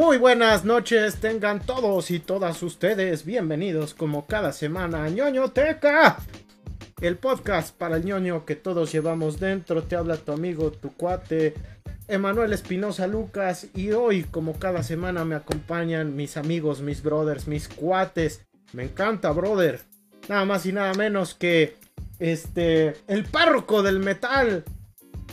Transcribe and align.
Muy 0.00 0.16
buenas 0.16 0.64
noches, 0.64 1.16
tengan 1.16 1.60
todos 1.60 2.10
y 2.10 2.20
todas 2.20 2.62
ustedes 2.62 3.26
bienvenidos 3.26 3.92
como 3.92 4.26
cada 4.26 4.50
semana 4.54 5.04
a 5.04 5.10
ñoñoteca. 5.10 6.16
El 7.02 7.18
podcast 7.18 7.76
para 7.76 7.98
el 7.98 8.06
ñoño 8.06 8.46
que 8.46 8.56
todos 8.56 8.90
llevamos 8.92 9.38
dentro. 9.38 9.82
Te 9.82 9.96
habla 9.96 10.16
tu 10.16 10.32
amigo, 10.32 10.72
tu 10.72 10.90
cuate, 10.96 11.52
Emanuel 12.08 12.54
Espinosa 12.54 13.06
Lucas. 13.06 13.66
Y 13.74 13.90
hoy, 13.90 14.24
como 14.24 14.58
cada 14.58 14.82
semana, 14.82 15.26
me 15.26 15.34
acompañan 15.34 16.16
mis 16.16 16.38
amigos, 16.38 16.80
mis 16.80 17.02
brothers, 17.02 17.46
mis 17.46 17.68
cuates. 17.68 18.46
Me 18.72 18.84
encanta, 18.84 19.30
brother. 19.32 19.80
Nada 20.30 20.46
más 20.46 20.64
y 20.64 20.72
nada 20.72 20.94
menos 20.94 21.34
que 21.34 21.76
este, 22.18 22.94
el 23.06 23.24
párroco 23.24 23.82
del 23.82 23.98
metal, 23.98 24.64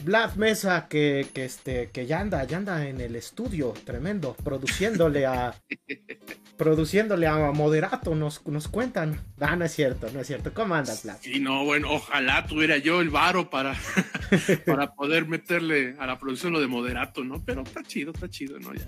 Vlad 0.08 0.36
Mesa, 0.36 0.88
que, 0.88 1.28
que, 1.34 1.44
este, 1.44 1.90
que 1.92 2.06
ya 2.06 2.22
anda, 2.22 2.42
ya 2.46 2.56
anda 2.56 2.88
en 2.88 3.02
el 3.02 3.18
estudio, 3.18 3.74
tremendo, 3.84 4.38
produciéndole 4.42 5.26
a. 5.26 5.54
produciéndole 6.58 7.28
a 7.28 7.52
Moderato, 7.52 8.16
nos, 8.16 8.48
nos 8.48 8.70
cuentan. 8.70 9.20
Ah, 9.38 9.58
no 9.58 9.66
es 9.66 9.74
cierto, 9.74 10.08
no 10.14 10.22
es 10.22 10.28
cierto. 10.28 10.54
¿Cómo 10.54 10.76
andas, 10.76 11.04
Vlad? 11.04 11.18
Sí, 11.20 11.42
no, 11.42 11.66
bueno, 11.66 11.92
ojalá 11.92 12.48
tuviera 12.48 12.78
yo 12.78 13.02
el 13.02 13.10
varo 13.10 13.50
para, 13.50 13.76
para 14.66 14.96
poder 14.96 15.28
meterle 15.28 15.98
a 16.00 16.08
la 16.08 16.18
producción 16.18 16.54
lo 16.54 16.62
de 16.62 16.68
Moderato, 16.68 17.26
¿no? 17.26 17.44
Pero 17.44 17.64
está 17.64 17.84
chido, 17.84 18.14
está 18.14 18.30
chido, 18.30 18.58
¿no? 18.60 18.74
Ya. 18.74 18.88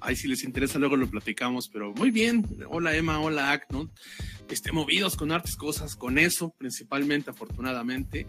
Ahí 0.00 0.16
si 0.16 0.26
les 0.26 0.42
interesa 0.42 0.80
luego 0.80 0.96
lo 0.96 1.08
platicamos, 1.08 1.68
pero 1.68 1.92
muy 1.92 2.10
bien. 2.10 2.44
Hola 2.68 2.96
Emma, 2.96 3.20
hola 3.20 3.52
Ac, 3.52 3.66
¿no? 3.70 3.92
Este, 4.50 4.72
movidos 4.72 5.14
con 5.14 5.30
artes 5.30 5.54
cosas, 5.54 5.94
con 5.94 6.18
eso 6.18 6.52
principalmente, 6.58 7.30
afortunadamente 7.30 8.26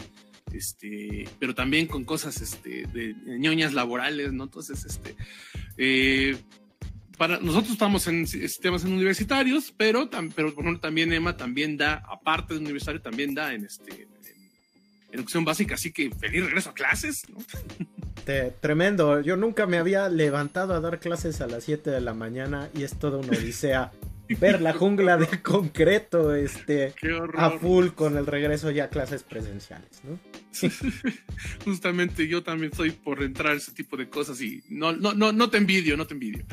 este, 0.54 1.28
pero 1.40 1.56
también 1.56 1.88
con 1.88 2.06
cosas 2.06 2.42
este, 2.42 2.86
de 2.88 3.16
ñoñas 3.26 3.74
laborales, 3.74 4.34
¿no? 4.34 4.46
Entonces, 4.46 4.86
este, 4.86 5.16
eh, 5.78 6.38
para, 7.18 7.40
nosotros 7.40 7.74
estamos 7.74 8.08
en 8.08 8.28
sistemas 8.28 8.84
en 8.86 8.94
universitarios, 8.94 9.74
pero, 9.76 10.10
pero 10.36 10.54
por 10.54 10.64
ejemplo, 10.64 10.80
también 10.80 11.12
Emma 11.14 11.36
también 11.38 11.78
da, 11.78 12.04
aparte 12.10 12.54
de 12.54 12.60
universitario, 12.60 13.02
también 13.02 13.34
da 13.34 13.54
en, 13.54 13.66
este, 13.66 14.04
en, 14.04 14.10
educación 15.12 15.44
básica, 15.44 15.76
así 15.76 15.92
que 15.92 16.12
feliz 16.12 16.46
regreso 16.46 16.70
a 16.70 16.74
clases, 16.74 17.28
¿no? 17.30 17.38
tremendo, 18.62 19.22
yo 19.22 19.38
nunca 19.38 19.66
me 19.66 19.80
había 19.80 20.08
levantado 20.08 20.76
a 20.76 20.80
dar 20.80 21.00
clases 21.00 21.42
a 21.42 21.48
las 21.48 21.64
7 21.64 21.90
de 21.90 22.00
la 22.00 22.14
mañana 22.14 22.70
y 22.76 22.84
es 22.84 22.98
toda 23.00 23.18
una 23.18 23.30
odisea 23.30 23.92
ver 24.36 24.62
la 24.62 24.74
jungla 24.74 25.18
de 25.18 25.42
concreto 25.42 26.36
este 26.36 26.94
a 27.36 27.52
full 27.52 27.90
con 27.90 28.18
el 28.18 28.26
regreso 28.26 28.70
ya 28.72 28.86
a 28.86 28.90
clases 28.90 29.24
presenciales, 29.24 30.02
¿no? 30.04 30.20
Justamente 31.66 32.28
yo 32.28 32.44
también 32.44 32.72
estoy 32.72 32.92
por 32.92 33.24
entrar 33.24 33.56
ese 33.56 33.72
tipo 33.72 33.98
de 33.98 34.10
cosas 34.10 34.42
y 34.42 34.64
no, 34.70 34.92
no, 34.92 35.14
no, 35.14 35.32
no 35.32 35.50
te 35.50 35.58
envidio, 35.58 35.98
no 35.98 36.06
te 36.06 36.14
envidio. 36.14 36.46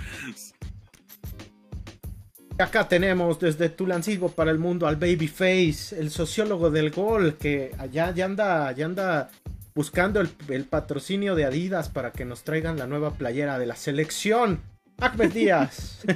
Acá 2.59 2.89
tenemos 2.89 3.39
desde 3.39 3.69
Tulancingo 3.69 4.31
para 4.31 4.51
el 4.51 4.59
mundo 4.59 4.87
al 4.87 4.97
Babyface, 4.97 5.99
el 5.99 6.11
sociólogo 6.11 6.71
del 6.71 6.91
gol, 6.91 7.37
que 7.37 7.73
allá 7.79 8.15
ya 8.15 8.25
anda, 8.25 8.73
ya 8.73 8.87
anda 8.87 9.31
buscando 9.75 10.23
el, 10.23 10.31
el 10.49 10.65
patrocinio 10.65 11.35
de 11.35 11.45
Adidas 11.45 11.91
para 11.91 12.13
que 12.13 12.25
nos 12.25 12.45
traigan 12.45 12.79
la 12.79 12.87
nueva 12.87 13.13
playera 13.13 13.59
de 13.59 13.67
la 13.67 13.77
selección. 13.77 14.63
Ahmed 14.99 15.33
Díaz. 15.33 16.05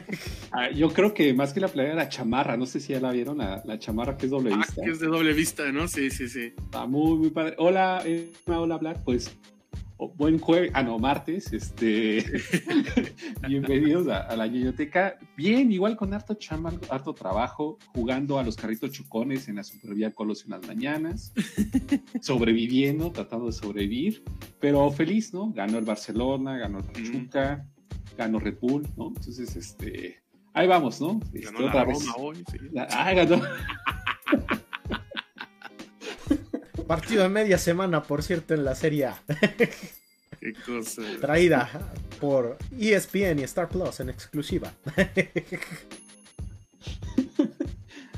Ah, 0.53 0.69
yo 0.69 0.93
creo 0.93 1.15
que 1.15 1.33
más 1.33 1.53
que 1.53 1.61
la 1.61 1.69
playera, 1.69 1.95
la 1.95 2.09
chamarra. 2.09 2.57
No 2.57 2.67
sé 2.67 2.81
si 2.81 2.93
ya 2.93 2.99
la 2.99 3.13
vieron, 3.13 3.39
la, 3.39 3.63
la 3.65 3.79
chamarra 3.79 4.17
que 4.17 4.27
es 4.27 4.33
doble 4.33 4.53
ah, 4.53 4.57
vista. 4.57 4.83
que 4.83 4.91
es 4.91 4.99
de 4.99 5.07
doble 5.07 5.33
vista, 5.33 5.71
¿no? 5.71 5.87
Sí, 5.87 6.11
sí, 6.11 6.29
sí. 6.29 6.53
Está 6.57 6.87
muy, 6.87 7.19
muy 7.19 7.31
padre. 7.31 7.55
Hola, 7.59 8.03
hola, 8.47 8.79
Black. 8.79 8.99
Pues 9.05 9.31
buen 10.17 10.41
jueves, 10.41 10.73
ah, 10.75 10.83
no, 10.83 10.99
martes. 10.99 11.53
Este, 11.53 12.25
bienvenidos 13.49 14.09
a, 14.09 14.35
la 14.35 14.49
biblioteca. 14.49 15.19
Bien, 15.37 15.71
igual 15.71 15.97
con 15.97 16.13
harto 16.13 16.35
chamba, 16.35 16.73
harto 16.89 17.15
trabajo, 17.15 17.79
jugando 17.95 18.41
a 18.41 18.43
los 18.43 18.57
carritos 18.57 18.91
chocones 18.91 19.49
en 19.49 19.57
la 19.57 19.63
Supervía 19.63 20.11
Colos 20.11 20.45
en 20.45 20.51
las 20.51 20.67
mañanas, 20.67 21.33
sobreviviendo, 22.23 23.13
tratando 23.13 23.47
de 23.47 23.53
sobrevivir, 23.53 24.25
pero 24.59 24.91
feliz, 24.91 25.33
¿no? 25.33 25.53
Ganó 25.53 25.79
el 25.79 25.85
Barcelona, 25.85 26.59
ganó 26.59 26.79
el 26.79 26.85
Pachuca 26.87 27.69
ganó 28.21 28.39
Red 28.39 28.59
Bull, 28.61 28.87
¿no? 28.97 29.09
Entonces, 29.09 29.57
este, 29.57 30.23
ahí 30.53 30.69
vamos, 30.69 31.01
¿no? 31.01 31.21
Este, 31.33 31.41
ganó 31.41 31.67
otra 31.67 31.75
la 31.75 31.85
vez. 31.85 32.07
Roma 32.07 32.15
hoy, 32.19 32.45
sí. 32.51 32.59
ah, 32.77 33.13
ganó. 33.15 33.41
Partido 36.87 37.23
de 37.23 37.29
media 37.29 37.57
semana, 37.57 38.03
por 38.03 38.23
cierto, 38.23 38.55
en 38.55 38.65
la 38.65 38.75
Serie 38.75 39.07
A. 39.07 39.23
Qué 40.41 40.53
cosa. 40.67 41.03
Traída 41.21 41.69
por 42.21 42.59
ESPN 42.79 43.39
y 43.39 43.43
Star 43.45 43.69
Plus 43.69 44.01
en 44.01 44.11
exclusiva. 44.11 44.73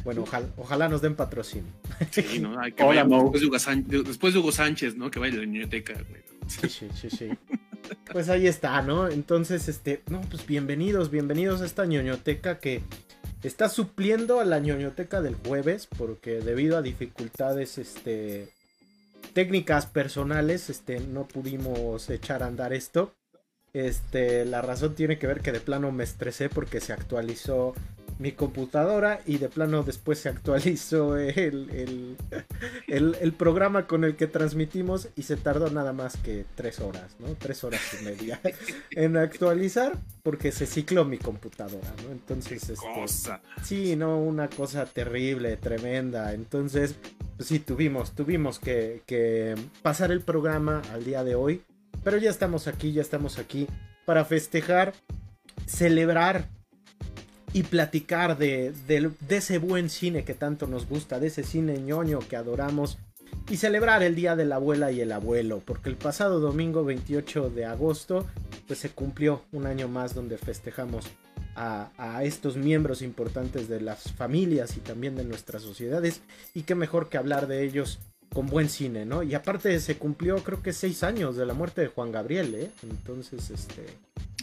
Bueno, 0.04 0.22
ojalá, 0.22 0.48
ojalá, 0.56 0.88
nos 0.88 1.00
den 1.00 1.14
patrocinio. 1.14 1.70
Sí, 2.10 2.40
¿no? 2.40 2.58
Hay 2.58 2.72
que 2.72 2.82
Hola, 2.82 3.04
después, 3.04 3.40
de 3.40 3.46
Hugo 3.46 3.58
Sánchez, 3.60 4.04
después 4.04 4.34
de 4.34 4.40
Hugo 4.40 4.50
Sánchez, 4.50 4.96
¿no? 4.96 5.12
Que 5.12 5.20
vaya 5.20 5.34
a 5.34 5.36
la 5.36 5.42
biblioteca, 5.42 5.92
güey. 5.92 6.22
Sí, 6.48 6.68
sí, 6.68 6.88
sí, 6.92 7.08
sí. 7.08 7.28
Pues 8.10 8.28
ahí 8.28 8.46
está, 8.46 8.82
¿no? 8.82 9.08
Entonces, 9.08 9.68
este, 9.68 10.02
no, 10.08 10.20
pues 10.22 10.46
bienvenidos, 10.46 11.10
bienvenidos 11.10 11.60
a 11.60 11.66
esta 11.66 11.84
ñoñoteca 11.84 12.58
que 12.58 12.82
está 13.42 13.68
supliendo 13.68 14.40
a 14.40 14.44
la 14.44 14.60
ñoñoteca 14.60 15.20
del 15.20 15.34
jueves, 15.34 15.88
porque 15.98 16.40
debido 16.40 16.76
a 16.76 16.82
dificultades, 16.82 17.78
este, 17.78 18.48
técnicas 19.32 19.86
personales, 19.86 20.70
este, 20.70 21.00
no 21.00 21.26
pudimos 21.26 22.08
echar 22.10 22.42
a 22.42 22.46
andar 22.46 22.72
esto. 22.72 23.14
Este, 23.72 24.44
la 24.44 24.60
razón 24.60 24.94
tiene 24.94 25.18
que 25.18 25.26
ver 25.26 25.40
que 25.40 25.52
de 25.52 25.60
plano 25.60 25.92
me 25.92 26.04
estresé 26.04 26.48
porque 26.48 26.80
se 26.80 26.92
actualizó 26.92 27.74
mi 28.18 28.32
computadora 28.32 29.20
y 29.26 29.38
de 29.38 29.48
plano 29.48 29.82
después 29.82 30.18
se 30.18 30.28
actualizó 30.28 31.16
el, 31.16 32.16
el, 32.86 33.32
programa 33.32 33.86
con 33.86 34.04
el 34.04 34.16
que 34.16 34.26
transmitimos 34.26 35.08
y 35.16 35.22
se 35.22 35.36
tardó 35.36 35.70
nada 35.70 35.92
más 35.92 36.16
que 36.16 36.44
tres 36.54 36.80
horas, 36.80 37.16
¿no? 37.18 37.34
Tres 37.34 37.64
horas 37.64 37.80
y 38.00 38.04
media 38.04 38.40
en 38.90 39.16
actualizar 39.16 39.98
porque 40.22 40.52
se 40.52 40.66
cicló 40.66 41.04
mi 41.04 41.18
computadora, 41.18 41.92
¿no? 42.04 42.12
Entonces, 42.12 42.68
este, 42.68 42.86
cosa. 42.94 43.40
sí, 43.62 43.96
no, 43.96 44.18
una 44.18 44.48
cosa 44.48 44.86
terrible, 44.86 45.56
tremenda. 45.56 46.32
Entonces, 46.34 46.94
pues 47.36 47.48
sí, 47.48 47.58
tuvimos, 47.58 48.12
tuvimos 48.12 48.58
que, 48.58 49.02
que 49.06 49.54
pasar 49.82 50.12
el 50.12 50.20
programa 50.20 50.82
al 50.92 51.04
día 51.04 51.24
de 51.24 51.34
hoy, 51.34 51.62
pero 52.04 52.18
ya 52.18 52.30
estamos 52.30 52.68
aquí, 52.68 52.92
ya 52.92 53.02
estamos 53.02 53.38
aquí 53.38 53.66
para 54.04 54.24
festejar, 54.24 54.92
celebrar 55.66 56.48
y 57.52 57.64
platicar 57.64 58.38
de, 58.38 58.72
ese 59.28 59.58
buen 59.58 59.90
cine 59.90 60.24
que 60.24 60.34
tanto 60.34 60.66
nos 60.66 60.88
gusta, 60.88 61.20
de 61.20 61.28
ese 61.28 61.42
cine 61.42 61.78
ñoño 61.78 62.20
que 62.20 62.36
adoramos 62.36 62.98
y 63.50 63.56
celebrar 63.56 64.02
el 64.02 64.14
Día 64.14 64.36
de 64.36 64.44
la 64.44 64.56
Abuela 64.56 64.92
y 64.92 65.00
el 65.00 65.12
Abuelo, 65.12 65.62
porque 65.64 65.88
el 65.88 65.96
pasado 65.96 66.40
domingo 66.40 66.84
28 66.84 67.50
de 67.50 67.64
agosto 67.66 68.26
pues 68.66 68.78
se 68.78 68.90
cumplió 68.90 69.42
un 69.52 69.66
año 69.66 69.88
más 69.88 70.14
donde 70.14 70.38
festejamos 70.38 71.06
a, 71.54 72.22
estos 72.22 72.56
miembros 72.56 73.02
importantes 73.02 73.68
de 73.68 73.80
las 73.80 74.12
familias 74.12 74.76
y 74.76 74.80
también 74.80 75.16
de 75.16 75.24
nuestras 75.24 75.62
sociedades 75.62 76.22
y 76.54 76.62
qué 76.62 76.74
mejor 76.74 77.08
que 77.08 77.18
hablar 77.18 77.46
de 77.46 77.62
ellos 77.62 77.98
con 78.32 78.46
buen 78.46 78.68
cine, 78.68 79.04
¿no? 79.04 79.22
Y 79.22 79.34
aparte 79.34 79.78
se 79.80 79.96
cumplió 79.96 80.36
creo 80.38 80.62
que 80.62 80.72
seis 80.72 81.02
años 81.02 81.36
de 81.36 81.46
la 81.46 81.54
muerte 81.54 81.82
de 81.82 81.88
Juan 81.88 82.12
Gabriel, 82.12 82.54
¿eh? 82.54 82.70
Entonces, 82.82 83.50
este... 83.50 83.86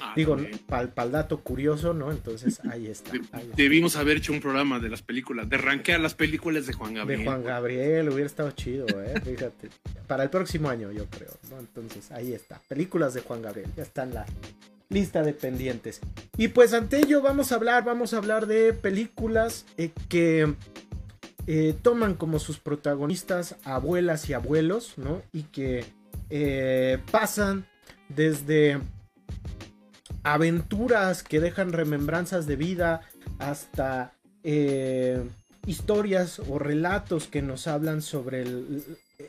Ah, 0.02 0.14
digo, 0.16 0.38
para 0.68 1.04
el 1.04 1.12
dato 1.12 1.42
curioso, 1.42 1.94
¿no? 1.94 2.10
Entonces 2.10 2.62
ahí 2.72 2.88
está, 2.88 3.12
Debimos 3.58 3.98
haber 3.98 4.18
hecho 4.18 4.32
un 4.32 4.40
programa 4.40 4.80
de 4.80 4.88
las 4.88 5.02
películas, 5.02 5.50
de 5.50 5.58
rankear 5.58 6.00
las 6.00 6.14
películas 6.14 6.68
de 6.68 6.74
Juan 6.74 6.94
Gabriel. 6.94 7.20
De 7.20 7.26
Juan 7.26 7.44
Gabriel, 7.44 8.08
hubiera 8.08 8.26
estado 8.26 8.52
chido, 8.52 8.86
¿eh? 8.88 9.20
Fíjate. 9.22 9.70
Para 10.08 10.24
el 10.24 10.30
próximo 10.30 10.70
año, 10.70 10.92
yo 10.94 11.06
creo, 11.08 11.32
¿no? 11.50 11.60
Entonces 11.60 12.12
ahí 12.12 12.32
está. 12.32 12.62
Películas 12.70 13.14
de 13.14 13.22
Juan 13.22 13.42
Gabriel, 13.42 13.68
ya 13.76 13.84
está 13.84 14.04
en 14.04 14.14
la 14.14 14.26
lista 14.88 15.22
de 15.22 15.34
pendientes. 15.34 16.00
Y 16.38 16.48
pues 16.48 16.74
ante 16.74 17.00
ello 17.00 17.22
vamos 17.22 17.52
a 17.52 17.56
hablar, 17.56 17.84
vamos 17.84 18.14
a 18.14 18.18
hablar 18.18 18.48
de 18.48 18.74
películas 18.74 19.66
eh, 19.78 19.92
que 20.08 20.54
eh, 21.48 21.76
toman 21.82 22.16
como 22.16 22.40
sus 22.40 22.60
protagonistas 22.60 23.56
abuelas 23.64 24.30
y 24.30 24.34
abuelos, 24.34 24.94
¿no? 24.98 25.22
Y 25.34 25.44
que 25.44 25.86
eh, 26.30 27.00
pasan 27.12 27.66
desde 28.10 28.80
aventuras 30.24 31.24
que 31.24 31.40
dejan 31.40 31.74
remembranzas 31.74 32.46
de 32.46 32.56
vida 32.56 33.02
hasta 33.40 34.14
eh, 34.44 35.24
historias 35.66 36.40
o 36.40 36.60
relatos 36.60 37.28
que 37.28 37.42
nos 37.42 37.68
hablan 37.68 38.02
sobre 38.02 38.42
el, 38.42 38.84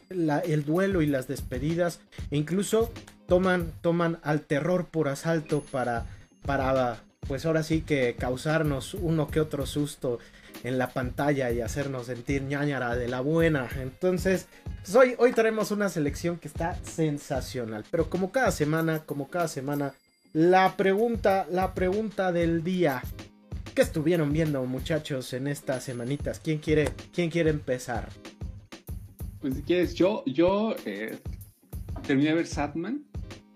el, 0.08 0.64
duelo 0.64 1.02
y 1.02 1.06
las 1.06 1.28
despedidas 1.28 2.00
e 2.30 2.36
incluso 2.36 2.92
toman, 3.26 3.72
toman 3.80 4.18
al 4.22 4.42
terror 4.42 4.86
por 4.86 5.08
asalto 5.08 5.62
para, 5.70 6.06
para 6.44 7.02
pues 7.26 7.46
ahora 7.46 7.62
sí 7.62 7.82
que 7.82 8.16
causarnos 8.18 8.94
uno 8.94 9.28
que 9.28 9.40
otro 9.40 9.66
susto 9.66 10.18
en 10.64 10.78
la 10.78 10.90
pantalla 10.90 11.50
y 11.50 11.60
hacernos 11.60 12.06
sentir 12.06 12.42
ñañara 12.42 12.96
de 12.96 13.08
la 13.08 13.20
buena. 13.20 13.68
Entonces, 13.80 14.46
pues 14.82 14.94
hoy, 14.94 15.14
hoy 15.18 15.32
tenemos 15.32 15.70
una 15.70 15.88
selección 15.88 16.38
que 16.38 16.48
está 16.48 16.76
sensacional. 16.84 17.84
Pero 17.90 18.10
como 18.10 18.30
cada 18.30 18.50
semana, 18.50 19.00
como 19.00 19.28
cada 19.28 19.48
semana, 19.48 19.94
la 20.32 20.76
pregunta, 20.76 21.46
la 21.50 21.74
pregunta 21.74 22.32
del 22.32 22.62
día. 22.62 23.02
¿Qué 23.74 23.82
estuvieron 23.82 24.32
viendo, 24.32 24.64
muchachos, 24.64 25.32
en 25.32 25.46
estas 25.46 25.84
semanitas? 25.84 26.40
¿Quién 26.40 26.58
quiere, 26.58 26.88
quién 27.12 27.30
quiere 27.30 27.50
empezar? 27.50 28.08
Pues 29.40 29.54
si 29.54 29.62
quieres, 29.62 29.94
yo, 29.94 30.22
yo 30.26 30.74
eh, 30.84 31.18
terminé 32.06 32.30
de 32.30 32.34
ver 32.36 32.46
Satman. 32.46 33.04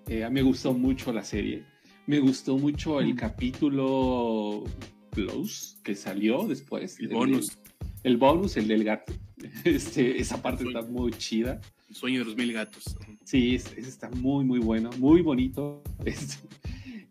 Eh, 0.07 0.29
me 0.31 0.43
gustó 0.43 0.73
mucho 0.73 1.13
la 1.13 1.25
serie. 1.25 1.65
Me 2.07 2.21
gustó 2.21 2.57
mucho 2.59 3.01
el 3.01 3.17
capítulo 3.17 4.65
Plus 5.15 5.79
que 5.83 5.95
salió 5.95 6.47
después. 6.47 6.99
El 7.01 7.09
bonus. 7.09 7.59
El, 8.03 8.17
bonus, 8.17 8.57
el 8.57 8.69
del 8.69 8.85
gato. 8.85 9.13
Este, 9.65 10.21
esa 10.21 10.41
parte 10.41 10.65
está 10.65 10.83
muy 10.83 11.13
chida. 11.13 11.61
El 11.89 11.95
sueño 11.95 12.21
de 12.21 12.25
los 12.25 12.37
mil 12.37 12.53
gatos. 12.53 12.97
Sí, 13.25 13.57
ese 13.57 13.81
está 13.81 14.09
muy, 14.11 14.45
muy 14.45 14.59
bueno, 14.59 14.91
muy 14.99 15.21
bonito. 15.23 15.83
Este, 16.05 16.37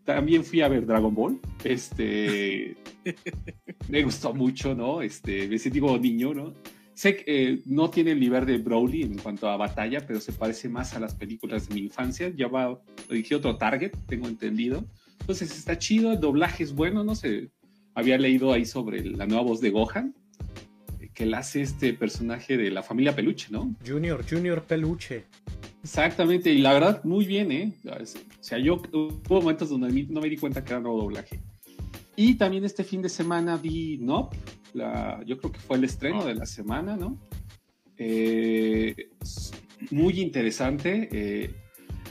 también 0.04 0.44
fui 0.44 0.60
a 0.60 0.68
ver 0.68 0.86
Dragon 0.86 1.14
Ball. 1.14 1.40
Este, 1.62 2.76
me 3.88 4.02
gustó 4.02 4.34
mucho, 4.34 4.74
¿no? 4.74 5.00
Este, 5.00 5.48
me 5.48 5.58
sentí 5.58 5.80
como 5.80 5.98
niño, 5.98 6.34
¿no? 6.34 6.52
Sé 6.94 7.16
que 7.16 7.24
eh, 7.26 7.62
no 7.66 7.90
tiene 7.90 8.12
el 8.12 8.20
nivel 8.20 8.46
de 8.46 8.58
Broly 8.58 9.02
en 9.02 9.18
cuanto 9.18 9.48
a 9.48 9.56
batalla, 9.56 10.06
pero 10.06 10.20
se 10.20 10.32
parece 10.32 10.68
más 10.68 10.94
a 10.94 11.00
las 11.00 11.14
películas 11.14 11.68
de 11.68 11.74
mi 11.74 11.80
infancia. 11.82 12.32
Ya 12.36 12.46
va, 12.46 12.80
dije 13.10 13.34
otro 13.34 13.56
target, 13.56 13.92
tengo 14.06 14.28
entendido. 14.28 14.84
Entonces 15.20 15.56
está 15.56 15.78
chido, 15.78 16.12
el 16.12 16.20
doblaje 16.20 16.62
es 16.62 16.74
bueno, 16.74 17.02
no 17.02 17.14
sé. 17.14 17.50
Había 17.94 18.18
leído 18.18 18.52
ahí 18.52 18.64
sobre 18.64 19.04
la 19.04 19.26
nueva 19.26 19.42
voz 19.42 19.60
de 19.60 19.70
Gohan, 19.70 20.14
que 21.14 21.26
la 21.26 21.38
hace 21.38 21.62
este 21.62 21.94
personaje 21.94 22.56
de 22.56 22.70
la 22.70 22.82
familia 22.82 23.14
Peluche, 23.14 23.48
¿no? 23.50 23.74
Junior, 23.86 24.24
Junior 24.28 24.64
Peluche. 24.64 25.26
Exactamente, 25.82 26.52
y 26.52 26.58
la 26.58 26.72
verdad, 26.72 27.04
muy 27.04 27.24
bien, 27.24 27.52
¿eh? 27.52 27.72
O 27.84 28.42
sea, 28.42 28.58
yo 28.58 28.82
hubo 28.92 29.40
momentos 29.40 29.68
donde 29.68 30.06
no 30.08 30.20
me 30.20 30.28
di 30.28 30.36
cuenta 30.36 30.64
que 30.64 30.72
era 30.72 30.80
nuevo 30.80 31.02
doblaje. 31.02 31.40
Y 32.16 32.34
también 32.34 32.64
este 32.64 32.84
fin 32.84 33.02
de 33.02 33.08
semana 33.08 33.56
vi 33.56 33.98
Nope, 33.98 34.36
yo 35.26 35.38
creo 35.38 35.52
que 35.52 35.60
fue 35.60 35.76
el 35.76 35.84
estreno 35.84 36.24
de 36.24 36.34
la 36.34 36.46
semana, 36.46 36.96
¿no? 36.96 37.18
Eh, 37.96 39.10
muy 39.90 40.20
interesante, 40.20 41.08
eh, 41.12 41.54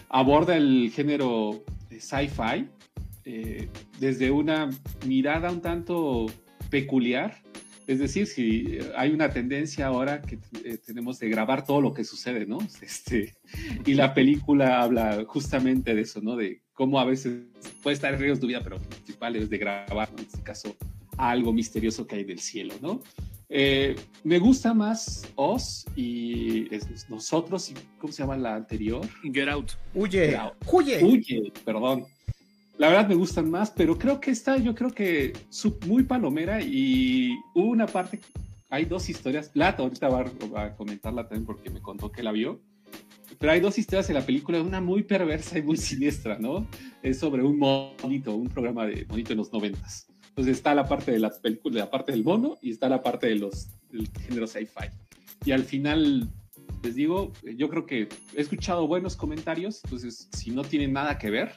aborda 0.10 0.56
el 0.56 0.92
género 0.94 1.64
sci-fi 1.90 2.68
eh, 3.26 3.70
desde 4.00 4.32
una 4.32 4.70
mirada 5.06 5.52
un 5.52 5.62
tanto 5.62 6.28
peculiar, 6.70 7.42
es 7.86 8.00
decir, 8.00 8.28
si 8.28 8.80
hay 8.96 9.12
una 9.12 9.30
tendencia 9.30 9.88
ahora 9.88 10.22
que 10.22 10.40
tenemos 10.86 11.20
de 11.20 11.30
grabar 11.30 11.66
todo 11.66 11.82
lo 11.82 11.94
que 11.94 12.04
sucede, 12.04 12.46
¿no? 12.46 12.60
Este, 12.82 13.34
y 13.86 13.94
la 13.94 14.14
película 14.14 14.82
habla 14.82 15.24
justamente 15.28 15.94
de 15.94 16.02
eso, 16.02 16.22
¿no? 16.22 16.36
De 16.36 16.62
cómo 16.74 17.00
a 17.00 17.06
veces 17.06 17.44
puede 17.82 17.96
estar 17.96 18.14
en 18.14 18.20
riesgo 18.20 18.42
tu 18.42 18.48
vida, 18.48 18.62
pero 18.64 18.78
lo 18.78 18.84
principal 18.84 19.36
es 19.36 19.50
de 19.50 19.58
grabar, 19.58 20.10
en 20.18 20.26
este 20.26 20.42
caso, 20.42 20.76
algo 21.18 21.54
misterioso 21.54 22.08
que 22.08 22.16
hay 22.16 22.24
del 22.24 22.40
cielo, 22.40 22.74
¿no? 22.82 23.02
Eh, 23.50 23.96
me 24.24 24.40
gusta 24.40 24.74
más 24.74 25.28
Oz 25.36 25.86
y 25.96 26.68
nosotros, 27.10 27.70
y 27.70 27.76
¿cómo 28.00 28.12
se 28.12 28.24
llama 28.24 28.38
la 28.38 28.56
anterior? 28.56 29.08
Get 29.32 29.48
Out. 29.48 29.74
Huye. 29.94 30.40
Huye. 30.72 31.04
Huye, 31.04 31.54
perdón. 31.64 32.06
La 32.78 32.90
verdad 32.90 33.08
me 33.08 33.16
gustan 33.16 33.52
más, 33.52 33.72
pero 33.72 33.98
creo 33.98 34.20
que 34.20 34.32
esta, 34.32 34.58
yo 34.58 34.74
creo 34.74 34.92
que 34.92 35.34
muy 35.86 36.04
palomera 36.04 36.62
y 36.62 37.38
una 37.54 37.86
parte, 37.86 38.20
hay 38.70 38.86
dos 38.86 39.10
historias. 39.10 39.50
Plata, 39.50 39.84
ahorita 39.84 40.10
va 40.10 40.64
a 40.64 40.76
comentarla 40.76 41.28
también 41.28 41.46
porque 41.46 41.70
me 41.70 41.82
contó 41.82 42.12
que 42.12 42.24
la 42.24 42.32
vio. 42.32 42.60
Pero 43.38 43.52
hay 43.52 43.60
dos 43.60 43.78
historias 43.78 44.10
en 44.10 44.16
la 44.16 44.26
película, 44.26 44.62
una 44.62 44.82
muy 44.82 45.04
perversa 45.04 45.58
y 45.58 45.62
muy 45.62 45.78
siniestra, 45.78 46.40
¿no? 46.40 46.68
Es 47.02 47.20
sobre 47.20 47.44
un 47.44 47.60
monito, 47.60 48.34
un 48.34 48.48
programa 48.48 48.86
de 48.86 49.06
monito 49.08 49.34
en 49.34 49.38
los 49.38 49.52
noventas. 49.52 50.08
Entonces 50.30 50.58
está 50.58 50.74
la 50.74 50.88
parte 50.88 51.12
de 51.12 51.20
las 51.20 51.38
películas, 51.40 51.78
la 51.78 51.92
parte 51.92 52.12
del 52.12 52.24
mono 52.24 52.58
y 52.62 52.72
está 52.72 52.90
la 52.90 53.04
parte 53.04 53.28
de 53.28 53.36
los, 53.36 53.68
del 53.92 54.10
género 54.26 54.48
sci-fi. 54.48 54.90
Y 55.46 55.52
al 55.52 55.64
final, 55.64 56.28
les 56.82 56.96
digo, 56.96 57.32
yo 57.56 57.70
creo 57.70 57.86
que 57.86 58.10
he 58.36 58.42
escuchado 58.42 58.88
buenos 58.88 59.16
comentarios, 59.16 59.82
entonces 59.84 60.30
si 60.32 60.50
no 60.50 60.64
tienen 60.64 60.94
nada 60.94 61.20
que 61.20 61.30
ver, 61.30 61.54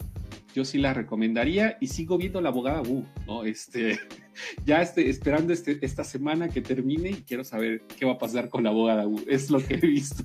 yo 0.56 0.64
sí 0.64 0.78
la 0.78 0.94
recomendaría 0.94 1.76
y 1.82 1.88
sigo 1.88 2.16
viendo 2.16 2.40
La 2.40 2.48
Abogada 2.48 2.80
Wu, 2.80 3.04
¿no? 3.26 3.44
Este, 3.44 4.00
ya 4.64 4.80
este, 4.80 5.10
esperando 5.10 5.52
este, 5.52 5.78
esta 5.84 6.02
semana 6.02 6.48
que 6.48 6.62
termine 6.62 7.10
y 7.10 7.22
quiero 7.24 7.44
saber 7.44 7.82
qué 7.98 8.06
va 8.06 8.12
a 8.12 8.18
pasar 8.18 8.48
con 8.48 8.64
La 8.64 8.70
Abogada 8.70 9.06
Wu. 9.06 9.22
Es 9.28 9.50
lo 9.50 9.58
que 9.58 9.74
he 9.74 9.86
visto 9.86 10.24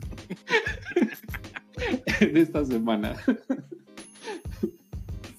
en 2.21 2.37
esta 2.37 2.63
semana. 2.63 3.21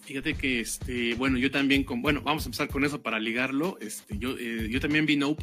Fíjate 0.03 0.35
que, 0.35 0.61
este, 0.61 1.15
bueno, 1.15 1.39
yo 1.39 1.51
también, 1.51 1.85
con, 1.85 2.03
bueno, 2.03 2.21
vamos 2.21 2.45
a 2.45 2.49
empezar 2.49 2.69
con 2.69 2.85
eso 2.85 3.01
para 3.01 3.19
ligarlo. 3.19 3.79
Este, 3.81 4.19
yo, 4.19 4.37
eh, 4.39 4.69
yo 4.71 4.79
también 4.79 5.07
vi 5.07 5.17
Nope. 5.17 5.43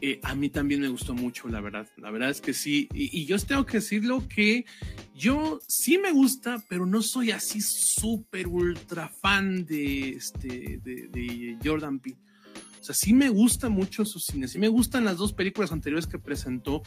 Eh, 0.00 0.20
a 0.22 0.34
mí 0.34 0.50
también 0.50 0.80
me 0.80 0.88
gustó 0.88 1.14
mucho, 1.14 1.48
la 1.48 1.60
verdad. 1.60 1.88
La 1.96 2.10
verdad 2.10 2.30
es 2.30 2.40
que 2.40 2.52
sí. 2.52 2.88
Y, 2.92 3.20
y, 3.20 3.26
yo 3.26 3.38
tengo 3.38 3.64
que 3.64 3.78
decirlo 3.78 4.26
que 4.28 4.66
yo 5.14 5.60
sí 5.66 5.98
me 5.98 6.12
gusta, 6.12 6.62
pero 6.68 6.86
no 6.86 7.02
soy 7.02 7.30
así 7.30 7.60
súper 7.60 8.46
ultra 8.46 9.08
fan 9.08 9.64
de, 9.64 10.10
este, 10.10 10.80
de, 10.82 11.58
Jordan 11.64 11.98
Peele. 11.98 12.18
O 12.80 12.84
sea, 12.84 12.94
sí 12.94 13.14
me 13.14 13.30
gusta 13.30 13.68
mucho 13.68 14.04
su 14.04 14.20
cine. 14.20 14.48
Sí 14.48 14.58
me 14.58 14.68
gustan 14.68 15.04
las 15.04 15.16
dos 15.16 15.32
películas 15.32 15.72
anteriores 15.72 16.06
que 16.06 16.18
presentó. 16.18 16.82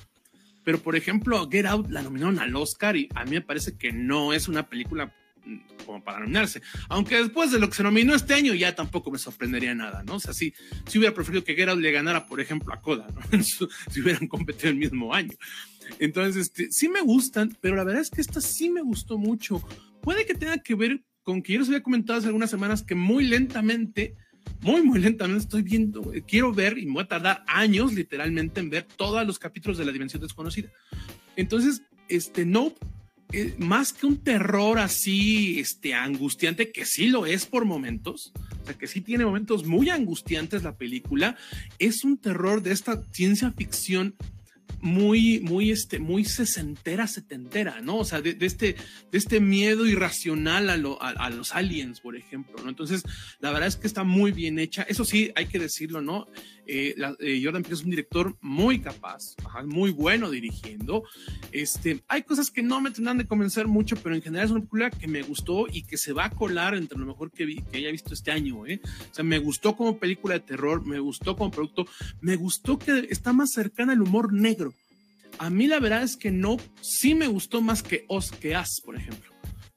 Pero, 0.63 0.79
por 0.79 0.95
ejemplo, 0.95 1.47
Get 1.49 1.65
Out 1.65 1.89
la 1.89 2.01
nominaron 2.01 2.39
al 2.39 2.55
Oscar 2.55 2.95
y 2.95 3.09
a 3.15 3.25
mí 3.25 3.31
me 3.31 3.41
parece 3.41 3.77
que 3.77 3.91
no 3.91 4.33
es 4.33 4.47
una 4.47 4.69
película 4.69 5.15
como 5.85 6.03
para 6.03 6.19
nominarse. 6.19 6.61
Aunque 6.87 7.15
después 7.17 7.51
de 7.51 7.59
lo 7.59 7.69
que 7.69 7.75
se 7.75 7.83
nominó 7.83 8.15
este 8.15 8.33
año 8.33 8.53
ya 8.53 8.75
tampoco 8.75 9.11
me 9.11 9.17
sorprendería 9.17 9.73
nada, 9.73 10.03
¿no? 10.03 10.15
O 10.15 10.19
sea, 10.19 10.33
sí, 10.33 10.53
sí 10.87 10.99
hubiera 10.99 11.13
preferido 11.13 11.43
que 11.43 11.55
Geralt 11.55 11.81
le 11.81 11.91
ganara, 11.91 12.25
por 12.25 12.39
ejemplo, 12.39 12.73
a 12.73 12.81
Coda, 12.81 13.07
¿no? 13.13 13.43
si 13.43 14.01
hubieran 14.01 14.27
competido 14.27 14.69
el 14.69 14.75
mismo 14.75 15.13
año. 15.13 15.35
Entonces, 15.97 16.47
este, 16.47 16.71
sí 16.71 16.89
me 16.89 17.01
gustan, 17.01 17.57
pero 17.61 17.75
la 17.75 17.83
verdad 17.83 18.01
es 18.01 18.11
que 18.11 18.21
esta 18.21 18.41
sí 18.41 18.69
me 18.69 18.81
gustó 18.81 19.17
mucho. 19.17 19.63
Puede 20.01 20.25
que 20.25 20.35
tenga 20.35 20.59
que 20.59 20.75
ver 20.75 21.01
con 21.23 21.41
que 21.41 21.53
yo 21.53 21.59
les 21.59 21.69
había 21.69 21.83
comentado 21.83 22.19
hace 22.19 22.27
algunas 22.27 22.49
semanas 22.49 22.83
que 22.83 22.95
muy 22.95 23.23
lentamente, 23.23 24.15
muy, 24.61 24.81
muy 24.83 24.99
lentamente 24.99 25.43
estoy 25.43 25.61
viendo, 25.61 26.13
eh, 26.13 26.23
quiero 26.27 26.53
ver 26.53 26.77
y 26.77 26.85
me 26.85 26.93
voy 26.93 27.03
a 27.03 27.07
tardar 27.07 27.43
años 27.47 27.93
literalmente 27.93 28.59
en 28.59 28.69
ver 28.69 28.83
todos 28.83 29.25
los 29.25 29.39
capítulos 29.39 29.77
de 29.77 29.85
la 29.85 29.91
Dimensión 29.91 30.21
Desconocida. 30.21 30.69
Entonces, 31.35 31.83
este, 32.07 32.45
Nope 32.45 32.79
eh, 33.31 33.55
más 33.59 33.93
que 33.93 34.07
un 34.07 34.17
terror 34.17 34.79
así, 34.79 35.59
este, 35.59 35.93
angustiante, 35.93 36.71
que 36.71 36.85
sí 36.85 37.07
lo 37.07 37.25
es 37.27 37.45
por 37.45 37.65
momentos, 37.65 38.33
o 38.61 38.65
sea, 38.65 38.77
que 38.77 38.87
sí 38.87 39.01
tiene 39.01 39.25
momentos 39.25 39.65
muy 39.65 39.89
angustiantes 39.89 40.63
la 40.63 40.77
película, 40.77 41.35
es 41.77 42.03
un 42.03 42.17
terror 42.17 42.63
de 42.63 42.71
esta 42.71 43.03
ciencia 43.11 43.51
ficción 43.51 44.15
muy, 44.81 45.39
muy, 45.41 45.71
este, 45.71 45.99
muy 45.99 46.25
sesentera, 46.25 47.07
setentera, 47.07 47.81
¿no? 47.81 47.97
O 47.97 48.05
sea, 48.05 48.21
de, 48.21 48.37
este, 48.41 48.75
de 49.11 49.17
este 49.17 49.39
miedo 49.39 49.85
irracional 49.85 50.69
a, 50.69 50.73
a, 50.73 51.29
los 51.29 51.53
aliens, 51.53 51.99
por 51.99 52.15
ejemplo, 52.15 52.55
¿no? 52.63 52.69
Entonces, 52.69 53.03
la 53.39 53.51
verdad 53.51 53.67
es 53.67 53.75
que 53.75 53.87
está 53.87 54.03
muy 54.03 54.31
bien 54.31 54.59
hecha. 54.59 54.83
Eso 54.83 55.05
sí, 55.05 55.31
hay 55.35 55.47
que 55.47 55.59
decirlo, 55.59 56.01
¿no? 56.01 56.27
Eh, 56.71 56.95
eh, 57.19 57.41
Jordan 57.43 57.63
Peele 57.63 57.75
es 57.75 57.83
un 57.83 57.89
director 57.89 58.37
muy 58.41 58.79
capaz, 58.79 59.35
muy 59.65 59.89
bueno 59.89 60.29
dirigiendo. 60.29 61.03
Este, 61.51 62.03
hay 62.07 62.21
cosas 62.21 62.51
que 62.51 62.61
no 62.61 62.79
me 62.79 62.91
tendrán 62.91 63.17
de 63.17 63.25
convencer 63.25 63.67
mucho, 63.67 63.95
pero 63.95 64.13
en 64.13 64.21
general 64.21 64.45
es 64.45 64.51
una 64.51 64.59
película 64.59 64.91
que 64.91 65.07
me 65.07 65.23
gustó 65.23 65.65
y 65.67 65.81
que 65.81 65.97
se 65.97 66.13
va 66.13 66.25
a 66.25 66.29
colar 66.29 66.75
entre 66.75 66.99
lo 66.99 67.07
mejor 67.07 67.31
que, 67.31 67.45
vi, 67.45 67.63
que 67.63 67.77
haya 67.77 67.89
visto 67.89 68.13
este 68.13 68.29
año. 68.29 68.67
¿eh? 68.67 68.81
O 68.83 69.15
sea, 69.15 69.23
me 69.23 69.39
gustó 69.39 69.75
como 69.75 69.97
película 69.97 70.35
de 70.35 70.41
terror, 70.41 70.85
me 70.85 70.99
gustó 70.99 71.35
como 71.35 71.49
producto, 71.49 71.87
me 72.21 72.35
gustó 72.35 72.77
que 72.77 73.07
está 73.09 73.33
más 73.33 73.51
cercana 73.51 73.93
al 73.93 74.03
humor 74.03 74.31
negro. 74.31 74.58
A 75.37 75.49
mí 75.49 75.67
la 75.67 75.79
verdad 75.79 76.03
es 76.03 76.17
que 76.17 76.31
no, 76.31 76.57
sí 76.81 77.15
me 77.15 77.27
gustó 77.27 77.61
más 77.61 77.81
que 77.83 78.05
Os 78.07 78.31
que 78.31 78.55
As, 78.55 78.81
por 78.81 78.95
ejemplo. 78.95 79.29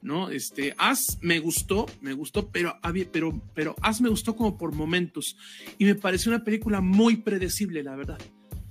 ¿no? 0.02 0.30
Este, 0.30 0.74
As 0.78 1.18
me 1.22 1.38
gustó, 1.38 1.86
me 2.00 2.12
gustó, 2.12 2.48
pero, 2.50 2.78
pero, 3.12 3.40
pero 3.54 3.76
As 3.80 4.00
me 4.00 4.08
gustó 4.08 4.36
como 4.36 4.58
por 4.58 4.72
momentos 4.74 5.36
y 5.78 5.84
me 5.84 5.94
pareció 5.94 6.30
una 6.30 6.44
película 6.44 6.80
muy 6.80 7.16
predecible, 7.16 7.82
la 7.82 7.96
verdad. 7.96 8.18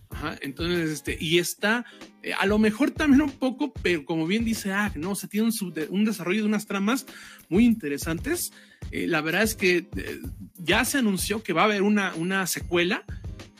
Ajá, 0.09 0.37
entonces, 0.41 0.89
este, 0.89 1.17
y 1.19 1.39
está, 1.39 1.85
eh, 2.21 2.33
a 2.33 2.45
lo 2.45 2.59
mejor 2.59 2.91
también 2.91 3.21
un 3.21 3.31
poco, 3.31 3.71
pero 3.81 4.03
como 4.03 4.27
bien 4.27 4.43
dice 4.43 4.73
Ah, 4.73 4.91
¿no? 4.95 5.11
O 5.11 5.15
sea, 5.15 5.29
tiene 5.29 5.47
un, 5.47 5.73
un 5.89 6.05
desarrollo 6.05 6.41
de 6.41 6.47
unas 6.47 6.67
tramas 6.67 7.05
muy 7.47 7.65
interesantes. 7.65 8.51
Eh, 8.91 9.07
la 9.07 9.21
verdad 9.21 9.43
es 9.43 9.55
que 9.55 9.87
eh, 9.95 10.19
ya 10.57 10.83
se 10.83 10.97
anunció 10.97 11.41
que 11.43 11.53
va 11.53 11.61
a 11.61 11.65
haber 11.65 11.81
una, 11.81 12.13
una 12.15 12.45
secuela, 12.45 13.05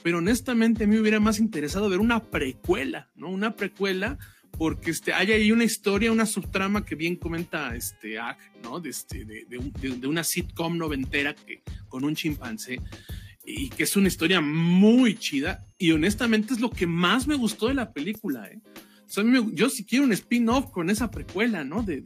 pero 0.04 0.20
honestamente 0.20 0.84
a 0.84 0.88
mí 0.88 0.96
me 0.96 1.02
hubiera 1.02 1.20
más 1.20 1.40
interesado 1.40 1.90
ver 1.90 2.00
una 2.00 2.24
precuela, 2.24 3.10
¿no? 3.16 3.30
Una 3.30 3.56
precuela 3.56 4.18
porque 4.58 4.92
este, 4.92 5.14
hay 5.14 5.32
ahí 5.32 5.52
una 5.52 5.64
historia, 5.64 6.12
una 6.12 6.26
subtrama 6.26 6.86
que 6.86 6.96
bien 6.96 7.16
comenta 7.16 7.76
este 7.76 8.18
¿no? 8.64 8.80
De, 8.80 8.90
este, 8.90 9.26
de, 9.26 9.46
de, 9.48 10.08
una 10.08 10.24
sitcom 10.24 10.78
noventera 10.78 11.34
que, 11.34 11.64
con 11.88 12.04
un 12.04 12.16
chimpancé 12.16 12.80
y 13.46 13.70
que 13.70 13.84
es 13.84 13.96
una 13.96 14.08
historia 14.08 14.42
muy 14.42 15.16
chida 15.18 15.66
y 15.78 15.92
honestamente 15.92 16.54
es 16.54 16.60
lo 16.60 16.70
que 16.70 16.86
más 16.86 17.28
me 17.28 17.36
gustó 17.36 17.70
de 17.70 17.74
la 17.74 17.92
película, 17.92 18.48
¿eh? 18.48 18.62
yo 19.54 19.70
sí 19.70 19.86
quiero 19.86 20.06
un 20.06 20.14
spin-off 20.14 20.72
con 20.72 20.90
esa 20.90 21.12
precuela, 21.12 21.64
¿no? 21.64 21.84
De, 21.84 22.02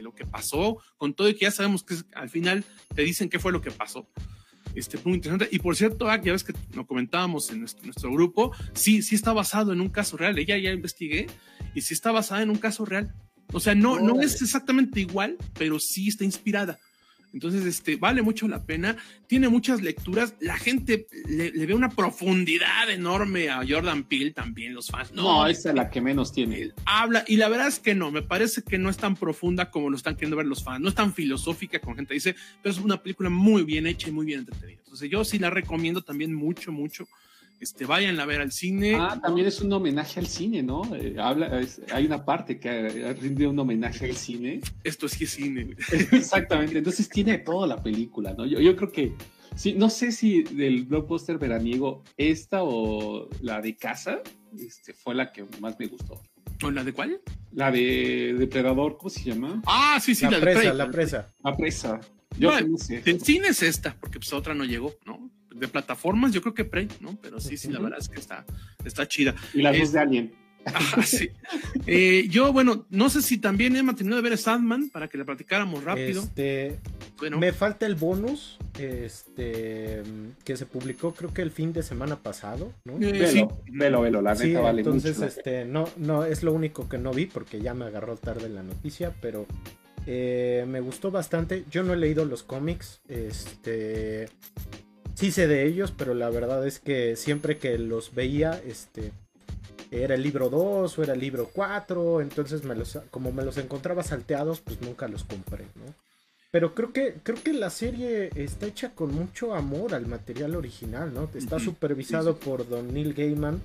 lo 0.00 0.14
que 0.14 0.24
pasó, 0.24 0.78
con 0.96 1.14
todo 1.14 1.28
y 1.28 1.34
que 1.34 1.46
ya 1.46 1.50
sabemos 1.50 1.82
que 1.82 1.96
al 2.14 2.28
final 2.28 2.64
te 2.94 3.02
dicen 3.02 3.28
qué 3.28 3.38
fue 3.38 3.52
lo 3.52 3.60
que 3.60 3.70
pasó. 3.70 4.08
Este, 4.76 4.98
muy 5.04 5.14
interesante. 5.14 5.48
Y 5.50 5.58
por 5.58 5.74
cierto, 5.74 6.08
ah, 6.08 6.20
ya 6.22 6.32
ves 6.32 6.44
que 6.44 6.52
lo 6.74 6.86
comentábamos 6.86 7.50
en 7.50 7.60
nuestro, 7.60 7.84
nuestro, 7.86 8.12
grupo, 8.12 8.52
sí, 8.74 9.02
sí 9.02 9.14
está 9.14 9.32
basado 9.32 9.72
en 9.72 9.80
un 9.80 9.88
caso 9.88 10.18
real. 10.18 10.38
Ella 10.38 10.58
ya 10.58 10.70
investigué 10.70 11.26
y 11.74 11.80
sí 11.80 11.94
está 11.94 12.12
basada 12.12 12.42
en 12.42 12.50
un 12.50 12.58
caso 12.58 12.84
real. 12.84 13.14
O 13.52 13.60
sea, 13.60 13.74
no, 13.74 13.98
no 13.98 14.20
es 14.20 14.42
exactamente 14.42 15.00
igual, 15.00 15.36
pero 15.58 15.78
sí 15.78 16.08
está 16.08 16.24
inspirada. 16.24 16.78
Entonces, 17.36 17.66
este, 17.66 17.96
vale 17.96 18.22
mucho 18.22 18.48
la 18.48 18.64
pena. 18.64 18.96
Tiene 19.26 19.50
muchas 19.50 19.82
lecturas. 19.82 20.34
La 20.40 20.56
gente 20.56 21.06
le, 21.28 21.50
le 21.50 21.66
ve 21.66 21.74
una 21.74 21.90
profundidad 21.90 22.88
enorme 22.88 23.50
a 23.50 23.62
Jordan 23.68 24.04
Peele 24.04 24.30
también, 24.30 24.72
los 24.72 24.88
fans. 24.88 25.12
No, 25.12 25.22
no 25.22 25.46
esa 25.46 25.68
es 25.68 25.74
la 25.74 25.90
que 25.90 26.00
menos 26.00 26.32
tiene. 26.32 26.72
Habla, 26.86 27.26
y 27.28 27.36
la 27.36 27.50
verdad 27.50 27.68
es 27.68 27.78
que 27.78 27.94
no, 27.94 28.10
me 28.10 28.22
parece 28.22 28.62
que 28.62 28.78
no 28.78 28.88
es 28.88 28.96
tan 28.96 29.16
profunda 29.16 29.70
como 29.70 29.90
lo 29.90 29.96
están 29.98 30.14
queriendo 30.14 30.38
ver 30.38 30.46
los 30.46 30.64
fans. 30.64 30.80
No 30.80 30.88
es 30.88 30.94
tan 30.94 31.12
filosófica 31.12 31.78
como 31.78 31.94
gente 31.94 32.14
dice, 32.14 32.34
pero 32.62 32.74
es 32.74 32.80
una 32.80 33.02
película 33.02 33.28
muy 33.28 33.64
bien 33.64 33.86
hecha 33.86 34.08
y 34.08 34.12
muy 34.12 34.24
bien 34.24 34.38
entretenida. 34.38 34.78
Entonces, 34.78 35.10
yo 35.10 35.22
sí 35.22 35.38
la 35.38 35.50
recomiendo 35.50 36.00
también 36.00 36.32
mucho, 36.32 36.72
mucho 36.72 37.06
este, 37.60 37.86
vayan 37.86 38.20
a 38.20 38.26
ver 38.26 38.40
al 38.40 38.52
cine. 38.52 38.96
Ah, 38.96 39.18
también 39.22 39.46
es 39.46 39.60
un 39.60 39.72
homenaje 39.72 40.20
al 40.20 40.26
cine, 40.26 40.62
¿no? 40.62 40.82
Eh, 40.94 41.16
habla, 41.18 41.60
es, 41.60 41.80
hay 41.92 42.06
una 42.06 42.24
parte 42.24 42.58
que 42.60 43.14
rinde 43.14 43.46
un 43.46 43.58
homenaje 43.58 44.06
al 44.06 44.16
cine. 44.16 44.60
Esto 44.84 45.08
sí 45.08 45.24
es 45.24 45.30
cine. 45.30 45.76
Exactamente, 46.12 46.78
entonces 46.78 47.08
tiene 47.08 47.38
toda 47.38 47.66
la 47.66 47.82
película, 47.82 48.34
¿no? 48.36 48.44
Yo, 48.44 48.60
yo 48.60 48.76
creo 48.76 48.92
que, 48.92 49.12
sí, 49.54 49.74
no 49.74 49.88
sé 49.88 50.12
si 50.12 50.42
del 50.42 50.84
blockbuster 50.84 51.38
veraniego, 51.38 52.02
esta 52.16 52.62
o 52.62 53.28
la 53.40 53.60
de 53.60 53.76
casa, 53.76 54.20
este, 54.58 54.92
fue 54.92 55.14
la 55.14 55.32
que 55.32 55.44
más 55.60 55.78
me 55.78 55.86
gustó. 55.86 56.20
¿O 56.62 56.70
la 56.70 56.84
de 56.84 56.92
cuál? 56.92 57.20
La 57.52 57.70
de 57.70 58.34
Depredador, 58.38 58.96
¿cómo 58.96 59.10
se 59.10 59.24
llama? 59.24 59.62
Ah, 59.66 59.98
sí, 60.00 60.14
sí, 60.14 60.24
la, 60.24 60.32
la 60.32 60.40
presa, 60.40 60.60
de 60.60 60.74
la 60.74 60.90
presa. 60.90 61.34
La 61.42 61.56
presa. 61.56 62.00
Yo 62.38 62.60
no, 62.60 62.78
sé. 62.78 63.02
El 63.04 63.20
cine 63.20 63.48
es 63.48 63.62
esta, 63.62 63.96
porque 63.98 64.18
pues 64.18 64.32
otra 64.32 64.54
no 64.54 64.64
llegó, 64.64 64.94
¿no? 65.04 65.30
De 65.58 65.68
plataformas, 65.68 66.32
yo 66.32 66.40
creo 66.42 66.54
que 66.54 66.64
Prey, 66.64 66.88
¿no? 67.00 67.18
Pero 67.20 67.40
sí, 67.40 67.56
sí, 67.56 67.70
la 67.70 67.80
verdad 67.80 67.98
es 68.00 68.08
que 68.08 68.20
está, 68.20 68.44
está 68.84 69.06
chida. 69.06 69.34
Y 69.54 69.62
las 69.62 69.78
dos 69.78 69.92
de 69.92 70.00
Alien. 70.00 70.32
Ah, 70.66 71.02
sí. 71.04 71.30
eh, 71.86 72.26
yo, 72.28 72.52
bueno, 72.52 72.86
no 72.90 73.08
sé 73.08 73.22
si 73.22 73.38
también 73.38 73.76
Emma 73.76 73.94
terminó 73.94 74.16
de 74.16 74.22
ver 74.22 74.36
Sandman 74.36 74.90
para 74.90 75.06
que 75.06 75.16
la 75.16 75.24
platicáramos 75.24 75.84
rápido. 75.84 76.22
Este, 76.22 76.80
bueno. 77.18 77.38
Me 77.38 77.52
falta 77.52 77.86
el 77.86 77.94
bonus 77.94 78.58
este, 78.76 80.02
que 80.44 80.56
se 80.56 80.66
publicó 80.66 81.14
creo 81.14 81.32
que 81.32 81.42
el 81.42 81.52
fin 81.52 81.72
de 81.72 81.84
semana 81.84 82.16
pasado, 82.16 82.72
¿no? 82.84 82.94
Eh, 82.94 83.12
velo, 83.12 83.28
sí. 83.28 83.46
velo, 83.70 84.00
velo, 84.00 84.20
la 84.20 84.32
neta 84.32 84.44
sí, 84.44 84.52
vale 84.54 84.80
entonces, 84.80 85.18
mucho. 85.18 85.28
este, 85.28 85.64
no, 85.66 85.88
no, 85.98 86.24
es 86.24 86.42
lo 86.42 86.52
único 86.52 86.88
que 86.88 86.98
no 86.98 87.12
vi 87.12 87.26
porque 87.26 87.60
ya 87.60 87.72
me 87.72 87.84
agarró 87.84 88.16
tarde 88.16 88.48
la 88.48 88.64
noticia, 88.64 89.14
pero 89.20 89.46
eh, 90.06 90.64
me 90.68 90.80
gustó 90.80 91.10
bastante. 91.10 91.64
Yo 91.70 91.82
no 91.82 91.92
he 91.92 91.96
leído 91.96 92.24
los 92.24 92.42
cómics, 92.42 93.00
este 93.08 94.28
sí 95.16 95.32
sé 95.32 95.48
de 95.48 95.66
ellos, 95.66 95.92
pero 95.96 96.14
la 96.14 96.30
verdad 96.30 96.64
es 96.66 96.78
que 96.78 97.16
siempre 97.16 97.56
que 97.56 97.78
los 97.78 98.14
veía, 98.14 98.60
este, 98.64 99.12
era 99.90 100.14
el 100.14 100.22
libro 100.22 100.50
2 100.50 100.98
o 100.98 101.02
era 101.02 101.14
el 101.14 101.20
libro 101.20 101.50
4, 101.52 102.20
entonces 102.20 102.62
me 102.64 102.74
los, 102.74 102.98
como 103.10 103.32
me 103.32 103.44
los 103.44 103.56
encontraba 103.56 104.02
salteados, 104.02 104.60
pues 104.60 104.80
nunca 104.82 105.08
los 105.08 105.24
compré, 105.24 105.64
¿no? 105.74 105.94
Pero 106.52 106.74
creo 106.74 106.92
que, 106.92 107.16
creo 107.22 107.42
que 107.42 107.52
la 107.52 107.70
serie 107.70 108.30
está 108.34 108.66
hecha 108.66 108.94
con 108.94 109.12
mucho 109.12 109.54
amor 109.54 109.94
al 109.94 110.06
material 110.06 110.54
original, 110.54 111.12
¿no? 111.12 111.28
Está 111.34 111.58
supervisado 111.58 112.36
por 112.36 112.68
Don 112.68 112.94
Neil 112.94 113.14
Gaiman, 113.14 113.60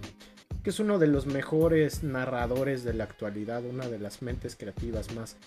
que 0.64 0.72
es 0.72 0.80
uno 0.80 1.00
de 1.00 1.08
los 1.08 1.26
mejores 1.26 2.04
narradores 2.04 2.84
de 2.84 2.94
la 2.94 3.04
actualidad, 3.04 3.64
una 3.66 3.88
de 3.88 4.00
las 4.00 4.22
mentes 4.22 4.56
creativas 4.56 5.14
más 5.14 5.38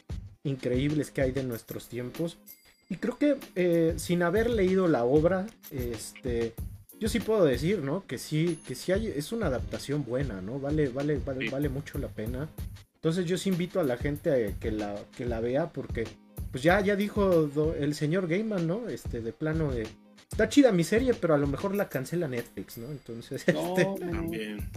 increíbles 0.44 1.11
que 1.11 1.23
hay 1.23 1.32
de 1.32 1.42
nuestros 1.42 1.88
tiempos. 1.88 2.38
Y 2.88 2.96
creo 2.96 3.18
que 3.18 3.38
eh, 3.54 3.94
sin 3.96 4.22
haber 4.22 4.50
leído 4.50 4.88
la 4.88 5.04
obra, 5.04 5.46
este, 5.70 6.54
yo 7.00 7.08
sí 7.08 7.20
puedo 7.20 7.44
decir, 7.44 7.80
¿no? 7.80 8.06
Que 8.06 8.18
sí, 8.18 8.60
que 8.66 8.74
sí 8.74 8.92
hay, 8.92 9.06
es 9.08 9.32
una 9.32 9.46
adaptación 9.46 10.04
buena, 10.04 10.40
¿no? 10.40 10.58
Vale, 10.58 10.88
vale, 10.88 11.18
vale, 11.24 11.50
vale 11.50 11.68
mucho 11.68 11.98
la 11.98 12.08
pena. 12.08 12.48
Entonces 12.94 13.26
yo 13.26 13.36
sí 13.36 13.50
invito 13.50 13.80
a 13.80 13.84
la 13.84 13.96
gente 13.96 14.30
a 14.30 14.58
que 14.58 14.70
la, 14.70 14.94
que 15.16 15.26
la 15.26 15.40
vea 15.40 15.70
porque, 15.70 16.04
pues 16.50 16.62
ya, 16.62 16.80
ya 16.80 16.96
dijo 16.96 17.50
el 17.78 17.94
señor 17.94 18.28
Gaiman, 18.28 18.66
¿no? 18.66 18.88
Este, 18.88 19.20
de 19.20 19.32
plano 19.32 19.72
de, 19.72 19.86
está 20.31 20.49
chida 20.49 20.73
mi 20.73 20.85
serie, 20.85 21.14
pero 21.14 21.35
a 21.35 21.38
lo 21.38 21.47
mejor 21.47 21.75
la 21.75 21.88
cancela 21.88 22.28
Netflix, 22.28 22.78
¿no? 22.78 22.90
Entonces, 22.90 23.45
no, 23.52 23.76
este... 23.76 24.07
también, 24.07 24.71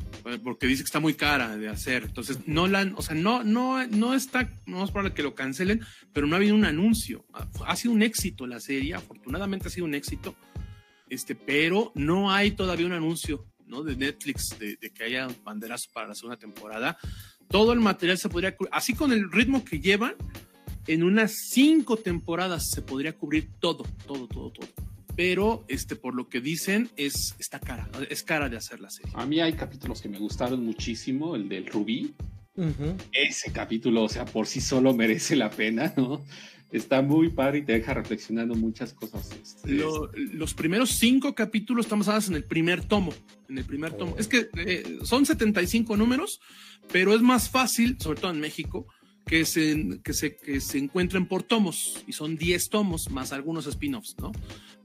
porque 0.43 0.67
dice 0.67 0.83
que 0.83 0.87
está 0.87 0.99
muy 0.99 1.13
cara 1.13 1.57
de 1.57 1.67
hacer. 1.67 2.03
Entonces, 2.03 2.39
no 2.45 2.67
la, 2.67 2.91
o 2.95 3.01
sea, 3.01 3.15
no, 3.15 3.43
no, 3.43 3.85
no 3.87 4.13
está, 4.13 4.51
no 4.65 4.83
es 4.83 4.91
probable 4.91 5.13
que 5.13 5.23
lo 5.23 5.35
cancelen, 5.35 5.81
pero 6.13 6.27
no 6.27 6.35
ha 6.35 6.37
habido 6.37 6.55
un 6.55 6.65
anuncio. 6.65 7.25
Ha 7.65 7.75
sido 7.75 7.93
un 7.93 8.01
éxito 8.01 8.45
la 8.47 8.59
serie, 8.59 8.93
afortunadamente 8.93 9.67
ha 9.67 9.71
sido 9.71 9.85
un 9.85 9.95
éxito, 9.95 10.35
este, 11.09 11.35
pero 11.35 11.91
no 11.95 12.31
hay 12.31 12.51
todavía 12.51 12.85
un 12.85 12.93
anuncio, 12.93 13.45
¿no? 13.65 13.83
De 13.83 13.95
Netflix 13.95 14.57
de, 14.59 14.77
de 14.77 14.89
que 14.91 15.03
haya 15.03 15.27
banderas 15.43 15.87
para 15.87 16.09
la 16.09 16.15
segunda 16.15 16.37
temporada. 16.37 16.97
Todo 17.49 17.73
el 17.73 17.79
material 17.79 18.17
se 18.17 18.29
podría, 18.29 18.55
así 18.71 18.93
con 18.93 19.11
el 19.11 19.31
ritmo 19.31 19.63
que 19.63 19.79
llevan, 19.79 20.15
en 20.85 21.03
unas 21.03 21.33
cinco 21.49 21.97
temporadas 21.97 22.69
se 22.69 22.81
podría 22.81 23.13
cubrir 23.13 23.49
todo, 23.59 23.85
todo, 24.05 24.27
todo, 24.27 24.51
todo 24.51 24.67
pero 25.17 25.65
este, 25.67 25.95
por 25.95 26.13
lo 26.13 26.29
que 26.29 26.39
dicen, 26.41 26.91
es, 26.95 27.35
está 27.39 27.59
cara, 27.59 27.89
es 28.09 28.21
cara 28.21 28.49
de 28.49 28.55
hacer 28.55 28.79
la 28.79 28.91
serie. 28.91 29.11
A 29.15 29.25
mí 29.25 29.41
hay 29.41 29.53
capítulos 29.53 29.99
que 29.99 30.07
me 30.07 30.19
gustaron 30.19 30.63
muchísimo, 30.63 31.35
el 31.35 31.49
del 31.49 31.65
Rubí. 31.65 32.13
Uh 32.55 32.65
-huh. 32.65 32.95
Ese 33.11 33.51
capítulo, 33.51 34.03
o 34.03 34.09
sea, 34.09 34.25
por 34.25 34.45
sí 34.45 34.61
solo 34.61 34.93
merece 34.93 35.35
la 35.35 35.49
pena, 35.49 35.91
¿no? 35.97 36.21
Está 36.71 37.01
muy 37.01 37.29
padre 37.29 37.59
y 37.59 37.61
te 37.63 37.73
deja 37.73 37.95
reflexionando 37.95 38.53
muchas 38.53 38.93
cosas. 38.93 39.31
Este, 39.41 39.71
Lo, 39.71 40.11
los 40.13 40.53
primeros 40.53 40.91
cinco 40.91 41.33
capítulos 41.33 41.87
están 41.87 41.99
basados 41.99 42.27
en 42.27 42.35
el 42.35 42.43
primer 42.43 42.83
tomo. 42.83 43.11
En 43.49 43.57
el 43.57 43.65
primer 43.65 43.93
tomo. 43.93 44.13
Oh. 44.15 44.19
Es 44.19 44.27
que 44.27 44.49
eh, 44.57 44.99
son 45.03 45.25
75 45.25 45.97
números, 45.97 46.41
pero 46.91 47.15
es 47.15 47.21
más 47.21 47.49
fácil, 47.49 47.97
sobre 47.99 48.21
todo 48.21 48.31
en 48.31 48.39
México, 48.39 48.85
que 49.27 49.45
se, 49.45 49.99
que 50.03 50.13
se, 50.13 50.35
que 50.35 50.61
se 50.61 50.77
encuentren 50.77 51.27
por 51.27 51.43
tomos. 51.43 52.03
Y 52.07 52.13
son 52.13 52.37
10 52.37 52.69
tomos 52.69 53.11
más 53.11 53.33
algunos 53.33 53.67
spin-offs, 53.67 54.15
¿no? 54.19 54.31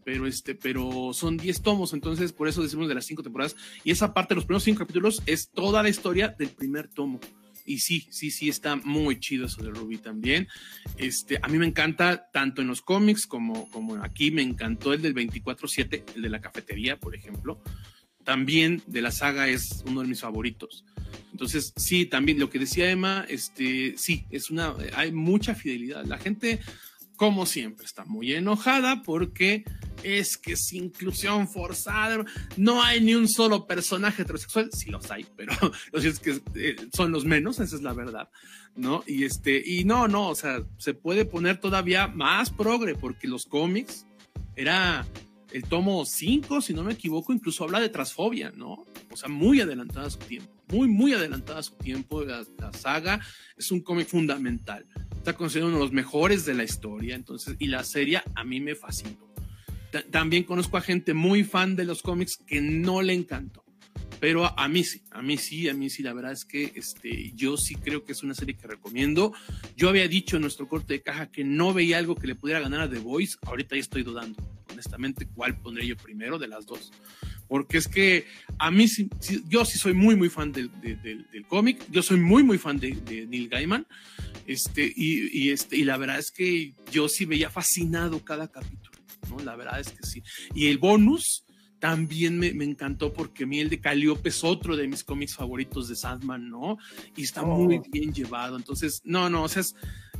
pero 0.04 0.26
este, 0.26 0.54
pero 0.54 1.12
son 1.12 1.36
10 1.36 1.62
tomos, 1.62 1.92
entonces 1.92 2.32
por 2.32 2.48
eso 2.48 2.62
decimos 2.62 2.88
de 2.88 2.94
las 2.94 3.06
cinco 3.06 3.22
temporadas. 3.22 3.56
Y 3.84 3.90
esa 3.90 4.12
parte, 4.12 4.34
los 4.34 4.44
primeros 4.44 4.64
cinco 4.64 4.80
capítulos, 4.80 5.22
es 5.26 5.50
toda 5.50 5.82
la 5.82 5.88
historia 5.88 6.28
del 6.28 6.50
primer 6.50 6.88
tomo. 6.88 7.20
Y 7.64 7.78
sí, 7.78 8.08
sí, 8.10 8.30
sí, 8.32 8.48
está 8.48 8.74
muy 8.76 9.20
chido 9.20 9.46
eso 9.46 9.62
de 9.62 9.70
Ruby 9.70 9.98
también. 9.98 10.48
Este, 10.96 11.38
a 11.40 11.46
mí 11.46 11.58
me 11.58 11.66
encanta 11.66 12.28
tanto 12.32 12.60
en 12.60 12.68
los 12.68 12.82
cómics 12.82 13.26
como, 13.26 13.70
como 13.70 14.02
aquí, 14.02 14.32
me 14.32 14.42
encantó 14.42 14.92
el 14.92 15.02
del 15.02 15.14
24-7, 15.14 16.16
el 16.16 16.22
de 16.22 16.28
la 16.28 16.40
cafetería, 16.40 16.98
por 16.98 17.14
ejemplo. 17.14 17.62
También 18.24 18.82
de 18.86 19.02
la 19.02 19.10
saga 19.10 19.48
es 19.48 19.82
uno 19.86 20.02
de 20.02 20.08
mis 20.08 20.20
favoritos. 20.20 20.84
Entonces, 21.32 21.72
sí, 21.76 22.06
también 22.06 22.38
lo 22.38 22.50
que 22.50 22.58
decía 22.58 22.90
Emma, 22.90 23.24
este, 23.28 23.94
sí, 23.96 24.26
es 24.30 24.50
una, 24.50 24.74
hay 24.94 25.12
mucha 25.12 25.54
fidelidad. 25.54 26.04
La 26.04 26.18
gente, 26.18 26.60
como 27.16 27.46
siempre, 27.46 27.86
está 27.86 28.04
muy 28.04 28.32
enojada 28.32 29.02
porque 29.02 29.64
es 30.02 30.36
que 30.36 30.52
es 30.52 30.72
inclusión 30.72 31.48
forzada. 31.48 32.24
No 32.56 32.82
hay 32.82 33.00
ni 33.00 33.14
un 33.14 33.28
solo 33.28 33.66
personaje 33.66 34.22
heterosexual. 34.22 34.70
Sí 34.72 34.90
los 34.90 35.10
hay, 35.10 35.26
pero 35.36 35.52
los 35.92 36.04
es 36.04 36.18
que 36.18 36.40
eh, 36.54 36.76
son 36.94 37.12
los 37.12 37.24
menos, 37.24 37.60
esa 37.60 37.76
es 37.76 37.82
la 37.82 37.92
verdad, 37.92 38.28
¿no? 38.76 39.02
Y 39.06 39.24
este, 39.24 39.62
y 39.64 39.84
no, 39.84 40.08
no, 40.08 40.28
o 40.28 40.34
sea, 40.34 40.62
se 40.78 40.94
puede 40.94 41.24
poner 41.24 41.58
todavía 41.58 42.08
más 42.08 42.50
progre 42.50 42.94
porque 42.94 43.26
los 43.26 43.46
cómics 43.46 44.06
era 44.54 45.06
el 45.52 45.64
tomo 45.64 46.04
5, 46.04 46.60
si 46.60 46.74
no 46.74 46.82
me 46.82 46.94
equivoco, 46.94 47.32
incluso 47.32 47.64
habla 47.64 47.80
de 47.80 47.88
transfobia, 47.88 48.52
¿no? 48.56 48.86
O 49.10 49.16
sea, 49.16 49.28
muy 49.28 49.60
adelantada 49.60 50.06
a 50.06 50.10
su 50.10 50.18
tiempo, 50.18 50.50
muy, 50.68 50.88
muy 50.88 51.12
adelantada 51.12 51.60
a 51.60 51.62
su 51.62 51.74
tiempo. 51.74 52.24
La, 52.24 52.44
la 52.58 52.72
saga 52.72 53.20
es 53.56 53.70
un 53.70 53.80
cómic 53.80 54.08
fundamental. 54.08 54.86
Está 55.16 55.34
considerado 55.34 55.68
uno 55.70 55.78
de 55.78 55.84
los 55.84 55.92
mejores 55.92 56.44
de 56.44 56.54
la 56.54 56.64
historia, 56.64 57.14
entonces, 57.14 57.56
y 57.58 57.66
la 57.66 57.84
serie 57.84 58.22
a 58.34 58.44
mí 58.44 58.60
me 58.60 58.74
fascinó. 58.74 59.32
También 60.10 60.44
conozco 60.44 60.78
a 60.78 60.80
gente 60.80 61.12
muy 61.12 61.44
fan 61.44 61.76
de 61.76 61.84
los 61.84 62.02
cómics 62.02 62.38
que 62.46 62.60
no 62.60 63.02
le 63.02 63.12
encantó. 63.12 63.64
Pero 64.22 64.44
a, 64.44 64.54
a, 64.56 64.68
mí 64.68 64.84
sí, 64.84 65.02
a 65.10 65.20
mí 65.20 65.36
sí, 65.36 65.68
a 65.68 65.74
mí 65.74 65.90
sí, 65.90 66.00
la 66.04 66.12
verdad 66.12 66.30
es 66.30 66.44
que 66.44 66.70
este, 66.76 67.32
yo 67.34 67.56
sí 67.56 67.74
creo 67.74 68.04
que 68.04 68.12
es 68.12 68.22
una 68.22 68.36
serie 68.36 68.54
que 68.54 68.68
recomiendo. 68.68 69.32
Yo 69.76 69.88
había 69.88 70.06
dicho 70.06 70.36
en 70.36 70.42
nuestro 70.42 70.68
corte 70.68 70.92
de 70.92 71.02
caja 71.02 71.32
que 71.32 71.42
no 71.42 71.74
veía 71.74 71.98
algo 71.98 72.14
que 72.14 72.28
le 72.28 72.36
pudiera 72.36 72.60
ganar 72.60 72.82
a 72.82 72.88
The 72.88 73.00
Voice, 73.00 73.36
ahorita 73.42 73.74
ya 73.74 73.80
estoy 73.80 74.04
dudando, 74.04 74.40
honestamente, 74.70 75.26
cuál 75.26 75.58
pondré 75.58 75.88
yo 75.88 75.96
primero 75.96 76.38
de 76.38 76.46
las 76.46 76.66
dos. 76.66 76.92
Porque 77.48 77.78
es 77.78 77.88
que 77.88 78.26
a 78.60 78.70
mí 78.70 78.86
sí, 78.86 79.10
yo 79.48 79.64
sí 79.64 79.76
soy 79.76 79.92
muy, 79.92 80.14
muy 80.14 80.28
fan 80.28 80.52
del, 80.52 80.70
del, 80.80 81.44
cómic, 81.48 81.84
yo 81.90 82.00
soy 82.00 82.20
muy, 82.20 82.44
muy 82.44 82.58
fan 82.58 82.78
de, 82.78 82.92
de 82.92 83.26
Neil 83.26 83.48
Gaiman, 83.48 83.88
este, 84.46 84.84
y, 84.84 85.36
y, 85.36 85.50
este, 85.50 85.78
y 85.78 85.82
la 85.82 85.96
verdad 85.96 86.20
es 86.20 86.30
que 86.30 86.74
yo 86.92 87.08
sí 87.08 87.24
veía 87.24 87.50
fascinado 87.50 88.24
cada 88.24 88.46
capítulo, 88.46 88.96
¿no? 89.28 89.40
La 89.40 89.56
verdad 89.56 89.80
es 89.80 89.88
que 89.88 90.06
sí. 90.06 90.22
Y 90.54 90.68
el 90.68 90.78
bonus 90.78 91.44
también 91.82 92.38
me, 92.38 92.46
encantó 92.46 93.12
porque 93.12 93.44
Miel 93.44 93.68
de 93.68 93.80
Calliope 93.80 94.28
es 94.28 94.44
otro 94.44 94.76
de 94.76 94.86
mis 94.86 95.02
cómics 95.02 95.34
favoritos 95.34 95.88
de 95.88 95.96
Sandman, 95.96 96.48
¿no? 96.48 96.78
Y 97.16 97.24
está 97.24 97.42
muy 97.42 97.78
oh. 97.78 97.82
bien 97.90 98.14
llevado. 98.14 98.56
Entonces, 98.56 99.02
no, 99.02 99.28
no, 99.28 99.42
o 99.42 99.48
sea, 99.48 99.62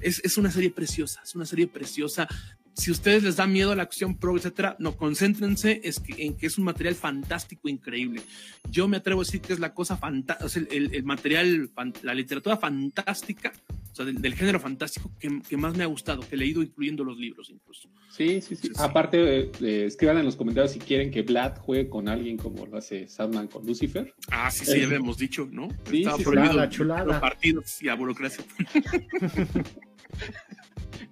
es, 0.00 0.20
es, 0.24 0.36
una 0.36 0.50
serie 0.50 0.70
preciosa, 0.70 1.20
es 1.22 1.36
una 1.36 1.46
serie 1.46 1.68
preciosa 1.68 2.26
si 2.74 2.90
a 2.90 2.92
ustedes 2.92 3.22
les 3.22 3.36
da 3.36 3.46
miedo 3.46 3.74
la 3.74 3.82
acción 3.82 4.16
pro, 4.16 4.36
etcétera, 4.36 4.76
no, 4.78 4.96
concéntrense 4.96 5.82
en 6.16 6.36
que 6.36 6.46
es 6.46 6.58
un 6.58 6.64
material 6.64 6.94
fantástico, 6.94 7.68
increíble. 7.68 8.22
Yo 8.70 8.88
me 8.88 8.96
atrevo 8.96 9.20
a 9.20 9.24
decir 9.24 9.40
que 9.40 9.52
es 9.52 9.60
la 9.60 9.74
cosa 9.74 9.96
fantástica, 9.96 10.66
el, 10.70 11.04
material, 11.04 11.70
la 12.02 12.14
literatura 12.14 12.56
fantástica, 12.56 13.52
o 13.92 13.94
sea, 13.94 14.06
del, 14.06 14.34
género 14.34 14.58
fantástico 14.58 15.10
que, 15.18 15.56
más 15.56 15.76
me 15.76 15.84
ha 15.84 15.86
gustado, 15.86 16.22
que 16.22 16.34
he 16.34 16.38
leído, 16.38 16.62
incluyendo 16.62 17.04
los 17.04 17.18
libros 17.18 17.50
incluso. 17.50 17.90
Sí, 18.10 18.40
sí, 18.40 18.56
sí. 18.56 18.70
Aparte, 18.78 19.50
eh, 19.60 19.84
escriban 19.86 20.18
en 20.18 20.24
los 20.24 20.36
comentarios 20.36 20.72
si 20.72 20.78
quieren 20.78 21.10
que 21.10 21.22
Vlad 21.22 21.58
juegue 21.58 21.88
con 21.88 22.08
alguien 22.08 22.36
como 22.38 22.66
lo 22.66 22.78
hace 22.78 23.06
Sandman 23.06 23.48
con 23.48 23.66
Lucifer. 23.66 24.14
Ah, 24.30 24.50
sí, 24.50 24.64
sí, 24.64 24.80
ya 24.80 24.86
habíamos 24.86 25.18
dicho, 25.18 25.48
¿no? 25.50 25.68
Sí, 25.90 25.98
Estaba 25.98 26.18
sí, 26.18 26.24
prohibido 26.24 26.66
chulada, 26.66 27.04
los 27.04 27.16
partidos 27.16 27.82
y 27.82 27.88
a 27.88 27.94
burocracia. 27.94 28.44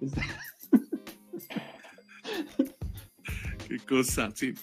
Qué 3.67 3.79
cosa, 3.79 4.31
sí. 4.33 4.53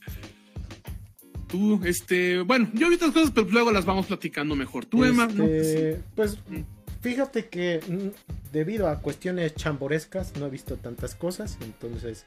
Tú, 1.49 1.81
este, 1.85 2.41
bueno, 2.43 2.69
yo 2.75 2.89
vi 2.91 2.97
otras 2.97 3.13
cosas, 3.13 3.31
pero 3.35 3.49
luego 3.51 3.73
las 3.73 3.87
vamos 3.87 4.07
platicando 4.07 4.55
mejor. 4.55 4.85
Tú, 4.85 5.05
Emma, 5.05 5.27
este, 5.27 6.03
Pues 6.15 6.39
fíjate 7.01 7.49
que 7.49 7.81
mm, 7.87 8.53
debido 8.53 8.89
a 8.89 9.01
cuestiones 9.01 9.55
chamborescas 9.55 10.37
no 10.37 10.47
he 10.47 10.51
visto 10.51 10.77
tantas 10.77 11.15
cosas, 11.15 11.57
entonces 11.63 12.27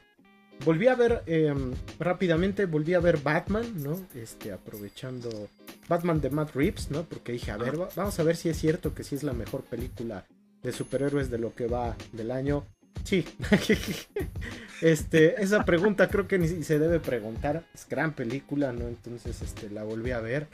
volví 0.64 0.88
a 0.88 0.94
ver 0.94 1.22
em, 1.26 1.72
rápidamente, 1.98 2.66
volví 2.66 2.94
a 2.94 3.00
ver 3.00 3.18
Batman, 3.18 3.82
¿no? 3.82 4.00
Este, 4.14 4.52
aprovechando 4.52 5.48
Batman 5.88 6.20
de 6.20 6.30
Matt 6.30 6.54
Reeves, 6.54 6.90
¿no? 6.90 7.04
Porque 7.04 7.32
dije, 7.32 7.50
a 7.50 7.56
ver, 7.56 7.76
vamos 7.94 8.18
a 8.18 8.22
ver 8.22 8.36
si 8.36 8.48
es 8.48 8.58
cierto 8.58 8.94
que 8.94 9.04
sí 9.04 9.14
es 9.14 9.22
la 9.22 9.32
mejor 9.32 9.62
película 9.62 10.26
de 10.62 10.72
superhéroes 10.72 11.30
de 11.30 11.38
lo 11.38 11.54
que 11.54 11.66
va 11.66 11.96
del 12.12 12.30
año. 12.30 12.64
Sí. 13.04 13.24
este, 14.82 15.42
esa 15.42 15.64
pregunta 15.64 16.08
creo 16.08 16.28
que 16.28 16.38
ni 16.38 16.48
se 16.62 16.78
debe 16.78 17.00
preguntar. 17.00 17.64
Es 17.74 17.86
gran 17.88 18.12
película, 18.14 18.72
¿no? 18.72 18.88
Entonces, 18.88 19.42
este, 19.42 19.70
la 19.70 19.84
volví 19.84 20.12
a 20.12 20.20
ver. 20.20 20.48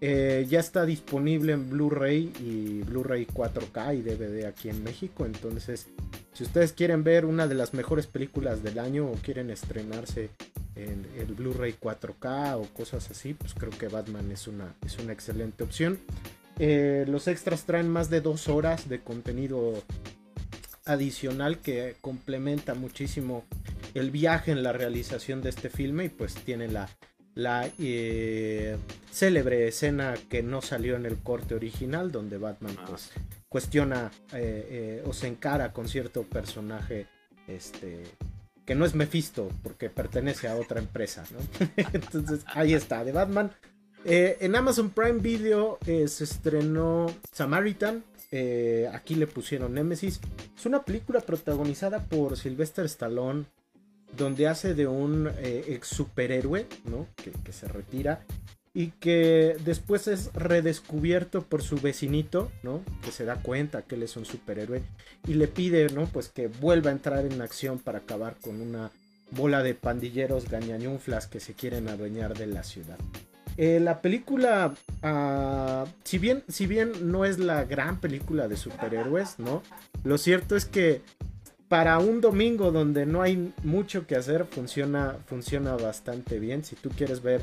Eh, 0.00 0.46
ya 0.48 0.60
está 0.60 0.86
disponible 0.86 1.52
en 1.52 1.68
Blu-ray 1.68 2.32
y 2.40 2.82
Blu-ray 2.82 3.26
4K 3.26 3.98
y 3.98 4.02
DVD 4.02 4.46
aquí 4.46 4.70
en 4.70 4.82
México. 4.82 5.26
Entonces, 5.26 5.88
si 6.32 6.44
ustedes 6.44 6.72
quieren 6.72 7.04
ver 7.04 7.26
una 7.26 7.46
de 7.46 7.54
las 7.54 7.74
mejores 7.74 8.06
películas 8.06 8.62
del 8.62 8.78
año 8.78 9.06
o 9.06 9.14
quieren 9.14 9.50
estrenarse 9.50 10.30
en 10.74 11.06
el 11.18 11.34
Blu-ray 11.34 11.74
4K 11.80 12.56
o 12.56 12.62
cosas 12.74 13.10
así, 13.10 13.34
pues 13.34 13.54
creo 13.54 13.70
que 13.70 13.88
Batman 13.88 14.30
es 14.30 14.46
una, 14.48 14.74
es 14.86 14.98
una 14.98 15.12
excelente 15.12 15.64
opción. 15.64 15.98
Eh, 16.58 17.04
los 17.08 17.26
extras 17.28 17.64
traen 17.64 17.88
más 17.88 18.10
de 18.10 18.20
dos 18.20 18.48
horas 18.48 18.88
de 18.88 19.00
contenido 19.00 19.82
adicional 20.90 21.58
que 21.58 21.96
complementa 22.00 22.74
muchísimo 22.74 23.44
el 23.94 24.10
viaje 24.10 24.50
en 24.50 24.62
la 24.62 24.72
realización 24.72 25.40
de 25.40 25.50
este 25.50 25.70
filme 25.70 26.06
y 26.06 26.08
pues 26.08 26.34
tiene 26.34 26.68
la, 26.68 26.88
la 27.34 27.70
eh, 27.78 28.76
célebre 29.10 29.68
escena 29.68 30.14
que 30.28 30.42
no 30.42 30.62
salió 30.62 30.96
en 30.96 31.06
el 31.06 31.18
corte 31.18 31.54
original 31.54 32.10
donde 32.10 32.38
Batman 32.38 32.76
ah. 32.78 32.86
pues 32.88 33.10
cuestiona 33.48 34.10
eh, 34.32 34.68
eh, 34.70 35.04
o 35.06 35.12
se 35.12 35.28
encara 35.28 35.72
con 35.72 35.88
cierto 35.88 36.24
personaje 36.24 37.06
este 37.46 38.02
que 38.66 38.74
no 38.74 38.84
es 38.84 38.94
Mephisto 38.94 39.48
porque 39.62 39.90
pertenece 39.90 40.48
a 40.48 40.56
otra 40.56 40.80
empresa 40.80 41.24
entonces 41.76 42.40
ahí 42.46 42.74
está 42.74 43.04
de 43.04 43.12
Batman 43.12 43.50
en 44.04 44.56
Amazon 44.56 44.90
Prime 44.90 45.18
Video 45.18 45.78
se 45.84 46.24
estrenó 46.24 47.14
Samaritan 47.32 48.02
eh, 48.30 48.88
aquí 48.92 49.14
le 49.14 49.26
pusieron 49.26 49.74
Nemesis. 49.74 50.20
Es 50.56 50.66
una 50.66 50.82
película 50.82 51.20
protagonizada 51.20 52.04
por 52.04 52.36
Sylvester 52.36 52.84
Stallone, 52.86 53.44
donde 54.16 54.48
hace 54.48 54.74
de 54.74 54.86
un 54.86 55.28
eh, 55.38 55.64
ex 55.68 55.88
superhéroe, 55.88 56.66
¿no? 56.84 57.06
Que, 57.16 57.52
se 57.52 57.68
retira 57.68 58.24
y 58.72 58.88
que 58.92 59.56
después 59.64 60.06
es 60.06 60.32
redescubierto 60.32 61.42
por 61.42 61.62
su 61.62 61.76
vecinito, 61.76 62.52
¿no? 62.62 62.82
Que 63.02 63.10
se 63.10 63.24
da 63.24 63.36
cuenta 63.42 63.82
que 63.82 63.96
él 63.96 64.04
es 64.04 64.16
un 64.16 64.24
superhéroe 64.24 64.82
y 65.26 65.34
le 65.34 65.48
pide, 65.48 65.88
¿no? 65.88 66.06
Pues 66.06 66.28
que 66.28 66.46
vuelva 66.46 66.90
a 66.90 66.94
entrar 66.94 67.26
en 67.26 67.40
acción 67.40 67.78
para 67.78 67.98
acabar 67.98 68.36
con 68.40 68.60
una 68.60 68.92
bola 69.32 69.62
de 69.62 69.74
pandilleros 69.74 70.48
gañañunflas 70.48 71.26
que 71.26 71.40
se 71.40 71.54
quieren 71.54 71.88
adueñar 71.88 72.36
de 72.36 72.46
la 72.46 72.62
ciudad. 72.62 72.98
Eh, 73.62 73.78
la 73.78 74.00
película, 74.00 74.72
ah, 75.02 75.84
si, 76.02 76.16
bien, 76.16 76.42
si 76.48 76.66
bien 76.66 77.12
no 77.12 77.26
es 77.26 77.38
la 77.38 77.64
gran 77.66 78.00
película 78.00 78.48
de 78.48 78.56
superhéroes, 78.56 79.38
¿no? 79.38 79.62
Lo 80.02 80.16
cierto 80.16 80.56
es 80.56 80.64
que 80.64 81.02
para 81.68 81.98
un 81.98 82.22
domingo 82.22 82.72
donde 82.72 83.04
no 83.04 83.20
hay 83.20 83.52
mucho 83.62 84.06
que 84.06 84.16
hacer, 84.16 84.46
funciona, 84.46 85.18
funciona 85.26 85.76
bastante 85.76 86.38
bien. 86.38 86.64
Si 86.64 86.74
tú 86.74 86.88
quieres 86.88 87.22
ver 87.22 87.42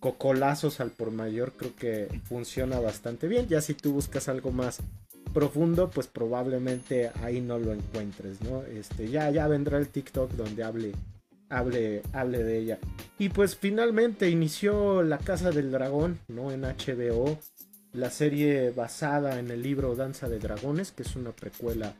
cocolazos 0.00 0.80
al 0.80 0.90
por 0.90 1.10
mayor, 1.12 1.54
creo 1.56 1.74
que 1.74 2.08
funciona 2.24 2.78
bastante 2.78 3.26
bien. 3.26 3.48
Ya 3.48 3.62
si 3.62 3.72
tú 3.72 3.94
buscas 3.94 4.28
algo 4.28 4.52
más 4.52 4.80
profundo, 5.32 5.88
pues 5.88 6.08
probablemente 6.08 7.10
ahí 7.22 7.40
no 7.40 7.58
lo 7.58 7.72
encuentres, 7.72 8.42
¿no? 8.42 8.64
Este, 8.64 9.08
ya, 9.08 9.30
ya 9.30 9.48
vendrá 9.48 9.78
el 9.78 9.88
TikTok 9.88 10.32
donde 10.32 10.62
hable 10.62 10.92
hable, 11.48 12.02
hable 12.12 12.42
de 12.42 12.58
ella. 12.58 12.78
Y 13.18 13.28
pues 13.28 13.56
finalmente 13.56 14.28
inició 14.28 15.02
La 15.02 15.18
Casa 15.18 15.50
del 15.50 15.70
Dragón, 15.70 16.18
¿no? 16.28 16.50
En 16.50 16.62
HBO, 16.62 17.38
la 17.92 18.10
serie 18.10 18.70
basada 18.70 19.38
en 19.38 19.50
el 19.50 19.62
libro 19.62 19.94
Danza 19.94 20.28
de 20.28 20.38
Dragones, 20.38 20.92
que 20.92 21.02
es 21.04 21.16
una 21.16 21.30
precuela 21.32 21.94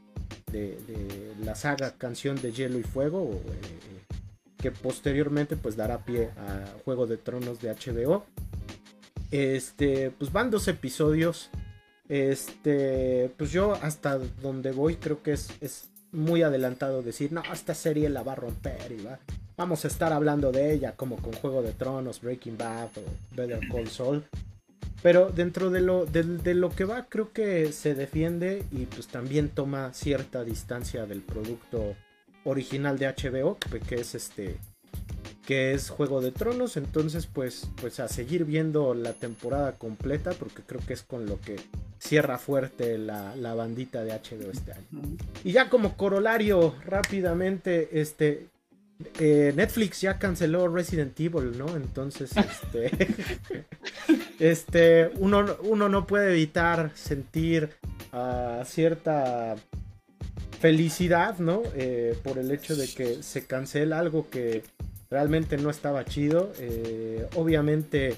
de, 0.51 1.35
la 1.45 1.55
saga 1.55 1.93
Canción 1.93 2.41
de 2.41 2.53
Hielo 2.53 2.79
y 2.79 2.83
Fuego, 2.83 3.31
eh, 3.33 4.15
que 4.59 4.71
posteriormente 4.71 5.57
pues 5.57 5.77
dará 5.77 6.05
pie 6.05 6.31
a 6.37 6.65
Juego 6.85 7.07
de 7.07 7.17
Tronos 7.17 7.61
de 7.61 7.75
HBO. 7.75 8.25
Este, 9.31 10.11
pues 10.11 10.33
van 10.33 10.51
dos 10.51 10.69
episodios. 10.69 11.51
Este, 12.09 13.31
pues 13.37 13.51
yo 13.51 13.75
hasta 13.75 14.19
donde 14.19 14.73
voy 14.73 14.97
creo 14.97 15.23
que 15.23 15.33
es, 15.33 15.49
es 15.61 15.89
muy 16.13 16.43
adelantado 16.43 17.03
decir, 17.03 17.33
no, 17.33 17.43
esta 17.53 17.75
serie 17.75 18.09
la 18.09 18.23
va 18.23 18.33
a 18.33 18.37
romper 18.37 18.93
y 18.93 19.03
va, 19.03 19.19
vamos 19.57 19.85
a 19.85 19.89
estar 19.89 20.13
hablando 20.13 20.53
de 20.53 20.73
ella 20.73 20.93
como 20.97 21.17
con 21.17 21.33
Juego 21.33 21.63
de 21.63 21.73
Tronos, 21.73 22.21
Breaking 22.21 22.59
Bad 22.59 22.91
o 22.99 23.37
Better 23.37 23.61
Call 23.71 23.89
Saul. 23.89 24.25
Pero 25.03 25.31
dentro 25.31 25.71
de 25.71 25.81
lo, 25.83 26.07
de, 26.07 26.55
lo 26.55 26.71
que 26.71 26.85
va 26.85 27.07
creo 27.11 27.31
que 27.33 27.73
se 27.73 27.95
defiende 27.95 28.65
y 28.73 28.87
pues 28.87 29.07
también 29.09 29.51
toma 29.51 29.93
cierta 29.93 30.45
distancia 30.45 31.05
del 31.05 31.21
producto 31.21 31.95
original 32.45 32.99
de 32.99 33.09
HBO, 33.09 33.59
que 33.87 33.97
es 33.97 34.15
este 34.15 34.57
que 35.47 35.75
es 35.75 35.91
Juego 35.91 36.23
de 36.23 36.33
Tronos, 36.33 36.79
entonces 36.79 37.27
pues 37.27 37.69
pues 37.79 38.01
a 38.01 38.09
seguir 38.09 38.47
viendo 38.47 38.95
la 38.95 39.13
temporada 39.13 39.73
completa 39.73 40.33
porque 40.33 40.63
creo 40.63 40.81
que 40.87 40.95
es 40.95 41.03
con 41.03 41.27
lo 41.27 41.39
que 41.39 41.57
cierra 41.99 42.39
fuerte 42.39 42.97
la, 42.97 43.37
la 43.37 43.55
bandita 43.55 44.05
de 44.05 44.13
HBO 44.13 44.51
este 44.51 44.73
año. 44.73 44.87
Y 45.45 45.53
ya 45.53 45.69
como 45.69 45.99
corolario 45.99 46.75
rápidamente 46.87 48.01
este 48.01 48.47
eh, 49.19 49.53
Netflix 49.57 50.01
ya 50.01 50.19
canceló 50.19 50.69
Resident 50.69 51.19
Evil, 51.19 51.59
¿no? 51.59 51.77
Entonces, 51.77 52.31
este, 52.37 52.91
este 54.39 55.11
uno, 55.17 55.57
uno, 55.63 55.89
no 55.89 56.07
puede 56.07 56.33
evitar 56.33 56.93
sentir 56.95 57.71
ah, 58.13 58.63
cierta 58.65 59.57
felicidad, 60.61 61.39
¿no? 61.39 61.63
Eh, 61.75 62.17
por 62.23 62.39
el 62.39 62.51
hecho 62.51 62.77
de 62.77 62.89
que 62.89 63.23
se 63.23 63.47
cancela 63.47 63.99
algo 63.99 64.31
que 64.31 64.63
realmente 65.11 65.57
no 65.57 65.71
estaba 65.71 66.05
chido. 66.05 66.53
Eh, 66.59 67.27
obviamente 67.35 68.17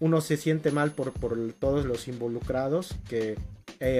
uno 0.00 0.20
se 0.20 0.36
siente 0.38 0.70
mal 0.70 0.92
por, 0.92 1.12
por 1.12 1.52
todos 1.52 1.84
los 1.84 2.08
involucrados 2.08 2.96
que 3.08 3.36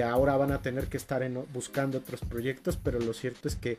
ahora 0.03 0.35
van 0.35 0.51
a 0.51 0.63
tener 0.63 0.87
que 0.87 0.97
estar 0.97 1.21
en, 1.21 1.43
buscando 1.53 1.99
otros 1.99 2.21
proyectos, 2.21 2.75
pero 2.75 2.99
lo 2.99 3.13
cierto 3.13 3.47
es 3.47 3.55
que 3.55 3.77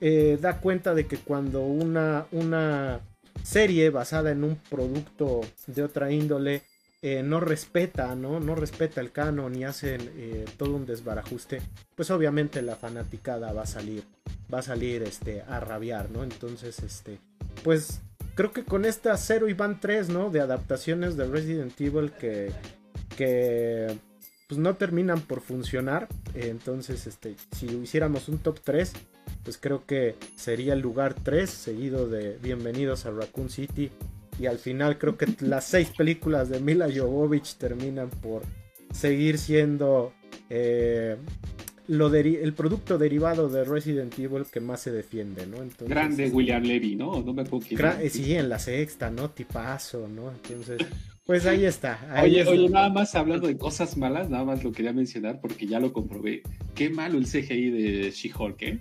eh, 0.00 0.38
da 0.40 0.60
cuenta 0.60 0.94
de 0.94 1.06
que 1.06 1.16
cuando 1.16 1.62
una, 1.62 2.26
una 2.32 3.00
serie 3.42 3.90
basada 3.90 4.30
en 4.30 4.44
un 4.44 4.56
producto 4.56 5.40
de 5.66 5.82
otra 5.82 6.10
índole 6.10 6.62
eh, 7.02 7.22
no 7.22 7.40
respeta, 7.40 8.14
¿no? 8.14 8.40
No 8.40 8.54
respeta 8.54 9.00
el 9.00 9.12
canon 9.12 9.54
y 9.54 9.64
hacen 9.64 10.10
eh, 10.16 10.44
todo 10.56 10.74
un 10.74 10.86
desbarajuste, 10.86 11.62
pues 11.94 12.10
obviamente 12.10 12.62
la 12.62 12.76
fanaticada 12.76 13.52
va 13.52 13.62
a 13.62 13.66
salir, 13.66 14.04
va 14.52 14.58
a 14.58 14.62
salir 14.62 15.02
este, 15.02 15.42
a 15.42 15.60
rabiar, 15.60 16.10
¿no? 16.10 16.24
Entonces, 16.24 16.80
este, 16.80 17.18
pues 17.62 18.00
creo 18.34 18.52
que 18.52 18.64
con 18.64 18.84
esta 18.84 19.16
0 19.16 19.48
y 19.48 19.54
van 19.54 19.80
3, 19.80 20.08
¿no? 20.08 20.30
De 20.30 20.40
adaptaciones 20.40 21.16
de 21.16 21.26
Resident 21.26 21.80
Evil 21.80 22.12
que, 22.12 22.50
que 23.16 23.96
pues 24.48 24.58
no 24.58 24.74
terminan 24.74 25.20
por 25.20 25.40
funcionar. 25.40 26.08
entonces, 26.34 27.06
este, 27.06 27.36
si 27.56 27.66
hiciéramos 27.66 28.28
un 28.28 28.38
top 28.38 28.60
3, 28.64 28.92
pues 29.46 29.58
creo 29.58 29.86
que 29.86 30.16
sería 30.34 30.72
el 30.72 30.80
lugar 30.80 31.14
3, 31.14 31.48
seguido 31.48 32.08
de 32.08 32.36
Bienvenidos 32.42 33.06
a 33.06 33.12
Raccoon 33.12 33.48
City 33.48 33.92
y 34.40 34.46
al 34.46 34.58
final 34.58 34.98
creo 34.98 35.16
que 35.16 35.26
las 35.40 35.66
seis 35.66 35.92
películas 35.96 36.48
de 36.48 36.58
Mila 36.58 36.88
Jovovich 36.92 37.54
terminan 37.54 38.10
por 38.10 38.42
seguir 38.92 39.38
siendo 39.38 40.12
eh, 40.50 41.16
lo 41.86 42.12
el 42.12 42.52
producto 42.54 42.98
derivado 42.98 43.48
de 43.48 43.62
Resident 43.62 44.18
Evil 44.18 44.46
que 44.52 44.58
más 44.58 44.80
se 44.80 44.90
defiende, 44.90 45.46
¿no? 45.46 45.58
Grande 45.86 46.28
William 46.28 46.64
Levy, 46.64 46.96
¿no? 46.96 47.22
No 47.22 47.32
me 47.32 47.44
eh, 47.44 48.10
Sí, 48.10 48.34
en 48.34 48.48
la 48.48 48.58
sexta, 48.58 49.12
¿no? 49.12 49.30
Tipazo, 49.30 50.08
¿no? 50.08 50.32
Entonces, 50.32 50.78
pues 51.24 51.46
ahí 51.46 51.64
está. 51.64 52.00
oye, 52.20 52.44
oye, 52.44 52.68
nada 52.68 52.88
más 52.88 53.14
hablando 53.14 53.46
de 53.46 53.56
cosas 53.56 53.96
malas, 53.96 54.28
nada 54.28 54.44
más 54.44 54.64
lo 54.64 54.72
quería 54.72 54.92
mencionar 54.92 55.40
porque 55.40 55.68
ya 55.68 55.78
lo 55.78 55.92
comprobé. 55.92 56.42
Qué 56.74 56.90
malo 56.90 57.16
el 57.16 57.26
CGI 57.26 57.70
de 57.70 58.10
She-Hulk, 58.10 58.62
¿eh? 58.62 58.80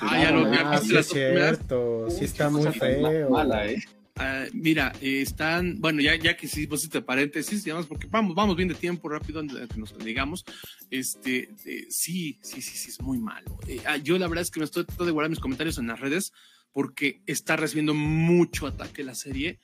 Ah, 0.00 0.22
ya 0.22 0.30
lo 0.30 0.46
ah, 0.46 0.78
sí, 0.78 0.96
es 0.96 1.08
cierto. 1.08 2.08
Sí, 2.10 2.24
está 2.24 2.50
muy 2.50 2.70
feo. 2.72 3.30
Mala, 3.30 3.66
¿eh? 3.66 3.82
Uh, 4.16 4.48
mira, 4.52 4.92
eh, 5.00 5.22
están, 5.22 5.80
bueno, 5.80 6.00
ya, 6.00 6.14
ya 6.14 6.36
que 6.36 6.46
sí 6.46 6.68
pusiste 6.68 7.02
paréntesis, 7.02 7.64
digamos, 7.64 7.86
porque 7.86 8.06
vamos, 8.06 8.36
vamos 8.36 8.54
bien 8.56 8.68
de 8.68 8.76
tiempo 8.76 9.08
rápido, 9.08 9.42
que 9.42 9.76
nos 9.76 9.98
digamos, 9.98 10.44
este, 10.88 11.50
eh, 11.64 11.86
sí, 11.90 12.38
sí, 12.40 12.62
sí, 12.62 12.76
sí, 12.76 12.90
es 12.90 13.00
muy 13.00 13.18
malo. 13.18 13.58
Eh, 13.66 13.80
ah, 13.86 13.96
yo 13.96 14.16
la 14.16 14.28
verdad 14.28 14.42
es 14.42 14.52
que 14.52 14.60
me 14.60 14.66
estoy 14.66 14.84
tratando 14.84 15.06
de 15.06 15.10
guardar 15.10 15.30
mis 15.30 15.40
comentarios 15.40 15.78
en 15.78 15.88
las 15.88 15.98
redes 15.98 16.32
porque 16.72 17.22
está 17.26 17.56
recibiendo 17.56 17.92
mucho 17.92 18.68
ataque 18.68 19.02
la 19.02 19.16
serie 19.16 19.58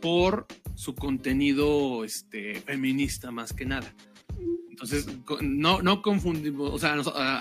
por 0.00 0.46
su 0.76 0.94
contenido 0.94 2.04
este, 2.04 2.60
feminista 2.60 3.32
más 3.32 3.52
que 3.52 3.66
nada. 3.66 3.92
Entonces, 4.76 5.06
no, 5.40 5.80
no 5.80 6.02
confundimos, 6.02 6.70
o 6.70 6.78
sea, 6.78 6.98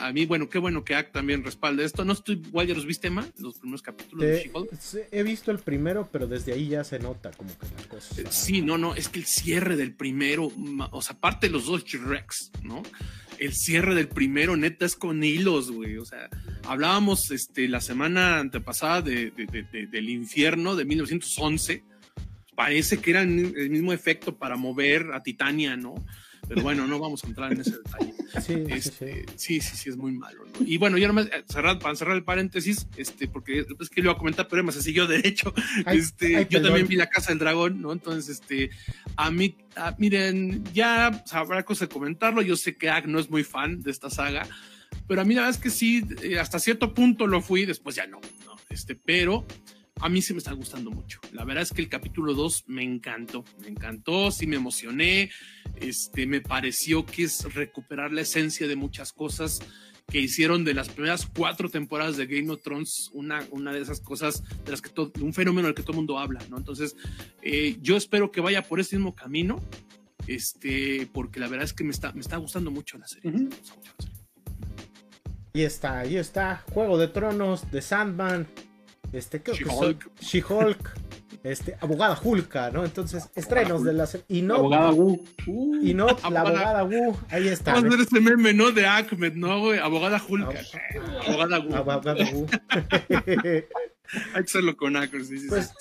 a, 0.07 0.13
mí, 0.13 0.25
bueno, 0.25 0.47
qué 0.47 0.57
bueno 0.57 0.85
que 0.85 0.95
Act 0.95 1.11
también 1.11 1.43
respalde 1.43 1.83
esto. 1.83 2.05
No 2.05 2.13
estoy, 2.13 2.35
igual 2.35 2.65
ya 2.65 2.73
los 2.73 2.85
viste, 2.85 3.09
más 3.09 3.29
los 3.39 3.59
primeros 3.59 3.81
capítulos 3.81 4.25
de 4.25 4.49
she 4.81 5.07
He 5.11 5.21
visto 5.21 5.51
el 5.51 5.59
primero, 5.59 6.07
pero 6.09 6.27
desde 6.27 6.53
ahí 6.53 6.69
ya 6.69 6.85
se 6.85 6.97
nota 6.97 7.31
como 7.31 7.49
que 7.59 7.65
la 7.75 7.89
cosa. 7.89 8.21
Eh, 8.21 8.27
sí, 8.29 8.61
no, 8.61 8.77
no, 8.77 8.95
es 8.95 9.09
que 9.09 9.19
el 9.19 9.25
cierre 9.25 9.75
del 9.75 9.93
primero, 9.93 10.49
o 10.91 11.01
sea, 11.01 11.17
aparte 11.17 11.47
de 11.47 11.51
los 11.51 11.65
dos 11.65 11.83
Rex, 11.91 12.53
¿no? 12.63 12.83
El 13.37 13.53
cierre 13.53 13.95
del 13.95 14.07
primero, 14.07 14.55
neta, 14.55 14.85
es 14.85 14.95
con 14.95 15.21
hilos, 15.21 15.71
güey. 15.71 15.97
O 15.97 16.05
sea, 16.05 16.29
hablábamos 16.63 17.31
este, 17.31 17.67
la 17.67 17.81
semana 17.81 18.39
antepasada 18.39 19.01
de, 19.01 19.31
del 19.91 20.09
infierno 20.09 20.77
de 20.77 20.85
1911. 20.85 21.83
Parece 22.55 22.99
que 22.99 23.11
era 23.11 23.23
el 23.23 23.69
mismo 23.69 23.91
efecto 23.91 24.37
para 24.37 24.55
mover 24.55 25.11
a 25.11 25.21
Titania, 25.21 25.75
¿no? 25.75 25.95
Pero 26.47 26.61
bueno, 26.61 26.87
no 26.87 26.99
vamos 26.99 27.23
a 27.23 27.27
entrar 27.27 27.51
en 27.51 27.61
ese 27.61 27.77
detalle. 27.77 28.13
Este, 28.35 29.25
sí, 29.37 29.61
sí, 29.61 29.77
sí, 29.77 29.89
es 29.89 29.95
muy 29.95 30.11
malo. 30.11 30.43
Y 30.59 30.77
bueno, 30.77 30.97
ya 30.97 31.07
nomás, 31.07 31.27
eh, 31.27 31.43
cerrar, 31.47 31.79
para 31.79 31.95
cerrar 31.95 32.17
el 32.17 32.23
paréntesis, 32.23 32.85
este, 32.97 33.27
porque 33.27 33.65
es 33.79 33.89
que 33.89 34.01
lo 34.01 34.07
iba 34.07 34.13
a 34.13 34.17
comentar, 34.17 34.47
pero 34.47 34.59
además 34.59 34.75
se 34.75 34.81
siguió 34.81 35.07
derecho. 35.07 35.53
este, 35.87 36.45
yo 36.49 36.61
también 36.61 36.87
vi 36.87 36.95
La 36.97 37.09
Casa 37.09 37.29
del 37.29 37.39
Dragón, 37.39 37.81
¿no? 37.81 37.93
Entonces, 37.93 38.41
este, 38.41 38.71
a 39.15 39.31
mí, 39.31 39.55
miren, 39.97 40.63
ya 40.73 41.23
habrá 41.31 41.63
cosa 41.63 41.85
de 41.85 41.93
comentarlo. 41.93 42.41
Yo 42.41 42.57
sé 42.57 42.75
que 42.75 42.89
Ag 42.89 43.07
no 43.07 43.19
es 43.19 43.29
muy 43.29 43.43
fan 43.43 43.81
de 43.81 43.91
esta 43.91 44.09
saga, 44.09 44.47
pero 45.07 45.21
a 45.21 45.23
mí 45.23 45.33
la 45.33 45.41
verdad 45.41 45.55
es 45.55 45.61
que 45.61 45.69
sí, 45.69 46.03
eh, 46.21 46.39
hasta 46.39 46.59
cierto 46.59 46.93
punto 46.93 47.27
lo 47.27 47.41
fui, 47.41 47.65
después 47.65 47.95
ya 47.95 48.07
no, 48.07 48.19
¿no? 48.45 48.55
Este, 48.69 48.95
pero 48.95 49.45
a 50.01 50.09
mí 50.09 50.21
sí 50.21 50.33
me 50.33 50.39
está 50.39 50.51
gustando 50.53 50.91
mucho. 50.91 51.19
La 51.31 51.45
verdad 51.45 51.63
es 51.63 51.71
que 51.71 51.81
el 51.81 51.89
capítulo 51.89 52.33
2 52.33 52.65
me 52.67 52.83
encantó, 52.83 53.43
me 53.61 53.69
encantó, 53.69 54.31
sí 54.31 54.45
me 54.45 54.57
emocioné, 54.57 55.31
este, 55.75 56.25
me 56.27 56.41
pareció 56.41 57.05
que 57.05 57.23
es 57.23 57.53
recuperar 57.53 58.11
la 58.11 58.21
esencia 58.21 58.67
de 58.67 58.75
muchas 58.75 59.13
cosas 59.13 59.61
que 60.07 60.19
hicieron 60.19 60.63
de 60.63 60.73
las 60.73 60.89
primeras 60.89 61.25
cuatro 61.25 61.69
temporadas 61.69 62.15
de 62.17 62.27
Game 62.27 62.51
of 62.51 62.61
Thrones 62.61 63.09
una, 63.13 63.45
una 63.49 63.73
de 63.73 63.81
esas 63.81 64.01
cosas 64.01 64.43
de 64.63 64.71
las 64.71 64.81
que 64.81 64.89
todo, 64.89 65.11
un 65.19 65.33
fenómeno 65.33 65.67
del 65.67 65.75
que 65.75 65.81
todo 65.81 65.93
el 65.93 65.97
mundo 65.97 66.19
habla, 66.19 66.41
¿no? 66.49 66.57
Entonces, 66.57 66.95
eh, 67.41 67.77
yo 67.81 67.97
espero 67.97 68.31
que 68.31 68.41
vaya 68.41 68.61
por 68.67 68.79
ese 68.79 68.97
mismo 68.97 69.15
camino, 69.15 69.63
este, 70.27 71.09
porque 71.11 71.39
la 71.39 71.47
verdad 71.47 71.65
es 71.65 71.73
que 71.73 71.83
me 71.83 71.91
está, 71.91 72.11
me 72.11 72.21
está 72.21 72.37
gustando 72.37 72.69
mucho 72.69 72.97
la 72.97 73.07
serie. 73.07 73.49
Y 75.53 75.61
está, 75.61 75.99
ahí 75.99 76.17
está, 76.17 76.63
Juego 76.71 76.97
de 76.97 77.07
Tronos, 77.07 77.71
de 77.71 77.81
Sandman, 77.81 78.47
este, 79.13 79.41
She-Hulk. 79.45 80.11
She-Hulk. 80.19 80.93
Este, 81.43 81.77
abogada 81.79 82.19
Hulka, 82.21 82.71
¿no? 82.71 82.83
Entonces, 82.83 83.29
estrenos 83.35 83.83
de 83.83 83.93
la 83.93 84.09
y 84.27 84.41
no 84.41 84.55
abogada 84.55 84.91
Wu. 84.91 85.23
y 85.79 85.93
no 85.93 86.07
la 86.31 86.41
abogada 86.41 86.83
Wu, 86.83 87.15
ahí 87.29 87.49
está. 87.49 87.73
Vamos 87.73 87.93
a 87.93 87.97
ver 87.97 88.07
ese 88.07 88.19
meme, 88.19 88.51
¿no? 88.51 88.71
De 88.71 88.87
Ahmed, 88.87 89.33
¿no, 89.33 89.59
güey? 89.59 89.77
Abogada 89.77 90.19
Hulka. 90.27 90.59
abogada 91.27 91.59
Wu. 91.59 91.75
Abogada 91.75 92.15
Wu. 92.33 92.47
Hay 94.33 94.33
que 94.33 94.39
hacerlo 94.39 94.75
con 94.75 94.95
sí, 94.95 95.37
sí, 95.39 95.47
pues, 95.47 95.73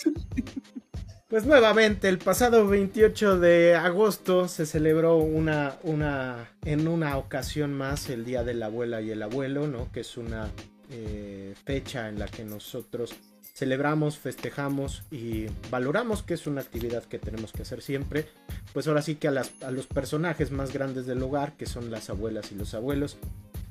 pues 1.29 1.47
nuevamente, 1.47 2.09
el 2.09 2.19
pasado 2.19 2.67
28 2.69 3.39
de 3.39 3.75
agosto 3.75 4.49
se 4.49 4.67
celebró 4.67 5.17
una, 5.17 5.77
una, 5.83 6.51
en 6.65 6.89
una 6.89 7.17
ocasión 7.17 7.75
más 7.75 8.11
el 8.11 8.25
Día 8.25 8.45
de 8.45 8.55
la 8.55 8.67
Abuela 8.67 9.01
y 9.01 9.11
el 9.11 9.23
Abuelo, 9.23 9.67
¿no? 9.67 9.91
Que 9.93 10.01
es 10.01 10.17
una 10.17 10.51
eh, 10.91 11.55
fecha 11.65 12.09
en 12.09 12.19
la 12.19 12.27
que 12.27 12.45
nosotros 12.45 13.15
celebramos, 13.55 14.19
festejamos 14.19 15.05
y 15.11 15.47
valoramos 15.71 16.23
que 16.23 16.35
es 16.35 16.47
una 16.47 16.61
actividad 16.61 17.05
que 17.05 17.19
tenemos 17.19 17.53
que 17.53 17.63
hacer 17.63 17.83
siempre. 17.83 18.27
Pues 18.73 18.89
ahora 18.89 19.03
sí 19.03 19.15
que 19.15 19.29
a, 19.29 19.33
los 19.71 19.87
personajes 19.87 20.51
más 20.51 20.73
grandes 20.73 21.07
del 21.07 21.23
hogar, 21.23 21.53
que 21.57 21.67
son 21.67 21.91
las 21.91 22.11
abuelas 22.11 22.51
y 22.51 22.57
los 22.57 22.75
abuelos, 22.75 23.17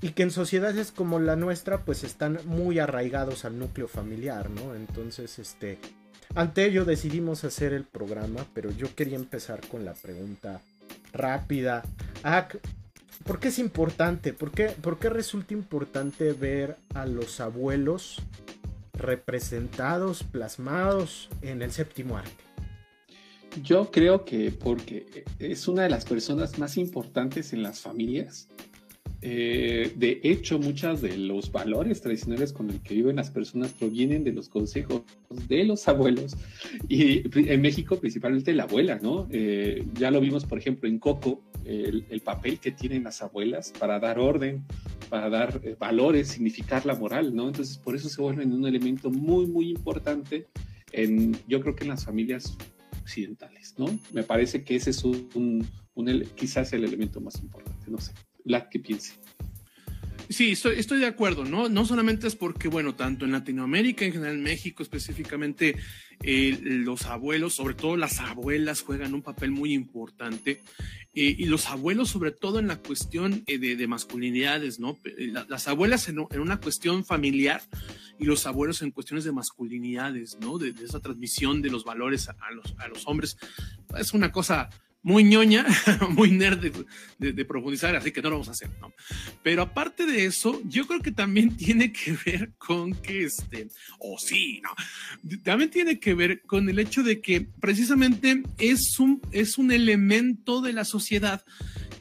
y 0.02 0.12
que 0.12 0.24
en 0.24 0.32
sociedades 0.32 0.92
como 0.92 1.20
la 1.20 1.36
nuestra 1.36 1.82
pues 1.82 2.04
están 2.04 2.40
muy 2.46 2.80
arraigados 2.80 3.46
al 3.46 3.60
núcleo 3.60 3.88
familiar, 3.88 4.50
¿no? 4.50 4.74
Entonces, 4.74 5.38
este, 5.40 5.80
ante 6.34 6.66
ello 6.66 6.86
decidimos 6.86 7.44
hacer 7.44 7.74
el 7.74 7.84
programa, 7.84 8.46
pero 8.54 8.72
yo 8.72 8.94
quería 8.96 9.18
empezar 9.18 9.68
con 9.68 9.86
la 9.86 9.94
pregunta 9.94 10.62
rápida. 11.12 11.84
¿Por 13.24 13.40
qué 13.40 13.48
es 13.48 13.60
importante? 13.60 14.34
¿Por 14.34 14.52
qué, 14.52 14.68
¿Por 14.68 15.00
qué 15.00 15.10
resulta 15.10 15.54
importante 15.54 16.34
ver 16.34 16.78
a 16.94 17.06
los 17.06 17.40
abuelos 17.40 18.22
representados, 18.94 20.24
plasmados 20.24 21.30
en 21.42 21.62
el 21.62 21.72
séptimo 21.72 22.18
arte? 22.18 22.44
Yo 23.62 23.92
creo 23.92 24.26
que 24.26 24.52
porque 24.52 25.26
es 25.40 25.68
una 25.68 25.84
de 25.84 25.90
las 25.90 26.06
personas 26.06 26.58
más 26.60 26.78
importantes 26.78 27.54
en 27.54 27.64
las 27.64 27.82
familias 27.82 28.50
eh, 29.26 29.94
de 29.96 30.20
hecho, 30.22 30.60
muchos 30.60 31.02
de 31.02 31.16
los 31.16 31.50
valores 31.50 32.02
tradicionales 32.02 32.52
con 32.52 32.70
el 32.70 32.82
que 32.82 32.94
viven 32.94 33.16
las 33.16 33.32
personas 33.32 33.72
provienen 33.72 34.26
de 34.26 34.34
los 34.34 34.50
consejos 34.50 35.04
de 35.48 35.64
los 35.64 35.88
abuelos 35.88 36.36
y 36.90 37.24
en 37.50 37.62
México 37.62 37.96
principalmente 38.02 38.54
la 38.54 38.64
abuela, 38.64 39.00
¿no? 39.02 39.30
Eh, 39.32 39.86
ya 39.94 40.12
lo 40.12 40.20
vimos, 40.20 40.44
por 40.44 40.58
ejemplo, 40.58 40.90
en 40.90 41.00
Coco, 41.00 41.42
el, 41.64 42.20
papel 42.20 42.60
que 42.60 42.72
tienen 42.72 43.06
las 43.06 43.22
abuelas 43.22 43.72
para 43.80 43.98
dar 43.98 44.20
orden, 44.20 44.66
para 45.10 45.30
dar 45.30 45.62
eh, 45.64 45.78
valores, 45.80 46.28
significar 46.28 46.86
la 46.86 46.96
moral, 46.96 47.34
¿no? 47.34 47.48
Entonces, 47.48 47.78
por 47.78 47.96
eso 47.96 48.10
se 48.10 48.22
vuelven 48.22 48.52
un 48.52 48.68
elemento 48.68 49.10
muy, 49.10 49.48
muy 49.48 49.70
importante 49.70 50.48
en, 50.92 51.34
yo 51.48 51.62
creo 51.62 51.78
que 51.78 51.86
en 51.86 51.92
las 51.92 52.04
familias 52.04 52.58
occidentales, 53.02 53.76
¿no? 53.78 53.86
Me 54.12 54.24
parece 54.24 54.66
que 54.66 54.76
ese 54.76 54.90
es 54.90 55.02
un, 55.06 55.66
un 55.96 56.26
quizás 56.36 56.74
el 56.74 56.84
elemento 56.84 57.22
más 57.22 57.42
importante, 57.42 57.90
no 57.90 58.00
sé 58.00 58.12
la 58.44 58.70
que 58.70 58.80
piense. 58.80 59.14
Sí, 60.30 60.54
estoy, 60.54 60.80
estoy, 60.80 61.00
de 61.00 61.06
acuerdo, 61.06 61.44
¿no? 61.46 61.70
No 61.70 61.86
solamente 61.86 62.28
es 62.28 62.36
porque, 62.36 62.68
bueno, 62.68 62.96
tanto 62.96 63.26
en 63.26 63.32
Latinoamérica, 63.34 64.06
en 64.06 64.14
general 64.14 64.36
en 64.36 64.44
México 64.44 64.82
específicamente, 64.82 65.76
eh, 66.24 66.58
los 66.62 67.06
abuelos, 67.06 67.54
sobre 67.54 67.76
todo 67.76 67.98
las 67.98 68.20
abuelas, 68.20 68.82
juegan 68.82 69.14
un 69.14 69.22
papel 69.22 69.52
muy 69.52 69.74
importante. 69.74 70.62
Eh, 71.14 71.36
y 71.38 71.46
los 71.46 71.68
abuelos, 71.68 72.10
sobre 72.10 72.32
todo 72.32 72.60
en 72.60 72.68
la 72.68 72.78
cuestión 72.78 73.44
eh, 73.48 73.60
de, 73.60 73.88
masculinidades, 73.88 74.80
¿no? 74.80 74.98
las 75.48 75.68
abuelas 75.68 76.08
en, 76.10 76.20
una 76.20 76.60
cuestión 76.60 77.06
familiar 77.06 77.62
y 78.18 78.26
los 78.26 78.48
abuelos 78.48 78.82
en 78.82 78.92
cuestiones 78.92 79.26
de 79.26 79.34
masculinidades, 79.34 80.38
¿no? 80.40 80.58
De, 80.58 80.74
esa 80.84 81.00
transmisión 81.00 81.62
de 81.62 81.70
los 81.70 81.84
valores 81.84 82.30
a, 82.30 82.52
los, 82.52 82.74
a 82.80 82.88
los 82.88 83.06
hombres. 83.06 83.38
Es 83.98 84.14
una 84.14 84.32
cosa 84.32 84.70
muy 85.04 85.26
ñoña, 85.26 85.66
muy 86.10 86.32
nerd 86.32 86.60
de, 87.20 87.46
profundizar, 87.46 87.96
así 87.96 88.12
que 88.12 88.22
no 88.22 88.30
lo 88.30 88.36
vamos 88.36 88.48
a 88.48 88.52
hacer, 88.52 88.70
¿no? 88.80 88.94
Pero 89.44 89.62
aparte 89.62 90.06
de 90.06 90.26
eso, 90.26 90.62
yo 90.66 90.88
creo 90.88 91.02
que 91.02 91.12
también 91.12 91.56
tiene 91.58 91.92
que 91.92 92.18
ver 92.26 92.54
con 92.58 92.94
que, 92.94 93.26
este, 93.26 93.68
o 94.00 94.18
sí, 94.18 94.62
¿no? 94.62 94.70
También 95.44 95.70
tiene 95.70 96.00
que 96.00 96.14
ver 96.14 96.42
con 96.44 96.70
el 96.70 96.80
hecho 96.80 97.04
de 97.04 97.20
que 97.20 97.42
precisamente 97.42 98.44
es 98.58 98.98
un, 99.00 99.22
es 99.32 99.58
un 99.58 99.72
elemento 99.72 100.62
de 100.62 100.74
la 100.74 100.86
sociedad 100.86 101.44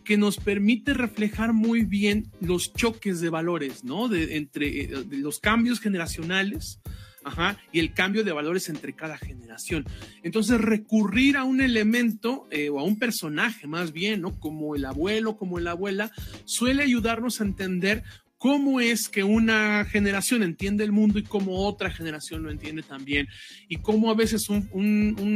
que 0.04 0.16
nos 0.16 0.36
permite 0.36 0.94
reflejar 0.94 1.52
muy 1.52 1.84
bien 1.84 2.30
los 2.40 2.72
choques 2.72 3.20
de 3.20 3.30
valores, 3.30 3.84
¿no? 3.84 4.08
De, 4.08 4.36
entre 4.36 4.84
eh, 4.84 5.04
los 5.10 5.40
cambios 5.40 5.80
generacionales, 5.80 6.80
Ajá, 7.24 7.56
y 7.70 7.78
el 7.78 7.94
cambio 7.94 8.24
de 8.24 8.32
valores 8.32 8.68
entre 8.68 8.94
cada 8.94 9.16
generación. 9.16 9.85
Entonces, 10.22 10.61
recurrir 10.61 11.37
a 11.37 11.44
un 11.44 11.61
elemento 11.61 12.48
eh, 12.50 12.68
o 12.68 12.80
a 12.80 12.82
un 12.82 12.98
personaje 12.98 13.66
más 13.66 13.92
bien, 13.92 14.22
¿no? 14.22 14.38
Como 14.40 14.74
el 14.74 14.85
abuelo, 14.85 15.37
como 15.37 15.61
la 15.61 15.72
abuela, 15.72 16.11
suele 16.44 16.82
ayudarnos 16.82 17.40
a 17.40 17.44
entender 17.44 18.02
cómo 18.42 18.81
es 18.81 19.09
que 19.09 19.22
una 19.22 19.85
generación 19.85 20.42
entiende 20.42 20.83
el 20.83 20.90
mundo 20.90 21.20
y 21.20 21.22
cómo 21.22 21.64
otra 21.64 21.92
generación 21.92 22.42
lo 22.42 22.50
entiende 22.50 22.83
también, 22.83 23.28
y 23.68 23.76
cómo 23.76 24.11
a 24.11 24.16
veces 24.16 24.48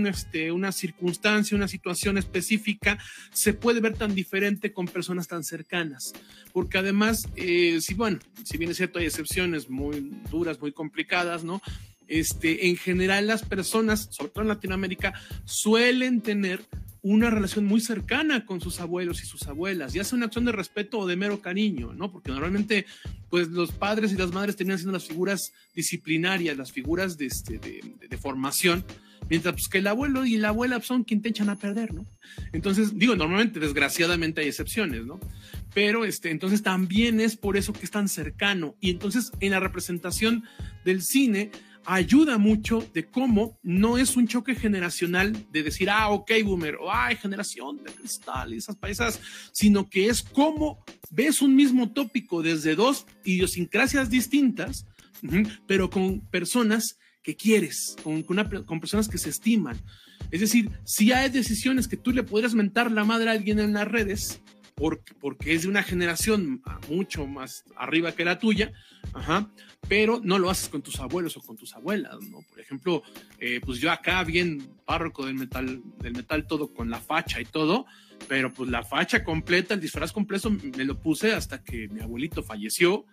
este, 0.09 0.51
una 0.51 0.73
circunstancia, 0.73 1.57
una 1.57 1.69
situación 1.69 2.19
específica 2.19 2.99
se 3.33 3.53
puede 3.53 3.79
ver 3.79 3.97
tan 3.97 4.13
diferente 4.13 4.73
con 4.73 4.87
personas 4.87 5.29
tan 5.29 5.45
cercanas, 5.45 6.15
porque 6.53 6.79
además, 6.79 7.29
eh, 7.37 7.79
si 7.81 7.95
bueno, 7.95 8.19
si 8.43 8.59
bien 8.59 8.73
es 8.73 8.77
cierto, 8.77 8.99
hay 8.99 9.05
excepciones 9.05 9.71
muy 9.71 10.11
duras, 10.29 10.61
muy 10.61 10.73
complicadas, 10.73 11.45
¿no? 11.45 11.63
Este, 12.09 12.67
en 12.67 12.77
general 12.77 13.29
las 13.29 13.45
personas, 13.45 14.09
sobre 14.11 14.33
todo 14.33 14.43
en 14.43 14.49
Latinoamérica, 14.49 15.15
suelen 15.45 16.23
tener 16.23 16.61
una 17.09 17.31
relación 17.31 17.65
muy 17.67 17.81
cercana 17.81 18.45
con 18.45 18.61
sus 18.61 18.81
abuelos 18.81 19.23
y 19.23 19.27
sus 19.27 19.47
abuelas, 19.47 19.93
ya 19.93 20.03
sea 20.03 20.17
una 20.17 20.27
acción 20.27 20.45
de 20.45 20.51
respeto 20.51 20.99
o 20.99 21.07
de 21.07 21.15
mero 21.15 21.41
cariño, 21.41 21.93
¿no? 21.93 22.11
Porque 22.11 22.33
normalmente, 22.33 22.85
pues 23.31 23.47
los 23.49 23.71
padres 23.71 24.13
y 24.13 24.17
las 24.17 24.33
madres 24.33 24.57
tenían 24.57 24.77
siendo 24.77 24.93
las 24.93 25.07
figuras 25.07 25.53
disciplinarias, 25.73 26.57
las 26.57 26.73
figuras 26.73 27.17
de, 27.17 27.27
este, 27.27 27.61
de, 27.61 28.19
formación, 28.19 28.85
mientras 29.31 29.55
pues, 29.55 29.69
que 29.69 29.79
el 29.79 29.87
abuelo 29.87 30.27
y 30.27 30.37
la 30.37 30.49
abuela 30.49 30.81
son 30.83 31.05
quien 31.05 31.23
te 31.23 31.29
echan 31.29 31.49
a 31.49 31.55
perder, 31.55 31.95
¿no? 31.95 32.07
Entonces, 32.53 32.99
digo, 32.99 33.15
normalmente, 33.15 33.61
desgraciadamente 33.61 34.41
hay 34.41 34.49
excepciones, 34.49 35.07
¿no? 35.07 35.21
Pero, 35.75 36.05
este, 36.05 36.33
entonces 36.33 36.65
también 36.65 37.21
es 37.21 37.37
por 37.37 37.57
eso 37.57 37.73
que 37.73 37.85
es 37.85 37.91
tan 37.93 38.09
cercano. 38.09 38.75
Y 38.81 38.91
entonces, 38.91 39.31
en 39.39 39.53
la 39.53 39.61
representación 39.61 40.43
del 40.85 41.03
cine, 41.03 41.53
ayuda 41.87 42.37
mucho 42.37 42.87
de 42.93 43.05
cómo 43.05 43.59
no 43.63 43.97
es 43.97 44.17
un 44.17 44.27
choque 44.27 44.55
generacional 44.55 45.47
de 45.51 45.63
decir, 45.63 45.89
ah, 45.89 46.11
ok, 46.11 46.31
boomer, 46.45 46.77
o 46.77 46.93
ay, 46.93 47.17
generación 47.17 47.83
de 47.83 47.93
cristal 47.93 48.53
y 48.53 48.59
esas 48.59 48.77
paisas, 48.77 49.21
sino 49.53 49.89
que 49.89 50.09
es 50.09 50.23
cómo 50.23 50.85
ves 51.11 51.41
un 51.41 51.55
mismo 51.55 51.93
tópico 51.93 52.43
desde 52.43 52.75
dos 52.75 53.07
idiosincrasias 53.25 54.11
distintas, 54.11 54.87
pero 55.67 55.89
con 55.89 56.21
personas 56.21 56.99
que 57.23 57.37
quieres, 57.37 57.97
con, 58.03 58.23
con, 58.23 58.81
personas 58.81 59.09
que 59.09 59.19
se 59.19 59.31
estiman. 59.31 59.77
Es 60.31 60.41
decir, 60.41 60.71
si 60.85 61.13
hay 61.13 61.31
decisiones 61.31 61.89
que 61.89 61.97
tú 61.97 62.13
le 62.13 62.23
podrías 62.23 62.55
mentar 62.55 62.91
la 62.91 63.05
madre 63.05 63.31
a 63.31 63.33
alguien 63.33 63.59
en 63.59 63.73
las 63.73 63.89
redes, 63.89 64.41
porque, 64.77 65.15
porque 65.15 65.55
es 65.55 65.63
de 65.63 65.69
una 65.69 65.83
generación 65.83 66.63
mucho 66.89 67.27
más 67.27 67.65
arriba 67.77 68.13
que 68.13 68.27
la 68.27 68.39
tuya, 68.39 68.73
ajá, 69.15 69.51
pero 69.89 70.21
no 70.23 70.39
lo 70.39 70.51
haces 70.51 70.69
con 70.69 70.83
tus 70.83 71.01
abuelos 71.01 71.37
o 71.39 71.41
con 71.41 71.57
tus 71.57 71.75
abuelas, 71.75 72.15
¿no? 72.31 72.43
Por 72.43 72.61
ejemplo, 72.61 73.03
eh, 73.41 73.61
pues 73.65 73.81
yo 73.81 73.91
acá 73.91 74.23
bien 74.23 74.71
párroco 74.85 75.25
del 75.25 75.35
metal, 75.35 75.83
del 75.99 76.13
metal 76.13 76.47
todo 76.47 76.75
con 76.75 76.91
la 76.91 77.01
facha 77.01 77.41
y 77.41 77.47
todo, 77.47 77.87
pero 78.29 78.53
pues 78.53 78.69
la 78.69 78.85
facha 78.85 79.25
completa, 79.25 79.73
el 79.73 79.81
disfraz 79.81 80.13
completo 80.13 80.51
me 80.51 80.85
lo 80.85 81.01
puse 81.01 81.33
hasta 81.33 81.65
que 81.65 81.89
mi 81.89 82.01
abuelito 82.01 82.43
falleció, 82.43 83.07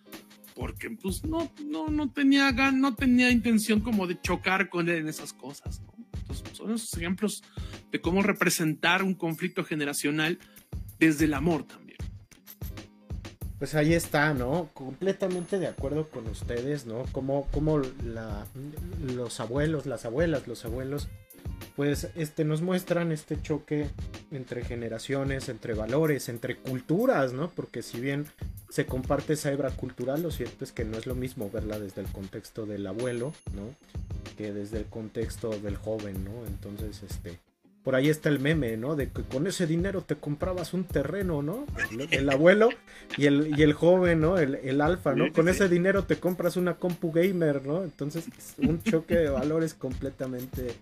porque 0.56 0.90
pues 0.90 1.24
no, 1.24 1.50
no, 1.66 1.88
no 1.88 2.12
tenía 2.12 2.52
no 2.74 2.94
tenía 2.94 3.32
intención 3.32 3.80
como 3.80 4.06
de 4.06 4.20
chocar 4.20 4.68
con 4.68 4.90
él 4.90 4.98
en 4.98 5.08
esas 5.08 5.32
cosas, 5.32 5.82
¿no? 5.82 5.94
Entonces 6.20 6.58
son 6.58 6.74
esos 6.74 6.94
ejemplos 6.98 7.42
de 7.90 8.02
cómo 8.02 8.22
representar 8.22 9.02
un 9.02 9.14
conflicto 9.14 9.64
generacional 9.64 10.40
desde 11.06 11.26
el 11.26 11.34
amor 11.34 11.64
también 11.64 11.84
pues 13.64 13.76
ahí 13.76 13.94
está, 13.94 14.34
¿no? 14.34 14.70
Completamente 14.74 15.58
de 15.58 15.68
acuerdo 15.68 16.10
con 16.10 16.28
ustedes, 16.28 16.86
¿no? 16.86 17.06
Como, 17.14 17.48
como 17.54 17.78
los 17.78 19.40
abuelos, 19.40 19.86
las 19.86 20.04
abuelas, 20.04 20.50
los 20.50 20.66
abuelos, 20.66 21.08
pues 21.78 22.10
este, 22.18 22.44
nos 22.44 22.62
muestran 22.62 23.14
este 23.14 23.42
choque 23.42 23.88
entre 24.32 24.66
generaciones, 24.66 25.48
entre 25.48 25.76
valores, 25.76 26.28
entre 26.28 26.58
culturas, 26.58 27.32
¿no? 27.32 27.52
Porque 27.52 27.84
si 27.84 28.02
bien 28.02 28.26
se 28.68 28.86
comparte 28.86 29.32
esa 29.32 29.54
hebra 29.54 29.70
cultural, 29.72 30.22
lo 30.24 30.32
cierto 30.32 30.66
es 30.66 30.74
que 30.74 30.84
no 30.84 30.98
es 30.98 31.06
lo 31.06 31.16
mismo 31.16 31.50
verla 31.50 31.80
desde 31.80 32.02
el 32.02 32.08
contexto 32.08 32.66
del 32.66 32.86
abuelo, 32.86 33.34
¿no? 33.56 33.74
Que 34.36 34.52
desde 34.52 34.80
el 34.80 34.88
contexto 34.88 35.52
del 35.52 35.78
joven, 35.78 36.26
¿no? 36.26 36.46
Entonces, 36.48 37.02
este, 37.04 37.40
por 37.84 37.96
ahí 37.96 38.10
está 38.10 38.30
el 38.30 38.40
meme, 38.40 38.78
¿no? 38.78 38.96
De 38.96 39.10
que 39.10 39.24
con 39.24 39.46
ese 39.46 39.68
dinero 39.68 40.02
te 40.02 40.16
comprabas 40.16 40.74
un 40.74 40.86
terreno, 40.86 41.42
¿no? 41.42 41.66
El, 42.12 42.30
abuelo 42.30 42.70
y 43.18 43.26
el, 43.26 43.54
y 43.58 43.62
el 43.62 43.74
joven, 43.74 44.22
¿no? 44.22 44.38
El, 44.38 44.56
el 44.56 44.80
alfa, 44.82 45.14
¿no? 45.14 45.32
Con 45.34 45.50
ese 45.50 45.68
dinero 45.68 46.06
te 46.06 46.18
compras 46.18 46.56
una 46.56 46.76
compu 46.76 47.12
gamer, 47.12 47.66
¿no? 47.66 47.84
Entonces, 47.84 48.26
un 48.58 48.82
choque 48.82 49.16
de 49.16 49.30
valores 49.30 49.74
completamente 49.74 50.76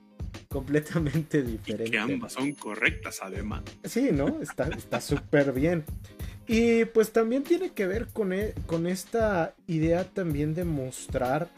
completamente 0.48 1.42
diferente. 1.42 1.88
Y 1.88 1.92
que 1.92 2.00
ambas 2.00 2.34
son 2.34 2.54
correctas 2.54 3.20
además. 3.22 3.64
Sí, 3.84 4.10
¿no? 4.12 4.40
Está 4.42 5.02
súper 5.02 5.54
bien. 5.54 5.84
Y 6.48 6.86
pues 6.86 7.12
también 7.12 7.44
tiene 7.44 7.72
que 7.72 7.88
ver 7.88 8.08
con, 8.08 8.34
e, 8.34 8.54
con 8.66 8.86
esta 8.86 9.56
idea 9.68 10.04
también 10.04 10.54
de 10.54 10.66
mostrar 10.66 11.50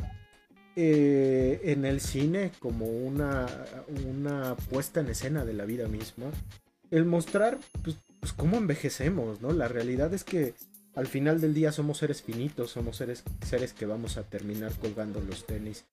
eh, 0.76 1.62
en 1.64 1.86
el 1.86 2.02
cine 2.02 2.52
como 2.60 2.86
una, 2.86 3.48
una 4.08 4.56
puesta 4.56 5.02
en 5.02 5.08
escena 5.08 5.46
de 5.46 5.54
la 5.54 5.66
vida 5.66 5.88
misma. 5.88 6.32
El 6.92 7.06
mostrar 7.06 7.60
pues, 7.84 7.98
pues, 8.20 8.34
cómo 8.34 8.58
envejecemos, 8.58 9.42
¿no? 9.42 9.52
La 9.52 9.68
realidad 9.68 10.14
es 10.14 10.24
que 10.24 10.54
al 10.96 11.08
final 11.08 11.42
del 11.42 11.54
día 11.54 11.72
somos 11.72 11.98
seres 12.00 12.22
finitos, 12.22 12.72
somos 12.72 12.98
seres, 12.98 13.24
seres 13.46 13.74
que 13.74 13.86
vamos 13.86 14.18
a 14.18 14.24
terminar 14.24 14.72
colgando 14.80 15.22
los 15.22 15.46
tenis. 15.46 15.86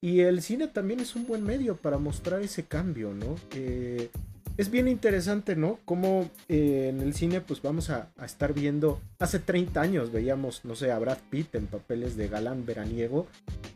Y 0.00 0.20
el 0.20 0.42
cine 0.42 0.68
también 0.68 1.00
es 1.00 1.16
un 1.16 1.26
buen 1.26 1.42
medio 1.42 1.76
para 1.76 1.98
mostrar 1.98 2.42
ese 2.42 2.64
cambio, 2.64 3.14
¿no? 3.14 3.36
Eh, 3.52 4.10
es 4.56 4.70
bien 4.70 4.86
interesante, 4.86 5.56
¿no? 5.56 5.80
Como 5.84 6.30
eh, 6.48 6.88
en 6.90 7.00
el 7.00 7.14
cine, 7.14 7.40
pues 7.40 7.60
vamos 7.60 7.90
a, 7.90 8.10
estar 8.24 8.54
viendo. 8.54 9.00
Hace 9.18 9.40
30 9.40 9.80
años 9.80 10.12
veíamos, 10.12 10.64
no 10.64 10.76
sé, 10.76 10.92
a 10.92 10.98
Brad 10.98 11.18
Pitt 11.30 11.54
en 11.56 11.66
papeles 11.66 12.16
de 12.16 12.28
galán 12.28 12.64
veraniego. 12.64 13.26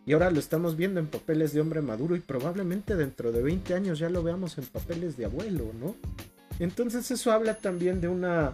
Y 0.07 0.13
ahora 0.13 0.31
lo 0.31 0.39
estamos 0.39 0.77
viendo 0.77 1.01
en 1.01 1.09
papeles 1.09 1.53
de 1.53 1.61
hombre 1.61 1.83
maduro. 1.83 2.15
Y 2.15 2.21
probablemente 2.21 2.95
dentro 2.95 3.33
de 3.33 3.43
20 3.43 3.75
años 3.75 3.99
ya 3.99 4.09
lo 4.09 4.23
veamos 4.23 4.57
en 4.59 4.67
papeles 4.67 5.17
de 5.17 5.25
abuelo, 5.25 5.73
¿no? 5.81 5.97
Entonces, 6.61 7.11
eso 7.11 7.33
habla 7.33 7.55
también 7.59 8.01
de 8.01 8.09
una 8.09 8.53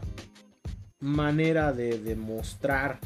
manera 1.00 1.72
de 1.72 1.98
demostrar 1.98 2.98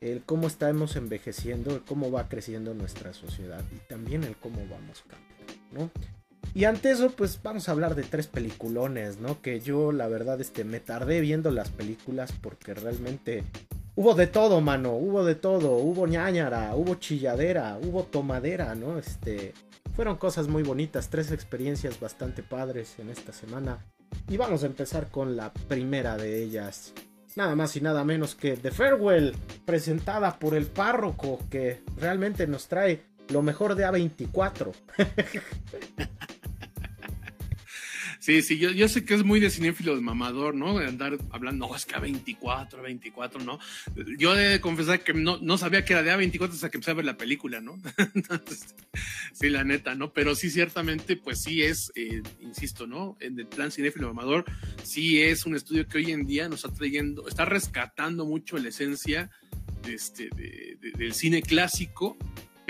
el 0.00 0.22
cómo 0.22 0.46
estamos 0.46 0.96
envejeciendo, 0.96 1.74
el 1.74 1.82
cómo 1.82 2.10
va 2.10 2.28
creciendo 2.28 2.72
nuestra 2.74 3.12
sociedad 3.12 3.62
y 3.74 3.78
también 3.88 4.24
el 4.24 4.36
cómo 4.36 4.60
vamos 4.68 5.04
cambiando, 5.08 5.54
¿no? 5.72 6.19
Y 6.54 6.64
ante 6.64 6.90
eso, 6.90 7.10
pues 7.10 7.40
vamos 7.42 7.68
a 7.68 7.72
hablar 7.72 7.94
de 7.94 8.02
tres 8.02 8.26
peliculones, 8.26 9.18
¿no? 9.20 9.40
Que 9.40 9.60
yo, 9.60 9.92
la 9.92 10.08
verdad, 10.08 10.40
este, 10.40 10.64
me 10.64 10.80
tardé 10.80 11.20
viendo 11.20 11.50
las 11.50 11.70
películas 11.70 12.32
porque 12.32 12.74
realmente 12.74 13.44
hubo 13.94 14.14
de 14.14 14.26
todo, 14.26 14.60
mano. 14.60 14.92
Hubo 14.92 15.24
de 15.24 15.36
todo. 15.36 15.76
Hubo 15.76 16.06
ñañara, 16.06 16.74
hubo 16.74 16.96
chilladera, 16.96 17.78
hubo 17.80 18.02
tomadera, 18.02 18.74
¿no? 18.74 18.98
Este, 18.98 19.54
fueron 19.94 20.16
cosas 20.16 20.48
muy 20.48 20.64
bonitas, 20.64 21.08
tres 21.08 21.30
experiencias 21.30 22.00
bastante 22.00 22.42
padres 22.42 22.98
en 22.98 23.10
esta 23.10 23.32
semana. 23.32 23.84
Y 24.28 24.36
vamos 24.36 24.64
a 24.64 24.66
empezar 24.66 25.08
con 25.08 25.36
la 25.36 25.52
primera 25.52 26.16
de 26.16 26.42
ellas. 26.42 26.92
Nada 27.36 27.54
más 27.54 27.76
y 27.76 27.80
nada 27.80 28.02
menos 28.02 28.34
que 28.34 28.56
The 28.56 28.72
Farewell, 28.72 29.36
presentada 29.64 30.36
por 30.40 30.54
el 30.54 30.66
párroco, 30.66 31.38
que 31.48 31.82
realmente 31.96 32.48
nos 32.48 32.66
trae 32.66 33.04
lo 33.28 33.42
mejor 33.42 33.76
de 33.76 33.86
A24. 33.86 34.72
Sí, 38.20 38.42
sí, 38.42 38.58
yo, 38.58 38.70
yo 38.70 38.86
sé 38.86 39.02
que 39.06 39.14
es 39.14 39.24
muy 39.24 39.40
de 39.40 39.48
cinéfilo 39.48 39.96
de 39.96 40.02
mamador, 40.02 40.54
¿no? 40.54 40.78
De 40.78 40.86
andar 40.86 41.16
hablando, 41.30 41.66
no, 41.66 41.74
es 41.74 41.86
que 41.86 41.94
A24, 41.94 42.72
A24, 42.72 43.42
¿no? 43.42 43.58
Yo 44.18 44.36
he 44.36 44.48
de 44.48 44.60
confesar 44.60 45.02
que 45.02 45.14
no, 45.14 45.38
no 45.38 45.56
sabía 45.56 45.86
que 45.86 45.94
era 45.94 46.02
de 46.02 46.12
A24 46.12 46.50
hasta 46.50 46.68
que 46.68 46.76
empecé 46.76 46.90
a 46.90 46.94
ver 46.94 47.06
la 47.06 47.16
película, 47.16 47.60
¿no? 47.60 47.80
Sí, 49.32 49.48
la 49.48 49.64
neta, 49.64 49.94
¿no? 49.94 50.12
Pero 50.12 50.34
sí, 50.34 50.50
ciertamente, 50.50 51.16
pues 51.16 51.40
sí 51.40 51.62
es, 51.62 51.92
eh, 51.94 52.22
insisto, 52.40 52.86
¿no? 52.86 53.16
En 53.20 53.38
el 53.38 53.46
plan 53.46 53.70
cinéfilo 53.70 54.08
de 54.08 54.12
mamador, 54.12 54.44
sí 54.82 55.22
es 55.22 55.46
un 55.46 55.54
estudio 55.54 55.88
que 55.88 55.98
hoy 55.98 56.10
en 56.10 56.26
día 56.26 56.48
nos 56.48 56.64
está 56.64 56.76
trayendo, 56.76 57.26
está 57.26 57.46
rescatando 57.46 58.26
mucho 58.26 58.58
la 58.58 58.68
esencia 58.68 59.30
de 59.82 59.94
este, 59.94 60.28
del 60.98 61.14
cine 61.14 61.40
clásico 61.40 62.18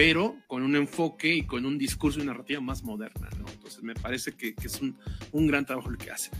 pero 0.00 0.38
con 0.46 0.62
un 0.62 0.76
enfoque 0.76 1.34
y 1.34 1.42
con 1.42 1.66
un 1.66 1.76
discurso 1.76 2.20
y 2.20 2.24
narrativa 2.24 2.58
más 2.62 2.82
moderna, 2.82 3.28
¿no? 3.38 3.44
Entonces 3.52 3.82
me 3.82 3.92
parece 3.92 4.32
que, 4.32 4.54
es 4.64 4.80
un, 4.80 4.96
un, 5.32 5.46
gran 5.46 5.66
trabajo 5.66 5.90
lo 5.90 5.98
que 5.98 6.10
hacen. 6.10 6.32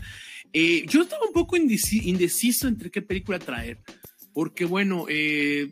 Eh, 0.51 0.83
yo 0.87 1.03
estaba 1.03 1.27
un 1.27 1.31
poco 1.31 1.55
indeciso 1.57 2.67
entre 2.67 2.89
qué 2.89 3.03
película 3.03 3.37
traer, 3.37 3.77
porque 4.33 4.65
bueno, 4.65 5.05
eh, 5.09 5.69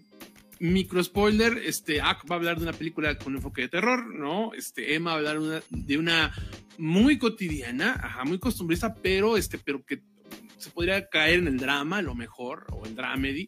micro 0.60 1.04
spoiler, 1.04 1.58
este, 1.66 1.98
va 1.98 2.20
a 2.30 2.34
hablar 2.36 2.58
de 2.58 2.64
una 2.64 2.74
película 2.74 3.18
con 3.18 3.36
enfoque 3.36 3.64
de 3.64 3.70
terror, 3.70 4.14
¿no? 4.14 4.54
Este, 4.54 4.94
Emma 4.94 5.10
va 5.10 5.16
a 5.16 5.32
hablar 5.32 5.64
de 5.72 5.98
una 5.98 6.32
muy 6.78 7.18
cotidiana, 7.18 8.00
ajá, 8.04 8.24
muy 8.24 8.38
costumbrista, 8.38 8.94
pero, 8.94 9.36
este, 9.36 9.58
pero 9.58 9.84
que 9.84 10.04
se 10.58 10.70
podría 10.70 11.10
caer 11.10 11.40
en 11.40 11.48
el 11.48 11.58
drama, 11.58 11.98
a 11.98 12.04
lo 12.04 12.14
mejor, 12.14 12.68
o 12.70 12.86
el 12.86 12.94
dramedy. 12.94 13.48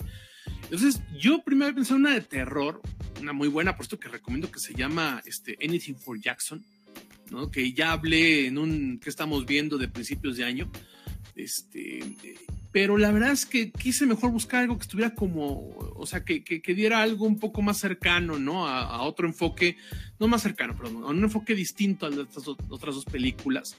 Entonces, 0.72 1.02
yo 1.20 1.44
primero 1.44 1.76
pensé 1.76 1.92
en 1.92 2.00
una 2.00 2.14
de 2.14 2.22
terror, 2.22 2.82
una 3.20 3.34
muy 3.34 3.50
buena, 3.50 3.76
por 3.76 3.84
esto 3.84 4.00
que 4.00 4.08
recomiendo 4.08 4.50
que 4.50 4.62
se 4.62 4.74
llama 4.74 5.22
este, 5.26 5.58
Anything 5.62 5.96
for 5.96 6.18
Jackson, 6.18 6.64
¿no? 7.30 7.52
que 7.52 7.74
ya 7.74 7.92
hablé 7.92 8.48
en 8.48 8.58
un 8.58 8.98
que 8.98 9.10
estamos 9.10 9.46
viendo 9.46 9.78
de 9.78 9.90
principios 9.90 10.38
de 10.38 10.46
año. 10.46 10.72
Este, 11.36 12.00
pero 12.72 12.98
la 12.98 13.12
verdad 13.12 13.34
es 13.34 13.46
que 13.46 13.72
quise 13.72 14.06
mejor 14.06 14.32
buscar 14.32 14.62
algo 14.62 14.78
que 14.78 14.84
estuviera 14.84 15.14
como, 15.14 15.76
o 15.78 16.06
sea, 16.06 16.24
que, 16.24 16.42
que, 16.42 16.74
diera 16.74 17.02
algo 17.02 17.26
un 17.26 17.38
poco 17.38 17.62
más 17.62 17.78
cercano, 17.78 18.40
¿no? 18.40 18.66
A, 18.66 19.02
otro 19.02 19.28
enfoque, 19.28 19.76
no 20.22 20.30
más 20.30 20.42
cercano, 20.42 20.78
perdón, 20.78 21.04
a 21.04 21.08
un 21.08 21.22
enfoque 21.22 21.54
distinto 21.54 22.06
a 22.06 22.10
las 22.12 22.48
otras 22.48 22.96
dos 22.96 23.04
películas. 23.04 23.76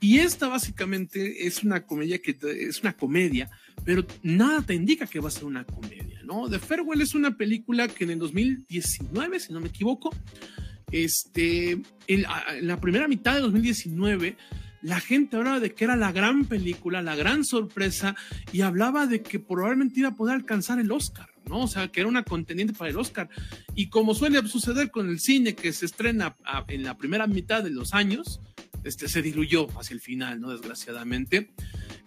Y 0.00 0.18
esta 0.18 0.48
básicamente 0.48 1.46
es 1.46 1.62
una 1.62 1.84
comedia 1.84 2.18
que 2.20 2.36
es 2.60 2.80
una 2.80 2.96
comedia, 2.96 3.50
pero 3.84 4.06
nada 4.22 4.62
te 4.62 4.74
indica 4.74 5.06
que 5.06 5.20
va 5.20 5.28
a 5.28 5.32
ser 5.32 5.44
una 5.44 5.64
comedia, 5.64 6.20
¿no? 6.22 6.48
The 6.48 6.58
Farewell 6.58 7.00
es 7.00 7.14
una 7.14 7.36
película 7.36 7.88
que 7.88 8.04
en 8.04 8.10
el 8.10 8.18
2019, 8.18 9.40
si 9.40 9.52
no 9.52 9.60
me 9.60 9.68
equivoco, 9.68 10.14
este, 10.92 11.80
en 12.06 12.26
la 12.62 12.80
primera 12.80 13.08
mitad 13.08 13.34
de 13.34 13.40
2019 13.40 14.36
la 14.82 15.00
gente 15.00 15.36
hablaba 15.36 15.58
de 15.58 15.74
que 15.74 15.84
era 15.84 15.96
la 15.96 16.12
gran 16.12 16.44
película, 16.44 17.02
la 17.02 17.16
gran 17.16 17.44
sorpresa, 17.44 18.14
y 18.52 18.60
hablaba 18.60 19.08
de 19.08 19.20
que 19.20 19.40
probablemente 19.40 19.98
iba 19.98 20.10
a 20.10 20.14
poder 20.14 20.36
alcanzar 20.36 20.78
el 20.78 20.92
Oscar, 20.92 21.28
¿no? 21.48 21.62
O 21.62 21.66
sea, 21.66 21.88
que 21.88 22.00
era 22.00 22.08
una 22.08 22.22
contendiente 22.22 22.72
para 22.72 22.90
el 22.90 22.96
Oscar. 22.96 23.28
Y 23.74 23.88
como 23.88 24.14
suele 24.14 24.46
suceder 24.46 24.92
con 24.92 25.08
el 25.08 25.18
cine 25.18 25.56
que 25.56 25.72
se 25.72 25.86
estrena 25.86 26.36
en 26.68 26.84
la 26.84 26.96
primera 26.96 27.26
mitad 27.26 27.64
de 27.64 27.70
los 27.70 27.94
años, 27.94 28.40
este, 28.86 29.08
se 29.08 29.22
diluyó 29.22 29.66
hacia 29.78 29.94
el 29.94 30.00
final, 30.00 30.40
¿no? 30.40 30.50
Desgraciadamente. 30.50 31.50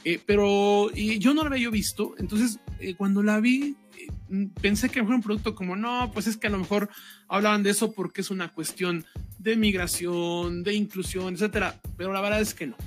Eh, 0.06 0.20
pero 0.26 0.90
yo 0.94 1.34
no 1.34 1.44
la 1.44 1.50
había 1.50 1.70
visto, 1.70 2.16
entonces 2.18 2.60
eh, 2.80 2.96
cuando 2.96 3.22
la 3.22 3.42
vi, 3.42 3.76
eh, 3.98 4.48
pensé 4.62 4.88
que 4.90 5.04
fue 5.04 5.14
un 5.14 5.22
producto 5.22 5.56
como, 5.56 5.76
no, 5.76 6.12
pues 6.14 6.26
es 6.28 6.38
que 6.38 6.48
a 6.48 6.50
lo 6.50 6.58
mejor 6.58 6.90
hablaban 7.28 7.64
de 7.64 7.72
eso 7.72 7.92
porque 7.92 8.22
es 8.22 8.32
una 8.32 8.54
cuestión 8.54 9.06
de 9.40 9.58
migración, 9.58 10.64
de 10.64 10.74
inclusión, 10.74 11.34
etcétera, 11.34 11.82
pero 11.98 12.14
la 12.14 12.22
verdad 12.22 12.40
es 12.40 12.54
que 12.54 12.68
no. 12.68 12.78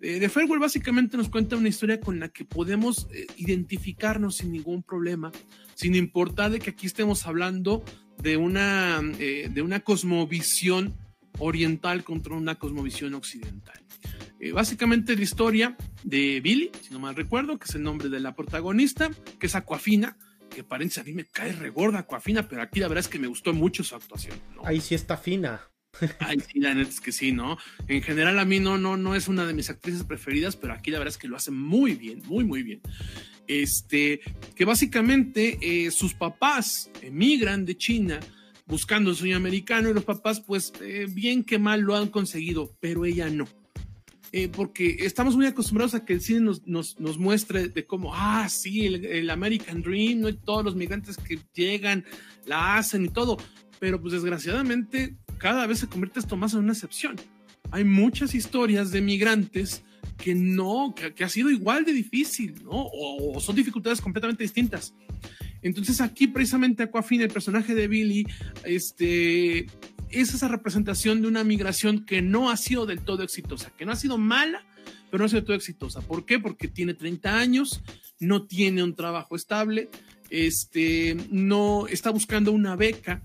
The 0.00 0.28
Farewell 0.28 0.60
básicamente 0.60 1.16
nos 1.16 1.30
cuenta 1.30 1.56
una 1.56 1.70
historia 1.70 1.98
con 1.98 2.20
la 2.20 2.28
que 2.28 2.44
podemos 2.44 3.08
identificarnos 3.36 4.36
sin 4.36 4.52
ningún 4.52 4.82
problema, 4.82 5.32
sin 5.74 5.94
importar 5.94 6.50
de 6.50 6.58
que 6.58 6.70
aquí 6.70 6.86
estemos 6.86 7.26
hablando 7.26 7.82
de 8.22 8.36
una, 8.36 9.00
de 9.00 9.62
una 9.62 9.80
cosmovisión 9.80 10.94
oriental 11.38 12.04
contra 12.04 12.34
una 12.34 12.56
cosmovisión 12.56 13.14
occidental. 13.14 13.80
Eh, 14.40 14.52
básicamente 14.52 15.16
la 15.16 15.22
historia 15.22 15.76
de 16.02 16.40
Billy, 16.40 16.70
si 16.82 16.92
no 16.92 16.98
mal 16.98 17.14
recuerdo, 17.14 17.58
que 17.58 17.64
es 17.64 17.74
el 17.74 17.82
nombre 17.82 18.08
de 18.08 18.20
la 18.20 18.34
protagonista, 18.34 19.10
que 19.38 19.46
es 19.46 19.54
Aquafina, 19.54 20.16
que 20.50 20.62
parece 20.62 21.00
a 21.00 21.04
mí 21.04 21.12
me 21.12 21.24
cae 21.24 21.52
regorda 21.52 22.00
Aquafina, 22.00 22.48
pero 22.48 22.62
aquí 22.62 22.80
la 22.80 22.88
verdad 22.88 23.04
es 23.04 23.08
que 23.08 23.18
me 23.18 23.26
gustó 23.26 23.52
mucho 23.52 23.82
su 23.82 23.94
actuación. 23.94 24.38
Ahí 24.64 24.80
sí 24.80 24.94
está 24.94 25.16
fina. 25.16 25.62
Ay, 26.18 26.40
sí, 26.40 26.60
la 26.60 26.74
neta 26.74 26.90
es 26.90 27.00
que 27.00 27.12
sí, 27.12 27.32
¿no? 27.32 27.56
En 27.88 28.02
general 28.02 28.38
a 28.38 28.44
mí 28.44 28.60
no, 28.60 28.78
no, 28.78 28.96
no 28.96 29.14
es 29.14 29.28
una 29.28 29.46
de 29.46 29.54
mis 29.54 29.70
actrices 29.70 30.04
preferidas, 30.04 30.56
pero 30.56 30.72
aquí 30.72 30.90
la 30.90 30.98
verdad 30.98 31.12
es 31.12 31.18
que 31.18 31.28
lo 31.28 31.36
hace 31.36 31.50
muy 31.50 31.94
bien, 31.94 32.22
muy, 32.26 32.44
muy 32.44 32.62
bien. 32.62 32.80
Este, 33.46 34.20
que 34.54 34.64
básicamente 34.64 35.58
eh, 35.60 35.90
sus 35.90 36.14
papás 36.14 36.90
emigran 37.02 37.64
de 37.64 37.76
China 37.76 38.20
buscando 38.66 39.10
el 39.10 39.16
sueño 39.16 39.36
americano 39.36 39.90
y 39.90 39.94
los 39.94 40.04
papás, 40.04 40.40
pues 40.40 40.72
eh, 40.80 41.06
bien 41.08 41.44
que 41.44 41.58
mal 41.58 41.80
lo 41.80 41.96
han 41.96 42.08
conseguido, 42.08 42.74
pero 42.80 43.04
ella 43.04 43.28
no. 43.28 43.46
Eh, 44.32 44.48
porque 44.48 44.96
estamos 45.00 45.36
muy 45.36 45.46
acostumbrados 45.46 45.94
a 45.94 46.04
que 46.04 46.14
el 46.14 46.20
cine 46.20 46.40
nos, 46.40 46.66
nos, 46.66 46.98
nos 46.98 47.18
muestre 47.18 47.68
de 47.68 47.86
cómo, 47.86 48.12
ah, 48.14 48.48
sí, 48.48 48.86
el, 48.86 49.30
American 49.30 49.80
Dream, 49.80 50.22
¿no? 50.22 50.34
todos 50.34 50.64
los 50.64 50.74
migrantes 50.74 51.16
que 51.16 51.38
llegan 51.54 52.04
la 52.44 52.76
hacen 52.76 53.04
y 53.04 53.08
todo, 53.10 53.36
pero 53.78 54.00
pues 54.00 54.12
desgraciadamente 54.12 55.16
cada 55.38 55.68
vez 55.68 55.78
se 55.78 55.86
convierte 55.86 56.18
esto 56.18 56.36
más 56.36 56.52
en 56.54 56.60
una 56.60 56.72
excepción. 56.72 57.14
Hay 57.70 57.84
muchas 57.84 58.34
historias 58.34 58.90
de 58.90 59.02
migrantes 59.02 59.84
que 60.16 60.34
no, 60.34 60.94
que, 60.96 61.22
ha 61.22 61.28
sido 61.28 61.50
igual 61.50 61.84
de 61.84 61.92
difícil, 61.92 62.64
¿no? 62.64 62.72
O, 62.72 63.36
o 63.36 63.40
son 63.40 63.54
dificultades 63.54 64.00
completamente 64.00 64.42
distintas. 64.42 64.94
Entonces 65.64 66.00
aquí 66.00 66.28
precisamente 66.28 66.84
Aquafina, 66.84 67.24
el 67.24 67.30
personaje 67.30 67.74
de 67.74 67.88
Billy, 67.88 68.26
este, 68.64 69.66
es 70.10 70.34
esa 70.34 70.46
representación 70.46 71.22
de 71.22 71.28
una 71.28 71.42
migración 71.42 72.04
que 72.04 72.22
no 72.22 72.50
ha 72.50 72.56
sido 72.56 72.86
del 72.86 73.00
todo 73.00 73.22
exitosa, 73.24 73.72
que 73.76 73.84
no 73.84 73.92
ha 73.92 73.96
sido 73.96 74.18
mala, 74.18 74.64
pero 75.10 75.18
no 75.18 75.24
ha 75.24 75.28
sido 75.28 75.40
del 75.40 75.46
todo 75.46 75.56
exitosa. 75.56 76.02
¿Por 76.02 76.26
qué? 76.26 76.38
Porque 76.38 76.68
tiene 76.68 76.94
30 76.94 77.38
años, 77.38 77.82
no 78.20 78.46
tiene 78.46 78.82
un 78.82 78.94
trabajo 78.94 79.36
estable, 79.36 79.88
este, 80.30 81.16
no 81.30 81.86
está 81.88 82.10
buscando 82.10 82.52
una 82.52 82.76
beca. 82.76 83.22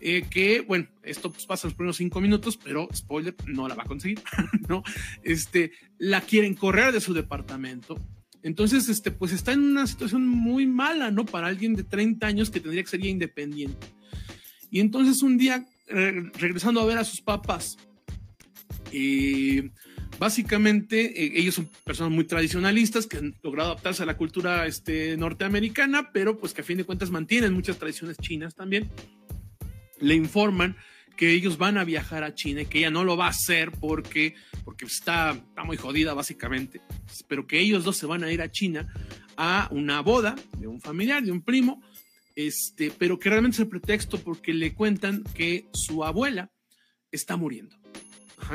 Eh, 0.00 0.26
que, 0.28 0.62
bueno, 0.62 0.88
esto 1.02 1.30
pues, 1.30 1.46
pasa 1.46 1.68
los 1.68 1.74
primeros 1.74 1.96
cinco 1.96 2.20
minutos, 2.20 2.56
pero 2.56 2.88
spoiler, 2.92 3.36
no 3.46 3.68
la 3.68 3.74
va 3.74 3.84
a 3.84 3.86
conseguir, 3.86 4.20
¿no? 4.68 4.82
Este, 5.22 5.72
la 5.98 6.20
quieren 6.22 6.54
correr 6.54 6.92
de 6.92 7.00
su 7.00 7.14
departamento, 7.14 7.96
entonces, 8.42 8.88
este, 8.88 9.10
pues 9.10 9.32
está 9.32 9.52
en 9.52 9.60
una 9.60 9.86
situación 9.86 10.26
muy 10.26 10.66
mala, 10.66 11.10
¿no? 11.10 11.24
Para 11.24 11.46
alguien 11.46 11.74
de 11.74 11.84
30 11.84 12.26
años 12.26 12.50
que 12.50 12.60
tendría 12.60 12.82
que 12.82 12.90
ser 12.90 13.04
independiente. 13.04 13.86
Y 14.70 14.80
entonces 14.80 15.22
un 15.22 15.38
día, 15.38 15.66
regresando 15.86 16.80
a 16.80 16.86
ver 16.86 16.98
a 16.98 17.04
sus 17.04 17.20
papás, 17.20 17.76
eh, 18.92 19.70
básicamente 20.18 21.24
eh, 21.24 21.32
ellos 21.36 21.54
son 21.54 21.68
personas 21.84 22.12
muy 22.12 22.24
tradicionalistas 22.24 23.06
que 23.06 23.16
han 23.16 23.34
logrado 23.42 23.72
adaptarse 23.72 24.02
a 24.02 24.06
la 24.06 24.16
cultura 24.16 24.66
este, 24.66 25.16
norteamericana, 25.16 26.10
pero 26.12 26.38
pues 26.38 26.52
que 26.52 26.60
a 26.60 26.64
fin 26.64 26.78
de 26.78 26.84
cuentas 26.84 27.10
mantienen 27.10 27.52
muchas 27.52 27.78
tradiciones 27.78 28.18
chinas 28.18 28.54
también. 28.54 28.88
Le 29.98 30.14
informan 30.14 30.76
que 31.22 31.30
ellos 31.30 31.56
van 31.56 31.78
a 31.78 31.84
viajar 31.84 32.24
a 32.24 32.34
China 32.34 32.62
y 32.62 32.66
que 32.66 32.78
ella 32.78 32.90
no 32.90 33.04
lo 33.04 33.16
va 33.16 33.26
a 33.26 33.30
hacer 33.30 33.70
porque, 33.70 34.34
porque 34.64 34.86
está, 34.86 35.30
está 35.30 35.62
muy 35.62 35.76
jodida 35.76 36.14
básicamente, 36.14 36.80
pero 37.28 37.46
que 37.46 37.60
ellos 37.60 37.84
dos 37.84 37.96
se 37.96 38.06
van 38.06 38.24
a 38.24 38.32
ir 38.32 38.42
a 38.42 38.50
China 38.50 38.92
a 39.36 39.68
una 39.70 40.00
boda 40.00 40.34
de 40.58 40.66
un 40.66 40.80
familiar, 40.80 41.22
de 41.22 41.30
un 41.30 41.40
primo, 41.40 41.80
este, 42.34 42.90
pero 42.98 43.20
que 43.20 43.30
realmente 43.30 43.54
es 43.54 43.60
el 43.60 43.68
pretexto 43.68 44.18
porque 44.18 44.52
le 44.52 44.74
cuentan 44.74 45.22
que 45.32 45.68
su 45.72 46.02
abuela 46.02 46.50
está 47.12 47.36
muriendo. 47.36 47.76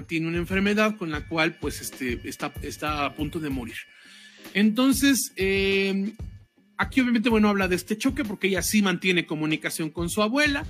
tiene 0.06 0.28
una 0.28 0.38
enfermedad 0.38 0.98
con 0.98 1.10
la 1.10 1.26
cual 1.26 1.58
pues 1.62 1.80
este, 1.80 2.20
está, 2.28 2.52
está 2.64 3.06
a 3.06 3.16
punto 3.16 3.40
de 3.40 3.50
morir. 3.50 3.78
Entonces, 4.54 5.32
eh, 5.38 6.12
aquí 6.78 7.00
obviamente, 7.00 7.30
bueno, 7.30 7.48
habla 7.48 7.70
de 7.70 7.78
este 7.78 7.98
choque 7.98 8.26
porque 8.26 8.48
ella 8.48 8.62
sí 8.62 8.82
mantiene 8.82 9.26
comunicación 9.26 9.90
con 9.90 10.10
su 10.10 10.22
abuela, 10.22 10.66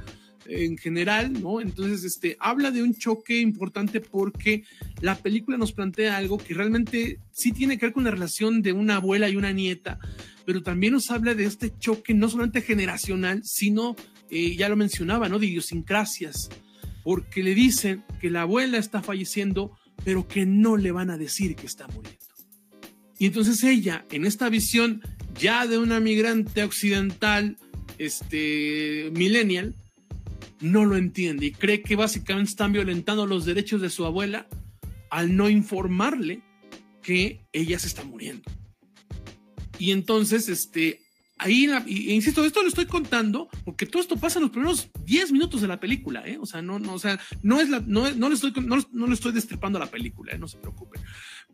en 0.49 0.77
general, 0.77 1.33
¿no? 1.41 1.61
Entonces, 1.61 2.03
este, 2.03 2.37
habla 2.39 2.71
de 2.71 2.83
un 2.83 2.95
choque 2.95 3.39
importante 3.39 4.01
porque 4.01 4.63
la 5.01 5.15
película 5.15 5.57
nos 5.57 5.71
plantea 5.71 6.17
algo 6.17 6.37
que 6.37 6.53
realmente 6.53 7.19
sí 7.31 7.51
tiene 7.51 7.77
que 7.77 7.87
ver 7.87 7.93
con 7.93 8.03
la 8.03 8.11
relación 8.11 8.61
de 8.61 8.73
una 8.73 8.97
abuela 8.97 9.29
y 9.29 9.35
una 9.35 9.51
nieta, 9.51 9.99
pero 10.45 10.63
también 10.63 10.93
nos 10.93 11.11
habla 11.11 11.33
de 11.33 11.45
este 11.45 11.73
choque 11.77 12.13
no 12.13 12.29
solamente 12.29 12.61
generacional, 12.61 13.43
sino, 13.43 13.95
eh, 14.29 14.55
ya 14.55 14.69
lo 14.69 14.75
mencionaba, 14.75 15.29
¿no? 15.29 15.39
De 15.39 15.47
idiosincrasias, 15.47 16.49
porque 17.03 17.43
le 17.43 17.55
dicen 17.55 18.03
que 18.19 18.29
la 18.29 18.41
abuela 18.41 18.77
está 18.77 19.01
falleciendo, 19.01 19.77
pero 20.03 20.27
que 20.27 20.45
no 20.45 20.77
le 20.77 20.91
van 20.91 21.09
a 21.09 21.17
decir 21.17 21.55
que 21.55 21.65
está 21.65 21.87
muriendo. 21.87 22.17
Y 23.19 23.25
entonces 23.25 23.63
ella, 23.63 24.05
en 24.11 24.25
esta 24.25 24.47
visión 24.49 25.01
ya 25.39 25.67
de 25.67 25.77
una 25.77 25.99
migrante 25.99 26.63
occidental, 26.63 27.57
este, 27.97 29.09
millennial, 29.13 29.75
no 30.61 30.85
lo 30.85 30.97
entiende 30.97 31.47
y 31.47 31.51
cree 31.51 31.81
que 31.81 31.95
básicamente 31.95 32.49
están 32.49 32.73
violentando 32.73 33.25
los 33.25 33.45
derechos 33.45 33.81
de 33.81 33.89
su 33.89 34.05
abuela 34.05 34.47
al 35.09 35.35
no 35.35 35.49
informarle 35.49 36.41
que 37.01 37.45
ella 37.53 37.79
se 37.79 37.87
está 37.87 38.03
muriendo. 38.03 38.49
Y 39.79 39.91
entonces, 39.91 40.49
este, 40.49 40.99
ahí, 41.37 41.69
insisto, 41.87 42.43
esto 42.43 42.61
lo 42.61 42.67
estoy 42.67 42.85
contando 42.85 43.47
porque 43.63 43.85
todo 43.85 44.01
esto 44.01 44.17
pasa 44.17 44.39
en 44.39 44.43
los 44.43 44.51
primeros 44.51 44.89
10 45.05 45.31
minutos 45.31 45.61
de 45.61 45.67
la 45.67 45.79
película, 45.79 46.27
¿eh? 46.27 46.37
O 46.39 46.45
sea, 46.45 46.61
no, 46.61 46.79
no, 46.79 46.93
o 46.93 46.99
sea, 46.99 47.19
no 47.43 47.61
es 47.61 47.69
la, 47.69 47.79
no, 47.85 48.09
no 48.11 48.29
le 48.29 48.35
estoy, 48.35 48.51
no, 48.63 48.77
no 48.91 49.07
le 49.07 49.13
estoy 49.13 49.31
destripando 49.31 49.79
la 49.79 49.87
película, 49.89 50.33
¿eh? 50.33 50.37
No 50.37 50.47
se 50.47 50.57
preocupen. 50.57 51.01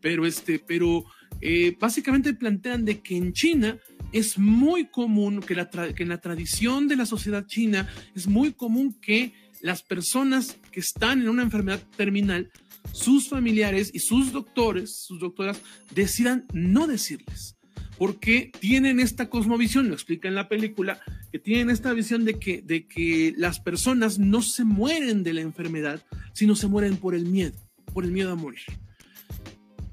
Pero 0.00 0.26
este, 0.26 0.58
pero 0.58 1.04
eh, 1.40 1.76
básicamente 1.78 2.34
plantean 2.34 2.84
de 2.84 3.00
que 3.00 3.16
en 3.16 3.32
China 3.32 3.78
es 4.14 4.38
muy 4.38 4.86
común 4.86 5.40
que, 5.40 5.54
en 5.54 6.08
la 6.08 6.20
tradición 6.20 6.86
de 6.86 6.94
la 6.96 7.04
sociedad 7.04 7.46
china 7.46 7.88
es 8.14 8.28
muy 8.28 8.52
común 8.52 8.94
que 9.00 9.32
las 9.60 9.82
personas 9.82 10.56
que 10.70 10.78
están 10.78 11.22
en 11.22 11.28
una 11.28 11.42
enfermedad 11.42 11.82
terminal, 11.96 12.50
sus 12.92 13.28
familiares 13.28 13.90
y 13.92 13.98
sus 13.98 14.30
doctores, 14.30 14.94
sus 14.94 15.18
doctoras, 15.18 15.60
decidan 15.92 16.46
no 16.52 16.86
decirles, 16.86 17.56
porque 17.98 18.52
tienen 18.60 19.00
esta 19.00 19.28
cosmovisión, 19.28 19.88
lo 19.88 19.94
explica 19.94 20.28
en 20.28 20.36
la 20.36 20.48
película, 20.48 21.00
que 21.32 21.40
tienen 21.40 21.70
esta 21.70 21.92
visión 21.92 22.24
de 22.24 22.38
que, 22.38 22.62
de 22.62 22.86
que 22.86 23.34
las 23.36 23.58
personas 23.58 24.20
no 24.20 24.42
se 24.42 24.62
mueren 24.62 25.24
de 25.24 25.32
la 25.32 25.40
enfermedad, 25.40 26.04
sino 26.34 26.54
se 26.54 26.68
mueren 26.68 26.98
por 26.98 27.16
el 27.16 27.26
miedo, 27.26 27.56
por 27.92 28.04
el 28.04 28.12
miedo 28.12 28.30
a 28.30 28.36
morir. 28.36 28.62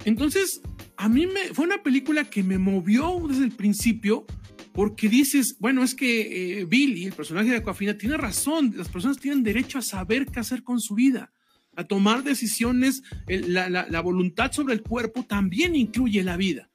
Entonces, 0.06 0.62
a 0.97 1.10
mí 1.10 1.28
me, 1.28 1.54
fue 1.54 1.66
una 1.66 1.84
película 1.84 2.26
que 2.26 2.43
me 2.43 2.58
movió 2.58 3.22
desde 3.28 3.43
el 3.43 3.52
principio 3.52 4.26
porque 4.74 5.10
dices, 5.10 5.58
bueno, 5.60 5.84
es 5.84 5.95
que 5.95 6.60
eh, 6.62 6.66
Billy, 6.66 7.06
el 7.06 7.14
personaje 7.14 7.49
de 7.49 7.58
Aquafina, 7.58 7.97
tiene 7.97 8.18
razón, 8.18 8.74
las 8.76 8.88
personas 8.88 9.18
tienen 9.18 9.43
derecho 9.43 9.78
a 9.78 9.82
saber 9.82 10.28
qué 10.28 10.39
hacer 10.39 10.64
con 10.64 10.80
su 10.80 10.95
vida, 10.95 11.32
a 11.76 11.84
tomar 11.84 12.24
decisiones, 12.24 13.04
la, 13.28 14.02
voluntad 14.02 14.52
sobre 14.52 14.74
el 14.74 14.82
cuerpo 14.82 15.24
también 15.24 15.76
incluye 15.76 16.24
la 16.24 16.38
vida. 16.38 16.70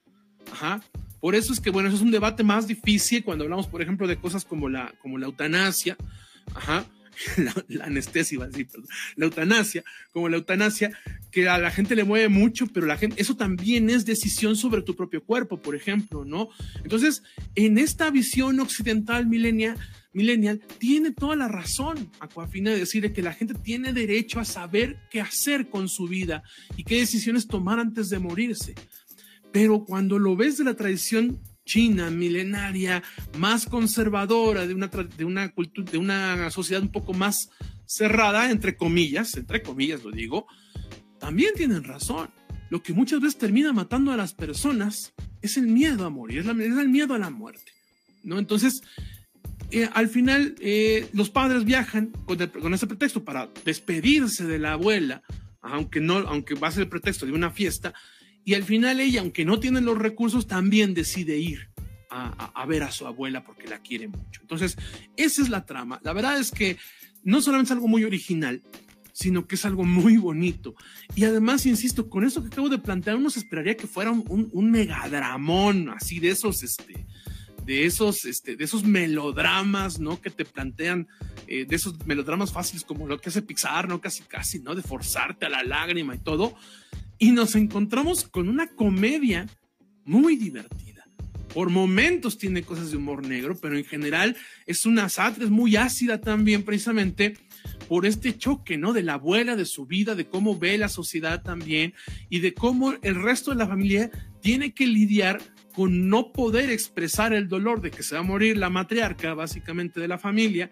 Ajá. 0.52 0.82
Por 1.20 1.34
eso 1.34 1.52
es 1.52 1.60
que, 1.60 1.70
bueno, 1.70 1.88
eso 1.88 1.96
es 1.96 2.02
un 2.02 2.10
debate 2.10 2.44
más 2.44 2.66
difícil 2.66 3.24
cuando 3.24 3.44
hablamos, 3.44 3.66
por 3.66 3.80
ejemplo, 3.80 4.06
de 4.06 4.16
cosas 4.16 4.44
como 4.44 4.68
la, 4.68 4.94
como 5.00 5.18
la 5.18 5.26
eutanasia, 5.26 5.96
ajá, 6.54 6.86
la, 7.68 7.84
anestesia, 7.84 8.36
iba 8.36 8.44
a 8.44 8.48
decir, 8.48 8.68
perdón, 8.68 8.88
la 9.16 9.24
eutanasia, 9.26 9.84
como 10.12 10.28
la 10.28 10.36
eutanasia, 10.36 10.92
que 11.30 11.48
a 11.48 11.58
la 11.58 11.70
gente 11.70 11.96
le 11.96 12.04
mueve 12.04 12.28
mucho, 12.28 12.66
pero 12.66 12.86
la 12.86 12.96
gente, 12.96 13.20
eso 13.20 13.36
también 13.36 13.90
es 13.90 14.04
decisión 14.04 14.56
sobre 14.56 14.82
tu 14.82 14.94
propio 14.94 15.24
cuerpo, 15.24 15.60
por 15.60 15.74
ejemplo, 15.74 16.24
¿no? 16.24 16.48
Entonces, 16.82 17.22
en 17.54 17.78
esta 17.78 18.10
visión 18.10 18.60
occidental 18.60 19.26
milenial, 19.26 19.78
millennial 20.12 20.62
tiene 20.78 21.10
toda 21.10 21.36
la 21.36 21.48
razón, 21.48 22.10
Aquafina, 22.20 22.70
de 22.70 22.78
decir 22.78 23.12
que 23.12 23.22
la 23.22 23.34
gente 23.34 23.54
tiene 23.54 23.92
derecho 23.92 24.40
a 24.40 24.44
saber 24.44 24.96
qué 25.10 25.20
hacer 25.20 25.68
con 25.68 25.88
su 25.88 26.08
vida 26.08 26.42
y 26.76 26.84
qué 26.84 26.96
decisiones 26.96 27.46
tomar 27.46 27.78
antes 27.78 28.08
de 28.08 28.18
morirse. 28.18 28.74
Pero 29.52 29.84
cuando 29.84 30.18
lo 30.18 30.34
ves 30.34 30.56
de 30.56 30.64
la 30.64 30.74
tradición 30.74 31.38
china, 31.66 32.08
milenaria, 32.08 33.02
más 33.36 33.66
conservadora, 33.66 34.66
de 34.66 34.72
una, 34.72 34.86
de 34.86 35.24
una 35.26 35.52
de 35.52 35.98
una 35.98 36.50
sociedad 36.50 36.82
un 36.82 36.92
poco 36.92 37.12
más 37.12 37.50
cerrada, 37.84 38.50
entre 38.50 38.76
comillas, 38.76 39.36
entre 39.36 39.60
comillas 39.62 40.02
lo 40.02 40.10
digo, 40.10 40.46
también 41.18 41.52
tienen 41.54 41.84
razón. 41.84 42.30
Lo 42.70 42.82
que 42.82 42.92
muchas 42.92 43.20
veces 43.20 43.38
termina 43.38 43.72
matando 43.72 44.12
a 44.12 44.16
las 44.16 44.32
personas 44.32 45.12
es 45.42 45.56
el 45.56 45.66
miedo 45.66 46.06
a 46.06 46.10
morir, 46.10 46.38
es, 46.40 46.46
el 46.46 46.88
miedo 46.88 47.14
a 47.14 47.18
la 47.18 47.30
muerte. 47.30 47.72
¿no? 48.24 48.38
Entonces, 48.38 48.82
eh, 49.70 49.88
al 49.92 50.08
final, 50.08 50.56
eh, 50.60 51.08
los 51.12 51.30
padres 51.30 51.64
viajan 51.64 52.08
con, 52.26 52.38
con, 52.38 52.74
ese 52.74 52.86
pretexto 52.86 53.24
para 53.24 53.50
despedirse 53.64 54.46
de 54.46 54.58
la 54.58 54.72
abuela, 54.72 55.22
aunque, 55.60 56.00
no, 56.00 56.18
aunque 56.18 56.54
va 56.54 56.68
a 56.68 56.72
ser 56.72 56.84
el 56.84 56.88
pretexto 56.88 57.26
de 57.26 57.32
una 57.32 57.50
fiesta, 57.50 57.94
y 58.46 58.54
al 58.54 58.62
final 58.62 59.00
ella, 59.00 59.22
aunque 59.22 59.44
no 59.44 59.58
tiene 59.58 59.80
los 59.80 59.98
recursos, 59.98 60.46
también 60.46 60.94
decide 60.94 61.36
ir 61.36 61.68
a, 62.08 62.64
ver 62.64 62.84
a 62.84 62.92
su 62.92 63.04
abuela 63.04 63.42
porque 63.42 63.66
la 63.66 63.80
quiere 63.80 64.06
mucho. 64.06 64.40
Entonces, 64.40 64.76
esa 65.16 65.42
es 65.42 65.48
la 65.48 65.66
trama. 65.66 66.00
La 66.04 66.12
verdad 66.12 66.38
es 66.38 66.52
que 66.52 66.76
no 67.24 67.42
solamente 67.42 67.66
es 67.66 67.72
algo 67.72 67.88
muy 67.88 68.04
original, 68.04 68.62
sino 69.12 69.48
que 69.48 69.56
es 69.56 69.64
algo 69.64 69.82
muy 69.82 70.16
bonito. 70.16 70.76
Y 71.16 71.24
además, 71.24 71.66
insisto, 71.66 72.08
con 72.08 72.24
eso 72.24 72.40
que 72.40 72.46
acabo 72.46 72.68
de 72.68 72.78
plantear, 72.78 73.16
uno 73.16 73.30
se 73.30 73.40
esperaría 73.40 73.76
que 73.76 73.88
fuera 73.88 74.12
un, 74.12 74.48
un, 74.52 74.70
megadramón, 74.70 75.88
así 75.88 76.20
de 76.20 76.28
esos, 76.28 76.62
este, 76.62 77.04
de 77.64 77.84
esos, 77.84 78.24
este, 78.26 78.54
de 78.54 78.62
esos 78.62 78.84
melodramas, 78.84 79.98
¿no? 79.98 80.20
Que 80.20 80.30
te 80.30 80.44
plantean, 80.44 81.08
eh, 81.48 81.66
de 81.68 81.74
esos 81.74 82.06
melodramas 82.06 82.52
fáciles 82.52 82.84
como 82.84 83.08
lo 83.08 83.20
que 83.20 83.28
hace 83.28 83.42
Pixar, 83.42 83.88
¿no? 83.88 84.00
Casi, 84.00 84.22
casi, 84.22 84.60
¿no? 84.60 84.76
De 84.76 84.82
forzarte 84.82 85.46
a 85.46 85.48
la 85.48 85.64
lágrima 85.64 86.14
y 86.14 86.18
todo 86.18 86.54
y 87.18 87.32
nos 87.32 87.54
encontramos 87.54 88.24
con 88.24 88.48
una 88.48 88.68
comedia 88.68 89.46
muy 90.04 90.36
divertida. 90.36 91.04
Por 91.52 91.70
momentos 91.70 92.36
tiene 92.36 92.62
cosas 92.62 92.90
de 92.90 92.98
humor 92.98 93.26
negro, 93.26 93.56
pero 93.60 93.78
en 93.78 93.84
general 93.84 94.36
es 94.66 94.84
una 94.84 95.08
sátira, 95.08 95.46
muy 95.48 95.76
ácida 95.76 96.20
también 96.20 96.62
precisamente 96.62 97.34
por 97.88 98.04
este 98.04 98.36
choque, 98.36 98.76
¿no? 98.76 98.92
De 98.92 99.02
la 99.02 99.14
abuela, 99.14 99.56
de 99.56 99.64
su 99.64 99.86
vida, 99.86 100.14
de 100.14 100.26
cómo 100.26 100.58
ve 100.58 100.76
la 100.76 100.88
sociedad 100.88 101.42
también 101.42 101.94
y 102.28 102.40
de 102.40 102.52
cómo 102.52 102.94
el 103.00 103.22
resto 103.22 103.52
de 103.52 103.56
la 103.56 103.66
familia 103.66 104.10
tiene 104.42 104.74
que 104.74 104.86
lidiar 104.86 105.40
con 105.76 106.08
no 106.08 106.32
poder 106.32 106.70
expresar 106.70 107.34
el 107.34 107.48
dolor 107.48 107.82
de 107.82 107.90
que 107.90 108.02
se 108.02 108.14
va 108.14 108.22
a 108.22 108.24
morir 108.24 108.56
la 108.56 108.70
matriarca, 108.70 109.34
básicamente 109.34 110.00
de 110.00 110.08
la 110.08 110.16
familia, 110.16 110.70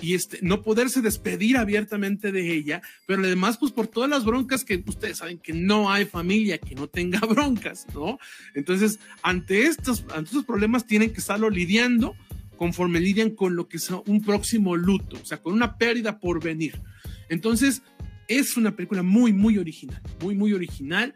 y 0.00 0.14
este, 0.14 0.40
no 0.42 0.60
poderse 0.62 1.02
despedir 1.02 1.56
abiertamente 1.56 2.32
de 2.32 2.52
ella, 2.52 2.82
pero 3.06 3.22
además, 3.22 3.58
pues 3.58 3.70
por 3.70 3.86
todas 3.86 4.10
las 4.10 4.24
broncas 4.24 4.64
que 4.64 4.82
ustedes 4.84 5.18
saben 5.18 5.38
que 5.38 5.52
no 5.52 5.88
hay 5.88 6.04
familia 6.04 6.58
que 6.58 6.74
no 6.74 6.88
tenga 6.88 7.20
broncas, 7.28 7.86
¿no? 7.94 8.18
Entonces, 8.56 8.98
ante 9.22 9.66
estos, 9.66 10.04
ante 10.12 10.30
estos 10.30 10.46
problemas 10.46 10.84
tienen 10.84 11.12
que 11.12 11.20
estarlo 11.20 11.48
lidiando 11.48 12.16
conforme 12.56 12.98
lidian 12.98 13.30
con 13.30 13.54
lo 13.54 13.68
que 13.68 13.76
es 13.76 13.88
un 13.88 14.20
próximo 14.20 14.74
luto, 14.74 15.16
o 15.22 15.24
sea, 15.24 15.40
con 15.40 15.52
una 15.52 15.78
pérdida 15.78 16.18
por 16.18 16.42
venir. 16.42 16.80
Entonces, 17.28 17.82
es 18.26 18.56
una 18.56 18.74
película 18.74 19.04
muy, 19.04 19.32
muy 19.32 19.58
original, 19.58 20.02
muy, 20.20 20.34
muy 20.34 20.52
original. 20.52 21.14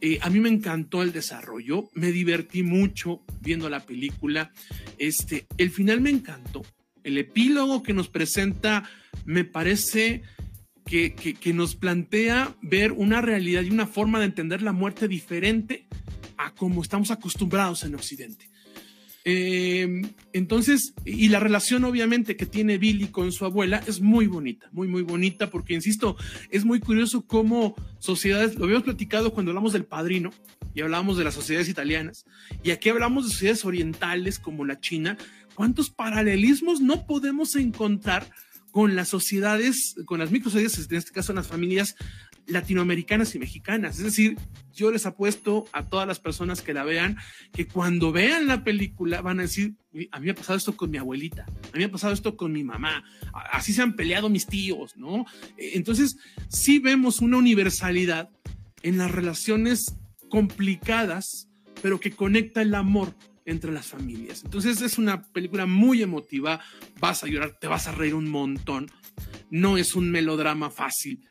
Eh, 0.00 0.18
a 0.20 0.30
mí 0.30 0.40
me 0.40 0.48
encantó 0.48 1.02
el 1.02 1.12
desarrollo, 1.12 1.88
me 1.94 2.12
divertí 2.12 2.62
mucho 2.62 3.22
viendo 3.40 3.68
la 3.70 3.80
película. 3.80 4.52
Este, 4.98 5.46
el 5.56 5.70
final 5.70 6.00
me 6.00 6.10
encantó. 6.10 6.62
El 7.02 7.18
epílogo 7.18 7.82
que 7.82 7.94
nos 7.94 8.08
presenta 8.08 8.88
me 9.24 9.44
parece 9.44 10.22
que, 10.84 11.14
que, 11.14 11.52
nos 11.52 11.74
plantea 11.74 12.54
ver 12.62 12.92
una 12.92 13.20
realidad 13.20 13.62
y 13.62 13.70
una 13.70 13.86
forma 13.86 14.20
de 14.20 14.26
entender 14.26 14.62
la 14.62 14.72
muerte 14.72 15.08
diferente 15.08 15.86
a 16.36 16.54
como 16.54 16.82
estamos 16.82 17.10
acostumbrados 17.10 17.82
en 17.82 17.94
Occidente. 17.94 18.50
Eh, 19.28 20.02
entonces, 20.32 20.94
y 21.04 21.30
la 21.30 21.40
relación 21.40 21.82
obviamente 21.82 22.36
que 22.36 22.46
tiene 22.46 22.78
Billy 22.78 23.08
con 23.08 23.32
su 23.32 23.44
abuela 23.44 23.82
es 23.88 24.00
muy 24.00 24.28
bonita, 24.28 24.68
muy, 24.70 24.86
muy 24.86 25.02
bonita, 25.02 25.50
porque, 25.50 25.74
insisto, 25.74 26.16
es 26.48 26.64
muy 26.64 26.78
curioso 26.78 27.26
cómo 27.26 27.74
sociedades, 27.98 28.54
lo 28.54 28.66
habíamos 28.66 28.84
platicado 28.84 29.32
cuando 29.32 29.50
hablamos 29.50 29.72
del 29.72 29.84
padrino 29.84 30.30
y 30.74 30.80
hablábamos 30.80 31.18
de 31.18 31.24
las 31.24 31.34
sociedades 31.34 31.68
italianas, 31.68 32.24
y 32.62 32.70
aquí 32.70 32.88
hablamos 32.88 33.24
de 33.24 33.32
sociedades 33.32 33.64
orientales 33.64 34.38
como 34.38 34.64
la 34.64 34.78
China, 34.78 35.18
cuántos 35.56 35.90
paralelismos 35.90 36.80
no 36.80 37.04
podemos 37.04 37.56
encontrar 37.56 38.30
con 38.70 38.94
las 38.94 39.08
sociedades, 39.08 39.96
con 40.04 40.20
las 40.20 40.30
microsociedades, 40.30 40.86
en 40.88 40.98
este 40.98 41.10
caso 41.10 41.32
las 41.32 41.48
familias 41.48 41.96
latinoamericanas 42.46 43.34
y 43.34 43.38
mexicanas. 43.38 43.98
Es 43.98 44.04
decir, 44.04 44.36
yo 44.72 44.90
les 44.90 45.06
apuesto 45.06 45.66
a 45.72 45.88
todas 45.88 46.06
las 46.06 46.20
personas 46.20 46.62
que 46.62 46.74
la 46.74 46.84
vean 46.84 47.16
que 47.52 47.66
cuando 47.66 48.12
vean 48.12 48.46
la 48.46 48.62
película 48.62 49.22
van 49.22 49.40
a 49.40 49.42
decir, 49.42 49.74
a 50.12 50.20
mí 50.20 50.26
me 50.26 50.32
ha 50.32 50.34
pasado 50.34 50.56
esto 50.56 50.76
con 50.76 50.90
mi 50.90 50.98
abuelita, 50.98 51.44
a 51.44 51.72
mí 51.72 51.78
me 51.78 51.84
ha 51.84 51.90
pasado 51.90 52.12
esto 52.12 52.36
con 52.36 52.52
mi 52.52 52.62
mamá, 52.62 53.04
así 53.52 53.72
se 53.72 53.82
han 53.82 53.96
peleado 53.96 54.28
mis 54.28 54.46
tíos, 54.46 54.96
¿no? 54.96 55.24
Entonces, 55.56 56.18
sí 56.48 56.78
vemos 56.78 57.20
una 57.20 57.38
universalidad 57.38 58.30
en 58.82 58.98
las 58.98 59.10
relaciones 59.10 59.96
complicadas, 60.28 61.48
pero 61.82 61.98
que 61.98 62.10
conecta 62.10 62.62
el 62.62 62.74
amor 62.74 63.14
entre 63.46 63.72
las 63.72 63.86
familias. 63.86 64.42
Entonces 64.44 64.82
es 64.82 64.98
una 64.98 65.22
película 65.22 65.66
muy 65.66 66.02
emotiva, 66.02 66.60
vas 67.00 67.24
a 67.24 67.28
llorar, 67.28 67.56
te 67.60 67.68
vas 67.68 67.86
a 67.86 67.92
reír 67.92 68.14
un 68.14 68.28
montón, 68.28 68.90
no 69.50 69.78
es 69.78 69.94
un 69.94 70.10
melodrama 70.10 70.70
fácil, 70.70 71.26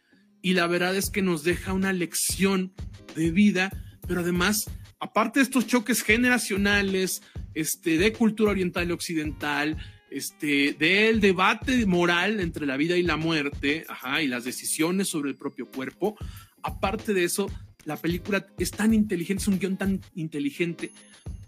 y 0.46 0.54
la 0.54 0.68
verdad 0.68 0.96
es 0.96 1.10
que 1.10 1.24
nos 1.24 1.44
deja 1.44 1.74
una 1.74 1.92
lección 1.92 2.72
de 3.16 3.32
vida, 3.32 3.72
pero 4.08 4.20
además, 4.20 4.70
aparte 5.00 5.40
de 5.40 5.44
estos 5.44 5.66
choques 5.66 6.04
generacionales, 6.04 7.24
este, 7.56 7.98
de 7.98 8.14
cultura 8.14 8.52
oriental 8.52 8.88
y 8.88 8.92
occidental, 8.92 9.76
este, 10.12 10.74
del 10.74 11.20
debate 11.20 11.88
moral 11.88 12.40
entre 12.40 12.68
la 12.68 12.78
vida 12.78 12.96
y 12.96 13.02
la 13.02 13.18
muerte, 13.18 13.86
ajá, 13.90 14.22
y 14.22 14.28
las 14.28 14.44
decisiones 14.44 15.08
sobre 15.08 15.32
el 15.32 15.36
propio 15.36 15.66
cuerpo, 15.66 16.16
aparte 16.62 17.16
de 17.16 17.24
eso, 17.24 17.50
la 17.84 17.98
película 17.98 18.46
es 18.60 18.70
tan 18.70 18.94
inteligente, 18.94 19.42
es 19.42 19.48
un 19.48 19.58
guion 19.58 19.78
tan 19.78 20.00
inteligente, 20.14 20.92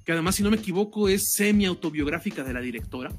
que 0.06 0.12
además, 0.12 0.38
si 0.38 0.41
no 0.41 0.50
me 0.50 0.58
equivoco, 0.58 1.08
es 1.08 1.34
semi-autobiográfica 1.34 2.43
de 2.43 2.54
la 2.54 2.62
directora. 2.62 3.14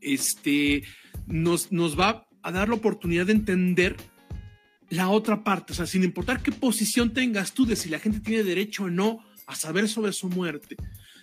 Este, 0.00 0.84
nos, 1.26 1.70
nos 1.70 2.00
va 2.00 2.26
a 2.42 2.50
dar 2.50 2.70
la 2.70 2.76
oportunidad 2.76 3.26
de 3.26 3.32
entender 3.32 3.96
la 4.90 5.08
otra 5.08 5.42
parte, 5.42 5.72
o 5.72 5.76
sea, 5.76 5.86
sin 5.86 6.04
importar 6.04 6.42
qué 6.42 6.52
posición 6.52 7.12
tengas 7.12 7.52
tú 7.52 7.64
de 7.64 7.76
si 7.76 7.88
la 7.88 7.98
gente 7.98 8.20
tiene 8.20 8.42
derecho 8.42 8.84
o 8.84 8.90
no 8.90 9.24
a 9.46 9.54
saber 9.54 9.88
sobre 9.88 10.12
su 10.12 10.28
muerte, 10.28 10.76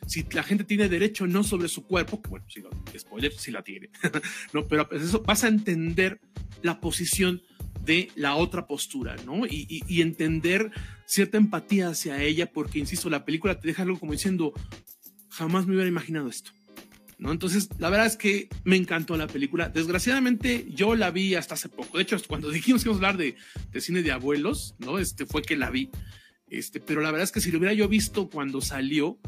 si 0.08 0.26
la 0.32 0.44
gente 0.44 0.64
tiene 0.64 0.90
derecho 0.90 1.26
o 1.26 1.28
no 1.28 1.44
sobre 1.44 1.68
su 1.68 1.86
cuerpo, 1.86 2.22
bueno, 2.30 2.46
si 2.50 2.64
spoiler, 2.98 3.34
si 3.34 3.52
la 3.52 3.62
tiene, 3.62 3.90
no, 4.54 4.68
pero 4.68 4.88
pues 4.88 5.04
eso 5.04 5.22
vas 5.22 5.44
a 5.44 5.50
entender 5.50 6.20
la 6.62 6.80
posición 6.80 7.42
de 7.84 8.10
la 8.16 8.36
otra 8.36 8.68
postura, 8.68 9.16
¿no? 9.26 9.46
Y, 9.46 9.84
y, 9.88 10.02
entender 10.02 10.72
cierta 11.06 11.38
empatía 11.38 11.90
hacia 11.90 12.22
ella, 12.22 12.52
porque, 12.52 12.80
insisto, 12.80 13.10
la 13.10 13.24
película 13.24 13.60
te 13.60 13.68
deja 13.68 13.84
algo 13.84 13.98
como 13.98 14.12
diciendo, 14.12 14.52
jamás 15.30 15.66
me 15.66 15.74
hubiera 15.74 15.88
imaginado 15.88 16.28
esto. 16.28 16.52
¿No? 17.18 17.32
Entonces, 17.32 17.70
la 17.80 17.90
verdad 17.90 18.08
es 18.08 18.18
que 18.18 18.50
me 18.64 18.76
encantó 18.76 19.18
la 19.18 19.28
película. 19.28 19.70
Desgraciadamente, 19.70 20.68
yo 20.70 20.96
la 20.96 21.12
vi 21.12 21.36
hasta 21.36 21.56
hace 21.56 21.70
poco. 21.70 21.98
De 21.98 22.04
hecho, 22.04 22.18
cuando 22.28 22.50
dijimos 22.52 22.84
que 22.84 22.90
íbamos 22.90 23.04
a 23.04 23.08
hablar 23.08 23.18
de, 23.18 23.36
de, 23.72 23.82
cine 23.82 24.04
de 24.04 24.12
abuelos, 24.12 24.76
¿no? 24.80 25.00
Este 25.00 25.26
fue 25.26 25.42
que 25.42 25.58
la 25.58 25.70
vi. 25.70 25.90
Este, 26.50 26.80
pero 26.80 27.02
la 27.02 27.12
verdad 27.12 27.26
es 27.26 27.32
que 27.32 27.42
si 27.42 27.52
lo 27.52 27.60
hubiera 27.60 27.74
yo 27.74 27.88
visto 27.88 28.30
cuando 28.30 28.62
salió, 28.62 29.20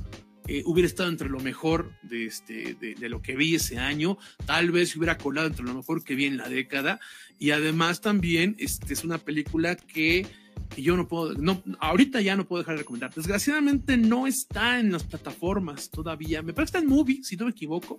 eh, 0.48 0.64
hubiera 0.66 0.88
estado 0.88 1.10
entre 1.10 1.30
lo 1.30 1.40
mejor 1.40 1.94
de, 2.02 2.26
este, 2.26 2.74
de, 2.74 3.10
lo 3.10 3.22
que 3.22 3.36
vi 3.36 3.54
ese 3.54 3.78
año, 3.78 4.18
tal 4.48 4.72
vez 4.72 4.96
hubiera 4.96 5.16
colado 5.16 5.46
entre 5.46 5.64
lo 5.64 5.76
mejor 5.76 6.04
que 6.04 6.16
vi 6.16 6.26
en 6.26 6.38
la 6.38 6.50
década, 6.50 7.00
y 7.38 7.52
además 7.52 8.02
también 8.02 8.56
este, 8.58 8.94
es 8.94 9.04
una 9.04 9.20
película 9.20 9.76
que 9.76 10.26
que 10.68 10.82
yo 10.82 10.96
no 10.96 11.08
puedo, 11.08 11.34
no, 11.34 11.62
ahorita 11.80 12.22
ya 12.22 12.36
no 12.36 12.48
puedo 12.48 12.62
dejar 12.62 12.76
de 12.76 12.84
recomendar. 12.84 13.14
Desgraciadamente 13.14 13.98
no 13.98 14.28
está 14.28 14.80
en 14.80 14.92
las 14.92 15.04
plataformas 15.04 15.90
todavía. 15.90 16.42
Me 16.42 16.54
parece 16.54 16.74
que 16.74 16.78
está 16.78 16.86
en 16.86 16.94
Movie, 16.94 17.24
si 17.24 17.38
no 17.38 17.46
me 17.46 17.52
equivoco, 17.52 17.98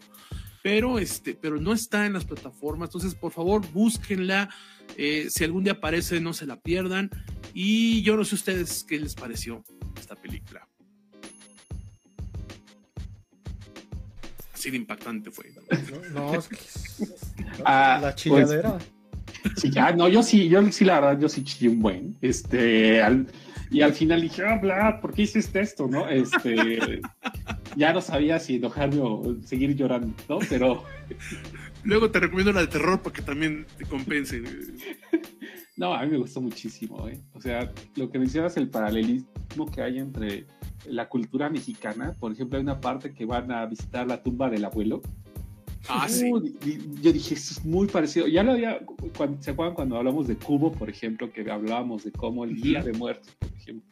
pero 0.63 0.99
este, 0.99 1.35
pero 1.35 1.61
no 1.61 1.73
está 1.73 2.07
en 2.07 2.13
las 2.13 2.25
plataformas. 2.25 2.89
Entonces, 2.89 3.15
por 3.15 3.33
favor, 3.33 3.67
búsquenla. 3.73 4.51
Eh, 4.97 5.29
si 5.31 5.45
algún 5.45 5.65
día 5.65 5.75
aparece, 5.75 6.21
no 6.21 6.33
se 6.33 6.47
la 6.47 6.61
pierdan. 6.61 7.11
Y 7.55 8.03
yo 8.03 8.17
no 8.17 8.25
sé 8.25 8.35
ustedes 8.35 8.85
qué 8.85 8.99
les 8.99 9.15
pareció 9.15 9.65
esta 9.99 10.17
película. 10.17 10.69
Así 14.53 14.71
de 14.71 14.77
impactante 14.77 15.31
fue. 15.31 15.47
No, 16.13 16.33
no 16.33 16.35
es 16.35 16.49
que. 16.49 16.57
Ah, 17.65 17.99
la 18.01 18.11
pues, 18.11 18.17
chilladera. 18.17 18.79
Sí, 19.57 19.71
ya, 19.71 19.93
no, 19.93 20.09
yo 20.09 20.23
sí, 20.23 20.49
yo 20.49 20.63
sí, 20.73 20.85
la 20.85 21.01
verdad, 21.01 21.21
yo 21.21 21.29
sí 21.29 21.43
chillé 21.45 21.69
un 21.71 21.81
buen. 21.81 22.17
Este, 22.21 23.01
al- 23.03 23.27
y 23.71 23.83
al 23.83 23.93
final 23.93 24.21
dije, 24.21 24.43
ah, 24.45 24.59
bla, 24.61 25.01
¿por 25.01 25.13
qué 25.15 25.23
hiciste 25.23 25.61
esto? 25.61 25.87
¿No? 25.87 26.09
Este, 26.09 27.01
ya 27.77 27.93
no 27.93 28.01
sabía 28.01 28.41
si 28.41 28.57
enojarme 28.57 28.99
o 29.01 29.37
seguir 29.45 29.77
llorando, 29.77 30.13
¿no? 30.29 30.39
Pero, 30.49 30.85
Luego 31.85 32.11
te 32.11 32.21
recomiendo 32.21 32.53
la 32.53 32.61
de 32.63 32.67
terror 32.67 33.01
para 33.01 33.15
que 33.15 33.23
también 33.23 33.65
te 33.79 33.85
compense. 33.87 34.43
no, 35.77 35.95
a 35.95 36.05
mí 36.05 36.11
me 36.11 36.19
gustó 36.19 36.41
muchísimo, 36.41 37.09
¿eh? 37.09 37.21
O 37.33 37.41
sea, 37.41 37.73
lo 37.97 38.11
que 38.11 38.19
mencionas, 38.19 38.57
el 38.57 38.69
paralelismo 38.69 39.71
que 39.73 39.83
hay 39.83 39.99
entre 39.99 40.47
la 40.87 41.09
cultura 41.09 41.49
mexicana, 41.49 42.15
por 42.19 42.33
ejemplo, 42.33 42.59
hay 42.59 42.65
una 42.65 42.81
parte 42.81 43.13
que 43.15 43.25
van 43.25 43.51
a 43.53 43.65
visitar 43.67 44.07
la 44.07 44.23
tumba 44.23 44.51
del 44.51 44.65
abuelo. 44.65 45.01
Ah, 45.89 46.09
sí. 46.09 46.33
Uh, 46.33 46.41
yo 47.01 47.13
dije, 47.13 47.35
esto 47.35 47.55
es 47.55 47.65
muy 47.65 47.87
parecido. 47.87 48.27
Ya 48.27 48.43
lo 48.43 48.53
había, 48.53 48.81
cuando, 49.17 49.43
¿se 49.43 49.51
acuerdan 49.51 49.75
cuando 49.75 49.97
hablamos 49.97 50.29
de 50.29 50.37
Cubo, 50.37 50.73
por 50.73 50.91
ejemplo, 50.91 51.33
que 51.33 51.51
hablábamos 51.51 52.05
de 52.05 52.13
cómo 52.13 52.45
el 52.45 52.61
Día 52.61 52.83
de 52.83 52.93
Muertos, 52.93 53.35
por 53.39 53.51
ejemplo? 53.57 53.89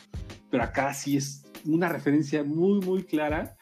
Pero 0.50 0.62
acá 0.62 0.94
sí 0.94 1.16
es 1.16 1.44
una 1.64 1.88
referencia 1.88 2.44
muy, 2.44 2.80
muy 2.80 3.02
clara 3.02 3.56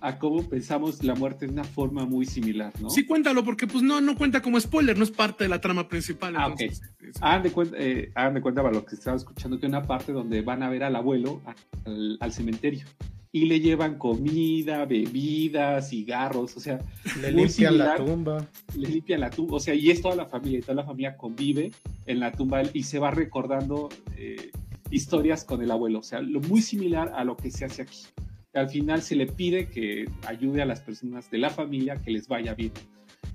a 0.00 0.18
cómo 0.18 0.42
pensamos 0.48 1.02
la 1.04 1.14
muerte 1.14 1.46
de 1.46 1.52
una 1.52 1.64
forma 1.64 2.06
muy 2.06 2.24
similar, 2.24 2.72
¿no? 2.80 2.88
Sí, 2.88 3.04
cuéntalo, 3.04 3.44
porque 3.44 3.66
pues 3.66 3.82
no, 3.82 4.00
no 4.00 4.16
cuenta 4.16 4.40
como 4.40 4.58
spoiler, 4.58 4.96
no 4.96 5.04
es 5.04 5.10
parte 5.10 5.44
de 5.44 5.50
la 5.50 5.60
trama 5.60 5.88
principal. 5.88 6.34
Ah, 6.36 6.48
ok. 6.48 6.60
Hagan 7.20 7.42
de 7.42 7.52
cuenta, 7.52 7.76
eh, 7.78 8.10
hagan 8.14 8.34
de 8.34 8.40
cuenta 8.40 8.62
para 8.62 8.74
lo 8.74 8.84
que 8.84 8.94
estaba 8.94 9.16
escuchando, 9.16 9.58
que 9.58 9.66
hay 9.66 9.70
una 9.70 9.82
parte 9.82 10.12
donde 10.12 10.40
van 10.40 10.62
a 10.62 10.70
ver 10.70 10.84
al 10.84 10.96
abuelo 10.96 11.42
al, 11.84 12.16
al 12.20 12.32
cementerio 12.32 12.86
y 13.32 13.46
le 13.46 13.60
llevan 13.60 13.96
comida, 13.96 14.84
bebidas, 14.86 15.90
cigarros, 15.90 16.56
o 16.56 16.60
sea, 16.60 16.80
Le 17.20 17.30
limpian 17.30 17.78
la 17.78 17.94
similar. 17.94 18.04
tumba. 18.04 18.48
le 18.76 18.88
limpian 18.88 19.20
la 19.20 19.30
tumba, 19.30 19.56
o 19.56 19.60
sea, 19.60 19.74
y 19.74 19.90
es 19.90 20.02
toda 20.02 20.16
la 20.16 20.26
familia, 20.26 20.58
y 20.58 20.62
toda 20.62 20.74
la 20.74 20.84
familia 20.84 21.16
convive 21.16 21.70
en 22.06 22.20
la 22.20 22.32
tumba 22.32 22.62
y 22.72 22.82
se 22.82 22.98
va 22.98 23.10
recordando 23.12 23.88
eh, 24.16 24.50
historias 24.90 25.44
con 25.44 25.62
el 25.62 25.70
abuelo, 25.70 26.00
o 26.00 26.02
sea, 26.02 26.20
lo 26.20 26.40
muy 26.40 26.60
similar 26.60 27.12
a 27.14 27.24
lo 27.24 27.36
que 27.36 27.50
se 27.50 27.64
hace 27.64 27.82
aquí. 27.82 28.00
Al 28.52 28.68
final 28.68 29.00
se 29.02 29.14
le 29.14 29.26
pide 29.26 29.68
que 29.68 30.06
ayude 30.26 30.60
a 30.62 30.66
las 30.66 30.80
personas 30.80 31.30
de 31.30 31.38
la 31.38 31.50
familia 31.50 32.02
que 32.02 32.10
les 32.10 32.26
vaya 32.26 32.54
bien. 32.54 32.72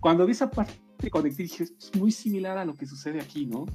Cuando 0.02 0.26
vi 0.26 0.34
esa 0.34 0.52
parte 0.52 0.74
conecté 1.10 1.44
dije, 1.44 1.64
es 1.64 1.92
muy 1.98 2.12
similar 2.12 2.58
a 2.58 2.66
lo 2.66 2.76
que 2.76 2.86
sucede 2.86 3.22
aquí, 3.22 3.46
¿no? 3.46 3.66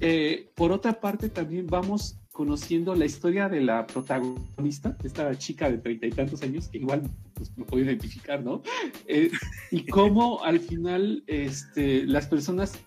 Eh, 0.00 0.50
por 0.54 0.70
otra 0.70 1.00
parte, 1.00 1.28
también 1.28 1.66
vamos 1.66 2.16
conociendo 2.38 2.94
la 2.94 3.04
historia 3.04 3.48
de 3.48 3.60
la 3.60 3.84
protagonista, 3.84 4.96
esta 5.02 5.36
chica 5.36 5.68
de 5.68 5.78
treinta 5.78 6.06
y 6.06 6.10
tantos 6.10 6.40
años, 6.44 6.68
que 6.68 6.78
igual 6.78 7.02
pues, 7.34 7.50
me 7.58 7.64
puedo 7.64 7.84
identificar, 7.84 8.44
¿no? 8.44 8.62
Eh, 9.08 9.32
y 9.72 9.84
cómo 9.86 10.44
al 10.44 10.60
final 10.60 11.24
este, 11.26 12.06
las 12.06 12.28
personas 12.28 12.78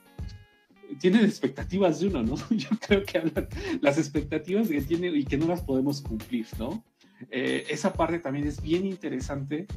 tienen 1.02 1.26
expectativas 1.26 2.00
de 2.00 2.08
uno, 2.08 2.24
¿no? 2.24 2.36
Yo 2.52 2.70
creo 2.80 3.04
que 3.04 3.18
hablan 3.18 3.50
las 3.82 3.98
expectativas 3.98 4.70
que 4.70 4.80
tiene 4.84 5.10
y 5.10 5.26
que 5.26 5.38
no 5.38 5.48
las 5.48 5.62
podemos 5.62 6.02
cumplir, 6.02 6.48
¿no? 6.58 6.82
Eh, 7.30 7.66
esa 7.70 7.94
parte 7.94 8.20
también 8.20 8.48
es 8.48 8.62
bien 8.62 8.86
interesante. 8.86 9.68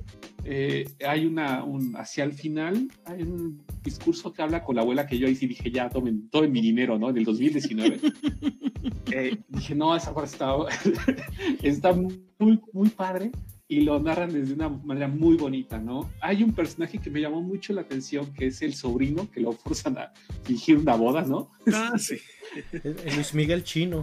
Eh, 0.44 0.84
hay 1.06 1.26
una, 1.26 1.62
un, 1.64 1.96
hacia 1.96 2.24
el 2.24 2.32
final, 2.32 2.88
hay 3.04 3.22
un 3.22 3.62
discurso 3.82 4.32
que 4.32 4.42
habla 4.42 4.62
con 4.64 4.76
la 4.76 4.82
abuela 4.82 5.06
que 5.06 5.18
yo 5.18 5.26
ahí 5.26 5.34
sí 5.34 5.46
dije, 5.46 5.70
ya, 5.70 5.88
tomen, 5.88 6.28
tomen 6.30 6.52
mi 6.52 6.60
dinero, 6.60 6.98
¿no? 6.98 7.10
En 7.10 7.16
el 7.18 7.24
2019. 7.24 8.00
Eh, 9.12 9.36
dije, 9.48 9.74
no, 9.74 9.94
esa 9.96 10.14
parte 10.14 10.30
está, 10.32 10.54
está 11.62 11.92
muy, 11.92 12.60
muy 12.72 12.88
padre 12.90 13.30
y 13.66 13.80
lo 13.80 13.98
narran 14.00 14.32
desde 14.32 14.52
una 14.54 14.68
manera 14.68 15.08
muy 15.08 15.36
bonita, 15.36 15.78
¿no? 15.78 16.10
Hay 16.20 16.42
un 16.42 16.52
personaje 16.52 16.98
que 16.98 17.10
me 17.10 17.20
llamó 17.20 17.40
mucho 17.40 17.72
la 17.72 17.80
atención, 17.82 18.32
que 18.34 18.48
es 18.48 18.60
el 18.62 18.74
sobrino, 18.74 19.30
que 19.30 19.40
lo 19.40 19.52
forzan 19.52 19.96
a 19.98 20.12
fingir 20.42 20.76
una 20.78 20.94
boda, 20.96 21.22
¿no? 21.22 21.50
Ah, 21.72 21.94
sí. 21.98 22.16
El- 22.72 22.96
el 23.04 23.14
Luis 23.14 23.32
Miguel 23.34 23.64
chino. 23.64 24.02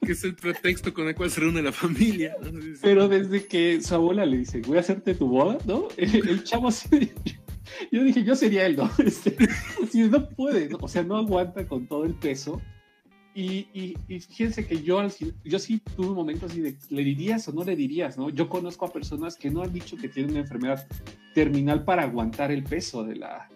Que 0.00 0.12
es 0.12 0.24
el 0.24 0.34
pretexto 0.36 0.94
con 0.94 1.08
el 1.08 1.14
cual 1.14 1.30
se 1.30 1.40
reúne 1.40 1.60
la 1.60 1.72
familia. 1.72 2.36
¿no? 2.40 2.60
Sí, 2.60 2.74
sí. 2.74 2.80
Pero 2.82 3.08
desde 3.08 3.46
que 3.46 3.80
su 3.80 3.94
abuela 3.94 4.24
le 4.24 4.38
dice, 4.38 4.60
voy 4.60 4.76
a 4.76 4.80
hacerte 4.80 5.14
tu 5.14 5.28
boda, 5.28 5.58
¿no? 5.66 5.88
El, 5.96 6.44
chavo 6.44 6.68
así, 6.68 6.88
yo 7.92 8.04
dije, 8.04 8.22
yo 8.22 8.36
sería 8.36 8.66
él, 8.66 8.76
¿no? 8.76 8.90
Este, 9.04 9.36
así, 9.82 10.04
no 10.04 10.28
puede, 10.28 10.68
¿no? 10.68 10.78
o 10.80 10.88
sea, 10.88 11.02
no 11.02 11.16
aguanta 11.16 11.66
con 11.66 11.86
todo 11.86 12.04
el 12.04 12.14
peso. 12.14 12.60
Y, 13.34 13.68
y, 13.72 13.96
y 14.08 14.20
fíjense 14.20 14.66
que 14.66 14.82
yo, 14.82 15.00
yo 15.44 15.58
sí 15.58 15.80
tuve 15.96 16.08
un 16.08 16.14
momento 16.14 16.46
así 16.46 16.60
de, 16.60 16.76
¿le 16.90 17.04
dirías 17.04 17.46
o 17.48 17.52
no 17.52 17.62
le 17.62 17.76
dirías, 17.76 18.18
no? 18.18 18.30
Yo 18.30 18.48
conozco 18.48 18.86
a 18.86 18.92
personas 18.92 19.36
que 19.36 19.50
no 19.50 19.62
han 19.62 19.72
dicho 19.72 19.96
que 19.96 20.08
tienen 20.08 20.32
una 20.32 20.40
enfermedad 20.40 20.88
terminal 21.34 21.84
para 21.84 22.02
aguantar 22.02 22.50
el 22.50 22.64
peso 22.64 23.04
de 23.04 23.16
la... 23.16 23.48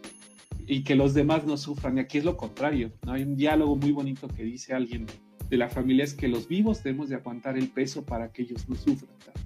y 0.68 0.84
que 0.84 0.94
los 0.94 1.14
demás 1.14 1.44
no 1.46 1.56
sufran. 1.56 1.98
Y 1.98 2.00
aquí 2.00 2.18
es 2.18 2.24
lo 2.24 2.36
contrario, 2.36 2.92
¿no? 3.04 3.12
Hay 3.12 3.22
un 3.22 3.34
diálogo 3.34 3.74
muy 3.74 3.90
bonito 3.90 4.28
que 4.28 4.44
dice 4.44 4.72
alguien 4.72 5.06
de 5.48 5.56
la 5.56 5.68
familia 5.68 6.04
es 6.04 6.14
que 6.14 6.28
los 6.28 6.48
vivos 6.48 6.82
debemos 6.82 7.08
de 7.08 7.16
aguantar 7.16 7.56
el 7.58 7.68
peso 7.68 8.04
para 8.04 8.32
que 8.32 8.42
ellos 8.42 8.68
no 8.68 8.74
sufran 8.76 9.10
tanto. 9.24 9.40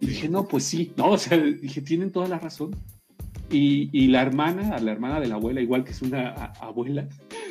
Y 0.00 0.06
dije, 0.06 0.28
no, 0.28 0.46
pues 0.46 0.64
sí, 0.64 0.92
no, 0.96 1.10
o 1.10 1.18
sea, 1.18 1.36
dije, 1.38 1.80
tienen 1.82 2.10
toda 2.10 2.28
la 2.28 2.38
razón. 2.38 2.74
Y, 3.50 3.90
y 3.92 4.06
la 4.06 4.22
hermana, 4.22 4.76
a 4.76 4.80
la 4.80 4.92
hermana 4.92 5.18
de 5.20 5.26
la 5.26 5.34
abuela, 5.34 5.60
igual 5.60 5.82
que 5.84 5.90
es 5.90 6.02
una 6.02 6.28
a- 6.30 6.52
abuela, 6.60 7.08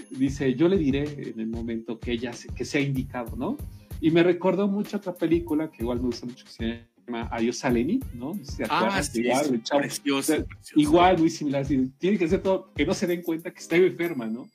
dice, 0.10 0.56
yo 0.56 0.70
le 0.70 0.78
diré 0.78 1.04
en 1.32 1.40
el 1.40 1.48
momento 1.48 2.00
que 2.00 2.14
ella, 2.14 2.32
se- 2.34 2.48
que 2.50 2.64
sea 2.66 2.80
indicado, 2.82 3.36
¿no? 3.36 3.58
Y 4.02 4.12
me 4.12 4.24
recordó 4.24 4.68
mucho 4.70 4.96
otra 4.98 5.14
película 5.14 5.70
que 5.70 5.84
igual 5.84 6.00
me 6.00 6.06
gusta 6.06 6.26
mucho, 6.26 6.46
que 6.46 6.52
se 6.52 6.80
llama 7.06 7.28
Adiós 7.32 7.66
a 7.66 7.70
Lenny, 7.70 8.00
¿no? 8.14 8.34
¿Se 8.44 8.64
Ah, 8.70 9.04
sí, 9.04 9.20
igual, 9.22 9.62
chavo- 9.62 9.80
precioso, 9.82 10.20
o 10.20 10.24
sea, 10.38 10.46
precioso. 10.46 10.80
Igual, 10.80 11.18
muy 11.20 11.30
similar. 11.30 11.68
Tiene 11.98 12.18
que 12.18 12.28
ser 12.30 12.42
todo, 12.42 12.72
que 12.74 12.86
no 12.86 12.94
se 12.94 13.06
den 13.06 13.22
cuenta 13.22 13.52
que 13.52 13.60
está 13.60 13.76
enferma, 13.76 14.26
¿no? 14.28 14.48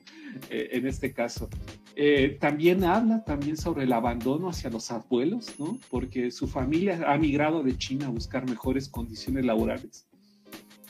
Eh, 0.48 0.70
en 0.72 0.86
este 0.86 1.12
caso. 1.12 1.50
Eh, 1.96 2.38
también 2.40 2.82
habla 2.82 3.24
también 3.24 3.56
sobre 3.56 3.84
el 3.84 3.92
abandono 3.92 4.48
hacia 4.48 4.68
los 4.68 4.90
abuelos, 4.90 5.54
¿no? 5.58 5.78
Porque 5.90 6.30
su 6.32 6.48
familia 6.48 7.00
ha 7.06 7.16
migrado 7.18 7.62
de 7.62 7.78
China 7.78 8.06
a 8.06 8.10
buscar 8.10 8.48
mejores 8.48 8.88
condiciones 8.88 9.44
laborales. 9.44 10.08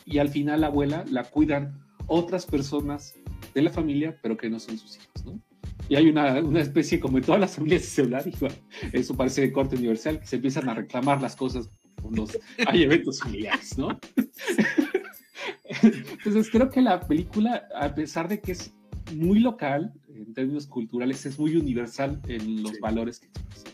Y 0.06 0.18
al 0.18 0.30
final 0.30 0.62
la 0.62 0.68
abuela 0.68 1.04
la 1.10 1.24
cuidan 1.24 1.84
otras 2.06 2.46
personas 2.46 3.14
de 3.54 3.62
la 3.62 3.70
familia, 3.70 4.18
pero 4.22 4.36
que 4.36 4.48
no 4.48 4.58
son 4.58 4.78
sus 4.78 4.96
hijos, 4.96 5.24
¿no? 5.24 5.40
Y 5.88 5.96
hay 5.96 6.08
una, 6.08 6.40
una 6.40 6.60
especie, 6.60 6.98
como 6.98 7.18
en 7.18 7.24
todas 7.24 7.40
las 7.40 7.56
familias 7.56 7.98
hablar, 7.98 8.26
igual, 8.28 8.52
eso 8.92 9.14
parece 9.14 9.42
de 9.42 9.52
corte 9.52 9.76
universal, 9.76 10.20
que 10.20 10.26
se 10.26 10.36
empiezan 10.36 10.68
a 10.68 10.74
reclamar 10.74 11.20
las 11.20 11.36
cosas 11.36 11.68
cuando 12.00 12.26
hay 12.66 12.82
eventos 12.82 13.20
familiares, 13.20 13.76
¿no? 13.76 13.98
Entonces 15.82 16.50
creo 16.50 16.70
que 16.70 16.80
la 16.80 17.00
película, 17.00 17.68
a 17.74 17.94
pesar 17.94 18.28
de 18.28 18.40
que 18.40 18.52
es 18.52 18.72
muy 19.14 19.40
local 19.40 19.92
en 20.34 20.42
términos 20.42 20.66
culturales, 20.66 21.24
es 21.26 21.38
muy 21.38 21.54
universal 21.56 22.20
en 22.26 22.62
los 22.64 22.72
Sí. 22.72 22.78
valores 22.80 23.20
que 23.20 23.26
expresa. 23.28 23.68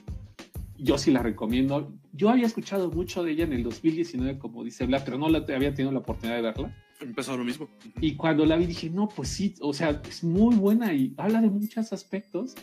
Yo 0.78 0.98
sí 0.98 1.10
la 1.10 1.22
recomiendo. 1.22 1.92
Yo 2.12 2.28
había 2.30 2.46
escuchado 2.46 2.90
mucho 2.90 3.22
de 3.22 3.32
ella 3.32 3.44
en 3.44 3.52
el 3.54 3.62
2019, 3.62 4.38
como 4.38 4.62
dice 4.62 4.84
Bla, 4.86 5.02
pero 5.04 5.16
no 5.18 5.28
la, 5.30 5.38
había 5.38 5.74
tenido 5.74 5.90
la 5.92 6.00
oportunidad 6.00 6.36
de 6.36 6.42
verla. 6.42 6.76
Empezó 7.00 7.34
lo 7.36 7.44
mismo. 7.44 7.68
Y 8.00 8.14
cuando 8.16 8.44
la 8.44 8.56
vi 8.56 8.66
dije, 8.66 8.90
no, 8.90 9.08
pues 9.08 9.28
sí, 9.28 9.54
o 9.60 9.72
sea, 9.72 10.02
es 10.08 10.22
muy 10.22 10.54
buena 10.54 10.92
y 10.92 11.14
habla 11.16 11.40
de 11.40 11.48
muchos 11.48 11.92
aspectos 11.94 12.54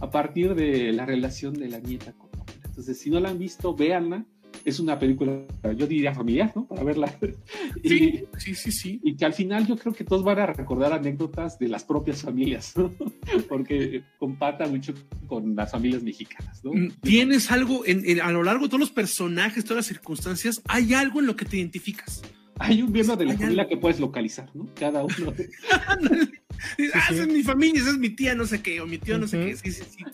a 0.00 0.10
partir 0.10 0.54
de 0.54 0.92
la 0.92 1.04
relación 1.04 1.52
de 1.54 1.68
la 1.68 1.78
nieta 1.78 2.12
con 2.14 2.30
la 2.32 2.40
abuela. 2.40 2.62
Entonces, 2.64 2.98
si 2.98 3.10
no 3.10 3.20
la 3.20 3.28
han 3.30 3.38
visto, 3.38 3.74
véanla. 3.74 4.24
Es 4.64 4.78
una 4.80 4.98
película, 4.98 5.40
yo 5.76 5.86
diría 5.86 6.14
familiar, 6.14 6.52
¿no? 6.54 6.66
Para 6.66 6.82
verla. 6.84 7.12
Y, 7.82 7.88
Sí, 7.88 8.24
sí, 8.38 8.54
sí, 8.54 8.72
sí. 8.72 9.00
y 9.02 9.16
que 9.16 9.24
al 9.24 9.32
final 9.34 9.66
yo 9.66 9.76
creo 9.76 9.92
que 9.92 10.04
todos 10.04 10.22
van 10.24 10.38
a 10.38 10.46
recordar 10.46 10.92
anécdotas 10.92 11.58
de 11.58 11.68
las 11.68 11.84
propias 11.84 12.22
familias, 12.22 12.72
¿no? 12.76 12.92
porque 13.48 14.02
compata 14.18 14.66
mucho 14.68 14.94
con 15.26 15.54
las 15.56 15.70
familias 15.72 16.02
mexicanas, 16.02 16.62
¿no? 16.64 16.72
Mm, 16.72 16.88
Tienes 17.02 17.50
algo 17.50 17.84
en, 17.86 18.02
en- 18.08 18.20
a 18.20 18.30
lo 18.30 18.42
largo 18.42 18.64
de 18.64 18.68
todos 18.68 18.80
los 18.80 18.90
personajes, 18.90 19.64
todas 19.64 19.78
las 19.78 19.86
circunstancias, 19.86 20.62
hay 20.68 20.94
algo 20.94 21.20
en 21.20 21.26
lo 21.26 21.36
que 21.36 21.44
te 21.44 21.56
identificas. 21.56 22.22
Hay 22.58 22.82
un 22.82 22.92
miembro 22.92 23.16
de 23.16 23.24
la 23.24 23.32
Hay 23.32 23.38
familia 23.38 23.62
algo. 23.62 23.70
que 23.70 23.76
puedes 23.78 23.98
localizar, 23.98 24.48
¿no? 24.54 24.68
Cada 24.78 25.02
uno. 25.02 25.32
Ándale. 25.88 26.28
ah, 26.94 27.08
esa 27.10 27.22
es 27.22 27.26
mi 27.28 27.42
familia, 27.42 27.80
esa 27.80 27.90
es 27.90 27.98
mi 27.98 28.10
tía, 28.10 28.34
no 28.34 28.44
sé 28.46 28.62
qué, 28.62 28.80
o 28.80 28.86
mi 28.86 28.98
tío, 28.98 29.18
no 29.18 29.26
sé 29.26 29.38
qué. 29.40 29.56
Sí, 29.56 29.72
sí, 29.72 29.82
sí. 29.90 30.04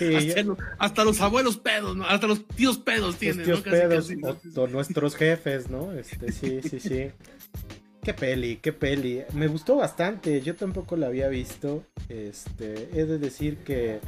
Sí, 0.00 0.14
Hasta, 0.16 0.40
yo- 0.40 0.48
lo- 0.48 0.56
hasta 0.78 1.04
los 1.04 1.20
abuelos 1.20 1.56
pedos, 1.58 1.96
¿no? 1.96 2.04
Hasta 2.06 2.26
los 2.26 2.44
tíos 2.48 2.78
pedos 2.78 3.06
los 3.08 3.16
tienen, 3.16 3.44
tíos 3.44 3.64
¿no? 3.64 3.70
Pedos 3.70 4.10
o, 4.56 4.60
o 4.62 4.66
nuestros 4.66 5.14
jefes, 5.14 5.70
¿no? 5.70 5.92
Este, 5.92 6.32
sí, 6.32 6.60
sí, 6.62 6.80
sí. 6.80 7.10
Qué 8.02 8.14
peli, 8.14 8.56
qué 8.56 8.72
peli. 8.72 9.22
Me 9.34 9.46
gustó 9.46 9.76
bastante. 9.76 10.40
Yo 10.40 10.56
tampoco 10.56 10.96
la 10.96 11.08
había 11.08 11.28
visto. 11.28 11.84
Este, 12.08 12.88
he 12.98 13.04
de 13.04 13.18
decir 13.18 13.58
que 13.58 14.00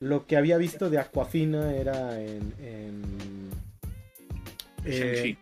lo 0.00 0.26
que 0.26 0.36
había 0.36 0.56
visto 0.58 0.90
de 0.90 0.98
Aquafina 0.98 1.72
era 1.76 2.20
en 2.20 2.52
en, 2.60 3.02
eh, 4.84 5.14
Shang-Chi. 5.14 5.38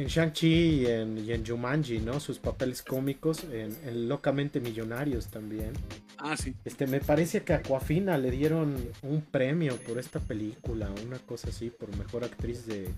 en 0.00 0.06
Shang-Chi 0.06 0.46
y 0.82 0.86
en, 0.86 1.18
y 1.18 1.32
en 1.32 1.46
Jumanji, 1.46 2.00
¿no? 2.00 2.20
Sus 2.20 2.38
papeles 2.38 2.82
cómicos, 2.82 3.44
en, 3.44 3.74
en 3.86 4.06
Locamente 4.08 4.60
Millonarios 4.60 5.28
también. 5.28 5.72
Ah, 6.18 6.36
sí. 6.36 6.54
Este, 6.64 6.86
me 6.86 7.00
parece 7.00 7.42
que 7.42 7.52
a 7.52 7.56
Aquafina 7.56 8.18
le 8.18 8.30
dieron 8.30 8.76
un 9.02 9.22
premio 9.22 9.76
por 9.76 9.98
esta 9.98 10.20
película, 10.20 10.90
una 11.06 11.18
cosa 11.18 11.48
así, 11.48 11.70
por 11.70 11.96
mejor 11.96 12.24
actriz 12.24 12.66
de, 12.66 12.88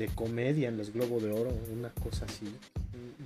de 0.00 0.08
comedia 0.08 0.68
en 0.68 0.78
los 0.78 0.92
Globo 0.92 1.20
de 1.20 1.30
Oro, 1.30 1.52
una 1.72 1.90
cosa 1.90 2.24
así. 2.24 2.46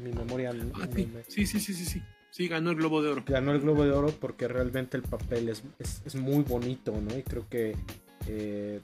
Mi 0.03 0.13
memoria 0.13 0.53
ah, 0.75 0.89
sí. 0.95 1.09
sí, 1.29 1.47
sí, 1.47 1.61
sí, 1.61 1.75
sí, 1.75 2.03
sí. 2.31 2.49
ganó 2.49 2.71
el 2.71 2.77
Globo 2.77 3.01
de 3.01 3.11
Oro. 3.11 3.25
Ganó 3.27 3.53
el 3.53 3.61
Globo 3.61 3.85
de 3.85 3.93
Oro 3.93 4.13
porque 4.21 4.49
realmente 4.49 4.97
el 4.97 5.05
papel 5.05 5.49
es, 5.49 5.63
es, 5.79 6.15
muy 6.17 6.43
bonito, 6.43 6.93
¿no? 7.01 7.17
Y 7.17 7.23
creo 7.23 7.49
que 7.49 7.77
eh, 8.27 8.81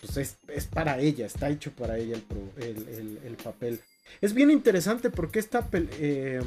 pues 0.00 0.16
es, 0.16 0.38
es, 0.48 0.66
para 0.66 0.98
ella, 0.98 1.26
está 1.26 1.50
hecho 1.50 1.72
para 1.72 1.98
ella 1.98 2.16
el, 2.58 3.18
el, 3.22 3.36
papel. 3.36 3.80
Es 4.22 4.32
bien 4.32 4.50
interesante 4.50 5.10
porque 5.10 5.38
esta 5.38 5.68
eh, 5.72 6.40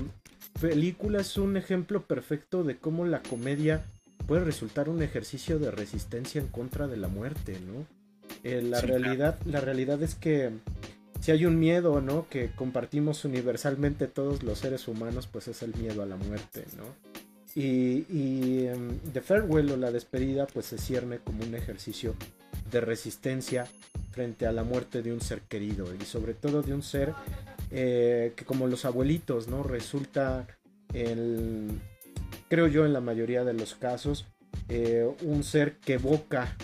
película 0.60 1.22
es 1.22 1.38
un 1.38 1.58
ejemplo 1.58 2.04
perfecto 2.04 2.64
de 2.64 2.78
cómo 2.78 3.06
la 3.06 3.22
comedia 3.22 3.84
puede 4.28 4.44
resultar 4.44 4.90
un 4.90 5.02
ejercicio 5.02 5.60
de 5.60 5.72
resistencia 5.72 6.42
en 6.42 6.48
contra 6.48 6.88
de 6.88 6.98
la 6.98 7.08
muerte, 7.08 7.60
¿no? 7.60 7.86
Eh, 8.44 8.62
la, 8.62 8.82
realidad, 8.82 9.40
la 9.46 9.62
realidad 9.62 10.02
es 10.02 10.16
que 10.16 10.52
si 11.20 11.32
hay 11.32 11.46
un 11.46 11.60
miedo, 11.60 12.02
¿no? 12.02 12.28
Que 12.30 12.52
compartimos 12.52 13.26
universalmente 13.26 14.08
todos 14.08 14.44
los 14.44 14.60
seres 14.60 14.88
humanos, 14.88 15.28
pues 15.32 15.48
es 15.48 15.62
el 15.64 15.74
miedo 15.76 16.04
a 16.04 16.06
la 16.06 16.16
muerte, 16.16 16.66
¿no? 16.78 16.84
Y, 17.56 18.06
y 18.10 18.66
em, 18.68 18.98
The 19.14 19.22
Farewell 19.22 19.72
o 19.72 19.78
la 19.78 19.92
despedida, 19.92 20.48
pues 20.48 20.66
se 20.66 20.78
cierne 20.78 21.20
como 21.20 21.44
un 21.44 21.54
ejercicio 21.54 22.16
de 22.72 22.82
resistencia 22.82 23.68
frente 24.12 24.48
a 24.48 24.52
la 24.52 24.64
muerte 24.64 25.02
de 25.02 25.14
un 25.14 25.22
ser 25.22 25.42
querido 25.42 25.88
y 25.94 26.04
sobre 26.06 26.34
todo 26.34 26.62
de 26.62 26.74
un 26.74 26.84
ser 26.84 27.14
eh, 27.76 28.34
que 28.36 28.46
como 28.46 28.68
los 28.68 28.86
abuelitos, 28.86 29.48
¿no? 29.48 29.64
Resulta, 29.64 30.48
el, 30.94 31.72
creo 32.48 32.68
yo 32.68 32.86
en 32.86 32.94
la 32.94 33.02
mayoría 33.02 33.44
de 33.44 33.54
los 33.54 33.74
casos, 33.74 34.28
eh, 34.70 35.10
un 35.24 35.44
ser 35.44 35.78
que 35.78 35.94
evoca, 35.94 36.56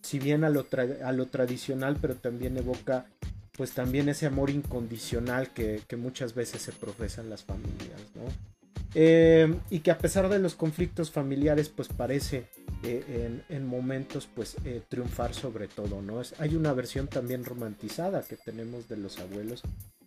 si 0.00 0.18
bien 0.18 0.44
a 0.44 0.50
lo, 0.50 0.66
a 1.04 1.12
lo 1.12 1.26
tradicional, 1.26 1.98
pero 2.00 2.16
también 2.16 2.56
evoca 2.56 3.06
pues 3.52 3.72
también 3.72 4.08
ese 4.08 4.26
amor 4.26 4.50
incondicional 4.50 5.52
que, 5.52 5.82
que 5.86 5.96
muchas 5.96 6.34
veces 6.34 6.62
se 6.62 6.72
profesan 6.72 7.30
las 7.30 7.44
familias, 7.44 8.00
¿no? 8.14 8.55
Eh, 8.98 9.54
y 9.68 9.80
que 9.80 9.90
a 9.90 9.98
pesar 9.98 10.30
de 10.30 10.38
los 10.38 10.54
conflictos 10.54 11.10
familiares, 11.10 11.68
pues 11.68 11.88
parece 11.88 12.46
eh, 12.82 13.42
en, 13.50 13.66
momentos 13.66 14.26
pues 14.34 14.56
eh, 14.64 14.80
triunfar 14.88 15.34
sobre 15.34 15.68
todo, 15.68 16.00
¿no? 16.00 16.22
Es, 16.22 16.34
hay 16.40 16.56
una 16.56 16.72
versión 16.72 17.06
también 17.06 17.44
romantizada 17.44 18.22
que 18.22 18.36
tenemos 18.36 18.88
de 18.88 18.96
los 18.96 19.18
abuelos 19.18 19.60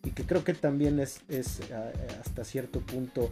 y 0.03 0.09
que 0.09 0.23
creo 0.23 0.43
que 0.43 0.55
también 0.55 0.99
es, 0.99 1.21
es 1.29 1.59
hasta 2.19 2.43
cierto 2.43 2.79
punto 2.79 3.31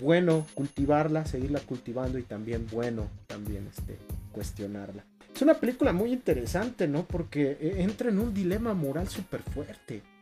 bueno 0.00 0.46
cultivarla, 0.54 1.26
seguirla 1.26 1.60
cultivando 1.60 2.18
y 2.18 2.22
también 2.22 2.66
bueno 2.72 3.10
también 3.26 3.68
este, 3.76 3.98
cuestionarla. 4.32 5.04
Es 5.34 5.42
una 5.42 5.52
película 5.52 5.92
muy 5.92 6.14
interesante, 6.14 6.88
¿no? 6.88 7.04
Porque 7.04 7.58
entra 7.60 8.08
en 8.08 8.20
un 8.20 8.32
dilema 8.32 8.72
moral 8.72 9.08
súper 9.08 9.42
fuerte. 9.42 10.13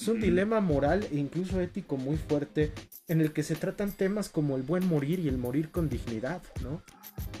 Es 0.00 0.06
un 0.06 0.20
dilema 0.20 0.60
moral 0.60 1.08
e 1.10 1.16
incluso 1.16 1.60
ético 1.60 1.96
muy 1.96 2.16
fuerte 2.16 2.70
en 3.08 3.20
el 3.20 3.32
que 3.32 3.42
se 3.42 3.56
tratan 3.56 3.90
temas 3.90 4.28
como 4.28 4.54
el 4.54 4.62
buen 4.62 4.86
morir 4.86 5.18
y 5.18 5.26
el 5.26 5.38
morir 5.38 5.72
con 5.72 5.88
dignidad, 5.88 6.40
¿no? 6.62 6.82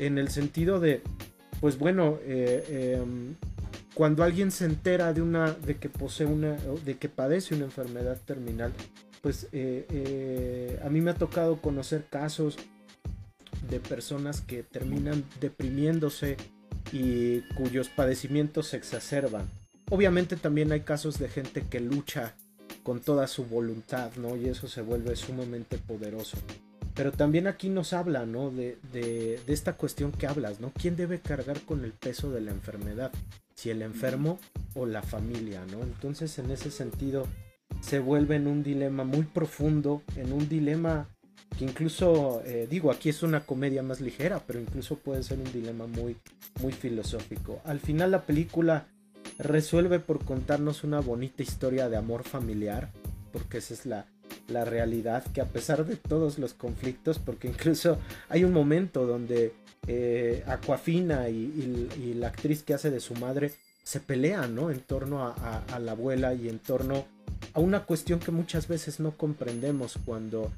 En 0.00 0.18
el 0.18 0.28
sentido 0.30 0.80
de, 0.80 1.02
pues 1.60 1.78
bueno, 1.78 2.18
eh, 2.22 2.96
em, 3.00 3.36
cuando 3.94 4.24
alguien 4.24 4.50
se 4.50 4.64
entera 4.64 5.12
de 5.12 5.22
una, 5.22 5.52
de 5.52 5.76
que 5.76 5.88
posee 5.88 6.26
una, 6.26 6.56
de 6.84 6.96
que 6.96 7.08
padece 7.08 7.54
una 7.54 7.66
enfermedad 7.66 8.20
terminal, 8.24 8.72
pues 9.22 9.46
eh, 9.52 9.86
eh, 9.90 10.80
a 10.84 10.88
mí 10.88 11.00
me 11.00 11.12
ha 11.12 11.14
tocado 11.14 11.60
conocer 11.60 12.06
casos 12.10 12.56
de 13.70 13.78
personas 13.78 14.40
que 14.40 14.64
terminan 14.64 15.24
deprimiéndose 15.40 16.36
y 16.90 17.42
cuyos 17.54 17.88
padecimientos 17.88 18.66
se 18.66 18.78
exacerban. 18.78 19.48
Obviamente 19.90 20.34
también 20.34 20.72
hay 20.72 20.80
casos 20.80 21.20
de 21.20 21.28
gente 21.28 21.62
que 21.62 21.78
lucha 21.78 22.34
con 22.88 23.00
toda 23.00 23.26
su 23.26 23.44
voluntad, 23.44 24.12
¿no? 24.16 24.34
Y 24.34 24.46
eso 24.46 24.66
se 24.66 24.80
vuelve 24.80 25.14
sumamente 25.14 25.76
poderoso. 25.76 26.38
Pero 26.94 27.12
también 27.12 27.46
aquí 27.46 27.68
nos 27.68 27.92
habla, 27.92 28.24
¿no? 28.24 28.50
De, 28.50 28.78
de, 28.94 29.38
esta 29.46 29.74
cuestión 29.74 30.10
que 30.10 30.26
hablas, 30.26 30.58
¿no? 30.60 30.72
¿Quién 30.72 30.96
debe 30.96 31.20
cargar 31.20 31.60
con 31.60 31.84
el 31.84 31.92
peso 31.92 32.30
de 32.30 32.40
la 32.40 32.50
enfermedad? 32.50 33.12
Si 33.54 33.68
el 33.68 33.82
enfermo 33.82 34.38
o 34.72 34.86
la 34.86 35.02
familia, 35.02 35.66
¿no? 35.70 35.82
Entonces 35.82 36.38
en 36.38 36.50
ese 36.50 36.70
sentido 36.70 37.26
se 37.82 37.98
vuelve 37.98 38.36
en 38.36 38.46
un 38.46 38.62
dilema 38.62 39.04
muy 39.04 39.24
profundo, 39.24 40.02
en 40.16 40.32
un 40.32 40.48
dilema 40.48 41.10
que 41.58 41.66
incluso, 41.66 42.40
eh, 42.46 42.68
digo, 42.70 42.90
aquí 42.90 43.10
es 43.10 43.22
una 43.22 43.40
comedia 43.40 43.82
más 43.82 44.00
ligera, 44.00 44.42
pero 44.46 44.60
incluso 44.60 44.96
puede 44.96 45.22
ser 45.22 45.38
un 45.40 45.52
dilema 45.52 45.86
muy, 45.86 46.16
muy 46.62 46.72
filosófico. 46.72 47.60
Al 47.66 47.80
final 47.80 48.12
la 48.12 48.24
película 48.24 48.86
resuelve 49.38 50.00
por 50.00 50.24
contarnos 50.24 50.84
una 50.84 51.00
bonita 51.00 51.42
historia 51.42 51.88
de 51.88 51.96
amor 51.96 52.24
familiar, 52.24 52.90
porque 53.32 53.58
esa 53.58 53.74
es 53.74 53.86
la, 53.86 54.06
la 54.48 54.64
realidad, 54.64 55.24
que 55.32 55.40
a 55.40 55.46
pesar 55.46 55.86
de 55.86 55.96
todos 55.96 56.38
los 56.38 56.54
conflictos, 56.54 57.18
porque 57.18 57.48
incluso 57.48 57.98
hay 58.28 58.44
un 58.44 58.52
momento 58.52 59.06
donde 59.06 59.52
eh, 59.86 60.42
Aquafina 60.46 61.28
y, 61.28 62.14
la 62.14 62.28
actriz 62.28 62.62
que 62.62 62.74
hace 62.74 62.90
de 62.90 63.00
su 63.00 63.14
madre 63.14 63.52
se 63.84 64.00
pelean, 64.00 64.54
¿no? 64.54 64.70
En 64.70 64.80
torno 64.80 65.24
a, 65.24 65.78
la 65.78 65.92
abuela 65.92 66.34
y 66.34 66.48
en 66.48 66.58
torno 66.58 67.06
a 67.54 67.60
una 67.60 67.84
cuestión 67.84 68.18
que 68.18 68.30
muchas 68.30 68.68
veces 68.68 69.00
no 69.00 69.16
comprendemos 69.16 69.98
cuando 70.04 70.52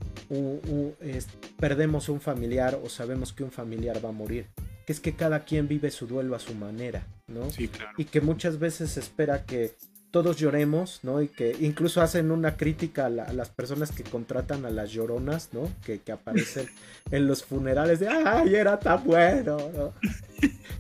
perdemos 1.59 2.09
un 2.09 2.21
familiar 2.21 2.81
o 2.83 2.89
sabemos 2.89 3.33
que 3.33 3.45
un 3.45 3.53
familiar 3.53 4.05
va 4.05 4.09
a 4.09 4.13
morir 4.13 4.47
que 4.91 4.93
es 4.93 5.01
que 5.01 5.15
cada 5.15 5.45
quien 5.45 5.69
vive 5.69 5.91
su 5.91 6.07
duelo 6.07 6.35
a 6.35 6.41
su 6.41 6.55
manera, 6.55 7.07
¿no? 7.31 7.51
Sí, 7.51 7.69
claro. 7.69 7.93
Y 7.97 8.05
que 8.05 8.21
muchas 8.21 8.59
veces 8.59 8.91
se 8.91 9.01
espera 9.01 9.45
que 9.45 9.75
todos 10.11 10.37
lloremos, 10.37 11.01
¿no? 11.03 11.23
Y 11.23 11.29
que 11.29 11.57
incluso 11.61 12.03
hacen 12.03 12.31
una 12.31 12.57
crítica 12.57 13.07
a, 13.07 13.11
las 13.11 13.49
personas 13.51 13.93
que 13.93 14.03
contratan 14.03 14.65
a 14.65 14.71
las 14.71 14.91
lloronas, 14.91 15.51
¿no? 15.53 15.71
Que, 15.85 16.01
aparecen 16.11 16.69
en 17.11 17.27
los 17.27 17.45
funerales 17.45 18.01
de, 18.01 18.09
¡ay, 18.09 18.55
era 18.55 18.79
tan 18.79 19.05
bueno! 19.05 19.57
¿no? 19.75 19.93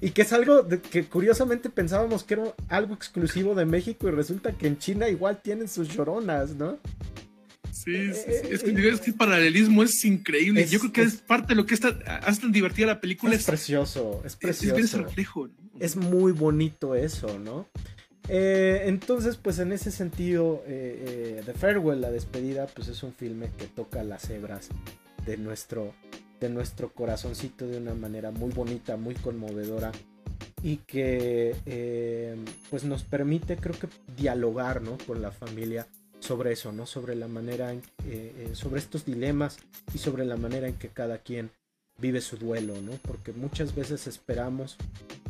Y 0.00 0.10
que 0.10 0.22
es 0.22 0.32
algo 0.32 0.66
que 0.66 1.04
curiosamente 1.06 1.70
pensábamos 1.70 2.24
que 2.24 2.34
era 2.34 2.54
algo 2.68 2.94
exclusivo 2.94 3.54
de 3.54 3.66
México 3.66 4.08
y 4.08 4.10
resulta 4.10 4.52
que 4.52 4.66
en 4.66 4.78
China 4.78 5.08
igual 5.08 5.40
tienen 5.42 5.68
sus 5.68 5.88
lloronas, 5.88 6.54
¿no? 6.56 6.78
Sí, 7.84 8.12
sí, 8.12 8.24
Es, 8.26 8.62
que, 8.62 8.88
es 8.88 9.00
que 9.00 9.10
el 9.10 9.16
paralelismo 9.16 9.82
es 9.82 10.04
increíble. 10.04 10.66
Yo 10.66 10.80
creo 10.80 10.92
que 10.92 11.02
es 11.02 11.16
parte 11.16 11.48
de 11.48 11.54
lo 11.54 11.64
que 11.64 11.72
está, 11.72 11.88
hace 12.22 12.42
tan 12.42 12.52
divertida 12.52 12.86
la 12.86 13.00
película. 13.00 13.34
Es, 13.34 13.44
precioso, 13.44 14.22
es 14.24 14.36
precioso. 14.36 14.76
Es, 14.76 14.92
reflejo. 14.92 15.48
Es 15.78 15.96
muy 15.96 16.32
bonito 16.32 16.94
eso, 16.94 17.38
¿no? 17.38 17.68
Eh, 18.28 18.82
entonces, 18.84 19.38
pues 19.38 19.58
en 19.60 19.72
ese 19.72 19.90
sentido, 19.90 20.62
eh, 20.66 21.38
eh, 21.38 21.42
The 21.46 21.54
Farewell, 21.54 22.02
la 22.02 22.10
despedida, 22.10 22.66
pues 22.66 22.88
es 22.88 23.02
un 23.02 23.14
filme 23.14 23.50
que 23.56 23.64
toca 23.64 24.04
las 24.04 24.28
hebras 24.28 24.68
de 25.24 25.38
nuestro, 25.38 25.94
de 26.38 26.50
nuestro 26.50 26.92
corazoncito 26.92 27.66
de 27.66 27.78
una 27.78 27.94
manera 27.94 28.30
muy 28.30 28.52
bonita, 28.52 28.98
muy 28.98 29.14
conmovedora 29.14 29.90
y 30.62 30.76
que 30.76 32.36
pues 32.68 32.84
nos 32.84 33.04
permite, 33.04 33.56
creo 33.56 33.78
que, 33.78 33.88
dialogar, 34.18 34.82
¿no? 34.82 34.98
Con 35.06 35.22
la 35.22 35.30
familia 35.30 35.86
sobre 36.20 36.52
eso, 36.52 36.72
¿no? 36.72 36.86
Sobre 36.86 37.14
la 37.16 37.28
manera, 37.28 37.72
en, 37.72 37.78
eh, 38.04 38.34
eh, 38.36 38.50
sobre 38.54 38.80
estos 38.80 39.04
dilemas 39.04 39.58
y 39.94 39.98
sobre 39.98 40.24
la 40.24 40.36
manera 40.36 40.68
en 40.68 40.74
que 40.74 40.88
cada 40.88 41.18
quien 41.18 41.50
vive 41.98 42.20
su 42.20 42.36
duelo, 42.36 42.80
¿no? 42.80 42.92
Porque 43.06 43.32
muchas 43.32 43.74
veces 43.74 44.06
esperamos 44.06 44.76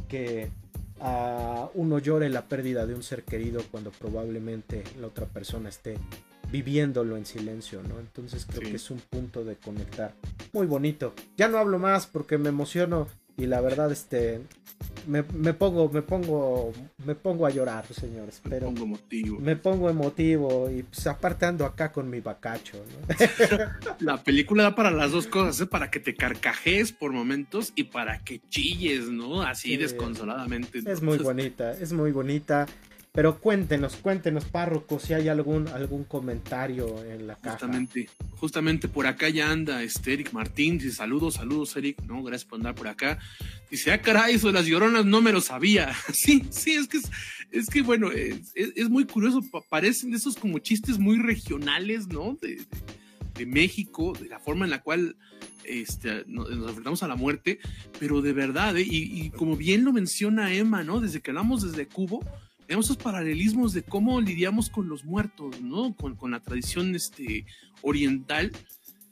que 0.08 0.50
a 1.00 1.70
uno 1.74 1.98
llore 1.98 2.28
la 2.28 2.46
pérdida 2.46 2.86
de 2.86 2.94
un 2.94 3.02
ser 3.02 3.24
querido 3.24 3.62
cuando 3.70 3.90
probablemente 3.90 4.84
la 5.00 5.06
otra 5.06 5.26
persona 5.26 5.68
esté 5.68 5.96
viviéndolo 6.50 7.16
en 7.16 7.26
silencio, 7.26 7.82
¿no? 7.82 7.98
Entonces 8.00 8.44
creo 8.46 8.68
que 8.68 8.76
es 8.76 8.90
un 8.90 8.98
punto 8.98 9.44
de 9.44 9.56
conectar 9.56 10.14
muy 10.52 10.66
bonito. 10.66 11.14
Ya 11.36 11.48
no 11.48 11.58
hablo 11.58 11.78
más 11.78 12.06
porque 12.06 12.38
me 12.38 12.48
emociono 12.48 13.08
y 13.40 13.46
la 13.46 13.60
verdad 13.60 13.90
este 13.90 14.42
me, 15.06 15.22
pongo 15.54 15.88
me 15.88 16.02
pongo 16.02 16.72
me 17.04 17.14
pongo 17.14 17.46
a 17.46 17.50
llorar 17.50 17.86
señores 17.86 18.40
pero 18.42 18.70
me 18.70 18.76
pongo 18.76 18.84
emotivo. 18.84 19.38
me 19.38 19.56
pongo 19.56 19.90
emotivo 19.90 20.70
y 20.70 20.82
pues 20.82 21.06
aparte 21.06 21.46
ando 21.46 21.64
acá 21.64 21.90
con 21.90 22.08
mi 22.10 22.20
bacacho 22.20 22.84
la 24.00 24.22
película 24.22 24.64
da 24.64 24.74
para 24.74 24.90
las 24.90 25.12
dos 25.12 25.26
cosas 25.26 25.60
¿eh? 25.60 25.66
para 25.66 25.90
que 25.90 26.00
te 26.00 26.14
carcajes 26.14 26.92
por 26.92 27.12
momentos 27.12 27.72
y 27.74 27.84
para 27.84 28.18
que 28.22 28.40
chilles 28.48 29.08
no 29.08 29.42
así 29.42 29.76
desconsoladamente 29.76 30.80
es 30.86 31.02
muy 31.02 31.18
bonita 31.18 31.72
es 31.72 31.92
muy 31.92 32.12
bonita 32.12 32.66
pero 33.12 33.40
cuéntenos, 33.40 33.96
cuéntenos, 33.96 34.44
párroco, 34.44 35.00
si 35.00 35.14
hay 35.14 35.28
algún, 35.28 35.66
algún 35.68 36.04
comentario 36.04 37.02
en 37.04 37.26
la 37.26 37.34
caja. 37.34 37.58
Justamente, 37.58 38.08
justamente 38.36 38.88
por 38.88 39.08
acá 39.08 39.28
ya 39.28 39.50
anda 39.50 39.82
este 39.82 40.12
Eric 40.12 40.32
Martín. 40.32 40.78
Dice 40.78 40.92
saludos, 40.92 41.34
saludos, 41.34 41.76
Eric. 41.76 42.00
No, 42.02 42.22
gracias 42.22 42.48
por 42.48 42.58
andar 42.58 42.76
por 42.76 42.86
acá. 42.86 43.18
Dice, 43.68 43.90
ah, 43.90 44.00
caray, 44.00 44.36
eso 44.36 44.46
de 44.46 44.52
las 44.52 44.66
lloronas 44.66 45.06
no 45.06 45.20
me 45.20 45.32
lo 45.32 45.40
sabía. 45.40 45.92
sí, 46.12 46.44
sí, 46.50 46.72
es 46.72 46.86
que 46.86 46.98
es, 47.50 47.66
que 47.68 47.82
bueno, 47.82 48.10
es, 48.12 48.88
muy 48.88 49.04
curioso. 49.06 49.40
Parecen 49.68 50.14
esos 50.14 50.36
como 50.36 50.60
chistes 50.60 50.98
muy 50.98 51.18
regionales, 51.18 52.06
¿no? 52.06 52.38
De, 52.40 52.64
México, 53.46 54.12
de 54.20 54.28
la 54.28 54.38
forma 54.38 54.66
en 54.66 54.70
la 54.70 54.82
cual 54.82 55.16
este, 55.64 56.24
nos, 56.26 56.50
enfrentamos 56.50 57.02
a 57.02 57.08
la 57.08 57.16
muerte, 57.16 57.58
pero 57.98 58.20
de 58.20 58.34
verdad, 58.34 58.76
¿eh? 58.76 58.82
y, 58.86 59.18
y 59.18 59.30
como 59.30 59.56
bien 59.56 59.82
lo 59.82 59.94
menciona 59.94 60.52
Emma, 60.52 60.84
¿no? 60.84 61.00
Desde 61.00 61.22
que 61.22 61.30
hablamos 61.30 61.62
desde 61.62 61.88
Cubo 61.88 62.20
digamos, 62.70 62.86
esos 62.86 62.98
paralelismos 62.98 63.72
de 63.72 63.82
cómo 63.82 64.20
lidiamos 64.20 64.70
con 64.70 64.88
los 64.88 65.04
muertos, 65.04 65.60
¿no? 65.60 65.92
Con, 65.96 66.14
con 66.14 66.30
la 66.30 66.38
tradición 66.38 66.94
este, 66.94 67.44
oriental 67.82 68.52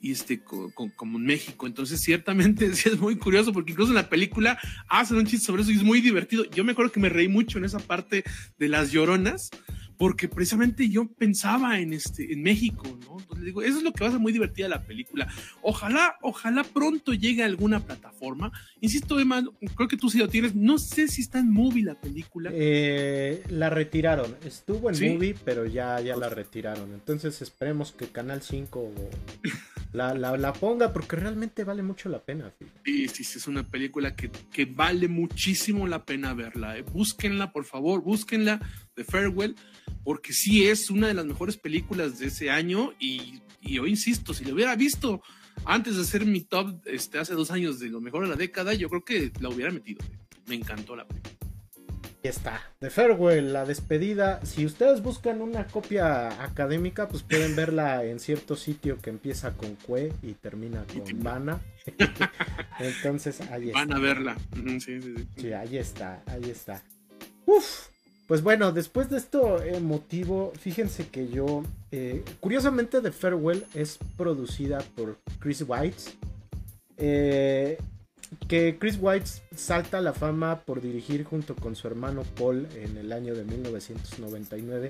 y 0.01 0.13
este, 0.13 0.41
como 0.45 1.19
en 1.19 1.25
México. 1.25 1.67
Entonces, 1.67 2.01
ciertamente 2.01 2.73
sí 2.77 2.89
es 2.89 3.01
muy 3.01 3.17
curioso 3.17 3.53
porque 3.53 3.73
incluso 3.73 3.91
en 3.91 3.97
la 3.97 4.09
película 4.09 4.61
hacen 4.89 5.17
un 5.17 5.27
chiste 5.27 5.45
sobre 5.45 5.63
eso 5.63 5.73
y 5.73 5.75
es 5.75 5.83
muy 5.83 6.01
divertido. 6.01 6.45
Yo 6.45 6.63
me 6.63 6.71
acuerdo 6.71 6.93
que 6.93 7.01
me 7.01 7.09
reí 7.09 7.27
mucho 7.27 7.59
en 7.59 7.65
esa 7.65 7.81
parte 7.81 8.23
de 8.59 8.69
las 8.69 8.93
lloronas 8.93 9.51
porque 9.99 10.29
precisamente 10.29 10.89
yo 10.89 11.09
pensaba 11.09 11.81
en 11.81 11.93
este 11.93 12.33
en 12.33 12.43
México, 12.43 12.85
¿no? 13.05 13.19
Entonces 13.19 13.45
digo, 13.45 13.63
eso 13.63 13.79
es 13.79 13.83
lo 13.83 13.93
que 13.93 14.05
va 14.05 14.09
a 14.09 14.13
ser 14.13 14.21
muy 14.21 14.33
divertida 14.33 14.69
la 14.69 14.85
película. 14.85 15.27
Ojalá, 15.61 16.17
ojalá 16.23 16.63
pronto 16.65 17.13
llegue 17.13 17.43
a 17.43 17.47
alguna 17.47 17.81
plataforma. 17.81 18.53
Insisto, 18.81 19.19
Emma, 19.19 19.45
creo 19.75 19.89
que 19.89 19.97
tú 19.97 20.09
sí 20.09 20.19
lo 20.19 20.29
tienes. 20.29 20.55
No 20.55 20.79
sé 20.79 21.09
si 21.09 21.23
está 21.23 21.41
en 21.41 21.53
movie 21.53 21.83
la 21.83 22.01
película. 22.01 22.51
Eh, 22.55 23.43
la 23.49 23.71
retiraron. 23.71 24.37
Estuvo 24.45 24.91
en 24.91 25.15
movie, 25.15 25.35
pero 25.45 25.67
ya, 25.67 26.01
ya 26.01 26.17
la 26.17 26.29
retiraron. 26.29 26.93
Entonces 26.95 27.43
esperemos 27.43 27.93
que 27.93 28.07
Canal 28.07 28.43
5 28.43 28.93
la, 29.93 30.15
la, 30.15 30.53
ponga 30.53 30.93
porque 30.93 31.17
realmente 31.17 31.65
vale 31.65 31.83
mucho 31.83 32.09
la 32.09 32.23
pena. 32.23 32.53
Sí, 32.85 33.09
sí, 33.09 33.25
sí, 33.25 33.39
es 33.39 33.47
una 33.47 33.67
película 33.67 34.15
que, 34.15 34.31
que 34.31 34.67
vale 34.67 35.09
muchísimo 35.09 35.87
la 35.87 36.05
pena 36.05 36.35
verla. 36.35 36.77
¿eh? 36.77 36.83
Búsquenla, 36.83 37.53
por 37.53 37.65
favor, 37.65 38.03
búsquenla 38.03 38.61
de 38.95 39.05
Farewell 39.05 39.57
porque 40.05 40.33
sí 40.33 40.67
es 40.67 40.91
una 40.91 41.09
de 41.09 41.15
las 41.15 41.27
mejores 41.27 41.57
películas 41.57 42.19
de 42.19 42.27
ese 42.27 42.51
año 42.51 42.93
y, 42.99 43.43
yo 43.61 43.87
insisto, 43.87 44.35
si 44.35 44.45
lo 44.45 44.55
hubiera 44.55 44.77
visto 44.77 45.23
antes 45.65 45.97
de 45.97 46.03
hacer 46.03 46.25
mi 46.25 46.43
top 46.43 46.81
este, 46.87 47.19
hace 47.19 47.35
dos 47.35 47.51
años 47.51 47.79
de 47.79 47.89
lo 47.89 48.01
mejor 48.01 48.23
de 48.23 48.31
la 48.31 48.37
década, 48.37 48.75
yo 48.75 48.89
creo 48.89 49.05
que 49.05 49.33
la 49.41 49.49
hubiera 49.49 49.71
metido. 49.71 50.05
Me 50.47 50.55
encantó 50.55 50.97
la 50.97 51.07
película. 51.07 51.38
Y 52.23 52.29
está, 52.29 52.61
The 52.81 52.91
Farewell, 52.91 53.53
la 53.53 53.65
despedida. 53.65 54.45
Si 54.45 54.67
ustedes 54.67 55.03
buscan 55.03 55.41
una 55.41 55.67
copia 55.69 56.43
académica, 56.43 57.09
pues 57.09 57.23
pueden 57.23 57.55
verla 57.55 58.05
en 58.05 58.19
cierto 58.19 58.57
sitio 58.57 58.99
que 58.99 59.11
empieza 59.11 59.53
con 59.53 59.77
Cue 59.77 60.13
y 60.23 60.33
termina 60.35 60.85
con 60.85 61.23
Vana. 61.23 61.61
Entonces, 62.81 63.41
ahí 63.53 63.69
está. 63.69 63.79
Van 63.79 63.93
a 63.93 63.99
verla. 64.01 64.37
Sí, 64.53 64.81
sí, 64.81 65.01
sí. 65.01 65.29
sí, 65.37 65.53
ahí 65.53 65.77
está, 65.79 66.23
ahí 66.27 66.51
está. 66.51 66.83
Uf, 67.47 67.89
pues 68.29 68.43
bueno, 68.43 68.73
después 68.73 69.09
de 69.09 69.17
esto 69.17 69.63
emotivo, 69.63 70.53
fíjense 70.61 71.09
que 71.09 71.29
yo, 71.29 71.63
eh, 71.91 72.23
curiosamente 72.41 73.01
The 73.01 73.11
Farewell 73.11 73.65
es 73.73 73.99
producida 74.19 74.81
por 74.95 75.19
Chris 75.39 75.65
White, 75.67 76.03
eh, 76.99 77.79
que 78.49 78.79
Chris 78.79 78.99
White 79.01 79.29
salta 79.55 79.99
a 79.99 80.01
la 80.01 80.13
fama 80.13 80.61
por 80.61 80.81
dirigir 80.81 81.25
junto 81.25 81.55
con 81.57 81.75
su 81.75 81.87
hermano 81.87 82.23
Paul 82.37 82.67
en 82.75 82.97
el 82.97 83.13
año 83.13 83.35
de 83.35 83.45
1999 83.45 84.89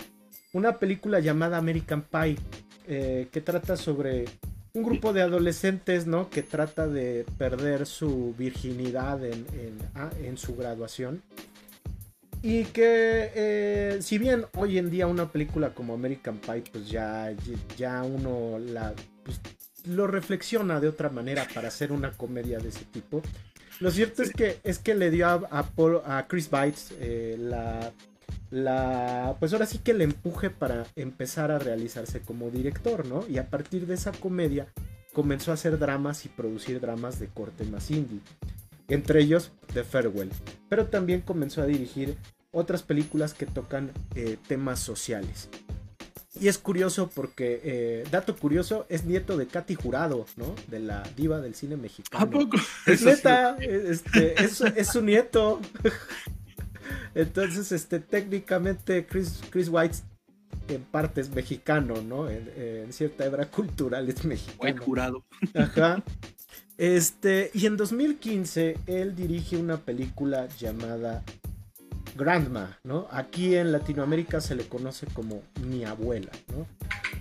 una 0.53 0.79
película 0.79 1.21
llamada 1.21 1.59
American 1.59 2.03
Pie, 2.03 2.37
eh, 2.87 3.29
que 3.31 3.41
trata 3.41 3.77
sobre 3.77 4.25
un 4.73 4.83
grupo 4.83 5.13
de 5.13 5.23
adolescentes, 5.23 6.07
¿no? 6.07 6.31
Que 6.31 6.43
trata 6.43 6.87
de 6.87 7.27
perder 7.37 7.87
su 7.87 8.35
virginidad 8.39 9.25
en, 9.25 9.47
en 9.53 9.79
ah, 9.95 10.11
su 10.37 10.57
graduación. 10.57 11.23
Y 12.41 12.65
que 12.67 13.33
eh, 13.35 13.99
si 14.01 14.17
bien 14.17 14.47
hoy 14.55 14.79
en 14.79 14.91
día 14.91 15.09
una 15.09 15.31
película 15.31 15.75
como 15.75 15.95
American 15.95 16.39
Pie, 16.39 16.63
pues 16.71 16.89
ya, 16.89 17.35
ya 17.77 18.05
uno 18.05 18.59
la, 18.61 18.95
pues, 19.25 19.41
lo 19.87 20.07
reflexiona 20.07 20.81
de 20.81 20.89
otra 20.89 21.09
manera 21.09 21.47
para 21.55 21.69
hacer 21.69 21.93
una 21.93 22.13
comedia 22.13 22.59
de 22.59 22.69
ese 22.69 22.85
tipo. 22.85 23.23
Lo 23.81 23.91
cierto 23.91 24.23
es 24.23 24.33
que, 24.33 24.59
es 24.65 24.79
que 24.79 24.95
le 24.95 25.11
dio 25.11 25.29
a, 25.29 25.71
a, 26.05 26.27
Chris 26.27 26.51
Bites 26.51 26.95
eh, 26.99 27.37
la, 27.39 27.93
la, 28.51 29.37
pues 29.39 29.53
ahora 29.53 29.67
sí 29.67 29.79
que 29.79 29.95
le 29.95 30.05
empuje 30.05 30.51
para 30.51 30.87
empezar 30.97 31.51
a 31.53 31.59
realizarse 31.59 32.21
como 32.21 32.51
director, 32.51 33.07
¿no? 33.07 33.25
Y 33.29 33.39
a 33.39 33.49
partir 33.49 33.87
de 33.87 33.95
esa 33.95 34.13
comedia 34.13 34.67
comenzó 35.13 35.53
a 35.53 35.55
hacer 35.55 35.79
dramas 35.79 36.25
y 36.25 36.29
producir 36.29 36.81
dramas 36.81 37.21
de 37.21 37.29
corte 37.29 37.65
más 37.65 37.91
indie 37.91 38.21
entre 38.89 39.21
ellos 39.21 39.53
The 39.75 39.85
Farewell, 39.85 40.31
pero 40.69 40.87
también 40.87 41.21
comenzó 41.21 41.63
a 41.63 41.67
dirigir 41.67 42.17
otras 42.51 42.83
películas 42.83 43.35
que 43.35 43.47
tocan 43.47 43.93
eh, 44.15 44.39
temas 44.49 44.81
sociales. 44.81 45.49
Y 46.41 46.49
es 46.49 46.59
curioso 46.59 47.11
porque, 47.15 47.61
eh, 47.65 48.05
dato 48.11 48.37
curioso, 48.37 48.87
es 48.89 49.05
nieto 49.05 49.37
de 49.37 49.47
Katy 49.47 49.75
Jurado, 49.75 50.27
¿no? 50.37 50.55
De 50.69 50.79
la 50.79 51.03
diva 51.17 51.41
del 51.41 51.55
cine 51.55 51.77
mexicano. 51.77 52.25
¿A 52.25 52.31
poco? 52.31 52.57
Es 52.87 53.03
neta, 53.03 53.57
este, 53.59 54.35
es, 54.43 54.89
su 54.89 55.03
nieto. 55.03 55.61
Entonces, 57.15 57.73
este, 57.73 57.99
técnicamente 58.01 59.07
Chris, 59.07 59.41
Chris 59.51 59.69
White 59.69 59.97
en 60.69 60.83
parte 60.83 61.21
es 61.21 61.31
mexicano, 61.31 62.03
¿no? 62.03 62.29
En, 62.29 62.93
cierta 62.93 63.25
hebra 63.25 63.51
cultural 63.51 64.09
es 64.09 64.25
mexicano. 64.25 64.59
Buen 64.59 64.77
jurado. 64.77 65.25
Ajá. 65.55 66.03
Este, 66.77 67.51
y 67.55 67.67
en 67.67 67.77
2015 67.77 68.79
él 68.87 69.17
dirige 69.17 69.57
una 69.57 69.79
película 69.79 70.47
llamada 70.59 71.25
Grandma, 72.19 72.79
¿no? 72.85 73.07
Aquí 73.11 73.55
en 73.55 73.73
Latinoamérica 73.73 74.43
se 74.43 74.55
le 74.55 74.65
conoce 74.65 75.07
como 75.07 75.43
Mi 75.67 75.85
abuela, 75.85 76.31
¿no? 76.55 76.67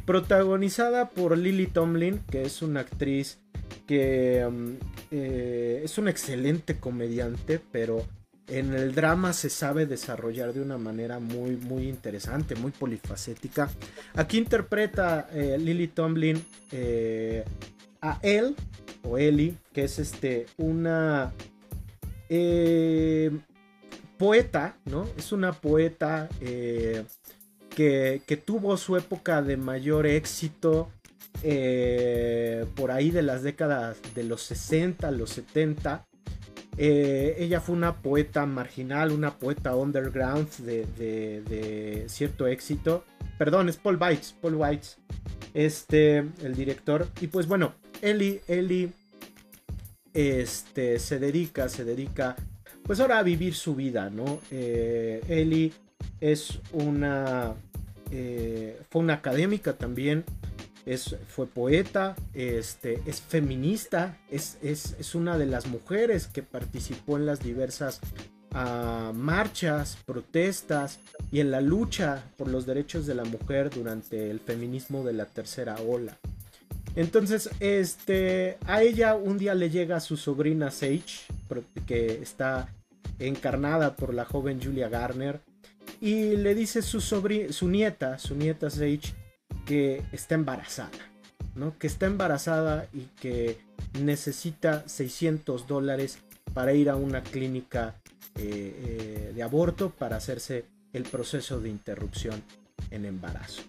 Protagonizada 0.05 1.09
por 1.09 1.37
Lily 1.37 1.67
Tomlin, 1.67 2.19
que 2.29 2.41
es 2.41 2.61
una 2.61 2.81
actriz 2.81 3.39
que 3.85 4.43
um, 4.45 4.75
eh, 5.11 5.81
es 5.83 5.97
una 5.97 6.11
excelente 6.11 6.79
comediante, 6.79 7.61
pero 7.71 8.05
en 8.47 8.73
el 8.73 8.95
drama 8.95 9.33
se 9.33 9.49
sabe 9.49 9.85
desarrollar 9.85 10.53
de 10.53 10.61
una 10.61 10.77
manera 10.77 11.19
muy, 11.19 11.57
muy 11.57 11.87
interesante, 11.87 12.55
muy 12.55 12.71
polifacética. 12.71 13.69
Aquí 14.15 14.37
interpreta 14.37 15.29
eh, 15.31 15.57
Lily 15.59 15.89
Tomlin 15.89 16.43
eh, 16.71 17.43
a 18.01 18.19
él 18.23 18.55
o 19.03 19.17
Ellie, 19.17 19.55
que 19.73 19.83
es 19.83 19.99
este 19.99 20.45
una 20.57 21.33
poeta, 24.17 24.77
¿no? 24.85 25.07
Es 25.17 25.31
una 25.31 25.53
poeta 25.53 26.29
eh, 26.41 27.03
que, 27.69 28.43
tuvo 28.45 28.77
su 28.77 28.97
época 28.97 29.41
de 29.41 29.57
mayor 29.57 30.07
éxito 30.07 30.89
eh, 31.43 32.65
por 32.75 32.91
ahí 32.91 33.11
de 33.11 33.21
las 33.21 33.43
décadas 33.43 33.97
de 34.15 34.23
los 34.23 34.41
60, 34.43 35.11
los 35.11 35.29
70. 35.31 36.05
ella 36.77 37.61
fue 37.61 37.75
una 37.75 38.01
poeta 38.01 38.45
marginal, 38.45 39.11
una 39.11 39.37
poeta 39.37 39.75
underground 39.75 40.49
de, 40.57 42.05
cierto 42.07 42.47
éxito. 42.47 43.03
Perdón, 43.37 43.69
es 43.69 43.77
Paul 43.77 43.97
Weitz, 43.97 44.33
Paul 44.33 44.55
Weitz, 44.55 44.97
este, 45.53 46.17
el 46.17 46.55
director. 46.55 47.07
Y 47.21 47.27
pues 47.27 47.47
bueno, 47.47 47.75
Eli, 48.01 48.41
Eli 48.47 48.91
este, 50.13 50.97
se 50.97 51.19
dedica, 51.19 51.69
se 51.69 51.83
dedica, 51.83 52.35
pues 52.87 53.01
ahora 53.01 53.19
a 53.19 53.23
vivir 53.23 53.53
su 53.53 53.75
vida, 53.75 54.09
¿no? 54.09 54.39
Eh, 54.49 55.21
Eli 55.27 55.73
es 56.21 56.59
una, 56.71 57.53
eh, 58.11 58.79
fue 58.89 59.01
una 59.01 59.15
académica 59.15 59.73
también, 59.73 60.23
es, 60.85 61.17
fue 61.27 61.47
poeta, 61.47 62.15
este, 62.33 63.01
es 63.05 63.21
feminista, 63.21 64.17
es, 64.31 64.57
es, 64.63 65.15
una 65.15 65.37
de 65.37 65.45
las 65.45 65.67
mujeres 65.67 66.27
que 66.27 66.43
participó 66.43 67.17
en 67.17 67.25
las 67.25 67.41
diversas 67.41 67.99
ah, 68.53 69.11
marchas, 69.13 69.97
protestas 70.05 71.01
y 71.29 71.41
en 71.41 71.51
la 71.51 71.59
lucha 71.59 72.23
por 72.37 72.47
los 72.47 72.65
derechos 72.65 73.05
de 73.05 73.15
la 73.15 73.25
mujer 73.25 73.69
durante 73.69 74.31
el 74.31 74.39
feminismo 74.39 75.03
de 75.03 75.11
la 75.11 75.25
tercera 75.25 75.75
ola. 75.85 76.17
Entonces, 76.95 77.49
este, 77.59 78.57
a 78.65 78.81
ella 78.81 79.13
un 79.15 79.37
día 79.37 79.53
le 79.53 79.69
llega 79.69 79.99
su 79.99 80.15
sobrina 80.15 80.71
Sage, 80.71 81.27
que 81.85 82.21
está 82.23 82.69
encarnada 83.19 83.95
por 83.95 84.13
la 84.13 84.25
joven 84.25 84.61
Julia 84.61 84.89
Garner, 84.89 85.41
y 86.01 86.35
le 86.35 86.53
dice 86.53 86.81
su, 86.81 87.01
su 87.01 87.67
nieta, 87.67 88.19
su 88.19 88.35
nieta 88.35 88.69
Sage, 88.69 89.13
que 89.65 90.03
está 90.11 90.35
embarazada, 90.35 90.97
¿no? 91.55 91.77
Que 91.77 91.87
está 91.87 92.05
embarazada 92.05 92.87
y 92.93 93.07
que 93.19 93.59
necesita 94.01 94.87
600 94.87 95.67
dólares 95.67 96.19
para 96.53 96.73
ir 96.73 96.89
a 96.89 96.95
una 96.95 97.23
clínica 97.23 97.95
eh, 98.35 99.29
eh, 99.29 99.31
de 99.33 99.43
aborto 99.43 99.89
para 99.89 100.17
hacerse 100.17 100.65
el 100.93 101.03
proceso 101.03 101.59
de 101.59 101.69
interrupción 101.69 102.43
en 102.91 103.05
embarazo. 103.05 103.63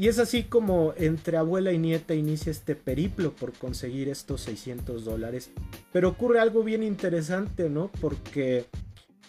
Y 0.00 0.08
es 0.08 0.18
así 0.18 0.44
como 0.44 0.94
entre 0.96 1.36
abuela 1.36 1.72
y 1.72 1.78
nieta 1.78 2.14
inicia 2.14 2.50
este 2.50 2.74
periplo 2.74 3.36
por 3.36 3.52
conseguir 3.52 4.08
estos 4.08 4.40
600 4.40 5.04
dólares. 5.04 5.50
Pero 5.92 6.08
ocurre 6.08 6.40
algo 6.40 6.64
bien 6.64 6.82
interesante, 6.82 7.68
¿no? 7.68 7.90
Porque 8.00 8.64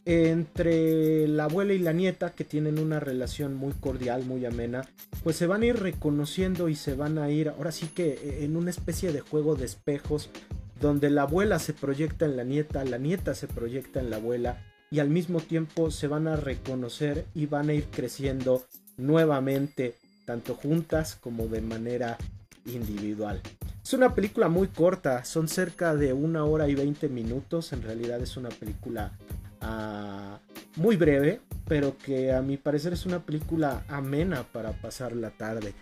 entre 0.05 1.27
la 1.27 1.43
abuela 1.43 1.73
y 1.73 1.79
la 1.79 1.91
nieta, 1.91 2.31
que 2.31 2.45
tienen 2.45 2.79
una 2.79 3.01
relación 3.01 3.53
muy 3.53 3.73
cordial, 3.73 4.23
muy 4.23 4.45
amena, 4.45 4.87
pues 5.25 5.35
se 5.35 5.45
van 5.45 5.63
a 5.63 5.65
ir 5.65 5.75
reconociendo 5.75 6.69
y 6.69 6.75
se 6.75 6.95
van 6.95 7.17
a 7.17 7.29
ir, 7.29 7.49
ahora 7.49 7.73
sí 7.73 7.87
que 7.87 8.45
en 8.45 8.55
una 8.55 8.69
especie 8.69 9.11
de 9.11 9.19
juego 9.19 9.55
de 9.55 9.65
espejos, 9.65 10.29
donde 10.79 11.09
la 11.09 11.23
abuela 11.23 11.59
se 11.59 11.73
proyecta 11.73 12.23
en 12.23 12.37
la 12.37 12.45
nieta, 12.45 12.85
la 12.85 12.97
nieta 12.97 13.35
se 13.35 13.47
proyecta 13.47 13.99
en 13.99 14.09
la 14.09 14.15
abuela, 14.15 14.63
y 14.89 14.99
al 14.99 15.09
mismo 15.09 15.41
tiempo 15.41 15.91
se 15.91 16.07
van 16.07 16.29
a 16.29 16.37
reconocer 16.37 17.25
y 17.35 17.47
van 17.47 17.67
a 17.67 17.73
ir 17.73 17.87
creciendo 17.91 18.65
nuevamente, 18.95 19.95
tanto 20.31 20.55
juntas 20.55 21.17
como 21.19 21.47
de 21.47 21.59
manera 21.59 22.17
individual. 22.65 23.41
Es 23.83 23.93
una 23.93 24.15
película 24.15 24.47
muy 24.47 24.69
corta, 24.69 25.25
son 25.25 25.49
cerca 25.49 25.93
de 25.93 26.13
una 26.13 26.45
hora 26.45 26.69
y 26.69 26.75
20 26.75 27.09
minutos, 27.09 27.73
en 27.73 27.81
realidad 27.81 28.21
es 28.21 28.37
una 28.37 28.47
película 28.47 29.11
uh, 29.61 30.79
muy 30.79 30.95
breve, 30.95 31.41
pero 31.67 31.97
que 31.97 32.31
a 32.31 32.41
mi 32.41 32.55
parecer 32.55 32.93
es 32.93 33.05
una 33.05 33.19
película 33.19 33.83
amena 33.89 34.43
para 34.43 34.71
pasar 34.71 35.17
la 35.17 35.31
tarde. 35.31 35.73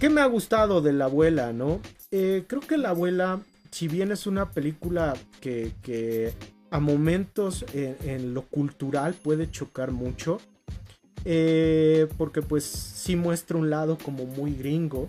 ¿Qué 0.00 0.08
me 0.08 0.22
ha 0.22 0.26
gustado 0.26 0.80
de 0.80 0.94
la 0.94 1.04
abuela, 1.04 1.52
no? 1.52 1.78
Eh, 2.10 2.44
creo 2.46 2.62
que 2.62 2.78
la 2.78 2.88
abuela, 2.88 3.40
si 3.70 3.86
bien 3.86 4.12
es 4.12 4.26
una 4.26 4.50
película 4.52 5.12
que, 5.42 6.32
a 6.70 6.80
momentos 6.80 7.66
en, 7.74 7.98
en, 8.08 8.32
lo 8.32 8.46
cultural 8.46 9.12
puede 9.12 9.50
chocar 9.50 9.90
mucho, 9.90 10.40
eh, 11.24 12.08
porque 12.16 12.42
pues 12.42 12.64
sí 12.64 13.16
muestra 13.16 13.56
un 13.56 13.70
lado 13.70 13.98
como 13.98 14.26
muy 14.26 14.54
gringo. 14.54 15.08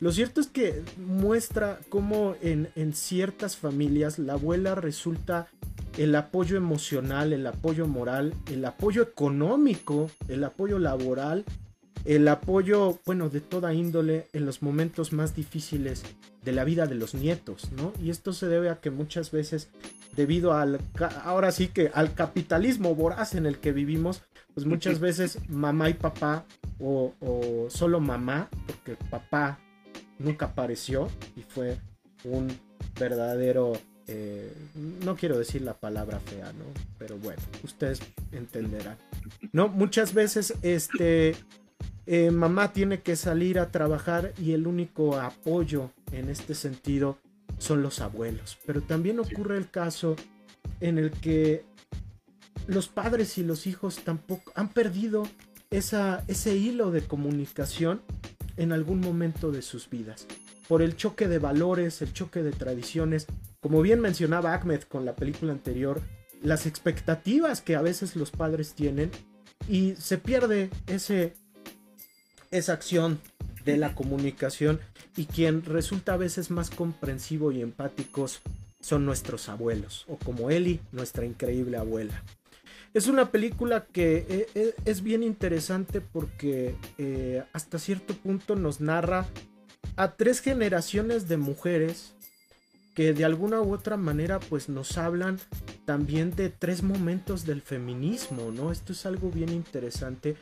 Lo 0.00 0.12
cierto 0.12 0.40
es 0.40 0.48
que 0.48 0.82
muestra 0.98 1.80
cómo 1.88 2.34
en, 2.42 2.68
en 2.76 2.92
ciertas 2.92 3.56
familias 3.56 4.18
la 4.18 4.34
abuela 4.34 4.74
resulta 4.74 5.48
el 5.96 6.14
apoyo 6.14 6.56
emocional, 6.56 7.32
el 7.32 7.46
apoyo 7.46 7.86
moral, 7.86 8.34
el 8.52 8.64
apoyo 8.64 9.02
económico, 9.02 10.10
el 10.28 10.44
apoyo 10.44 10.78
laboral, 10.78 11.44
el 12.04 12.28
apoyo, 12.28 13.00
bueno, 13.04 13.28
de 13.28 13.40
toda 13.40 13.74
índole 13.74 14.28
en 14.32 14.46
los 14.46 14.62
momentos 14.62 15.12
más 15.12 15.34
difíciles 15.34 16.02
de 16.44 16.52
la 16.52 16.64
vida 16.64 16.86
de 16.86 16.94
los 16.94 17.14
nietos, 17.14 17.70
¿no? 17.72 17.92
Y 18.00 18.10
esto 18.10 18.32
se 18.32 18.46
debe 18.46 18.68
a 18.70 18.80
que 18.80 18.90
muchas 18.90 19.32
veces, 19.32 19.68
debido 20.14 20.52
al, 20.52 20.78
ahora 21.24 21.50
sí 21.50 21.68
que 21.68 21.90
al 21.92 22.14
capitalismo 22.14 22.94
voraz 22.94 23.34
en 23.34 23.46
el 23.46 23.58
que 23.58 23.72
vivimos, 23.72 24.22
pues 24.56 24.66
muchas 24.66 25.00
veces 25.00 25.38
mamá 25.50 25.90
y 25.90 25.94
papá, 25.94 26.46
o, 26.80 27.12
solo 27.68 28.00
mamá, 28.00 28.48
porque 28.66 28.96
papá 29.10 29.58
nunca 30.18 30.46
apareció 30.46 31.10
y 31.36 31.42
fue 31.42 31.76
un 32.24 32.48
verdadero 32.98 33.74
eh, 34.06 34.50
no 35.04 35.14
quiero 35.14 35.36
decir 35.36 35.60
la 35.60 35.74
palabra 35.74 36.20
fea, 36.20 36.54
¿no? 36.54 36.64
Pero 36.98 37.18
bueno, 37.18 37.42
ustedes 37.64 38.00
entenderán. 38.32 38.96
No, 39.52 39.68
muchas 39.68 40.14
veces 40.14 40.54
este 40.62 41.36
eh, 42.06 42.30
mamá 42.30 42.72
tiene 42.72 43.02
que 43.02 43.14
salir 43.14 43.58
a 43.58 43.70
trabajar 43.70 44.32
y 44.40 44.52
el 44.52 44.66
único 44.66 45.16
apoyo 45.18 45.90
en 46.12 46.30
este 46.30 46.54
sentido 46.54 47.18
son 47.58 47.82
los 47.82 48.00
abuelos. 48.00 48.56
Pero 48.64 48.80
también 48.80 49.20
ocurre 49.20 49.58
el 49.58 49.70
caso 49.70 50.16
en 50.80 50.96
el 50.96 51.10
que 51.10 51.66
los 52.66 52.88
padres 52.88 53.38
y 53.38 53.44
los 53.44 53.66
hijos 53.66 53.96
tampoco 54.04 54.52
han 54.54 54.68
perdido 54.68 55.26
esa, 55.70 56.24
ese 56.28 56.56
hilo 56.56 56.90
de 56.90 57.02
comunicación 57.02 58.02
en 58.56 58.72
algún 58.72 59.00
momento 59.00 59.50
de 59.52 59.62
sus 59.62 59.88
vidas. 59.88 60.26
Por 60.68 60.82
el 60.82 60.96
choque 60.96 61.28
de 61.28 61.38
valores, 61.38 62.02
el 62.02 62.12
choque 62.12 62.42
de 62.42 62.52
tradiciones, 62.52 63.26
como 63.60 63.82
bien 63.82 64.00
mencionaba 64.00 64.54
Ahmed 64.54 64.82
con 64.82 65.04
la 65.04 65.14
película 65.14 65.52
anterior, 65.52 66.00
las 66.42 66.66
expectativas 66.66 67.60
que 67.60 67.76
a 67.76 67.82
veces 67.82 68.16
los 68.16 68.30
padres 68.30 68.74
tienen 68.74 69.10
y 69.68 69.94
se 69.96 70.18
pierde 70.18 70.70
ese, 70.86 71.34
esa 72.50 72.72
acción 72.72 73.20
de 73.64 73.76
la 73.76 73.94
comunicación 73.94 74.80
y 75.16 75.26
quien 75.26 75.64
resulta 75.64 76.14
a 76.14 76.18
veces 76.18 76.50
más 76.50 76.70
comprensivo 76.70 77.52
y 77.52 77.62
empáticos 77.62 78.40
son 78.80 79.04
nuestros 79.04 79.48
abuelos 79.48 80.04
o 80.08 80.16
como 80.16 80.50
Eli, 80.50 80.80
nuestra 80.92 81.24
increíble 81.24 81.76
abuela. 81.76 82.22
Es 82.96 83.08
una 83.08 83.30
película 83.30 83.84
que 83.92 84.24
eh, 84.26 84.46
eh, 84.54 84.74
es 84.86 85.02
bien 85.02 85.22
interesante 85.22 86.00
porque 86.00 86.74
eh, 86.96 87.44
hasta 87.52 87.78
cierto 87.78 88.14
punto 88.14 88.56
nos 88.56 88.80
narra 88.80 89.26
a 89.96 90.12
tres 90.12 90.40
generaciones 90.40 91.28
de 91.28 91.36
mujeres 91.36 92.15
que 92.96 93.12
de 93.12 93.26
alguna 93.26 93.60
u 93.60 93.74
otra 93.74 93.98
manera 93.98 94.40
pues 94.40 94.70
nos 94.70 94.96
hablan 94.96 95.38
también 95.84 96.34
de 96.34 96.48
tres 96.48 96.82
momentos 96.82 97.44
del 97.44 97.60
feminismo, 97.60 98.50
¿no? 98.50 98.72
Esto 98.72 98.94
es 98.94 99.04
algo 99.04 99.30
bien 99.30 99.50
interesante 99.50 100.34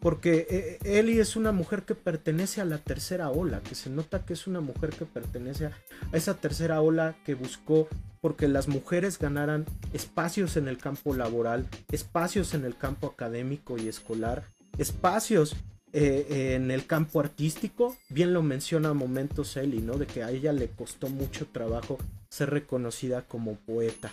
porque 0.00 0.46
eh, 0.48 0.98
Ellie 0.98 1.20
es 1.20 1.36
una 1.36 1.52
mujer 1.52 1.82
que 1.82 1.94
pertenece 1.94 2.62
a 2.62 2.64
la 2.64 2.78
tercera 2.78 3.28
ola, 3.28 3.60
que 3.60 3.74
se 3.74 3.90
nota 3.90 4.24
que 4.24 4.32
es 4.32 4.46
una 4.46 4.62
mujer 4.62 4.88
que 4.88 5.04
pertenece 5.04 5.66
a 5.66 5.72
esa 6.12 6.32
tercera 6.32 6.80
ola 6.80 7.14
que 7.26 7.34
buscó 7.34 7.88
porque 8.22 8.48
las 8.48 8.68
mujeres 8.68 9.18
ganaran 9.18 9.66
espacios 9.92 10.56
en 10.56 10.66
el 10.66 10.78
campo 10.78 11.14
laboral, 11.14 11.68
espacios 11.92 12.54
en 12.54 12.64
el 12.64 12.74
campo 12.74 13.08
académico 13.08 13.76
y 13.76 13.86
escolar, 13.86 14.44
espacios 14.78 15.56
eh, 15.92 16.54
en 16.54 16.70
el 16.70 16.86
campo 16.86 17.20
artístico, 17.20 17.96
bien 18.10 18.34
lo 18.34 18.42
menciona 18.42 18.90
a 18.90 18.94
momentos 18.94 19.56
Ellie, 19.56 19.80
¿no? 19.80 19.94
De 19.94 20.06
que 20.06 20.22
a 20.22 20.30
ella 20.30 20.52
le 20.52 20.68
costó 20.68 21.08
mucho 21.08 21.46
trabajo 21.46 21.98
ser 22.28 22.50
reconocida 22.50 23.22
como 23.22 23.56
poeta. 23.56 24.12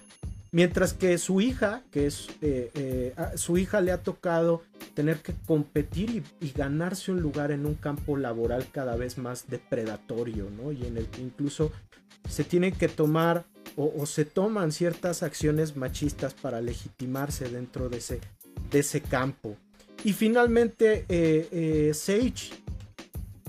Mientras 0.52 0.94
que 0.94 1.18
su 1.18 1.42
hija, 1.42 1.84
que 1.92 2.06
es 2.06 2.30
eh, 2.42 2.72
eh, 2.76 3.14
su 3.36 3.58
hija 3.58 3.82
le 3.82 3.92
ha 3.92 4.04
tocado 4.04 4.62
tener 4.94 5.18
que 5.18 5.34
competir 5.46 6.24
y, 6.40 6.52
ganarse 6.52 7.12
un 7.12 7.20
lugar 7.20 7.52
en 7.52 7.66
un 7.66 7.74
campo 7.74 8.16
laboral 8.16 8.66
cada 8.72 8.96
vez 8.96 9.18
más 9.18 9.50
depredatorio, 9.50 10.50
¿no? 10.50 10.72
Y 10.72 10.86
en 10.86 10.96
el 10.96 11.08
que 11.08 11.22
incluso 11.22 11.74
se 12.30 12.46
tienen 12.46 12.74
que 12.74 12.88
tomar 12.88 13.44
o, 13.76 14.06
se 14.06 14.24
toman 14.24 14.72
ciertas 14.72 15.24
acciones 15.24 15.76
machistas 15.76 16.34
para 16.34 16.62
legitimarse 16.62 17.50
dentro 17.50 17.90
de 17.90 17.98
ese 18.72 19.02
campo. 19.02 19.58
Y 20.06 20.14
finalmente, 20.14 21.04
eh, 21.10 21.50
eh, 21.52 21.94
Sage 21.96 22.52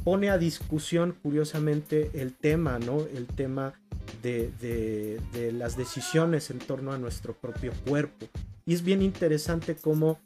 pone 0.02 0.30
a 0.30 0.38
discusión, 0.38 1.14
curiosamente, 1.22 2.10
el 2.14 2.32
tema, 2.32 2.78
¿no? 2.78 3.00
El 3.02 3.26
tema 3.26 3.74
de, 4.22 5.20
las 5.52 5.76
decisiones 5.76 6.48
en 6.48 6.58
torno 6.58 6.94
a 6.94 6.98
nuestro 6.98 7.34
propio 7.34 7.72
cuerpo. 7.86 8.26
Y 8.64 8.72
es 8.72 8.82
bien 8.82 9.02
interesante 9.02 9.76
cómo 9.76 10.18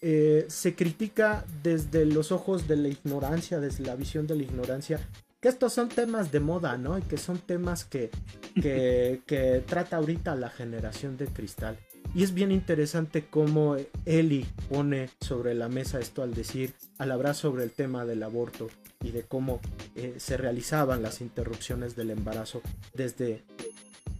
eh, 0.00 0.44
se 0.48 0.76
critica 0.76 1.44
desde 1.64 2.06
los 2.06 2.30
ojos 2.30 2.68
de 2.68 2.76
la 2.76 2.86
ignorancia, 2.86 3.58
desde 3.58 3.84
la 3.84 3.96
visión 3.96 4.28
de 4.28 4.36
la 4.36 4.44
ignorancia, 4.44 5.00
que 5.40 5.48
estos 5.48 5.72
son 5.72 5.88
temas 5.88 6.30
de 6.30 6.38
moda, 6.38 6.78
¿no? 6.78 6.96
Y 6.96 7.02
que 7.02 7.16
son 7.16 7.38
temas 7.38 7.84
que, 7.84 8.10
que, 8.54 9.22
que 9.26 9.64
trata 9.66 9.96
ahorita 9.96 10.36
la 10.36 10.50
generación 10.50 11.16
de 11.16 11.26
cristal. 11.26 11.76
Y 12.14 12.22
es 12.22 12.32
bien 12.32 12.52
interesante 12.52 13.26
cómo 13.28 13.76
Eli 14.06 14.46
pone 14.68 15.10
sobre 15.20 15.52
la 15.54 15.68
mesa 15.68 15.98
esto 15.98 16.22
al 16.22 16.32
decir, 16.32 16.72
al 16.98 17.10
hablar 17.10 17.34
sobre 17.34 17.64
el 17.64 17.72
tema 17.72 18.04
del 18.04 18.22
aborto 18.22 18.68
y 19.02 19.10
de 19.10 19.24
cómo 19.24 19.60
eh, 19.96 20.14
se 20.18 20.36
realizaban 20.36 21.02
las 21.02 21.20
interrupciones 21.20 21.96
del 21.96 22.10
embarazo 22.10 22.62
desde 22.94 23.42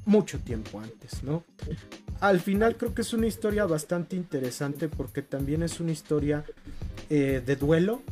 mucho 0.07 0.41
tiempo 0.41 0.81
antes, 0.81 1.23
¿no? 1.23 1.45
Al 2.19 2.41
final 2.41 2.77
creo 2.77 2.95
que 2.95 3.03
es 3.03 3.13
una 3.13 3.29
historia 3.29 3.65
bastante 3.65 4.17
interesante 4.17 4.89
porque 4.89 5.23
también 5.23 5.63
es 5.63 5.79
una 5.79 5.93
historia 5.93 6.45
eh, 7.11 7.41
de 7.47 7.57
duelo 7.57 8.03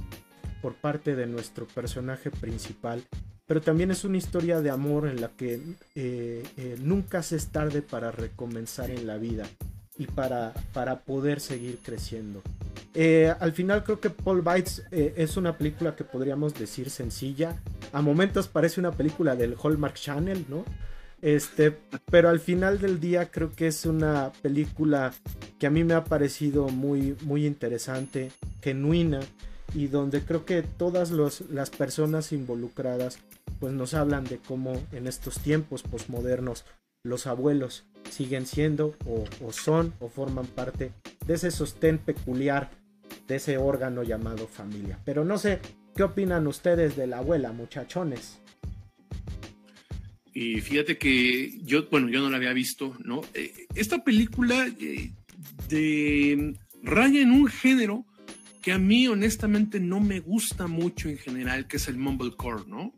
por 0.62 0.74
parte 0.76 1.16
de 1.16 1.26
nuestro 1.26 1.66
personaje 1.66 2.30
principal 2.30 3.02
pero 3.46 3.60
también 3.60 3.90
es 3.90 4.04
una 4.04 4.16
historia 4.16 4.60
de 4.62 4.70
amor 4.70 5.06
en 5.08 5.20
la 5.20 5.28
que 5.28 5.60
eh, 5.96 6.76
nunca 6.80 7.22
se 7.22 7.36
es 7.36 7.48
tarde 7.48 7.82
para 7.82 8.12
recomenzar 8.12 8.90
en 8.90 9.06
la 9.06 9.18
vida 9.18 9.44
y 9.98 10.06
para, 10.06 10.54
para 10.72 11.00
poder 11.00 11.40
seguir 11.40 11.78
creciendo. 11.82 12.42
Eh, 12.94 13.32
al 13.40 13.52
final 13.52 13.84
creo 13.84 14.00
que 14.00 14.10
Paul 14.10 14.42
Bites 14.42 14.82
eh, 14.90 15.14
es 15.16 15.36
una 15.36 15.56
película 15.56 15.96
que 15.96 16.04
podríamos 16.04 16.54
decir 16.54 16.90
sencilla. 16.90 17.56
A 17.92 18.02
momentos 18.02 18.48
parece 18.48 18.80
una 18.80 18.92
película 18.92 19.36
del 19.36 19.56
Hallmark 19.62 19.94
Channel, 19.94 20.44
¿no? 20.48 20.64
Este, 21.22 21.70
pero 22.10 22.28
al 22.28 22.40
final 22.40 22.80
del 22.80 22.98
día 22.98 23.30
creo 23.30 23.52
que 23.52 23.68
es 23.68 23.86
una 23.86 24.32
película 24.42 25.12
que 25.58 25.68
a 25.68 25.70
mí 25.70 25.84
me 25.84 25.94
ha 25.94 26.04
parecido 26.04 26.68
muy, 26.68 27.16
muy 27.22 27.46
interesante, 27.46 28.32
genuina 28.60 29.20
y 29.72 29.86
donde 29.86 30.22
creo 30.22 30.44
que 30.44 30.62
todas 30.62 31.12
las 31.12 31.70
personas 31.70 32.32
involucradas 32.32 33.18
pues 33.60 33.72
nos 33.72 33.94
hablan 33.94 34.24
de 34.24 34.38
cómo 34.38 34.82
en 34.90 35.06
estos 35.06 35.38
tiempos 35.38 35.84
posmodernos 35.84 36.64
los 37.04 37.28
abuelos 37.28 37.84
siguen 38.10 38.46
siendo 38.46 38.94
o, 39.06 39.52
son 39.52 39.94
o 40.00 40.08
forman 40.08 40.46
parte 40.46 40.92
de 41.26 41.34
ese 41.34 41.50
sostén 41.50 41.98
peculiar 41.98 42.70
de 43.28 43.36
ese 43.36 43.58
órgano 43.58 44.02
llamado 44.02 44.46
familia. 44.46 44.98
Pero 45.04 45.24
no 45.24 45.38
sé, 45.38 45.60
¿qué 45.96 46.02
opinan 46.02 46.46
ustedes 46.46 46.96
de 46.96 47.06
la 47.06 47.18
abuela, 47.18 47.52
muchachones? 47.52 48.38
Y 50.34 50.60
fíjate 50.60 50.96
que 50.96 51.58
yo, 51.62 51.88
bueno, 51.90 52.08
yo 52.08 52.20
no 52.20 52.30
la 52.30 52.38
había 52.38 52.52
visto, 52.52 52.96
¿no? 53.04 53.20
Eh, 53.34 53.66
esta 53.74 54.02
película 54.02 54.66
eh, 54.80 55.12
de 55.68 56.54
raya 56.82 57.20
en 57.20 57.32
un 57.32 57.46
género 57.46 58.06
que 58.62 58.72
a 58.72 58.78
mí 58.78 59.08
honestamente 59.08 59.80
no 59.80 60.00
me 60.00 60.20
gusta 60.20 60.68
mucho 60.68 61.08
en 61.08 61.18
general, 61.18 61.66
que 61.66 61.76
es 61.76 61.88
el 61.88 61.96
mumblecore, 61.96 62.62
¿no? 62.66 62.94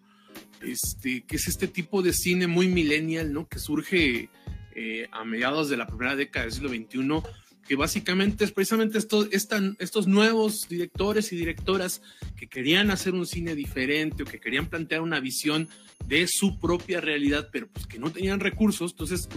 Este, 0.61 1.23
que 1.23 1.37
es 1.37 1.49
este 1.49 1.69
tipo 1.69 2.03
de 2.03 2.13
cine 2.13 2.47
muy 2.47 2.69
millennial, 2.69 3.33
¿no? 3.33 3.49
Que 3.49 3.59
surge 3.59 4.29
eh, 4.75 5.09
a 5.13 5.25
mediados 5.25 5.69
de 5.69 5.77
la 5.77 5.87
primera 5.87 6.17
década 6.17 6.45
del 6.45 6.55
siglo 6.55 6.69
XXI, 6.69 7.23
que 7.67 7.77
básicamente 7.77 8.45
es 8.45 8.53
precisamente 8.53 8.99
esto, 8.99 9.27
estos 9.31 10.07
nuevos 10.07 10.69
directores 10.69 11.33
y 11.33 11.37
directoras 11.37 12.03
que 12.37 12.49
querían 12.49 12.91
hacer 12.91 13.15
un 13.15 13.27
cine 13.27 13.55
diferente 13.55 14.23
o 14.23 14.27
que 14.27 14.41
querían 14.41 14.67
plantear 14.67 15.01
una 15.01 15.21
visión 15.21 15.69
de 16.07 16.27
su 16.27 16.59
propia 16.59 17.01
realidad, 17.01 17.49
pero 17.51 17.69
pues 17.69 17.87
que 17.87 17.99
no 17.99 18.11
tenían 18.11 18.41
recursos, 18.41 18.93
entonces 18.93 19.29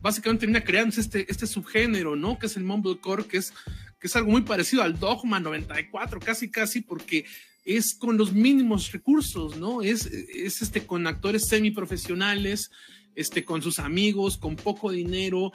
básicamente 0.00 0.40
termina 0.40 0.62
creándose 0.62 1.00
este, 1.00 1.30
este 1.30 1.46
subgénero, 1.46 2.14
¿no? 2.14 2.38
Que 2.38 2.46
es 2.46 2.56
el 2.56 2.64
mumblecore, 2.64 3.24
que 3.24 3.38
es, 3.38 3.52
que 3.98 4.06
es 4.06 4.14
algo 4.14 4.30
muy 4.30 4.42
parecido 4.42 4.82
al 4.82 4.98
Dogma 4.98 5.40
94, 5.40 6.20
casi 6.20 6.50
casi, 6.50 6.82
porque 6.82 7.24
es 7.64 7.94
con 7.94 8.18
los 8.18 8.32
mínimos 8.32 8.92
recursos, 8.92 9.56
¿no? 9.56 9.82
Es, 9.82 10.06
es 10.06 10.60
este, 10.60 10.86
con 10.86 11.06
actores 11.06 11.48
semiprofesionales, 11.48 12.70
este, 13.14 13.44
con 13.44 13.62
sus 13.62 13.78
amigos, 13.78 14.36
con 14.36 14.56
poco 14.56 14.90
dinero, 14.90 15.52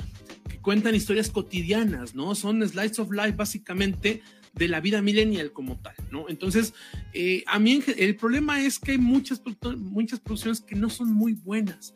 que 0.49 0.59
cuentan 0.59 0.95
historias 0.95 1.29
cotidianas, 1.29 2.15
¿no? 2.15 2.35
Son 2.35 2.67
slides 2.67 2.99
of 2.99 3.11
life 3.11 3.33
básicamente 3.33 4.21
de 4.53 4.67
la 4.67 4.79
vida 4.79 5.01
millennial 5.01 5.51
como 5.51 5.79
tal, 5.79 5.95
¿no? 6.11 6.27
Entonces, 6.29 6.73
eh, 7.13 7.43
a 7.47 7.59
mí 7.59 7.81
el 7.97 8.15
problema 8.15 8.61
es 8.61 8.79
que 8.79 8.91
hay 8.91 8.97
muchas, 8.97 9.41
muchas 9.77 10.19
producciones 10.19 10.61
que 10.61 10.75
no 10.75 10.89
son 10.89 11.13
muy 11.13 11.33
buenas. 11.33 11.93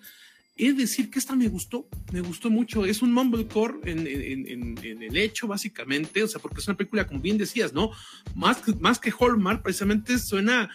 Es 0.56 0.78
decir 0.78 1.10
que 1.10 1.18
esta 1.18 1.36
me 1.36 1.48
gustó, 1.48 1.88
me 2.12 2.22
gustó 2.22 2.52
mucho. 2.52 2.86
Es 2.86 3.02
un 3.02 3.12
mumblecore 3.12 3.80
en, 3.86 4.06
en, 4.06 4.78
en, 4.84 5.04
el 5.04 5.18
hecho, 5.18 5.48
básicamente, 5.48 6.22
o 6.22 6.28
sea, 6.28 6.40
porque 6.40 6.60
es 6.60 6.68
una 6.68 6.78
película, 6.78 7.08
como 7.08 7.22
bien 7.22 7.40
decías, 7.40 7.74
¿no? 7.74 7.90
Más, 8.36 8.62
más 8.80 9.00
que 9.00 9.12
Hallmark, 9.12 9.64
precisamente 9.64 10.20
suena 10.20 10.70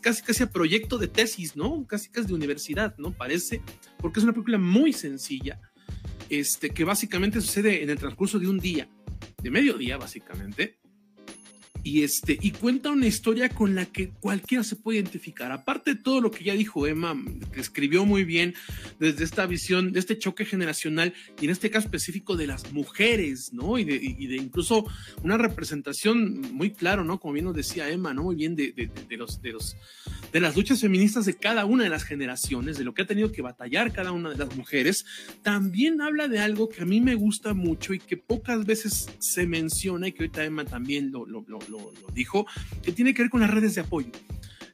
casi 0.00 0.22
casi 0.22 0.42
a 0.42 0.50
proyecto 0.50 0.98
de 0.98 1.08
tesis, 1.08 1.56
¿no? 1.56 1.86
Casi 1.86 2.08
casi 2.08 2.28
de 2.28 2.34
universidad, 2.34 2.96
¿no? 2.98 3.12
Parece, 3.12 3.62
porque 3.98 4.20
es 4.20 4.24
una 4.24 4.32
película 4.32 4.58
muy 4.58 4.92
sencilla, 4.92 5.60
este, 6.28 6.70
que 6.70 6.84
básicamente 6.84 7.40
sucede 7.40 7.82
en 7.82 7.90
el 7.90 7.98
transcurso 7.98 8.38
de 8.38 8.48
un 8.48 8.58
día, 8.58 8.88
de 9.42 9.50
mediodía, 9.50 9.96
básicamente, 9.96 10.78
y 11.84 12.02
este 12.02 12.38
y 12.40 12.52
cuenta 12.52 12.90
una 12.90 13.06
historia 13.06 13.48
con 13.48 13.74
la 13.74 13.86
que 13.86 14.10
cualquiera 14.10 14.64
se 14.64 14.76
puede 14.76 14.98
identificar. 14.98 15.52
Aparte 15.52 15.94
de 15.94 16.00
todo 16.00 16.20
lo 16.20 16.30
que 16.30 16.44
ya 16.44 16.54
dijo 16.54 16.86
Emma, 16.86 17.16
que 17.52 17.60
escribió 17.60 18.04
muy 18.04 18.24
bien 18.24 18.54
desde 18.98 19.24
esta 19.24 19.46
visión 19.46 19.92
de 19.92 19.98
este 19.98 20.18
choque 20.18 20.44
generacional 20.44 21.14
y 21.40 21.44
en 21.44 21.50
este 21.50 21.70
caso 21.70 21.86
específico 21.86 22.36
de 22.36 22.46
las 22.46 22.72
mujeres, 22.72 23.52
¿no? 23.52 23.78
Y 23.78 23.84
de, 23.84 23.96
y 23.96 24.26
de 24.26 24.36
incluso 24.36 24.84
una 25.22 25.36
representación 25.36 26.40
muy 26.52 26.72
claro, 26.72 27.04
¿no? 27.04 27.18
Como 27.18 27.34
bien 27.34 27.46
nos 27.46 27.56
decía 27.56 27.90
Emma, 27.90 28.14
¿no? 28.14 28.24
Muy 28.24 28.36
bien 28.36 28.54
de, 28.56 28.90
los 29.10 29.42
de 29.42 29.52
los 29.52 29.76
de 30.32 30.40
las 30.40 30.56
luchas 30.56 30.80
feministas 30.80 31.26
de 31.26 31.34
cada 31.34 31.64
una 31.64 31.84
de 31.84 31.90
las 31.90 32.04
generaciones, 32.04 32.78
de 32.78 32.84
lo 32.84 32.94
que 32.94 33.02
ha 33.02 33.06
tenido 33.06 33.32
que 33.32 33.42
batallar 33.42 33.92
cada 33.92 34.12
una 34.12 34.30
de 34.30 34.36
las 34.36 34.56
mujeres. 34.56 35.04
También 35.42 36.00
habla 36.00 36.28
de 36.28 36.38
algo 36.38 36.68
que 36.68 36.82
a 36.82 36.86
mí 36.86 37.00
me 37.00 37.14
gusta 37.14 37.54
mucho 37.54 37.92
y 37.92 37.98
que 37.98 38.16
pocas 38.16 38.64
veces 38.64 39.10
se 39.18 39.46
menciona 39.46 40.08
y 40.08 40.12
que 40.12 40.24
ahorita 40.24 40.44
Emma 40.44 40.64
también 40.64 41.10
lo, 41.10 41.26
lo 41.26 41.42
lo, 41.80 41.92
dijo, 42.12 42.46
que 42.82 42.92
tiene 42.92 43.14
que 43.14 43.22
ver 43.22 43.30
con 43.30 43.40
las 43.40 43.50
redes 43.50 43.74
de 43.74 43.82
apoyo. 43.82 44.10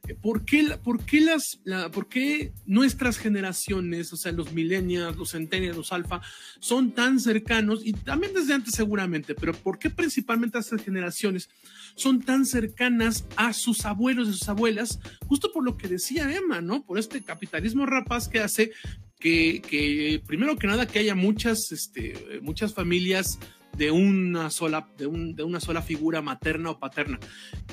Eh, 0.07 0.15
¿Por 0.15 0.45
qué, 0.45 0.77
por, 0.83 1.05
qué 1.05 1.21
las, 1.21 1.59
la, 1.63 1.91
¿Por 1.91 2.07
qué 2.07 2.51
nuestras 2.65 3.17
generaciones, 3.17 4.11
o 4.13 4.17
sea, 4.17 4.31
los 4.31 4.53
millennials, 4.53 5.17
los 5.17 5.31
centennials, 5.31 5.77
los 5.77 5.93
alfa, 5.93 6.21
son 6.59 6.91
tan 6.91 7.19
cercanos, 7.19 7.81
y 7.85 7.93
también 7.93 8.33
desde 8.33 8.53
antes 8.53 8.73
seguramente, 8.73 9.35
pero 9.35 9.53
por 9.53 9.77
qué 9.79 9.89
principalmente 9.89 10.59
estas 10.59 10.83
generaciones 10.83 11.49
son 11.95 12.21
tan 12.21 12.45
cercanas 12.45 13.25
a 13.35 13.53
sus 13.53 13.85
abuelos 13.85 14.29
y 14.29 14.33
sus 14.33 14.49
abuelas? 14.49 14.99
Justo 15.27 15.51
por 15.51 15.63
lo 15.63 15.77
que 15.77 15.87
decía 15.87 16.33
Emma, 16.35 16.61
¿no? 16.61 16.83
Por 16.85 16.97
este 16.97 17.23
capitalismo 17.23 17.85
rapaz 17.85 18.27
que 18.27 18.39
hace 18.39 18.71
que, 19.19 19.61
que 19.61 20.21
primero 20.25 20.57
que 20.57 20.67
nada, 20.67 20.87
que 20.87 20.99
haya 20.99 21.13
muchas, 21.13 21.71
este, 21.71 22.39
muchas 22.41 22.73
familias 22.73 23.37
de 23.79 23.91
una 23.91 24.49
sola, 24.49 24.89
de, 24.97 25.07
un, 25.07 25.35
de 25.35 25.43
una 25.43 25.61
sola 25.61 25.81
figura 25.81 26.21
materna 26.21 26.71
o 26.71 26.79
paterna, 26.79 27.17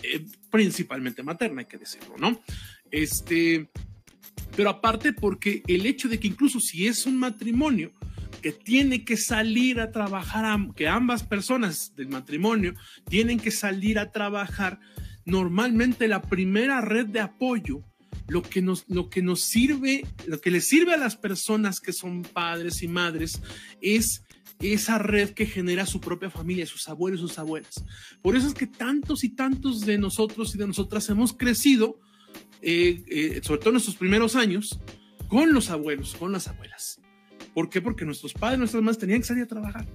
eh, 0.05 0.25
principalmente 0.51 1.25
materna, 1.25 1.63
hay 1.63 1.67
que 1.67 1.79
decirlo, 1.79 2.15
¿no? 2.17 2.41
Este, 2.93 3.69
pero 4.57 4.71
aparte 4.71 5.13
porque 5.13 5.65
el 5.67 5.85
hecho 5.85 6.09
de 6.09 6.21
que 6.21 6.29
incluso 6.29 6.61
si 6.61 6.87
es 6.87 7.07
un 7.07 7.19
matrimonio 7.19 7.93
que 8.41 8.53
tiene 8.53 9.05
que 9.05 9.17
salir 9.17 9.81
a 9.81 9.91
trabajar, 9.91 10.61
que 10.77 10.87
ambas 10.87 11.25
personas 11.25 11.93
del 11.97 12.09
matrimonio 12.09 12.75
tienen 13.09 13.41
que 13.41 13.51
salir 13.51 13.99
a 13.99 14.13
trabajar, 14.13 14.79
normalmente 15.25 16.07
la 16.07 16.23
primera 16.23 16.81
red 16.83 17.07
de 17.07 17.19
apoyo 17.19 17.83
lo 18.29 18.43
que 18.43 18.63
nos, 18.63 18.85
lo 18.89 19.11
que 19.11 19.23
nos 19.23 19.41
sirve, 19.41 20.05
lo 20.27 20.41
que 20.41 20.53
les 20.53 20.67
sirve 20.69 20.95
a 20.95 20.99
las 20.99 21.17
personas 21.17 21.81
que 21.81 21.93
son 21.93 22.23
padres 22.23 22.83
y 22.83 22.89
madres 22.89 23.41
es 23.81 24.23
esa 24.61 24.99
red 24.99 25.31
que 25.31 25.47
genera 25.47 25.87
su 25.87 26.01
propia 26.01 26.31
familia, 26.31 26.67
sus 26.67 26.89
abuelos, 26.89 27.21
sus 27.21 27.39
abuelas. 27.39 27.85
Por 28.23 28.37
eso 28.37 28.47
es 28.47 28.55
que 28.55 28.67
tantos 28.67 29.25
y 29.25 29.31
tantos 29.31 29.83
de 29.83 29.99
nosotros 29.99 30.55
y 30.55 30.59
de 30.59 30.67
nosotras 30.67 31.09
hemos 31.09 31.33
crecido, 31.33 31.99
eh, 32.63 33.05
eh, 33.09 33.41
sobre 33.43 33.61
todo 33.61 33.71
en 33.71 33.75
nuestros 33.75 33.97
primeros 33.97 34.37
años, 34.37 34.81
con 35.29 35.53
los 35.53 35.71
abuelos, 35.71 36.15
con 36.15 36.33
las 36.33 36.49
abuelas. 36.49 37.01
¿Por 37.55 37.69
qué? 37.69 37.81
Porque 37.81 38.05
nuestros 38.05 38.33
padres, 38.33 38.59
nuestras 38.59 38.83
madres 38.83 38.99
tenían 38.99 39.21
que 39.21 39.27
salir 39.27 39.45
a 39.45 39.49
trabajar. 39.49 39.87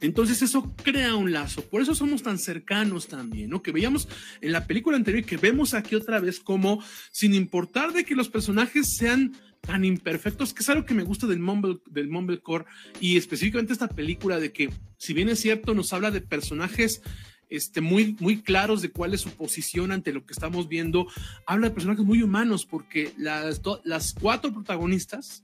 Entonces 0.00 0.42
eso 0.42 0.74
crea 0.82 1.16
un 1.16 1.32
lazo, 1.32 1.62
por 1.62 1.80
eso 1.80 1.94
somos 1.94 2.22
tan 2.22 2.38
cercanos 2.38 3.08
también, 3.08 3.48
¿no? 3.48 3.62
Que 3.62 3.72
veíamos 3.72 4.08
en 4.42 4.52
la 4.52 4.66
película 4.66 4.96
anterior 4.96 5.22
y 5.22 5.26
que 5.26 5.38
vemos 5.38 5.72
aquí 5.72 5.94
otra 5.94 6.20
vez 6.20 6.38
como, 6.38 6.82
sin 7.10 7.32
importar 7.32 7.92
de 7.94 8.04
que 8.04 8.14
los 8.14 8.28
personajes 8.28 8.94
sean 8.94 9.34
tan 9.66 9.84
imperfectos, 9.84 10.54
que 10.54 10.62
es 10.62 10.68
algo 10.68 10.84
que 10.86 10.94
me 10.94 11.02
gusta 11.02 11.26
del, 11.26 11.40
Mumble, 11.40 11.78
del 11.86 12.08
Mumblecore 12.08 12.64
y 13.00 13.16
específicamente 13.16 13.72
esta 13.72 13.88
película 13.88 14.38
de 14.38 14.52
que, 14.52 14.70
si 14.96 15.12
bien 15.12 15.28
es 15.28 15.40
cierto, 15.40 15.74
nos 15.74 15.92
habla 15.92 16.10
de 16.10 16.20
personajes 16.20 17.02
este, 17.50 17.80
muy, 17.80 18.16
muy 18.20 18.42
claros 18.42 18.82
de 18.82 18.90
cuál 18.90 19.14
es 19.14 19.20
su 19.20 19.30
posición 19.30 19.92
ante 19.92 20.12
lo 20.12 20.24
que 20.24 20.32
estamos 20.32 20.68
viendo, 20.68 21.06
habla 21.46 21.68
de 21.68 21.74
personajes 21.74 22.04
muy 22.04 22.22
humanos 22.22 22.64
porque 22.64 23.12
las, 23.18 23.60
las 23.84 24.14
cuatro 24.14 24.52
protagonistas 24.52 25.42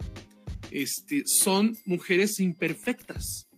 este, 0.71 1.25
son 1.27 1.77
mujeres 1.85 2.41
imperfectas 2.41 3.49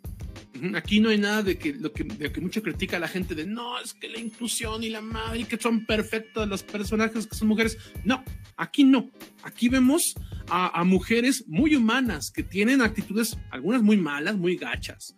Aquí 0.74 1.00
no 1.00 1.09
hay 1.09 1.18
nada 1.18 1.42
de 1.42 1.59
que 1.59 1.72
lo 1.72 1.92
que, 1.92 2.05
de 2.05 2.30
que 2.30 2.40
mucho 2.40 2.62
critica 2.62 2.96
a 2.96 3.00
la 3.00 3.09
gente 3.09 3.34
de 3.34 3.44
no, 3.44 3.78
es 3.80 3.92
que 3.92 4.09
la 4.09 4.18
inclusión 4.18 4.84
y 4.84 4.88
la 4.88 5.00
madre 5.00 5.40
y 5.40 5.44
que 5.44 5.59
son 5.59 5.84
perfectos 5.84 6.48
los 6.48 6.62
personajes 6.62 7.26
que 7.26 7.34
son 7.34 7.48
mujeres. 7.48 7.76
No, 8.05 8.22
aquí 8.57 8.84
no. 8.84 9.11
Aquí 9.42 9.68
vemos 9.68 10.14
a, 10.48 10.84
mujeres 10.84 11.44
muy 11.48 11.74
humanas 11.74 12.30
que 12.30 12.42
tienen 12.42 12.82
actitudes, 12.82 13.36
algunas 13.50 13.82
muy 13.82 13.96
malas, 13.96 14.36
muy 14.36 14.57
gachas, 14.57 15.16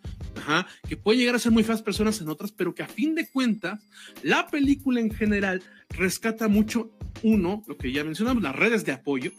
que 0.87 0.97
pueden 0.97 1.19
llegar 1.19 1.35
a 1.35 1.39
ser 1.39 1.51
muy 1.51 1.63
feas 1.63 1.81
personas 1.81 2.19
en 2.21 2.29
otras, 2.29 2.51
pero 2.51 2.73
que 2.73 2.83
a 2.83 2.87
fin 2.87 3.15
de 3.15 3.27
cuentas, 3.29 3.87
la 4.23 4.47
película 4.47 4.99
en 4.99 5.11
general 5.11 5.61
rescata 5.89 6.47
mucho, 6.47 6.91
uno, 7.23 7.63
lo 7.67 7.77
que 7.77 7.91
ya 7.91 8.03
mencionamos, 8.03 8.43
las 8.43 8.55
redes 8.55 8.85
de 8.85 8.91
apoyo, 8.93 9.31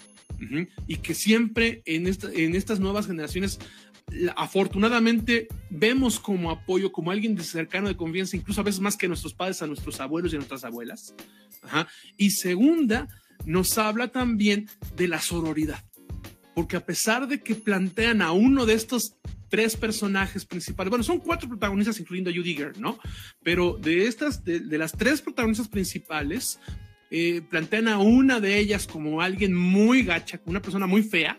y 0.86 0.96
que 0.96 1.14
siempre 1.14 1.82
en, 1.84 2.07
esta, 2.07 2.30
en 2.32 2.55
estas 2.55 2.78
nuevas 2.80 3.07
generaciones 3.07 3.59
afortunadamente 4.37 5.49
vemos 5.71 6.19
como 6.19 6.51
apoyo, 6.51 6.93
como 6.93 7.11
alguien 7.11 7.35
de 7.35 7.43
cercano 7.43 7.89
de 7.89 7.97
confianza, 7.97 8.37
incluso 8.37 8.61
a 8.61 8.65
veces 8.65 8.81
más 8.81 8.97
que 8.97 9.09
nuestros 9.09 9.35
padres, 9.35 9.63
a 9.63 9.67
nuestros 9.67 10.01
abuelos 10.01 10.33
y 10.33 10.37
a 10.37 10.39
nuestras 10.39 10.65
abuelas. 10.65 11.15
Y 12.17 12.31
segunda, 12.31 13.09
nos 13.45 13.77
habla 13.79 14.09
también 14.09 14.69
de 14.97 15.09
la 15.09 15.21
sororidad, 15.21 15.85
porque 16.55 16.77
a 16.77 16.85
pesar 16.85 17.29
de 17.29 17.41
que 17.41 17.55
plantean 17.55 18.23
a 18.23 18.33
uno 18.33 18.67
de 18.67 18.75
estos 18.75 19.17
tres 19.49 19.77
personajes 19.77 20.45
principales, 20.45 20.91
bueno, 20.91 21.05
son 21.05 21.19
cuatro 21.19 21.49
protagonistas, 21.49 22.01
incluyendo 22.01 22.31
a 22.31 22.35
Judy 22.35 22.55
Girl, 22.55 22.75
¿no? 22.79 22.99
Pero 23.43 23.79
de 23.81 24.07
estas, 24.07 24.45
de, 24.45 24.61
las 24.79 24.93
tres 24.93 25.23
protagonistas 25.23 25.69
principales, 25.69 26.59
eh, 27.11 27.43
plantean 27.49 27.89
a 27.89 27.99
una 27.99 28.41
de 28.41 28.59
ellas 28.59 28.87
como 28.87 29.23
alguien 29.23 29.55
muy 29.55 30.03
gacha, 30.03 30.41
una 30.45 30.61
persona 30.61 30.87
muy 30.87 31.03
fea, 31.03 31.39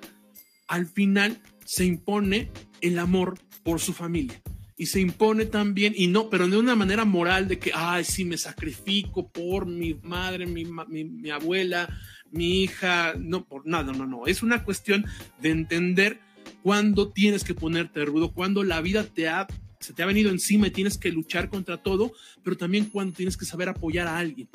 al 0.67 0.85
final 0.87 1.39
se 1.69 1.85
impone 1.85 2.49
el 2.81 2.97
amor 2.97 3.37
por 3.63 3.79
su 3.79 3.93
familia. 3.93 4.41
Y 4.75 4.87
se 4.87 5.01
impone 5.01 5.45
también, 5.45 5.93
y 5.95 6.07
no, 6.07 6.27
pero 6.27 6.47
de 6.47 6.57
una 6.57 6.75
manera 6.75 7.05
moral 7.05 7.47
de 7.47 7.59
que, 7.59 7.71
ay, 7.75 8.03
sí, 8.05 8.25
me 8.25 8.39
sacrifico 8.39 9.29
por 9.29 9.67
mi 9.67 9.93
madre, 9.93 10.47
mi, 10.47 10.65
mi, 10.65 11.29
abuela, 11.29 11.87
mi 12.31 12.63
hija, 12.63 13.13
no, 13.19 13.45
por 13.45 13.67
nada, 13.67 13.93
no, 13.93 14.07
no. 14.07 14.25
Es 14.25 14.41
una 14.41 14.63
cuestión 14.63 15.05
de 15.43 15.51
entender 15.51 16.19
cuándo 16.63 17.11
tienes 17.11 17.43
que 17.43 17.53
ponerte 17.53 18.03
rudo, 18.03 18.33
cuando 18.33 18.63
la 18.63 18.81
vida 18.81 19.03
te 19.03 19.29
ha, 19.29 19.45
se 19.79 19.93
te 19.93 20.01
ha 20.01 20.07
venido 20.07 20.31
encima 20.31 20.65
y 20.65 20.71
tienes 20.71 20.97
que 20.97 21.11
luchar 21.11 21.49
contra 21.49 21.77
todo, 21.77 22.13
pero 22.41 22.57
también 22.57 22.85
cuando 22.85 23.13
tienes 23.13 23.37
que 23.37 23.45
saber 23.45 23.69
apoyar 23.69 24.07
a 24.07 24.17
alguien. 24.17 24.49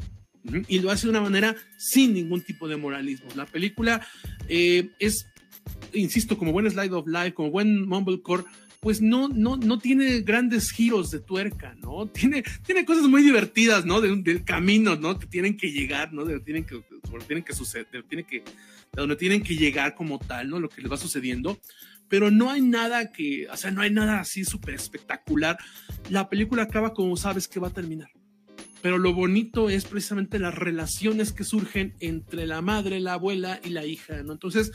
Y 0.66 0.80
lo 0.80 0.90
hace 0.90 1.06
de 1.06 1.10
una 1.10 1.20
manera 1.20 1.54
sin 1.78 2.12
ningún 2.12 2.42
tipo 2.42 2.66
de 2.66 2.76
moralismo. 2.76 3.28
La 3.36 3.46
película 3.46 4.04
eh, 4.48 4.90
es 4.98 5.28
insisto, 5.92 6.36
como 6.36 6.52
buen 6.52 6.70
Slide 6.70 6.92
of 6.92 7.06
Life, 7.06 7.34
como 7.34 7.50
buen 7.50 7.86
Mumblecore, 7.86 8.44
pues 8.84 9.00
no, 9.00 9.28
no, 9.28 9.56
no 9.56 9.78
tiene 9.78 10.20
grandes 10.20 10.70
giros 10.70 11.10
de 11.10 11.18
tuerca, 11.20 11.74
¿no? 11.76 12.06
Tiene, 12.06 12.44
tiene 12.66 12.84
cosas 12.84 13.04
muy 13.04 13.22
divertidas, 13.22 13.86
¿no? 13.86 14.02
del 14.02 14.44
camino, 14.44 14.94
¿no? 14.96 15.18
Que 15.18 15.26
tienen 15.26 15.56
que 15.56 15.72
llegar, 15.72 16.12
¿no? 16.12 16.26
De, 16.26 16.38
tienen 16.40 16.64
que, 16.64 16.82
tienen 17.26 17.44
que 17.44 17.54
suceder, 17.54 17.86
tiene 18.06 18.24
que, 18.24 18.40
de 18.40 18.44
donde 18.92 19.16
tienen 19.16 19.42
que 19.42 19.56
llegar 19.56 19.94
como 19.94 20.18
tal, 20.18 20.50
¿no? 20.50 20.60
Lo 20.60 20.68
que 20.68 20.82
les 20.82 20.92
va 20.92 20.98
sucediendo. 20.98 21.58
pero 22.08 22.30
no 22.30 22.50
hay 22.50 22.60
nada 22.60 23.10
que, 23.10 23.48
o 23.48 23.56
sea, 23.56 23.70
no 23.70 23.80
hay 23.80 23.90
nada 23.90 24.20
así 24.20 24.44
súper 24.44 24.74
espectacular. 24.74 25.56
La 26.10 26.28
película 26.28 26.64
acaba 26.64 26.92
como 26.92 27.16
sabes 27.16 27.48
que 27.48 27.60
va 27.60 27.68
a 27.68 27.72
terminar. 27.72 28.10
Pero 28.84 28.98
lo 28.98 29.14
bonito 29.14 29.70
es 29.70 29.86
precisamente 29.86 30.38
las 30.38 30.54
relaciones 30.54 31.32
que 31.32 31.42
surgen 31.42 31.94
entre 32.00 32.46
la 32.46 32.60
madre, 32.60 33.00
la 33.00 33.14
abuela 33.14 33.58
y 33.64 33.70
la 33.70 33.86
hija, 33.86 34.22
¿no? 34.22 34.34
Entonces, 34.34 34.72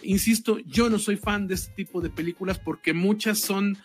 insisto, 0.00 0.60
yo 0.60 0.88
no 0.88 1.00
soy 1.00 1.16
fan 1.16 1.48
de 1.48 1.56
este 1.56 1.72
tipo 1.74 2.00
de 2.00 2.08
películas 2.08 2.60
porque 2.60 2.92
muchas 2.92 3.40
son 3.40 3.76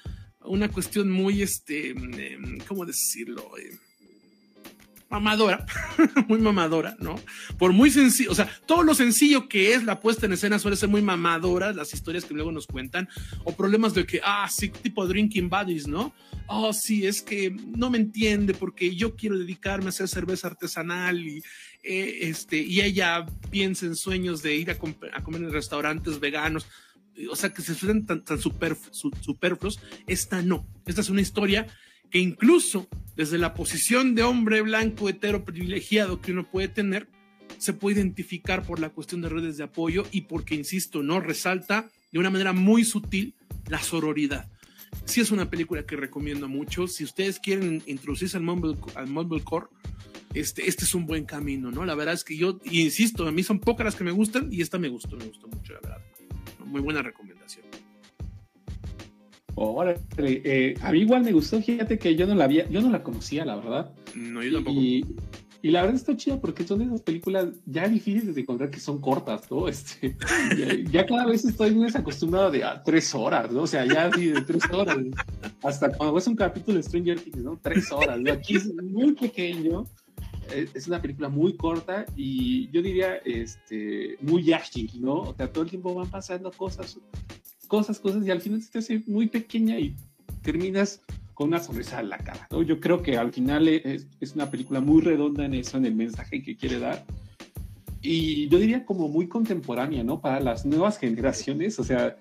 una 0.42 0.70
cuestión 0.70 1.10
muy, 1.10 1.42
este, 1.42 1.90
em, 1.90 2.60
¿cómo 2.68 2.86
decirlo? 2.86 3.50
Mamadora, 5.14 5.64
muy 6.28 6.40
mamadora, 6.40 6.96
¿no? 7.00 7.14
Por 7.60 7.72
muy 7.72 7.92
sencillo, 7.92 8.32
o 8.32 8.36
sea, 8.36 8.50
todo 8.66 8.82
lo 8.82 8.96
sencillo 8.96 9.48
que 9.48 9.76
es 9.76 9.84
la 9.84 10.00
puesta 10.00 10.26
en 10.26 10.34
escena 10.34 10.58
suele 10.58 10.76
ser 10.76 10.90
muy 10.90 11.04
mamadora, 11.04 11.72
las 11.72 11.94
historias 11.94 12.26
que 12.26 12.34
luego 12.34 12.52
nos 12.52 12.66
cuentan, 12.66 13.08
o 13.44 13.56
problemas 13.56 13.94
de 13.94 14.08
que, 14.08 14.22
ah, 14.24 14.50
sí, 14.50 14.70
tipo 14.70 15.06
drinking 15.06 15.52
buddies, 15.52 15.88
¿no? 15.88 16.16
Oh, 16.48 16.74
sí, 16.74 17.06
es 17.06 17.22
que 17.22 17.56
no 17.78 17.92
me 17.92 18.00
entiende 18.00 18.56
porque 18.56 18.96
yo 18.96 19.16
quiero 19.16 19.38
dedicarme 19.38 19.86
a 19.86 19.90
hacer 19.90 20.08
cerveza 20.08 20.48
artesanal 20.48 21.20
y, 21.20 21.44
eh, 21.84 22.18
este, 22.22 22.58
y 22.58 22.82
ella 22.82 23.24
piensa 23.52 23.86
en 23.86 23.96
sueños 23.96 24.42
de 24.42 24.56
ir 24.56 24.72
a, 24.72 24.74
a 24.74 25.24
comer 25.24 25.44
en 25.44 25.52
restaurantes 25.52 26.20
veganos 26.20 26.66
o 27.30 27.36
sea, 27.36 27.54
que 27.54 27.62
se 27.62 27.76
suelen 27.76 28.08
tan, 28.08 28.26
tan 28.26 28.40
superfluos, 28.40 29.80
esta 30.08 30.42
no. 30.42 30.66
Esta 30.88 31.02
es 31.02 31.12
una 31.12 31.22
historia 31.22 31.68
que 32.14 32.20
incluso 32.20 32.88
desde 33.16 33.40
la 33.40 33.56
posición 33.56 34.14
de 34.14 34.22
hombre 34.22 34.62
blanco 34.62 35.10
hetero 35.10 35.44
privilegiado 35.44 36.22
que 36.22 36.32
uno 36.32 36.48
puede 36.48 36.68
tener, 36.68 37.10
se 37.58 37.74
puede 37.74 37.96
identificar 37.96 38.62
por 38.64 38.80
la 38.80 38.92
cuestión 38.92 39.22
de 39.22 39.30
redes 39.30 39.58
de 39.58 39.64
apoyo 39.64 40.06
y 40.12 40.22
porque, 40.22 40.54
insisto, 40.54 41.02
no 41.02 41.20
resalta 41.20 41.90
de 42.12 42.20
una 42.20 42.30
manera 42.30 42.54
muy 42.54 42.86
sutil 42.86 43.34
la 43.68 43.82
sororidad. 43.82 44.48
Sí 45.06 45.22
es 45.22 45.32
una 45.32 45.50
película 45.50 45.88
que 45.88 45.96
recomiendo 45.96 46.48
mucho. 46.48 46.88
Si 46.88 47.04
ustedes 47.04 47.40
quieren 47.40 47.82
introducirse 47.88 48.38
al 48.38 48.44
Mumble, 48.44 48.78
al 48.94 49.08
Mumblecore, 49.08 49.66
este, 50.36 50.70
este 50.70 50.86
es 50.86 50.94
un 50.94 51.08
buen 51.08 51.26
camino, 51.26 51.72
¿no? 51.72 51.84
La 51.84 51.96
verdad 51.96 52.14
es 52.14 52.24
que 52.24 52.38
yo, 52.38 52.60
insisto, 52.66 53.28
a 53.28 53.32
mí 53.32 53.42
son 53.42 53.60
pocas 53.60 53.86
las 53.86 53.96
que 53.96 54.04
me 54.04 54.12
gustan 54.12 54.54
y 54.54 54.62
esta 54.62 54.78
me 54.78 54.90
gustó, 54.90 55.18
me 55.18 55.26
gustó 55.26 55.48
mucho, 55.48 55.74
la 55.74 55.80
verdad 55.80 56.04
muy 56.74 56.82
buena 56.82 57.02
recomendación. 57.02 57.66
Eh, 60.18 60.76
a 60.82 60.92
mí 60.92 61.00
igual 61.00 61.24
me 61.24 61.32
gustó, 61.32 61.62
fíjate 61.62 61.98
que 61.98 62.16
yo 62.16 62.26
no 62.28 62.36
la 62.36 62.46
había, 62.46 62.70
yo 62.70 62.82
no 62.82 62.90
la 62.90 63.04
conocía, 63.04 63.46
la 63.46 63.56
verdad. 63.56 63.92
No, 64.16 64.44
yo 64.44 64.54
tampoco. 64.54 64.80
Y, 64.80 65.06
la 65.64 65.82
verdad 65.82 65.96
está 65.96 66.18
chida 66.18 66.42
porque 66.42 66.68
son 66.68 66.82
esas 66.82 67.02
películas 67.02 67.48
ya 67.66 67.88
difíciles 67.88 68.36
de 68.36 68.42
encontrar 68.42 68.70
que 68.70 68.82
son 68.82 69.00
cortas, 69.00 69.50
¿no? 69.50 69.68
Este, 69.70 70.16
ya, 70.92 71.06
cada 71.06 71.26
vez 71.26 71.46
estoy 71.46 71.72
muy 71.72 71.88
acostumbrado 71.94 72.52
de 72.52 72.66
a 72.66 72.84
tres 72.84 73.16
horas, 73.16 73.50
¿no? 73.50 73.62
O 73.62 73.68
sea, 73.68 73.86
ya 73.86 74.10
de 74.10 74.42
tres 74.42 74.64
horas. 74.72 74.98
Hasta 75.64 75.90
cuando 75.94 76.16
ves 76.16 76.28
un 76.28 76.36
capítulo 76.36 76.78
de 76.78 76.84
Stranger 76.84 77.20
Things, 77.20 77.44
¿no? 77.44 77.58
Tres 77.62 77.90
horas. 77.94 78.20
Aquí 78.30 78.58
es 78.58 78.74
muy 78.74 79.14
pequeño 79.14 79.86
es 80.52 80.88
una 80.88 81.02
película 81.02 81.30
muy 81.30 81.56
corta 81.56 82.06
y 82.16 82.70
yo 82.72 82.82
diría 82.82 83.16
este, 83.26 84.18
muy 84.22 84.52
ágil, 84.54 84.92
¿no? 85.00 85.22
O 85.22 85.36
sea, 85.36 85.52
todo 85.52 85.64
el 85.64 85.70
tiempo 85.70 85.94
van 85.94 86.10
pasando 86.10 86.52
cosas, 86.52 87.00
cosas, 87.74 88.00
cosas 88.00 88.24
y 88.24 88.30
al 88.30 88.40
final 88.40 88.62
se 88.62 88.70
te 88.70 88.78
hace 88.78 89.04
muy 89.08 89.26
pequeña 89.26 89.80
y 89.80 89.96
terminas 90.44 91.02
con 91.34 91.48
una 91.48 91.60
sonrisa 91.60 92.00
en 92.02 92.10
la 92.10 92.20
cara, 92.20 92.48
¿no? 92.52 92.62
Yo 92.62 92.80
creo 92.80 93.02
que 93.02 93.18
al 93.18 93.34
final 93.34 93.68
es, 93.68 94.06
es 94.20 94.36
una 94.36 94.52
película 94.52 94.80
muy 94.80 95.02
redonda 95.02 95.44
en 95.44 95.56
eso, 95.56 95.78
en 95.78 95.88
el 95.88 95.96
mensaje 95.96 96.44
que 96.44 96.56
quiere 96.56 96.78
dar 96.78 97.04
y 98.00 98.48
yo 98.50 98.60
diría 98.60 98.86
como 98.86 99.08
muy 99.08 99.28
contemporánea, 99.28 100.04
¿no? 100.04 100.22
Para 100.22 100.40
las 100.40 100.68
nuevas 100.68 101.00
generaciones, 101.00 101.80
o 101.80 101.84
sea, 101.84 102.16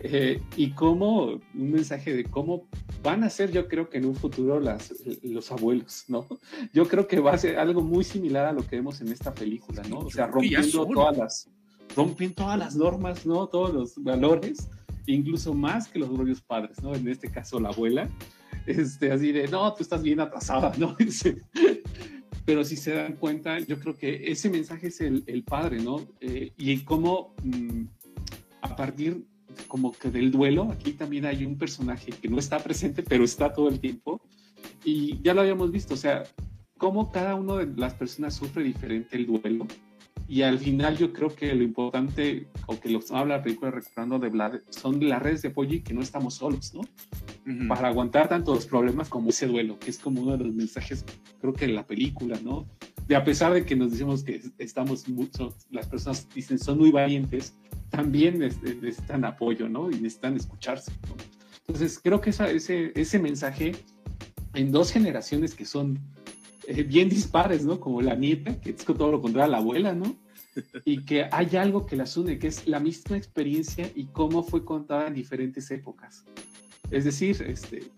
eh, 0.00 0.42
y 0.54 0.72
cómo, 0.72 1.40
un 1.54 1.70
mensaje 1.70 2.12
de 2.12 2.24
cómo 2.24 2.68
van 3.02 3.24
a 3.24 3.30
ser, 3.30 3.52
yo 3.52 3.68
creo 3.68 3.88
que 3.88 3.96
en 3.96 4.04
un 4.04 4.14
futuro 4.14 4.60
las, 4.60 4.92
los 5.22 5.50
abuelos, 5.50 6.04
¿no? 6.08 6.26
Yo 6.74 6.86
creo 6.86 7.08
que 7.08 7.20
va 7.20 7.32
a 7.32 7.38
ser 7.38 7.58
algo 7.58 7.80
muy 7.80 8.04
similar 8.04 8.44
a 8.44 8.52
lo 8.52 8.66
que 8.66 8.76
vemos 8.76 9.00
en 9.00 9.08
esta 9.08 9.32
película, 9.32 9.82
¿no? 9.88 10.00
O 10.00 10.10
sea, 10.10 10.26
rompiendo 10.26 10.84
todas 10.84 11.16
las, 11.16 11.48
rompiendo 11.96 12.34
todas 12.34 12.58
las 12.58 12.76
normas, 12.76 13.24
¿no? 13.24 13.46
Todos 13.46 13.72
los 13.72 14.02
valores, 14.02 14.68
incluso 15.06 15.54
más 15.54 15.88
que 15.88 15.98
los 15.98 16.08
propios 16.10 16.40
padres, 16.40 16.82
¿no? 16.82 16.94
En 16.94 17.08
este 17.08 17.30
caso, 17.30 17.60
la 17.60 17.70
abuela, 17.70 18.08
este, 18.66 19.12
así 19.12 19.32
de, 19.32 19.48
no, 19.48 19.72
tú 19.74 19.82
estás 19.82 20.02
bien 20.02 20.20
atrasada, 20.20 20.72
¿no? 20.78 20.96
Pero 22.44 22.64
si 22.64 22.76
se 22.76 22.94
dan 22.94 23.14
cuenta, 23.16 23.58
yo 23.60 23.78
creo 23.78 23.96
que 23.96 24.30
ese 24.30 24.50
mensaje 24.50 24.88
es 24.88 25.00
el, 25.00 25.22
el 25.26 25.44
padre, 25.44 25.80
¿no? 25.80 26.00
Eh, 26.20 26.52
y 26.56 26.78
cómo 26.80 27.34
mm, 27.42 27.84
a 28.62 28.76
partir 28.76 29.24
como 29.68 29.92
que 29.92 30.10
del 30.10 30.30
duelo, 30.30 30.70
aquí 30.70 30.92
también 30.92 31.26
hay 31.26 31.44
un 31.44 31.58
personaje 31.58 32.12
que 32.12 32.28
no 32.28 32.38
está 32.38 32.58
presente, 32.58 33.02
pero 33.02 33.24
está 33.24 33.52
todo 33.52 33.68
el 33.68 33.80
tiempo. 33.80 34.20
Y 34.84 35.20
ya 35.22 35.34
lo 35.34 35.40
habíamos 35.40 35.70
visto, 35.70 35.94
o 35.94 35.96
sea, 35.96 36.24
cómo 36.78 37.12
cada 37.12 37.34
una 37.34 37.56
de 37.56 37.66
las 37.78 37.94
personas 37.94 38.34
sufre 38.34 38.62
diferente 38.62 39.16
el 39.16 39.26
duelo. 39.26 39.66
Y 40.30 40.42
al 40.42 40.60
final 40.60 40.96
yo 40.96 41.12
creo 41.12 41.34
que 41.34 41.52
lo 41.56 41.64
importante, 41.64 42.46
o 42.66 42.78
que 42.78 42.88
lo 42.88 43.00
habla 43.10 43.38
la 43.38 43.42
película 43.42 43.72
Recuperando 43.72 44.16
de 44.20 44.28
Vlad, 44.28 44.60
son 44.68 45.08
las 45.08 45.20
redes 45.20 45.42
de 45.42 45.48
apoyo 45.48 45.74
y 45.74 45.80
que 45.80 45.92
no 45.92 46.02
estamos 46.02 46.34
solos, 46.34 46.72
¿no? 46.72 46.82
Para 47.66 47.88
aguantar 47.88 48.28
tanto 48.28 48.54
los 48.54 48.64
problemas 48.64 49.08
como 49.08 49.30
ese 49.30 49.48
duelo, 49.48 49.76
que 49.80 49.90
es 49.90 49.98
como 49.98 50.22
uno 50.22 50.36
de 50.36 50.44
los 50.44 50.54
mensajes, 50.54 51.04
creo 51.40 51.52
que 51.52 51.66
de 51.66 51.72
la 51.72 51.84
película, 51.84 52.38
¿no? 52.44 52.64
De 53.08 53.16
a 53.16 53.24
pesar 53.24 53.52
de 53.52 53.64
que 53.64 53.74
nos 53.74 53.90
decimos 53.90 54.22
que 54.22 54.40
estamos 54.58 55.08
mucho, 55.08 55.52
las 55.72 55.88
personas 55.88 56.28
dicen 56.32 56.60
son 56.60 56.78
muy 56.78 56.92
valientes, 56.92 57.56
también 57.88 58.38
necesitan 58.38 59.24
apoyo, 59.24 59.68
¿no? 59.68 59.90
Y 59.90 59.94
necesitan 59.94 60.36
escucharse, 60.36 60.92
¿no? 61.08 61.16
Entonces, 61.66 61.98
creo 61.98 62.20
que 62.20 62.30
ese, 62.30 62.92
ese 62.94 63.18
mensaje 63.18 63.72
en 64.54 64.70
dos 64.70 64.92
generaciones 64.92 65.56
que 65.56 65.64
son 65.64 65.98
eh, 66.70 66.84
bien 66.84 67.08
dispares, 67.08 67.64
¿no? 67.64 67.80
Como 67.80 68.00
la 68.00 68.14
nieta, 68.14 68.60
que 68.60 68.70
es 68.70 68.76
todo 68.76 69.10
lo 69.10 69.20
contrario 69.20 69.46
a 69.46 69.50
la 69.50 69.58
abuela, 69.58 69.92
¿no? 69.92 70.16
Y 70.84 71.04
que 71.04 71.26
hay 71.30 71.56
algo 71.56 71.84
que 71.84 71.96
las 71.96 72.16
une, 72.16 72.38
que 72.38 72.46
es 72.46 72.66
la 72.68 72.78
misma 72.78 73.16
experiencia 73.16 73.90
y 73.94 74.06
cómo 74.06 74.42
fue 74.42 74.64
contada 74.64 75.08
en 75.08 75.14
diferentes 75.14 75.70
épocas. 75.70 76.24
Es 76.90 77.04
decir, 77.04 77.42
este, 77.46 77.90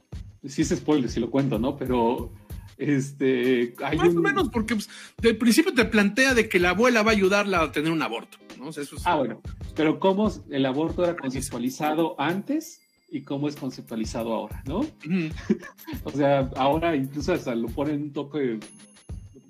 sí 0.46 0.62
es 0.62 0.68
spoiler 0.70 1.10
si 1.10 1.20
lo 1.20 1.30
cuento, 1.30 1.58
¿no? 1.58 1.76
Pero 1.76 2.32
este, 2.78 3.74
hay 3.84 3.98
Más 3.98 4.14
o 4.14 4.20
menos, 4.20 4.48
porque 4.48 4.74
pues, 4.74 4.88
del 5.18 5.36
principio 5.36 5.74
te 5.74 5.84
plantea 5.84 6.34
de 6.34 6.48
que 6.48 6.58
la 6.58 6.70
abuela 6.70 7.02
va 7.02 7.10
a 7.10 7.14
ayudarla 7.14 7.62
a 7.62 7.72
tener 7.72 7.92
un 7.92 8.02
aborto, 8.02 8.38
¿no? 8.58 8.70
eso 8.70 8.96
ah, 9.04 9.16
bueno, 9.16 9.40
pero 9.76 10.00
cómo 10.00 10.32
el 10.50 10.66
aborto 10.66 11.04
era 11.04 11.16
conceptualizado 11.16 12.18
antes 12.18 12.81
y 13.12 13.20
cómo 13.20 13.46
es 13.46 13.56
conceptualizado 13.56 14.32
ahora, 14.32 14.62
¿no? 14.66 14.80
o 16.04 16.10
sea, 16.10 16.50
ahora 16.56 16.96
incluso 16.96 17.34
hasta 17.34 17.54
lo 17.54 17.68
ponen 17.68 18.02
un 18.02 18.12
toque 18.12 18.58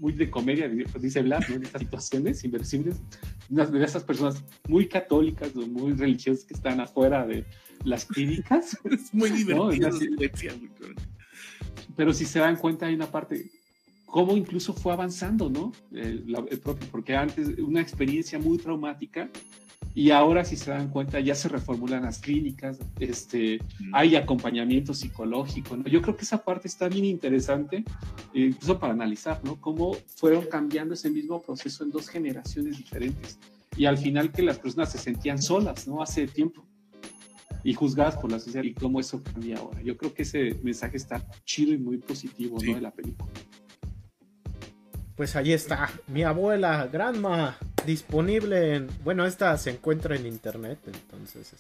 muy 0.01 0.13
de 0.15 0.29
comedia, 0.29 0.69
dice 0.69 1.23
Blas, 1.23 1.49
¿no? 1.49 1.55
En 1.55 1.63
estas 1.63 1.83
situaciones 1.83 2.43
inversibles, 2.43 3.01
de 3.49 3.85
esas 3.85 4.03
personas 4.03 4.43
muy 4.67 4.89
católicas 4.89 5.55
o 5.55 5.61
muy 5.61 5.93
religiosas 5.93 6.45
que 6.45 6.55
están 6.55 6.81
afuera 6.81 7.25
de 7.25 7.45
las 7.85 8.05
clínicas. 8.05 8.77
es 8.91 9.15
muy 9.15 9.31
divertido. 9.31 9.91
Pero 11.95 12.13
si 12.13 12.25
se 12.25 12.41
dan 12.41 12.57
cuenta, 12.57 12.87
hay 12.87 12.95
una 12.95 13.07
parte, 13.07 13.49
cómo 14.05 14.37
incluso 14.37 14.75
fue 14.75 14.93
avanzando, 14.93 15.49
¿no? 15.49 15.73
El, 15.93 16.35
propio, 16.65 16.89
porque 16.91 17.15
antes 17.15 17.57
una 17.59 17.81
experiencia 17.81 18.41
muy 18.41 18.59
traumática 18.59 19.31
y 19.95 20.11
ahora 20.11 20.45
si 20.45 20.57
se 20.57 20.71
dan 20.71 20.89
cuenta 20.89 21.21
ya 21.21 21.35
se 21.35 21.49
reformulan 21.49 22.03
las 22.03 22.19
clínicas, 22.19 22.79
este, 22.99 23.61
hay 23.93 24.17
acompañamiento 24.17 24.95
psicológico, 24.95 25.77
¿no? 25.77 25.85
Yo 25.85 26.01
creo 26.01 26.17
que 26.17 26.25
esa 26.25 26.43
parte 26.43 26.69
está 26.69 26.89
bien 26.89 27.05
interesante, 27.05 27.85
incluso 28.33 28.79
para 28.79 28.95
analizar, 28.95 29.41
¿no? 29.45 29.61
Cómo 29.61 29.95
fueron 30.17 30.47
cambiando 30.47 30.95
ese 30.95 31.11
mismo 31.11 31.43
proceso 31.43 31.85
en 31.85 31.91
dos 31.91 32.09
generaciones 32.09 32.79
diferentes 32.79 33.39
y 33.77 33.85
al 33.85 33.99
final 33.99 34.33
que 34.33 34.43
las 34.43 34.59
personas 34.59 34.93
se 34.93 34.99
sentían 34.99 35.41
solas, 35.41 35.87
¿no? 35.87 36.03
Hace 36.03 36.27
tiempo 36.27 36.65
y 37.65 37.75
juzgadas 37.75 38.17
por 38.17 38.31
la 38.31 38.39
sociedad 38.39 38.65
y 38.65 38.75
cómo 38.75 38.99
eso 38.99 39.23
cambia 39.23 39.59
ahora. 39.59 39.83
Yo 39.83 39.97
creo 39.97 40.15
que 40.15 40.23
ese 40.23 40.59
mensaje 40.63 40.97
está 40.97 41.25
chido 41.45 41.73
y 41.73 41.79
muy 41.79 41.99
positivo, 41.99 42.59
¿no? 42.63 42.75
De 42.75 42.81
la 42.81 42.91
película. 42.91 43.31
Pues 45.15 45.37
ahí 45.37 45.53
está, 45.53 45.91
mi 46.09 46.23
abuela, 46.23 46.89
Grandma, 46.91 47.59
disponible 47.87 48.75
en... 48.75 48.89
Bueno, 49.05 49.27
esta 49.27 49.57
se 49.59 49.71
encuentra 49.71 50.17
en 50.17 50.27
internet, 50.27 50.79
entonces 50.87 51.55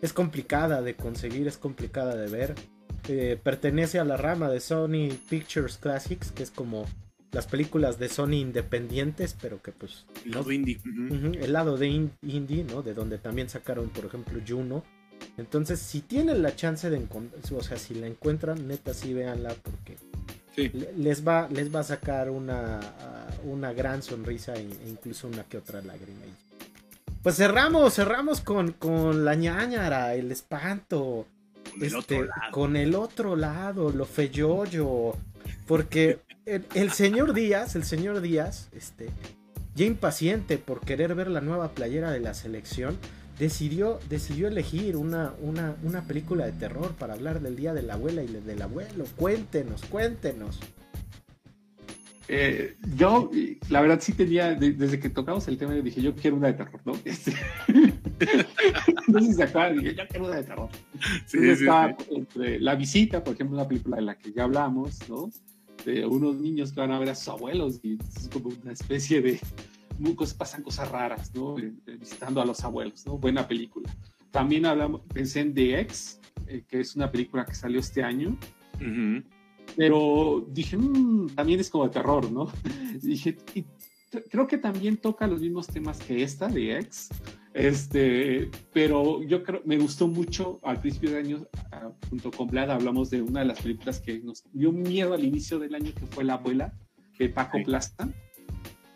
es, 0.00 0.12
complicada 0.12 0.82
de 0.82 0.94
conseguir, 0.94 1.46
es 1.48 1.58
complicada 1.58 2.16
de 2.16 2.28
ver. 2.28 2.54
Eh, 3.08 3.38
pertenece 3.42 3.98
a 3.98 4.04
la 4.04 4.16
rama 4.16 4.48
de 4.48 4.60
Sony 4.60 5.10
Pictures 5.28 5.78
Classics, 5.78 6.32
que 6.32 6.42
es 6.42 6.50
como 6.50 6.86
las 7.32 7.46
películas 7.46 7.98
de 7.98 8.08
Sony 8.08 8.34
independientes, 8.34 9.36
pero 9.40 9.60
que 9.62 9.72
pues... 9.72 10.06
El 10.24 10.32
lado 10.32 10.52
indie. 10.52 10.80
el 10.84 11.52
lado 11.52 11.76
de 11.76 11.88
indie, 11.88 12.64
¿no? 12.64 12.82
De 12.82 12.94
donde 12.94 13.18
también 13.18 13.48
sacaron, 13.48 13.88
por 13.90 14.06
ejemplo, 14.06 14.40
Juno. 14.46 14.84
Entonces, 15.36 15.80
si 15.80 16.00
tienen 16.00 16.42
la 16.42 16.54
chance 16.56 16.88
de 16.88 16.96
encontrar, 16.96 17.40
o 17.54 17.62
sea, 17.62 17.76
si 17.76 17.94
la 17.94 18.06
encuentran, 18.06 18.66
neta, 18.66 18.94
sí 18.94 19.12
véanla 19.12 19.54
porque 19.62 19.96
les, 20.56 21.26
va, 21.26 21.48
les 21.50 21.74
va 21.74 21.80
a 21.80 21.84
sacar 21.84 22.30
una, 22.30 22.80
una 23.44 23.72
gran 23.72 24.02
sonrisa 24.02 24.54
e 24.54 24.62
incluso 24.86 25.28
una 25.28 25.44
que 25.44 25.58
otra 25.58 25.82
lágrima. 25.82 26.20
Pues 27.22 27.36
cerramos, 27.36 27.94
cerramos 27.94 28.40
con, 28.40 28.72
con 28.72 29.24
la 29.24 29.34
ñañara, 29.34 30.14
el 30.14 30.30
espanto. 30.30 31.26
Con 31.72 31.82
el 31.82 31.86
este, 31.86 31.98
otro 31.98 32.24
lado. 32.24 32.52
con 32.52 32.76
el 32.76 32.94
otro 32.94 33.36
lado, 33.36 33.90
lo 33.90 34.04
feyoyo. 34.06 35.14
Porque 35.66 36.20
el, 36.44 36.64
el 36.74 36.92
señor 36.92 37.34
Díaz, 37.34 37.74
el 37.74 37.84
señor 37.84 38.20
Díaz, 38.20 38.68
este, 38.72 39.10
ya 39.74 39.84
impaciente 39.84 40.58
por 40.58 40.80
querer 40.80 41.14
ver 41.14 41.28
la 41.28 41.40
nueva 41.40 41.72
playera 41.72 42.10
de 42.10 42.20
la 42.20 42.32
selección, 42.32 42.96
decidió, 43.38 43.98
decidió 44.08 44.48
elegir 44.48 44.96
una, 44.96 45.34
una, 45.42 45.76
una 45.82 46.02
película 46.02 46.46
de 46.46 46.52
terror 46.52 46.94
para 46.94 47.14
hablar 47.14 47.40
del 47.40 47.56
día 47.56 47.74
de 47.74 47.82
la 47.82 47.94
abuela 47.94 48.22
y 48.22 48.26
del 48.26 48.62
abuelo. 48.62 49.04
Cuéntenos, 49.16 49.82
cuéntenos. 49.84 50.58
Eh, 52.28 52.74
yo, 52.96 53.30
la 53.68 53.80
verdad, 53.80 54.00
sí 54.00 54.12
tenía, 54.12 54.52
de- 54.54 54.72
desde 54.72 54.98
que 54.98 55.08
tocamos 55.10 55.46
el 55.46 55.58
tema, 55.58 55.76
yo 55.76 55.82
dije, 55.82 56.02
yo 56.02 56.12
quiero 56.14 56.36
una 56.36 56.48
de 56.48 56.54
terror, 56.54 56.80
¿no? 56.84 56.94
Este, 57.04 57.32
no 59.06 59.20
sé 59.20 59.26
si 59.26 59.32
se 59.34 59.42
acuerdan, 59.44 59.78
dije, 59.78 59.94
yo 59.94 60.08
quiero 60.08 60.26
una 60.26 60.36
de 60.36 60.42
terror. 60.42 60.68
Sí, 61.26 61.38
está 61.48 61.94
sí. 61.98 62.04
entre 62.16 62.58
La 62.60 62.74
Visita, 62.74 63.22
por 63.22 63.34
ejemplo, 63.34 63.56
una 63.56 63.68
película 63.68 63.96
de 63.96 64.02
la 64.02 64.18
que 64.18 64.32
ya 64.32 64.42
hablamos, 64.44 65.08
¿no? 65.08 65.30
De 65.84 66.04
unos 66.04 66.34
niños 66.40 66.72
que 66.72 66.80
van 66.80 66.90
a 66.90 66.98
ver 66.98 67.10
a 67.10 67.14
sus 67.14 67.28
abuelos 67.28 67.78
y 67.84 67.96
es 68.16 68.28
como 68.32 68.48
una 68.60 68.72
especie 68.72 69.22
de... 69.22 69.38
cosas- 70.16 70.34
pasan 70.36 70.62
cosas 70.62 70.90
raras, 70.90 71.34
¿no? 71.34 71.58
Eh, 71.58 71.72
eh, 71.86 71.96
Visitando 71.98 72.40
a 72.40 72.44
los 72.44 72.62
abuelos, 72.64 73.04
¿no? 73.06 73.18
Buena 73.18 73.46
película. 73.46 73.90
También 74.30 74.66
hablamos, 74.66 75.02
pensé 75.12 75.40
en 75.40 75.54
The 75.54 75.80
Ex, 75.80 76.20
eh, 76.46 76.64
que 76.68 76.80
es 76.80 76.94
una 76.96 77.10
película 77.10 77.44
que 77.44 77.54
salió 77.54 77.80
este 77.80 78.02
año, 78.02 78.36
Ujú. 78.74 79.22
pero 79.76 80.46
dije, 80.50 80.76
"Mm, 80.76 81.28
también 81.34 81.60
es 81.60 81.70
como 81.70 81.84
de 81.84 81.90
terror, 81.90 82.30
¿no? 82.30 82.50
dije, 83.02 83.36
y 83.54 83.64
creo 84.30 84.46
que 84.46 84.58
también 84.58 84.96
toca 84.98 85.26
los 85.26 85.40
mismos 85.40 85.66
temas 85.66 85.98
que 85.98 86.22
esta 86.22 86.48
de 86.48 86.78
Ex, 86.78 87.08
este, 87.54 88.50
pero 88.72 89.22
yo 89.22 89.42
creo, 89.42 89.62
me 89.64 89.78
gustó 89.78 90.06
mucho 90.08 90.60
al 90.62 90.80
principio 90.80 91.10
de 91.12 91.18
año, 91.18 91.46
ah, 91.72 91.90
junto 92.10 92.30
con 92.30 92.46
Vlad, 92.48 92.70
hablamos 92.70 93.08
de 93.10 93.22
una 93.22 93.40
de 93.40 93.46
las 93.46 93.60
películas 93.60 93.98
que 94.00 94.18
nos 94.20 94.44
dio 94.52 94.72
miedo 94.72 95.14
al 95.14 95.24
inicio 95.24 95.58
del 95.58 95.74
año, 95.74 95.92
que 95.98 96.06
fue 96.06 96.22
La 96.24 96.34
Abuela, 96.34 96.74
de 97.18 97.28
Paco 97.30 97.56
Sí. 97.58 97.64
Plaza. 97.64 98.08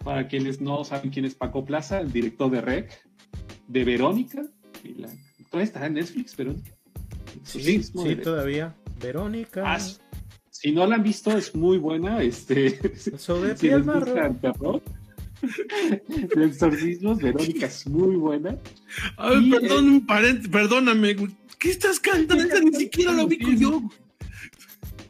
Para 0.04 0.26
quienes 0.28 0.60
no 0.60 0.82
saben 0.84 1.10
quién 1.10 1.24
es 1.24 1.34
Paco 1.34 1.64
Plaza, 1.64 2.00
el 2.00 2.10
director 2.12 2.50
de 2.50 2.60
Rec, 2.60 2.90
de 3.68 3.84
Verónica, 3.84 4.42
y 4.82 4.94
la, 4.94 5.08
¿todavía 5.50 5.64
estará 5.64 5.86
en 5.86 5.94
Netflix, 5.94 6.36
Verónica? 6.36 6.72
Sí, 7.44 7.58
Exorcismo 7.58 8.02
sí, 8.02 8.08
de- 8.08 8.16
todavía. 8.16 8.74
Verónica. 9.00 9.62
Ah, 9.66 9.78
si 10.50 10.72
no 10.72 10.86
la 10.86 10.96
han 10.96 11.02
visto, 11.02 11.36
es 11.36 11.54
muy 11.54 11.78
buena. 11.78 12.22
Este, 12.22 12.78
Sobre 13.18 13.56
si 13.56 13.68
piel 13.68 13.78
les 13.78 13.86
gusta 13.86 14.32
marrón. 14.40 14.82
de 16.34 16.44
exorcismos, 16.46 17.18
Verónica 17.18 17.66
es 17.66 17.86
muy 17.86 18.16
buena. 18.16 18.58
A 19.16 19.30
ver, 19.30 19.42
Y, 19.42 19.50
perdón, 19.50 19.88
un 19.90 20.06
parent- 20.06 20.50
perdóname. 20.50 21.16
¿Qué 21.58 21.70
estás 21.70 21.98
cantando? 22.00 22.60
Ni 22.60 22.72
siquiera 22.74 23.12
lo 23.12 23.24
ubico 23.24 23.50
yo. 23.52 23.82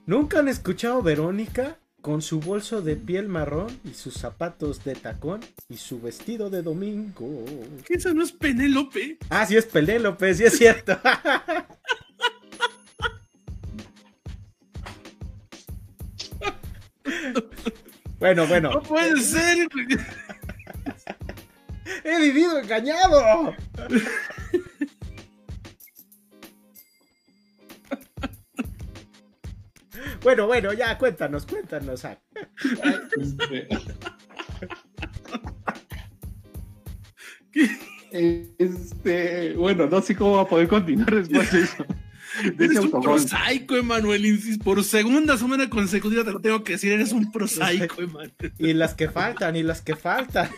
¿Nunca 0.06 0.40
han 0.40 0.48
escuchado 0.48 1.02
Verónica? 1.02 1.78
Con 2.00 2.22
su 2.22 2.40
bolso 2.40 2.80
de 2.80 2.96
piel 2.96 3.28
marrón 3.28 3.78
y 3.84 3.92
sus 3.92 4.14
zapatos 4.14 4.82
de 4.84 4.94
tacón 4.94 5.40
y 5.68 5.76
su 5.76 6.00
vestido 6.00 6.48
de 6.48 6.62
domingo. 6.62 7.44
¿Qué 7.86 7.94
esa 7.94 8.14
no 8.14 8.22
es 8.22 8.32
Penélope? 8.32 9.18
Ah, 9.28 9.44
sí 9.44 9.56
es 9.56 9.66
Penélope, 9.66 10.34
sí 10.34 10.44
es 10.44 10.56
cierto. 10.56 10.98
bueno, 18.18 18.46
bueno, 18.46 18.70
No 18.70 18.82
puede 18.82 19.20
ser, 19.20 19.68
he 22.04 22.20
vivido 22.20 22.58
engañado. 22.58 23.54
Bueno, 30.22 30.46
bueno, 30.46 30.72
ya 30.72 30.96
cuéntanos, 30.98 31.46
cuéntanos. 31.46 32.04
ah. 32.04 32.18
Este, 33.18 33.68
¿Qué? 37.52 37.68
este, 38.58 39.54
bueno, 39.54 39.86
no 39.86 40.02
sé 40.02 40.14
cómo 40.14 40.36
va 40.36 40.42
a 40.42 40.48
poder 40.48 40.68
continuar 40.68 41.14
después 41.14 41.50
de 41.52 41.60
eso. 41.62 41.84
De 42.56 42.64
Eres 42.66 42.78
un 42.78 43.02
prosaico, 43.02 43.76
Emanuel. 43.76 44.24
insisto, 44.24 44.62
Por 44.64 44.84
segunda 44.84 45.36
semana 45.36 45.68
consecutiva 45.68 46.22
te 46.24 46.30
lo 46.32 46.40
tengo 46.40 46.62
que 46.62 46.72
decir. 46.74 46.92
Eres 46.92 47.12
un 47.12 47.30
prosaico, 47.32 48.02
Emanuel. 48.02 48.32
Y 48.58 48.72
las 48.72 48.94
que 48.94 49.08
faltan, 49.08 49.56
y 49.56 49.62
las 49.62 49.82
que 49.82 49.96
faltan. 49.96 50.48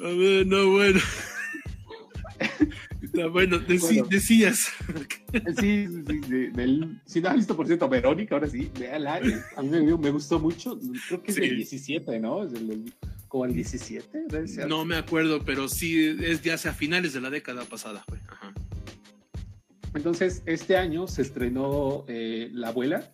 A 0.00 0.08
ver, 0.08 0.46
no, 0.46 0.70
bueno. 0.72 1.00
Bueno, 3.32 3.58
decías. 3.58 4.68
Sí, 5.60 5.86
sí, 5.86 5.86
sí, 5.86 5.86
de- 6.30 6.50
del- 6.50 7.00
si 7.06 7.20
no 7.20 7.28
has 7.30 7.36
visto, 7.36 7.56
por 7.56 7.66
cierto, 7.66 7.88
Verónica, 7.88 8.34
ahora 8.36 8.48
sí, 8.48 8.70
véala. 8.78 9.18
eh, 9.18 9.40
A 9.56 9.62
mí 9.62 9.68
me, 9.70 9.96
me 9.96 10.10
gustó 10.10 10.38
mucho. 10.38 10.78
Creo 11.08 11.22
que 11.22 11.30
es 11.30 11.34
Sí. 11.36 11.40
del 11.40 11.56
17, 11.56 12.20
¿no? 12.20 12.44
Es 12.44 12.52
del- 12.52 12.92
como 13.28 13.44
el 13.46 13.54
17, 13.54 14.24
debe 14.28 14.46
ser. 14.46 14.68
No 14.68 14.84
me 14.84 14.96
acuerdo, 14.96 15.44
pero 15.44 15.68
sí 15.68 16.16
es 16.22 16.42
ya 16.42 16.54
hacia 16.54 16.72
finales 16.72 17.12
de 17.14 17.20
la 17.20 17.30
década 17.30 17.64
pasada, 17.64 18.04
güey. 18.08 18.20
Ajá. 18.28 18.52
Entonces, 19.94 20.42
este 20.46 20.76
año 20.76 21.06
se 21.08 21.22
estrenó 21.22 22.04
eh, 22.08 22.48
La 22.52 22.68
Abuela, 22.68 23.10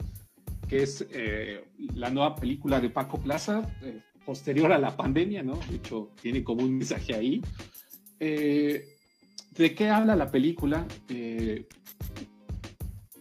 que 0.69 0.83
es 0.83 1.07
eh, 1.11 1.65
la 1.95 2.11
nueva 2.11 2.37
película 2.37 2.81
de 2.81 2.91
Paco 2.91 3.21
Plaza, 3.21 3.63
eh, 3.83 4.01
posterior 4.25 4.73
a 4.73 4.79
la 4.79 4.97
pandemia, 4.97 5.43
¿no? 5.43 5.59
De 5.71 5.77
hecho, 5.77 6.11
tiene 6.23 6.45
como 6.45 6.65
un 6.65 6.77
mensaje 6.79 7.15
ahí. 7.15 7.43
Eh, 8.19 8.90
¿De 9.61 9.75
qué 9.75 9.91
habla 9.91 10.17
la 10.17 10.31
película? 10.31 10.87
Eh, 11.11 11.67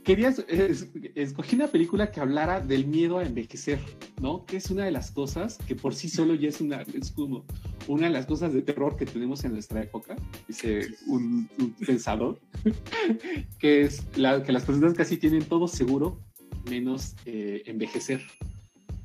quería, 0.06 0.30
es- 0.30 0.88
escogí 1.14 1.58
una 1.58 1.68
película 1.68 2.12
que 2.12 2.22
hablara 2.22 2.62
del 2.62 2.88
miedo 2.88 3.18
a 3.18 3.26
envejecer, 3.26 3.78
¿no? 4.22 4.46
Que 4.46 4.56
es 4.56 4.72
una 4.72 4.86
de 4.86 4.92
las 4.92 5.12
cosas 5.12 5.58
que 5.68 5.76
por 5.76 5.94
sí 5.94 6.08
solo 6.08 6.36
ya 6.36 6.48
es 6.48 6.62
una, 6.62 6.84
es 6.94 7.12
como 7.12 7.44
una 7.90 8.08
de 8.08 8.14
las 8.14 8.26
cosas 8.26 8.54
de 8.54 8.62
terror 8.62 8.96
que 8.96 9.06
tenemos 9.06 9.44
en 9.44 9.52
nuestra 9.52 9.84
época, 9.84 10.16
dice 10.48 10.88
un, 11.08 11.50
pensador, 11.86 12.40
que 13.60 13.82
es 13.82 14.00
que 14.14 14.22
las 14.54 14.64
personas 14.64 14.94
casi 14.94 15.18
tienen 15.18 15.44
todo 15.44 15.68
seguro, 15.68 16.22
menos 16.70 17.18
eh, 17.26 17.64
envejecer. 17.66 18.22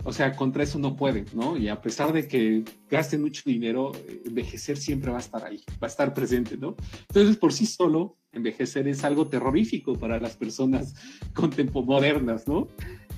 O 0.06 0.12
sea, 0.12 0.36
contra 0.36 0.62
eso 0.64 0.78
no 0.78 0.96
pueden, 0.96 1.24
¿no? 1.32 1.56
Y 1.56 1.68
a 1.68 1.80
pesar 1.80 2.12
de 2.12 2.28
que 2.28 2.62
gasten 2.90 3.22
mucho 3.22 3.42
dinero, 3.46 3.92
eh, 4.06 4.22
envejecer 4.26 4.76
siempre 4.76 5.10
va 5.10 5.16
a 5.16 5.20
estar 5.20 5.42
ahí, 5.44 5.62
va 5.82 5.86
a 5.86 5.90
estar 5.90 6.12
presente, 6.12 6.56
¿no? 6.58 6.76
Entonces, 7.08 7.36
por 7.38 7.52
sí 7.54 7.64
solo, 7.66 8.18
envejecer 8.32 8.86
es 8.86 9.02
algo 9.02 9.28
terrorífico 9.28 9.94
para 9.94 10.20
las 10.20 10.36
personas 10.36 10.94
contemporáneas, 11.34 12.46
¿no? 12.46 12.68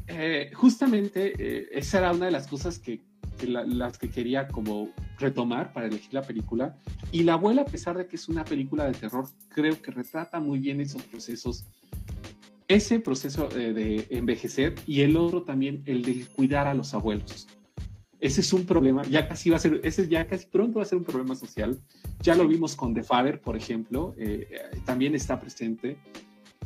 Eh, 0.06 0.50
justamente 0.54 1.32
eh, 1.38 1.68
esa 1.72 1.98
era 1.98 2.12
una 2.12 2.26
de 2.26 2.30
las 2.32 2.46
cosas 2.46 2.78
que, 2.78 3.02
que 3.38 3.48
la- 3.48 3.64
las 3.64 3.98
que 3.98 4.08
quería 4.08 4.46
como 4.46 4.90
retomar 5.18 5.72
para 5.72 5.86
elegir 5.86 6.14
la 6.14 6.22
película. 6.22 6.76
Y 7.10 7.24
La 7.24 7.32
abuela, 7.32 7.62
a 7.62 7.64
pesar 7.64 7.98
de 7.98 8.06
que 8.06 8.14
es 8.14 8.28
una 8.28 8.44
película 8.44 8.84
de 8.84 8.92
terror, 8.92 9.26
creo 9.48 9.82
que 9.82 9.90
retrata 9.90 10.38
muy 10.38 10.60
bien 10.60 10.80
esos 10.80 11.02
procesos 11.02 11.64
ese 12.68 13.00
proceso 13.00 13.48
eh, 13.56 13.72
de 13.72 14.06
envejecer 14.10 14.74
y 14.86 15.02
el 15.02 15.16
otro 15.16 15.42
también 15.42 15.82
el 15.86 16.02
de 16.02 16.26
cuidar 16.34 16.66
a 16.66 16.74
los 16.74 16.94
abuelos. 16.94 17.46
Ese 18.18 18.40
es 18.40 18.52
un 18.52 18.64
problema, 18.64 19.02
ya 19.04 19.28
casi 19.28 19.50
va 19.50 19.56
a 19.56 19.60
ser, 19.60 19.80
ese 19.84 20.08
ya 20.08 20.26
casi 20.26 20.46
pronto 20.46 20.78
va 20.78 20.82
a 20.82 20.86
ser 20.86 20.98
un 20.98 21.04
problema 21.04 21.36
social. 21.36 21.78
Ya 22.22 22.34
lo 22.34 22.48
vimos 22.48 22.74
con 22.74 22.94
The 22.94 23.02
Father, 23.02 23.40
por 23.40 23.56
ejemplo, 23.56 24.14
eh, 24.16 24.48
también 24.84 25.14
está 25.14 25.38
presente. 25.38 25.98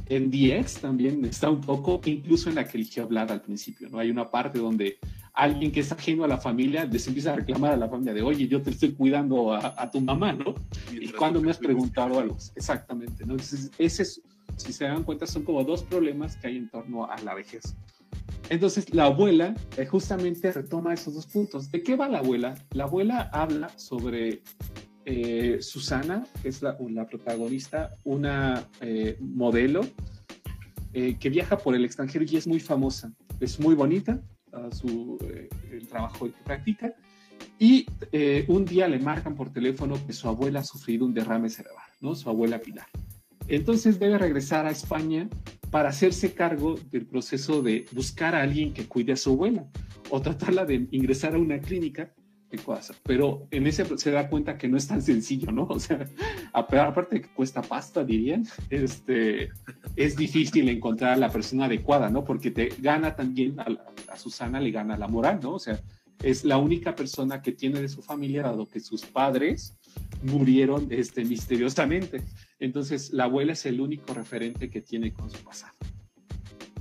En 0.06 0.30
DX 0.30 0.80
también 0.80 1.24
está 1.24 1.50
un 1.50 1.60
poco, 1.60 2.00
incluso 2.04 2.48
en 2.48 2.56
la 2.56 2.66
que 2.66 2.78
eligió 2.78 3.04
hablar 3.04 3.30
al 3.30 3.42
principio, 3.42 3.88
¿no? 3.90 3.98
Hay 3.98 4.10
una 4.10 4.30
parte 4.30 4.58
donde 4.58 4.98
alguien 5.32 5.70
que 5.70 5.80
es 5.80 5.92
ajeno 5.92 6.24
a 6.24 6.28
la 6.28 6.38
familia 6.38 6.84
les 6.84 7.06
empieza 7.06 7.32
a 7.32 7.36
reclamar 7.36 7.72
a 7.72 7.76
la 7.76 7.88
familia 7.88 8.14
de, 8.14 8.22
oye, 8.22 8.48
yo 8.48 8.60
te 8.60 8.70
estoy 8.70 8.92
cuidando 8.92 9.52
a, 9.52 9.74
a 9.76 9.90
tu 9.90 10.00
mamá, 10.00 10.32
¿no? 10.32 10.54
¿Y 10.92 11.08
cuando 11.10 11.40
me 11.40 11.50
has 11.50 11.58
preguntado 11.58 12.18
algo? 12.18 12.36
Exactamente, 12.56 13.24
¿no? 13.24 13.34
Entonces, 13.34 13.70
ese 13.78 14.02
es, 14.02 14.22
si 14.56 14.72
se 14.72 14.84
dan 14.84 15.04
cuenta, 15.04 15.26
son 15.26 15.44
como 15.44 15.64
dos 15.64 15.82
problemas 15.84 16.36
que 16.36 16.48
hay 16.48 16.56
en 16.56 16.68
torno 16.68 17.10
a 17.10 17.18
la 17.22 17.34
vejez. 17.34 17.74
Entonces, 18.48 18.92
la 18.92 19.04
abuela 19.04 19.54
eh, 19.76 19.86
justamente 19.86 20.50
retoma 20.52 20.92
esos 20.92 21.14
dos 21.14 21.26
puntos. 21.26 21.70
¿De 21.70 21.82
qué 21.82 21.96
va 21.96 22.08
la 22.08 22.18
abuela? 22.18 22.54
La 22.72 22.84
abuela 22.84 23.30
habla 23.32 23.68
sobre 23.76 24.42
eh, 25.04 25.58
Susana, 25.60 26.26
que 26.42 26.48
es 26.48 26.60
la, 26.62 26.76
la 26.90 27.06
protagonista, 27.06 27.96
una 28.04 28.68
eh, 28.80 29.16
modelo 29.20 29.82
eh, 30.92 31.16
que 31.18 31.30
viaja 31.30 31.58
por 31.58 31.74
el 31.76 31.84
extranjero 31.84 32.24
y 32.28 32.36
es 32.36 32.46
muy 32.46 32.60
famosa. 32.60 33.12
Es 33.38 33.60
muy 33.60 33.74
bonita, 33.74 34.20
a 34.52 34.70
su, 34.74 35.16
eh, 35.22 35.48
el 35.70 35.86
trabajo 35.86 36.26
que 36.26 36.42
practica. 36.44 36.92
Y 37.58 37.86
eh, 38.12 38.44
un 38.48 38.64
día 38.64 38.88
le 38.88 38.98
marcan 38.98 39.34
por 39.34 39.52
teléfono 39.52 39.94
que 40.06 40.12
su 40.12 40.28
abuela 40.28 40.60
ha 40.60 40.64
sufrido 40.64 41.04
un 41.06 41.14
derrame 41.14 41.48
cerebral, 41.50 41.86
¿no? 42.00 42.14
Su 42.14 42.28
abuela 42.28 42.58
Pilar. 42.58 42.86
Entonces 43.50 43.98
debe 43.98 44.16
regresar 44.16 44.64
a 44.66 44.70
España 44.70 45.28
para 45.70 45.90
hacerse 45.90 46.34
cargo 46.34 46.76
del 46.90 47.06
proceso 47.06 47.62
de 47.62 47.86
buscar 47.92 48.34
a 48.34 48.42
alguien 48.42 48.72
que 48.72 48.86
cuide 48.86 49.12
a 49.12 49.16
su 49.16 49.32
abuela 49.32 49.66
o 50.08 50.22
tratarla 50.22 50.64
de 50.64 50.86
ingresar 50.90 51.34
a 51.34 51.38
una 51.38 51.58
clínica 51.58 52.12
qué 52.50 52.58
cosa. 52.58 52.94
Pero 53.04 53.46
en 53.50 53.66
ese 53.66 53.84
se 53.96 54.10
da 54.10 54.28
cuenta 54.28 54.58
que 54.58 54.68
no 54.68 54.76
es 54.76 54.86
tan 54.86 55.02
sencillo, 55.02 55.52
¿no? 55.52 55.64
O 55.70 55.78
sea, 55.78 56.06
aparte 56.52 57.16
de 57.16 57.22
que 57.22 57.28
cuesta 57.28 57.62
pasta, 57.62 58.04
dirían, 58.04 58.46
este, 58.70 59.50
es 59.96 60.16
difícil 60.16 60.68
encontrar 60.68 61.12
a 61.12 61.16
la 61.16 61.30
persona 61.30 61.66
adecuada, 61.66 62.08
¿no? 62.08 62.24
Porque 62.24 62.50
te 62.50 62.70
gana 62.78 63.14
también, 63.14 63.58
a, 63.60 63.66
a 64.08 64.16
Susana 64.16 64.60
le 64.60 64.70
gana 64.70 64.96
la 64.96 65.06
moral, 65.06 65.40
¿no? 65.42 65.54
O 65.54 65.58
sea, 65.58 65.80
es 66.22 66.44
la 66.44 66.58
única 66.58 66.94
persona 66.94 67.40
que 67.40 67.52
tiene 67.52 67.80
de 67.80 67.88
su 67.88 68.02
familia, 68.02 68.42
dado 68.42 68.68
que 68.68 68.80
sus 68.80 69.04
padres 69.06 69.76
murieron 70.22 70.88
este, 70.90 71.24
misteriosamente. 71.24 72.22
Entonces, 72.60 73.12
la 73.12 73.24
abuela 73.24 73.54
es 73.54 73.66
el 73.66 73.80
único 73.80 74.12
referente 74.14 74.70
que 74.70 74.82
tiene 74.82 75.12
con 75.12 75.30
su 75.30 75.38
pasado. 75.38 75.74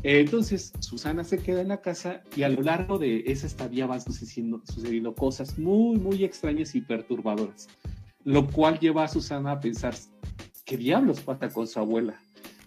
Entonces, 0.04 0.72
Susana 0.80 1.24
se 1.24 1.40
queda 1.40 1.62
en 1.62 1.70
la 1.70 1.82
casa 1.82 2.22
y 2.36 2.44
a 2.44 2.50
lo 2.50 2.62
largo 2.62 2.98
de 2.98 3.24
esa 3.28 3.48
estadía 3.48 3.86
van 3.86 4.02
sucediendo, 4.02 5.14
cosas 5.14 5.60
muy, 5.60 5.98
muy 5.98 6.24
extrañas 6.24 6.74
y 6.76 6.82
perturbadoras, 6.82 7.68
lo 8.24 8.48
cual 8.48 8.80
lleva 8.80 9.04
a 9.04 9.08
Susana 9.10 9.52
a 9.52 9.60
pensar, 9.60 9.94
¿qué 10.66 10.78
diablos 10.78 11.20
pasa 11.20 11.50
con 11.50 11.68
su 11.68 11.80
abuela? 11.80 12.22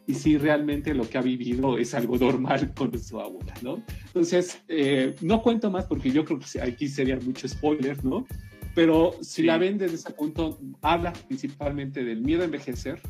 Y 0.06 0.14
si 0.14 0.36
realmente 0.36 0.94
lo 0.94 1.08
que 1.08 1.16
ha 1.16 1.22
vivido 1.22 1.78
es 1.78 1.94
algo 1.94 2.18
normal 2.18 2.74
con 2.74 2.98
su 2.98 3.18
abuela, 3.18 3.54
¿no? 3.62 3.82
Entonces, 4.06 4.60
eh, 4.68 5.14
no 5.22 5.42
cuento 5.42 5.70
más 5.70 5.86
porque 5.86 6.10
yo 6.10 6.24
creo 6.24 6.38
que 6.38 6.60
aquí 6.60 6.88
sería 6.88 7.18
mucho 7.18 7.48
spoiler, 7.48 8.04
¿no? 8.04 8.26
Pero 8.74 9.12
si 9.20 9.42
la 9.42 9.58
ven 9.58 9.78
desde 9.78 9.96
ese 9.96 10.10
punto, 10.12 10.58
habla 10.80 11.12
principalmente 11.12 12.04
del 12.04 12.22
miedo 12.22 12.42
a 12.42 12.46
envejecer, 12.46 13.00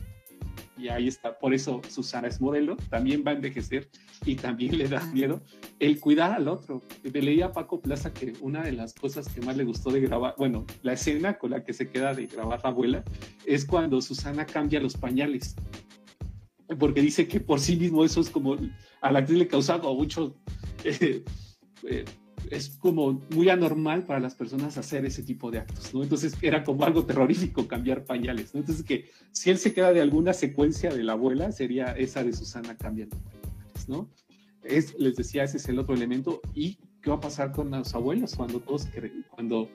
y 0.77 0.89
ahí 0.89 1.07
está, 1.07 1.39
por 1.39 1.55
eso 1.55 1.81
Susana 1.89 2.27
es 2.27 2.41
modelo, 2.41 2.77
también 2.91 3.23
va 3.25 3.31
a 3.31 3.35
envejecer 3.35 3.89
y 4.25 4.35
también 4.35 4.77
le 4.77 4.89
da 4.89 5.05
miedo 5.13 5.41
el 5.79 6.01
cuidar 6.01 6.33
al 6.33 6.49
otro. 6.49 6.83
Me 7.05 7.23
leía 7.23 7.47
a 7.47 7.53
Paco 7.53 7.81
Plaza 7.81 8.13
que 8.13 8.33
una 8.41 8.63
de 8.63 8.73
las 8.73 8.93
cosas 8.93 9.29
que 9.29 9.41
más 9.43 9.57
le 9.57 9.63
gustó 9.63 9.91
de 9.91 10.01
grabar, 10.01 10.35
bueno, 10.39 10.67
la 10.83 10.95
escena 10.95 11.39
con 11.39 11.53
la 11.53 11.63
que 11.63 11.73
se 11.73 11.89
queda 11.89 12.15
de 12.15 12.27
grabar 12.27 12.61
la 12.65 12.71
abuela, 12.71 13.05
es 13.47 13.65
cuando 13.65 14.01
Susana 14.01 14.45
cambia 14.45 14.81
los 14.81 14.97
pañales. 14.97 15.55
Porque 16.79 17.01
dice 17.01 17.29
que 17.29 17.39
por 17.39 17.61
sí 17.61 17.77
mismo 17.77 18.05
eso 18.05 18.21
es 18.21 18.31
como 18.31 18.57
a 19.03 19.13
la 19.13 19.21
actriz 19.21 19.39
le 19.39 19.47
causaba 19.47 19.93
mucho 19.93 20.35
eh, 20.85 21.23
eh, 21.85 22.05
es 22.51 22.71
como 22.71 23.21
muy 23.31 23.49
anormal 23.49 24.05
para 24.05 24.21
las 24.21 24.35
personas 24.35 24.77
hacer 24.77 25.05
ese 25.05 25.23
tipo 25.23 25.51
de 25.51 25.61
actos, 25.61 25.95
¿no? 25.95 26.03
Entonces 26.03 26.35
era 26.43 26.65
como 26.65 26.85
algo 26.85 27.05
terrorífico 27.05 27.67
cambiar 27.67 28.05
pañales, 28.05 28.55
¿no? 28.55 28.61
Entonces 28.61 28.85
que 28.85 29.11
si 29.31 29.51
él 29.51 29.59
se 29.59 29.73
queda 29.73 29.93
de 29.93 30.01
alguna 30.01 30.33
secuencia 30.33 30.91
de 30.91 31.03
la 31.03 31.13
abuela, 31.13 31.53
sería 31.53 31.93
esa 31.93 32.23
de 32.23 32.33
Susana 32.33 32.77
cambiando 32.77 33.17
pañales, 33.17 33.89
¿no? 33.89 34.09
Es, 34.63 34.95
les 34.99 35.17
decía, 35.17 35.45
ese 35.45 35.57
es 35.57 35.69
el 35.69 35.79
otro 35.79 35.95
elemento. 35.95 36.41
¿Y 36.55 36.79
qué 37.03 37.11
va 37.11 37.17
a 37.17 37.21
pasar 37.21 37.53
con 37.53 37.71
los 37.71 37.95
abuelos 37.95 38.35
cuando 38.37 38.61
todos 38.61 38.87
cuando 39.31 39.69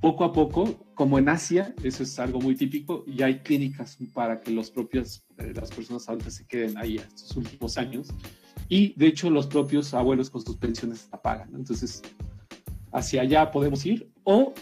poco 0.00 0.24
a 0.24 0.32
poco, 0.32 0.86
como 0.94 1.18
en 1.18 1.28
Asia, 1.28 1.74
eso 1.82 2.02
es 2.02 2.18
algo 2.18 2.40
muy 2.40 2.54
típico, 2.54 3.04
y 3.06 3.22
hay 3.22 3.40
clínicas 3.40 3.98
para 4.12 4.40
que 4.40 4.50
los 4.50 4.70
propios, 4.70 5.24
eh, 5.38 5.52
las 5.54 5.70
personas 5.70 6.08
adultas 6.08 6.34
se 6.34 6.46
queden 6.46 6.76
ahí 6.76 6.96
estos 6.96 7.36
últimos 7.36 7.78
años 7.78 8.08
y 8.68 8.94
de 8.94 9.06
hecho 9.06 9.30
los 9.30 9.46
propios 9.46 9.94
abuelos 9.94 10.30
con 10.30 10.44
sus 10.44 10.56
pensiones 10.56 11.08
la 11.12 11.20
pagan. 11.20 11.50
Primera 11.50 12.02
hacia 12.92 13.20
allá 13.20 13.50
podemos 13.50 13.84
ir 13.84 14.08
o 14.24 14.54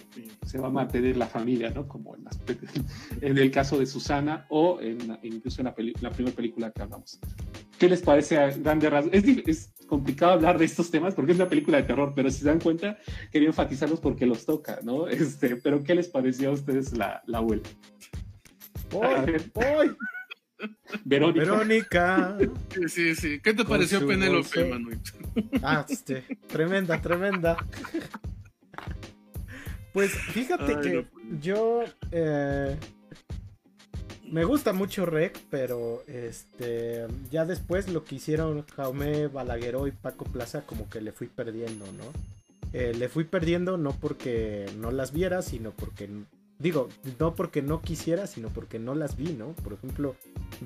se 0.44 0.58
va 0.58 0.66
a 0.66 0.70
mantener 0.70 1.16
la 1.16 1.26
familia, 1.26 1.70
¿no? 1.70 1.86
Como 1.86 2.16
en, 2.16 2.24
en 3.20 3.38
el 3.38 3.50
caso 3.50 3.78
de 3.78 3.86
Susana 3.86 4.44
o 4.50 4.80
en, 4.80 5.18
incluso 5.22 5.60
en 5.60 5.66
la, 5.66 5.74
la, 6.00 6.10
primera 6.10 6.34
película 6.34 6.70
que 6.70 6.82
hablamos. 6.82 7.18
¿Qué 7.78 7.88
les 7.88 8.02
parece 8.02 8.38
a 8.38 8.50
grande 8.50 8.90
rasgos? 8.90 9.14
Es, 9.14 9.24
es, 9.46 9.70
complicado 9.86 10.32
hablar 10.32 10.58
de 10.58 10.64
estos 10.64 10.90
temas 10.90 11.14
porque 11.14 11.32
es 11.32 11.38
una 11.38 11.48
película 11.48 11.76
de 11.76 11.84
terror, 11.84 12.12
pero 12.16 12.30
si 12.30 12.38
se 12.38 12.46
dan 12.46 12.58
cuenta, 12.58 12.98
quería 13.30 13.48
enfatizarlos 13.48 14.00
porque 14.00 14.26
los 14.26 14.44
toca, 14.44 14.80
¿no? 14.82 15.06
Este, 15.14 15.56
pero 15.56 15.84
¿qué 15.84 15.94
les 15.94 16.08
pareció 16.08 16.50
a 16.50 16.52
ustedes 16.54 16.96
la, 16.96 17.22
la 17.26 17.38
abuela? 17.38 17.62
¡Ay! 19.00 19.90
Verónica. 21.04 21.44
Verónica. 21.44 22.38
Sí, 22.74 22.88
sí, 22.88 23.14
sí. 23.14 23.40
¿Qué 23.40 23.54
te 23.54 23.64
pareció 23.64 24.06
Penélope, 24.06 24.64
Manuel? 24.64 25.00
Ah, 25.62 25.84
este, 25.88 26.24
tremenda, 26.48 27.00
tremenda. 27.00 27.56
Pues 29.92 30.10
fíjate 30.12 30.80
que 30.80 31.06
yo 31.40 31.84
eh, 32.10 32.76
me 34.28 34.44
gusta 34.44 34.72
mucho 34.72 35.06
Rec, 35.06 35.38
pero 35.50 36.02
este 36.08 37.06
ya 37.30 37.44
después 37.44 37.88
lo 37.88 38.02
que 38.02 38.16
hicieron 38.16 38.66
Jaume 38.74 39.28
Balagueró 39.28 39.86
y 39.86 39.92
Paco 39.92 40.24
Plaza 40.24 40.62
como 40.62 40.88
que 40.88 41.00
le 41.00 41.12
fui 41.12 41.28
perdiendo, 41.28 41.86
¿no? 41.92 42.04
Eh, 42.72 42.92
le 42.92 43.08
fui 43.08 43.22
perdiendo 43.22 43.76
no 43.76 43.92
porque 43.92 44.66
no 44.78 44.90
las 44.90 45.12
viera, 45.12 45.42
sino 45.42 45.70
porque 45.70 46.10
Digo, 46.58 46.88
no 47.18 47.34
porque 47.34 47.62
no 47.62 47.82
quisiera, 47.82 48.26
sino 48.26 48.48
porque 48.48 48.78
no 48.78 48.94
las 48.94 49.16
vi, 49.16 49.32
¿no? 49.32 49.52
Por 49.54 49.72
ejemplo, 49.72 50.14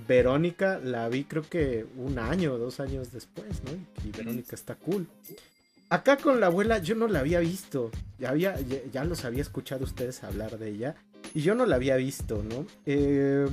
Verónica 0.07 0.79
la 0.79 1.09
vi 1.09 1.25
creo 1.25 1.43
que 1.43 1.87
un 1.97 2.19
año 2.19 2.53
o 2.53 2.59
dos 2.59 2.79
años 2.79 3.11
después, 3.11 3.63
¿no? 3.65 3.73
Y 4.07 4.11
Verónica 4.11 4.55
está 4.55 4.75
cool. 4.75 5.09
Acá 5.89 6.19
con 6.19 6.41
la 6.41 6.47
abuela 6.47 6.79
yo 6.79 6.95
no 6.95 7.09
la 7.09 7.21
había 7.21 7.41
visto. 7.41 7.91
Ya, 8.19 8.31
había, 8.31 8.57
ya, 8.93 9.05
los 9.05 9.25
había 9.25 9.41
escuchado 9.41 9.85
ustedes 9.85 10.23
hablar 10.23 10.59
de 10.59 10.69
ella. 10.69 10.95
Y 11.35 11.41
yo 11.41 11.55
no 11.55 11.65
la 11.65 11.77
había 11.77 11.97
visto, 11.97 12.43
¿no? 12.43 12.67
Eh, 12.85 13.47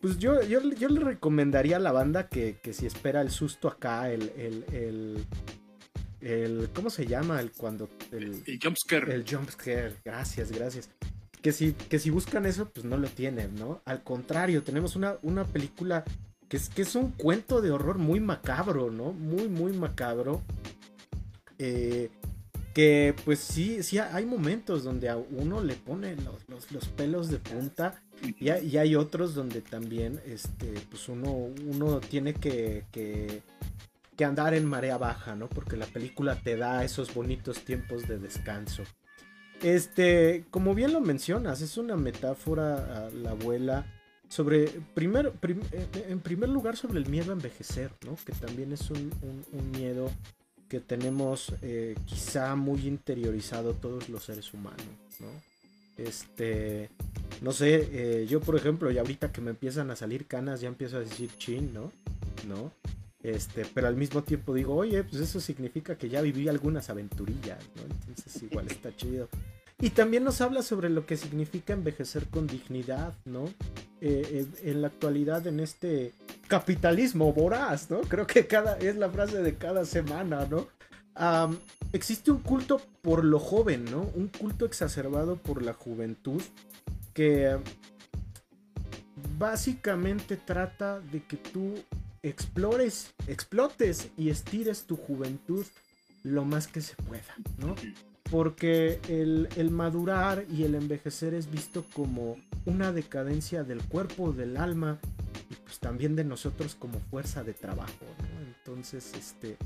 pues 0.00 0.18
yo, 0.18 0.42
yo, 0.42 0.60
le 0.60 1.00
recomendaría 1.00 1.76
a 1.76 1.80
la 1.80 1.92
banda 1.92 2.28
que, 2.28 2.58
si 2.72 2.86
espera 2.86 3.20
el 3.20 3.30
susto 3.30 3.68
acá, 3.68 4.10
el, 4.10 4.32
el, 4.38 5.26
el, 6.22 6.70
¿Cómo 6.74 6.88
se 6.88 7.06
llama? 7.06 7.38
El 7.40 7.52
cuando. 7.52 7.90
El, 8.10 8.42
el 8.46 8.58
jumpscare. 8.62 9.14
El 9.14 9.28
jumpscare. 9.28 9.96
Gracias, 10.02 10.50
gracias 10.50 10.88
que 11.48 11.52
si, 11.52 11.72
que 11.72 11.98
si 11.98 12.10
buscan 12.10 12.44
eso, 12.44 12.68
pues 12.68 12.84
no 12.84 12.98
lo 12.98 13.08
tienen, 13.08 13.54
¿no? 13.54 13.80
Al 13.86 14.02
contrario, 14.02 14.62
tenemos 14.62 14.96
una, 14.96 15.16
una 15.22 15.46
película 15.46 16.04
que 16.46 16.58
es, 16.58 16.68
que 16.68 16.82
es 16.82 16.94
un 16.94 17.12
cuento 17.12 17.62
de 17.62 17.70
horror 17.70 17.96
muy 17.96 18.20
macabro, 18.20 18.90
¿no? 18.90 19.12
Muy, 19.12 19.48
muy 19.48 19.72
macabro. 19.72 20.42
Eh, 21.58 22.10
que 22.74 23.14
pues 23.24 23.38
sí, 23.38 23.82
sí 23.82 23.98
hay 23.98 24.26
momentos 24.26 24.84
donde 24.84 25.08
a 25.08 25.16
uno 25.16 25.64
le 25.64 25.72
pone 25.74 26.16
los, 26.48 26.84
pelos 26.88 27.30
de 27.30 27.38
punta 27.38 28.02
y 28.38 28.50
hay, 28.50 28.94
otros 28.94 29.34
donde 29.34 29.62
también 29.62 30.20
este, 30.26 30.74
pues 30.90 31.08
uno, 31.08 31.32
uno 31.32 31.98
tiene 32.00 32.34
que, 32.34 32.84
que 32.92 34.24
andar 34.24 34.52
en 34.52 34.66
marea 34.66 34.98
baja, 34.98 35.34
¿no? 35.34 35.48
Porque 35.48 35.78
la 35.78 35.86
película 35.86 36.38
te 36.42 36.58
da 36.58 36.84
esos 36.84 37.14
bonitos 37.14 37.64
tiempos 37.64 38.06
de 38.06 38.18
descanso. 38.18 38.82
Este, 39.62 40.44
como 40.50 40.74
bien 40.74 40.92
lo 40.92 41.00
mencionas, 41.00 41.60
es 41.62 41.76
una 41.78 41.96
metáfora 41.96 43.06
a 43.06 43.10
la 43.10 43.30
abuela 43.30 43.86
sobre, 44.28 44.66
primero, 44.94 45.32
eh, 45.42 46.06
en 46.08 46.20
primer 46.20 46.48
lugar, 46.48 46.76
sobre 46.76 46.98
el 46.98 47.08
miedo 47.08 47.32
a 47.32 47.34
envejecer, 47.34 47.90
¿no? 48.04 48.16
Que 48.24 48.32
también 48.32 48.72
es 48.72 48.90
un, 48.90 49.10
miedo 49.72 50.10
que 50.68 50.80
tenemos 50.80 51.52
eh, 51.62 51.96
quizá 52.04 52.54
muy 52.54 52.86
interiorizado 52.86 53.72
todos 53.72 54.08
los 54.08 54.24
seres 54.24 54.52
humanos, 54.52 54.84
¿no? 55.18 55.28
Este, 55.96 56.90
no 57.42 57.52
sé, 57.52 57.88
eh, 57.90 58.26
yo 58.28 58.40
por 58.40 58.54
ejemplo, 58.54 58.90
y 58.90 58.98
ahorita 58.98 59.32
que 59.32 59.40
me 59.40 59.50
empiezan 59.50 59.90
a 59.90 59.96
salir 59.96 60.26
canas, 60.26 60.60
ya 60.60 60.68
empiezo 60.68 60.98
a 60.98 61.00
decir 61.00 61.30
chin, 61.38 61.72
¿no? 61.74 61.90
¿No? 62.46 62.72
Este, 63.22 63.66
pero 63.74 63.88
al 63.88 63.96
mismo 63.96 64.22
tiempo 64.22 64.54
digo, 64.54 64.76
oye, 64.76 65.02
pues 65.02 65.20
eso 65.20 65.40
significa 65.40 65.96
que 65.96 66.08
ya 66.08 66.20
viví 66.20 66.48
algunas 66.48 66.88
aventurillas, 66.88 67.58
¿no? 67.76 67.82
Entonces 67.82 68.42
igual 68.42 68.66
está 68.68 68.94
chido. 68.94 69.28
Y 69.80 69.90
también 69.90 70.24
nos 70.24 70.40
habla 70.40 70.62
sobre 70.62 70.88
lo 70.88 71.06
que 71.06 71.16
significa 71.16 71.72
envejecer 71.72 72.26
con 72.26 72.46
dignidad, 72.46 73.14
¿no? 73.24 73.44
Eh, 74.00 74.46
en 74.62 74.82
la 74.82 74.88
actualidad, 74.88 75.46
en 75.46 75.60
este 75.60 76.12
capitalismo 76.48 77.32
voraz, 77.32 77.90
¿no? 77.90 78.00
Creo 78.00 78.26
que 78.26 78.46
cada, 78.46 78.76
es 78.78 78.96
la 78.96 79.10
frase 79.10 79.42
de 79.42 79.54
cada 79.56 79.84
semana, 79.84 80.46
¿no? 80.46 80.68
existe 81.92 82.30
un 82.30 82.38
culto 82.38 82.80
por 83.02 83.24
lo 83.24 83.40
joven, 83.40 83.84
¿no? 83.86 84.02
Un 84.14 84.28
culto 84.28 84.64
exacerbado 84.64 85.34
por 85.34 85.62
la 85.62 85.72
juventud 85.72 86.40
que 87.12 87.58
básicamente 89.36 90.36
trata 90.36 91.00
de 91.00 91.24
que 91.24 91.36
tú 91.36 91.74
explores, 92.28 93.14
explotes 93.26 94.10
y 94.16 94.30
estires 94.30 94.84
tu 94.84 94.96
juventud 94.96 95.66
lo 96.22 96.44
más 96.44 96.66
que 96.66 96.80
se 96.80 96.94
pueda, 96.96 97.34
¿no? 97.58 97.74
Porque 98.30 99.00
el, 99.08 99.70
madurar 99.70 100.44
y 100.50 100.64
el 100.64 100.74
envejecer 100.74 101.32
es 101.34 101.50
visto 101.50 101.84
como 101.94 102.36
una 102.66 102.92
decadencia 102.92 103.64
del 103.64 103.82
cuerpo, 103.82 104.32
del 104.32 104.56
alma 104.56 104.98
y 105.50 105.54
pues 105.54 105.78
también 105.78 106.14
de 106.14 106.24
nosotros 106.24 106.74
como 106.74 107.00
fuerza 107.00 107.42
de 107.42 107.54
trabajo, 107.54 108.04
¿no? 108.18 108.46
Entonces, 108.46 109.14
este, 109.14 109.56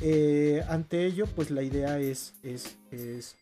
eh, 0.00 0.64
ante 0.68 1.04
ello, 1.04 1.26
pues 1.26 1.50
la 1.50 1.62
idea 1.62 1.98
es, 1.98 2.32
es, 2.42 2.78
es, 2.90 3.36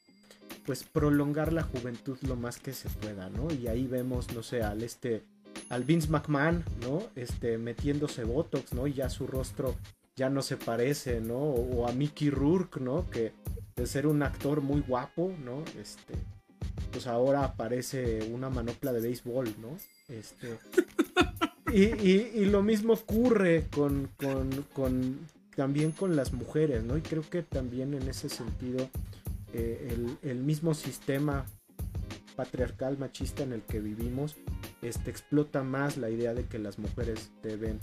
pues 0.66 0.82
prolongar 0.82 1.52
la 1.52 1.62
juventud 1.62 2.18
lo 2.22 2.34
más 2.34 2.58
que 2.58 2.72
se 2.72 2.88
pueda, 2.88 3.28
¿no? 3.30 3.52
Y 3.52 3.68
ahí 3.68 3.86
vemos, 3.86 4.34
no 4.34 4.42
sé, 4.42 4.62
al 4.62 4.82
este 4.82 5.22
al 5.68 5.84
Vince 5.84 6.08
McMahon, 6.08 6.64
¿no? 6.80 7.02
Este, 7.16 7.58
metiéndose 7.58 8.24
Botox, 8.24 8.72
¿no? 8.72 8.86
Y 8.86 8.94
ya 8.94 9.10
su 9.10 9.26
rostro 9.26 9.74
ya 10.16 10.28
no 10.28 10.42
se 10.42 10.56
parece, 10.56 11.20
¿no? 11.20 11.38
O, 11.38 11.88
a 11.88 11.92
Mickey 11.92 12.30
Rourke, 12.30 12.80
¿no? 12.80 13.08
Que, 13.08 13.32
de 13.76 13.86
ser 13.86 14.06
un 14.06 14.22
actor 14.22 14.60
muy 14.60 14.80
guapo, 14.80 15.32
¿no? 15.44 15.62
Este, 15.80 16.14
pues 16.90 17.06
ahora 17.06 17.44
aparece 17.44 18.28
una 18.32 18.50
manopla 18.50 18.92
de 18.92 19.00
béisbol, 19.00 19.54
¿no? 19.60 19.76
Este, 20.08 20.58
y, 21.72 22.44
lo 22.46 22.62
mismo 22.62 22.94
ocurre 22.94 23.66
con, 23.70 24.10
con, 24.72 25.18
también 25.54 25.92
con 25.92 26.16
las 26.16 26.32
mujeres, 26.32 26.82
¿no? 26.82 26.96
Y 26.96 27.02
creo 27.02 27.22
que 27.22 27.42
también 27.42 27.94
en 27.94 28.08
ese 28.08 28.28
sentido 28.28 28.88
eh, 29.52 29.92
el, 29.92 30.30
el, 30.30 30.38
mismo 30.38 30.74
sistema 30.74 31.46
patriarcal 32.38 32.96
machista 32.98 33.42
en 33.42 33.52
el 33.52 33.62
que 33.62 33.80
vivimos 33.80 34.36
este, 34.80 35.10
explota 35.10 35.64
más 35.64 35.96
la 35.96 36.08
idea 36.08 36.34
de 36.34 36.44
que 36.44 36.60
las 36.60 36.78
mujeres 36.78 37.32
deben 37.42 37.80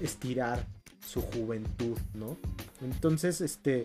estirar 0.00 0.66
su 1.06 1.20
juventud, 1.20 1.98
¿no? 2.14 2.38
Entonces, 2.80 3.42
este, 3.42 3.84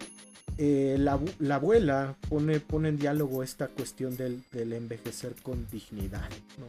eh, 0.57 0.95
la, 0.97 1.19
abuela 1.53 2.15
pone, 2.29 2.61
pone 2.61 2.87
en 2.87 2.97
diálogo 2.97 3.43
esta 3.43 3.67
cuestión 3.67 4.15
del, 4.15 4.41
envejecer 4.53 5.35
con 5.43 5.67
dignidad, 5.69 6.29
¿no? 6.57 6.67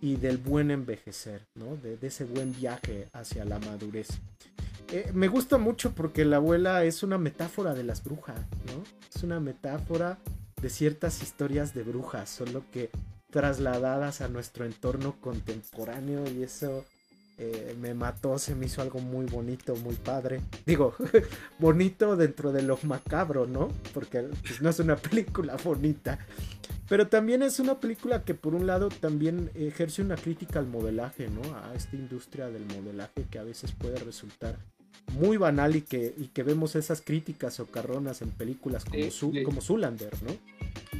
y 0.00 0.16
del 0.16 0.38
buen 0.38 0.70
envejecer, 0.70 1.42
¿no? 1.54 1.76
De, 1.76 1.98
ese 2.00 2.24
buen 2.24 2.54
viaje 2.54 3.08
hacia 3.12 3.44
la 3.44 3.58
madurez. 3.58 4.08
Eh, 4.90 5.10
me 5.12 5.28
gusta 5.28 5.58
mucho 5.58 5.92
porque 5.92 6.24
la 6.24 6.36
abuela 6.36 6.84
es 6.84 7.02
una 7.02 7.18
metáfora 7.18 7.74
de 7.74 7.84
las 7.84 8.02
brujas, 8.02 8.40
¿no? 8.64 8.82
Es 9.14 9.22
una 9.22 9.40
metáfora 9.40 10.18
de 10.60 10.70
ciertas 10.70 11.22
historias 11.22 11.74
de 11.74 11.82
brujas, 11.82 12.28
solo 12.28 12.64
que 12.70 12.90
trasladadas 13.30 14.20
a 14.20 14.28
nuestro 14.28 14.64
entorno 14.64 15.16
contemporáneo 15.20 16.24
y 16.30 16.42
eso 16.42 16.84
eh, 17.38 17.74
me 17.80 17.94
mató, 17.94 18.38
se 18.38 18.54
me 18.54 18.66
hizo 18.66 18.82
algo 18.82 19.00
muy 19.00 19.24
bonito, 19.26 19.74
muy 19.76 19.94
padre. 19.94 20.42
Digo, 20.66 20.94
bonito 21.58 22.16
dentro 22.16 22.52
de 22.52 22.62
lo 22.62 22.78
macabro, 22.82 23.46
¿no? 23.46 23.68
Porque 23.94 24.28
pues, 24.42 24.60
no 24.60 24.68
es 24.68 24.78
una 24.78 24.96
película 24.96 25.56
bonita. 25.64 26.18
Pero 26.88 27.06
también 27.06 27.42
es 27.42 27.60
una 27.60 27.80
película 27.80 28.24
que 28.24 28.34
por 28.34 28.54
un 28.54 28.66
lado 28.66 28.88
también 28.88 29.50
ejerce 29.54 30.02
una 30.02 30.16
crítica 30.16 30.58
al 30.58 30.66
modelaje, 30.66 31.28
¿no? 31.28 31.40
A 31.56 31.72
esta 31.74 31.96
industria 31.96 32.50
del 32.50 32.66
modelaje 32.66 33.26
que 33.30 33.38
a 33.38 33.44
veces 33.44 33.72
puede 33.72 33.96
resultar 34.00 34.58
muy 35.18 35.36
banal 35.36 35.76
y 35.76 35.82
que, 35.82 36.14
y 36.16 36.28
que 36.28 36.42
vemos 36.42 36.76
esas 36.76 37.00
críticas 37.00 37.60
o 37.60 37.66
carronas 37.66 38.22
en 38.22 38.30
películas 38.30 38.84
como, 38.84 38.96
eh, 38.96 39.42
como 39.42 39.60
Zulander, 39.60 40.10
¿no? 40.22 40.30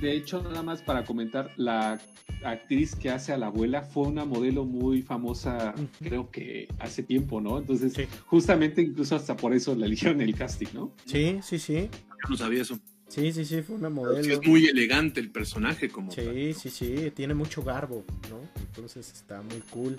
De 0.01 0.15
hecho, 0.15 0.43
nada 0.43 0.63
más 0.63 0.83
para 0.83 1.05
comentar, 1.05 1.51
la 1.57 2.01
actriz 2.45 2.95
que 2.95 3.11
hace 3.11 3.33
a 3.33 3.37
la 3.39 3.47
abuela 3.47 3.83
fue 3.83 4.09
una 4.09 4.25
modelo 4.25 4.65
muy 4.65 5.03
famosa, 5.03 5.75
creo 6.01 6.31
que 6.31 6.69
hace 6.79 7.03
tiempo, 7.03 7.41
¿no? 7.41 7.59
Entonces, 7.59 7.95
justamente 8.27 8.83
incluso 8.83 9.17
hasta 9.17 9.37
por 9.37 9.53
eso 9.53 9.75
la 9.75 9.87
eligieron 9.87 10.21
en 10.21 10.29
el 10.29 10.35
casting, 10.35 10.69
¿no? 10.73 10.93
Sí, 11.05 11.39
sí, 11.43 11.59
sí. 11.59 11.89
Yo 11.93 12.31
no 12.31 12.37
sabía 12.37 12.63
eso. 12.63 12.79
Sí, 13.09 13.33
sí, 13.33 13.45
sí, 13.45 13.61
fue 13.63 13.75
una 13.75 13.91
modelo. 13.91 14.33
es 14.33 14.47
muy 14.47 14.67
elegante 14.67 15.19
el 15.19 15.31
personaje 15.31 15.89
como 15.89 16.13
Sí, 16.13 16.55
sí, 16.55 16.71
sí, 16.71 17.13
tiene 17.15 17.35
mucho 17.35 17.63
garbo, 17.63 18.05
¿no? 18.31 18.41
Entonces 18.61 19.11
está 19.13 19.43
muy 19.43 19.61
cool. 19.71 19.97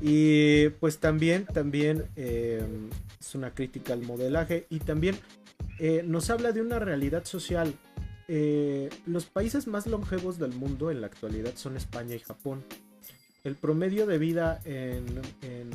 Y 0.00 0.68
pues 0.80 0.98
también, 0.98 1.44
también 1.46 2.06
eh, 2.16 2.62
es 3.20 3.34
una 3.34 3.54
crítica 3.54 3.92
al 3.92 4.02
modelaje 4.02 4.66
y 4.70 4.78
también 4.78 5.16
eh, 5.78 6.02
nos 6.06 6.30
habla 6.30 6.52
de 6.52 6.62
una 6.62 6.78
realidad 6.78 7.24
social 7.24 7.74
eh, 8.32 8.90
los 9.06 9.26
países 9.26 9.66
más 9.66 9.88
longevos 9.88 10.38
del 10.38 10.52
mundo 10.52 10.92
en 10.92 11.00
la 11.00 11.08
actualidad 11.08 11.56
son 11.56 11.76
España 11.76 12.14
y 12.14 12.20
Japón. 12.20 12.62
El 13.42 13.56
promedio 13.56 14.06
de 14.06 14.18
vida 14.18 14.60
en, 14.64 15.20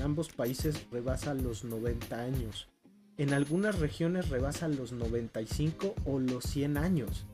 ambos 0.01 0.29
países 0.29 0.89
rebasa 0.89 1.33
los 1.33 1.65
90 1.65 2.17
años. 2.17 2.69
En 3.17 3.33
algunas 3.33 3.79
regiones 3.79 4.29
rebasa 4.29 4.69
los 4.69 4.93
95 4.93 5.95
o 6.05 6.19
los 6.19 6.45
100 6.45 6.77
años. 6.77 7.25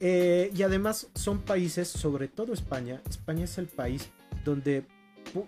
Eh, 0.00 0.50
y 0.52 0.62
además 0.64 1.06
son 1.14 1.42
países, 1.42 1.86
sobre 1.86 2.26
todo 2.26 2.52
España, 2.52 3.00
España 3.08 3.44
es 3.44 3.58
el 3.58 3.68
país 3.68 4.10
donde 4.44 4.82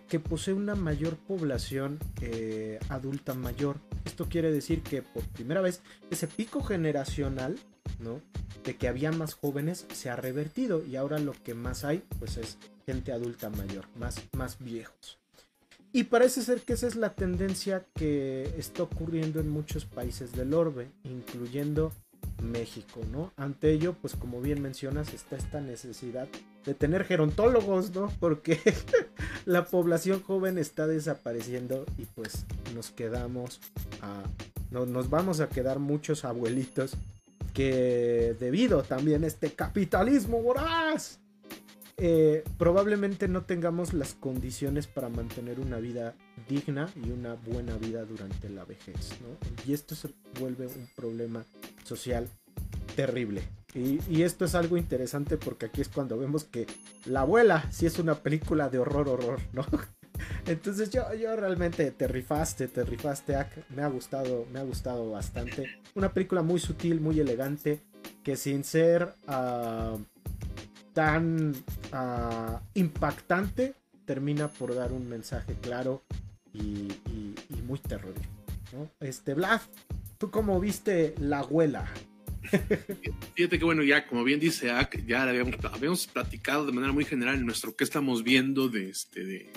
que 0.08 0.20
posee 0.20 0.54
una 0.54 0.74
mayor 0.74 1.16
población 1.16 1.98
eh, 2.20 2.78
adulta 2.88 3.34
mayor. 3.34 3.76
Esto 4.04 4.28
quiere 4.28 4.50
decir 4.52 4.82
que 4.82 5.02
por 5.02 5.22
primera 5.24 5.60
vez 5.60 5.82
ese 6.10 6.26
pico 6.26 6.62
generacional 6.62 7.58
¿no? 7.98 8.20
De 8.64 8.76
que 8.76 8.88
había 8.88 9.12
más 9.12 9.34
jóvenes 9.34 9.86
se 9.92 10.10
ha 10.10 10.16
revertido 10.16 10.84
y 10.84 10.96
ahora 10.96 11.18
lo 11.18 11.32
que 11.32 11.54
más 11.54 11.84
hay 11.84 12.02
pues 12.18 12.36
es 12.36 12.58
gente 12.86 13.12
adulta 13.12 13.50
mayor, 13.50 13.86
más, 13.96 14.22
más 14.32 14.58
viejos. 14.58 15.18
Y 15.92 16.04
parece 16.04 16.42
ser 16.42 16.62
que 16.62 16.72
esa 16.72 16.88
es 16.88 16.96
la 16.96 17.14
tendencia 17.14 17.86
que 17.94 18.52
está 18.58 18.82
ocurriendo 18.82 19.40
en 19.40 19.48
muchos 19.48 19.84
países 19.84 20.32
del 20.32 20.52
orbe, 20.52 20.90
incluyendo 21.04 21.92
México, 22.42 23.00
¿no? 23.12 23.32
Ante 23.36 23.70
ello, 23.70 23.94
pues 23.94 24.16
como 24.16 24.40
bien 24.40 24.60
mencionas, 24.60 25.14
está 25.14 25.36
esta 25.36 25.60
necesidad 25.60 26.28
de 26.64 26.74
tener 26.74 27.04
gerontólogos, 27.04 27.94
¿no? 27.94 28.12
Porque 28.20 28.58
la 29.44 29.66
población 29.66 30.22
joven 30.22 30.58
está 30.58 30.86
desapareciendo 30.86 31.84
y 31.98 32.06
pues 32.06 32.46
nos 32.74 32.90
quedamos 32.90 33.60
a... 34.02 34.22
No, 34.70 34.86
nos 34.86 35.08
vamos 35.08 35.40
a 35.40 35.48
quedar 35.48 35.78
muchos 35.78 36.24
abuelitos 36.24 36.96
que 37.52 38.36
debido 38.40 38.82
también 38.82 39.22
a 39.22 39.28
este 39.28 39.52
capitalismo 39.52 40.42
voraz, 40.42 41.20
eh, 41.96 42.42
probablemente 42.58 43.28
no 43.28 43.44
tengamos 43.44 43.94
las 43.94 44.14
condiciones 44.14 44.88
para 44.88 45.08
mantener 45.08 45.60
una 45.60 45.78
vida 45.78 46.14
digna 46.48 46.90
y 46.96 47.10
una 47.10 47.34
buena 47.34 47.76
vida 47.76 48.04
durante 48.04 48.48
la 48.48 48.64
vejez. 48.64 49.10
Y 49.64 49.72
esto 49.72 49.94
se 49.94 50.08
vuelve 50.40 50.66
un 50.66 50.88
problema 50.96 51.44
social 51.84 52.28
terrible. 52.96 53.42
Y, 53.74 54.00
y, 54.08 54.22
esto 54.22 54.44
es 54.44 54.54
algo 54.54 54.76
interesante 54.76 55.36
porque 55.36 55.66
aquí 55.66 55.80
es 55.80 55.88
cuando 55.88 56.16
vemos 56.16 56.44
que 56.44 56.66
La 57.06 57.22
abuela 57.22 57.68
sí 57.72 57.86
es 57.86 57.98
una 57.98 58.14
película 58.14 58.68
de 58.68 58.78
horror, 58.78 59.08
horror, 59.08 59.40
¿no? 59.52 59.66
Entonces 60.46 60.90
yo, 60.90 61.12
yo 61.14 61.34
realmente 61.36 61.90
te 61.90 62.06
rifaste, 62.06 62.68
te 62.68 62.84
rifaste, 62.84 63.36
me 63.74 63.82
ha 63.82 63.88
gustado, 63.88 64.46
me 64.52 64.60
ha 64.60 64.62
gustado 64.62 65.10
bastante. 65.10 65.68
Una 65.94 66.12
película 66.12 66.42
muy 66.42 66.60
sutil, 66.60 67.00
muy 67.00 67.18
elegante, 67.18 67.80
que 68.22 68.36
sin 68.36 68.64
ser 68.64 69.14
ah, 69.26 69.96
tan 70.92 71.54
ah, 71.92 72.60
impactante, 72.74 73.74
termina 74.04 74.48
por 74.48 74.74
dar 74.74 74.92
un 74.92 75.08
mensaje 75.08 75.54
claro 75.60 76.02
y, 76.52 76.88
muy 77.66 77.78
terrorífico. 77.78 78.28
Este, 79.00 79.32
Vlad, 79.32 79.60
¿tú 80.18 80.30
cómo 80.30 80.60
viste 80.60 81.14
La 81.18 81.38
abuela? 81.38 81.86
Fíjate 83.34 83.58
que 83.58 83.64
bueno, 83.64 83.82
ya 83.82 84.06
como 84.06 84.24
bien 84.24 84.40
dice 84.40 84.70
Ak, 84.70 85.04
ya 85.06 85.22
habíamos, 85.22 85.54
habíamos, 85.64 86.06
platicado 86.06 86.66
de 86.66 86.72
manera 86.72 86.92
muy 86.92 87.04
general 87.04 87.36
en 87.36 87.46
nuestro 87.46 87.74
que 87.74 87.84
estamos 87.84 88.22
viendo 88.22 88.68
de 88.68 88.90
este 88.90 89.24
de 89.24 89.52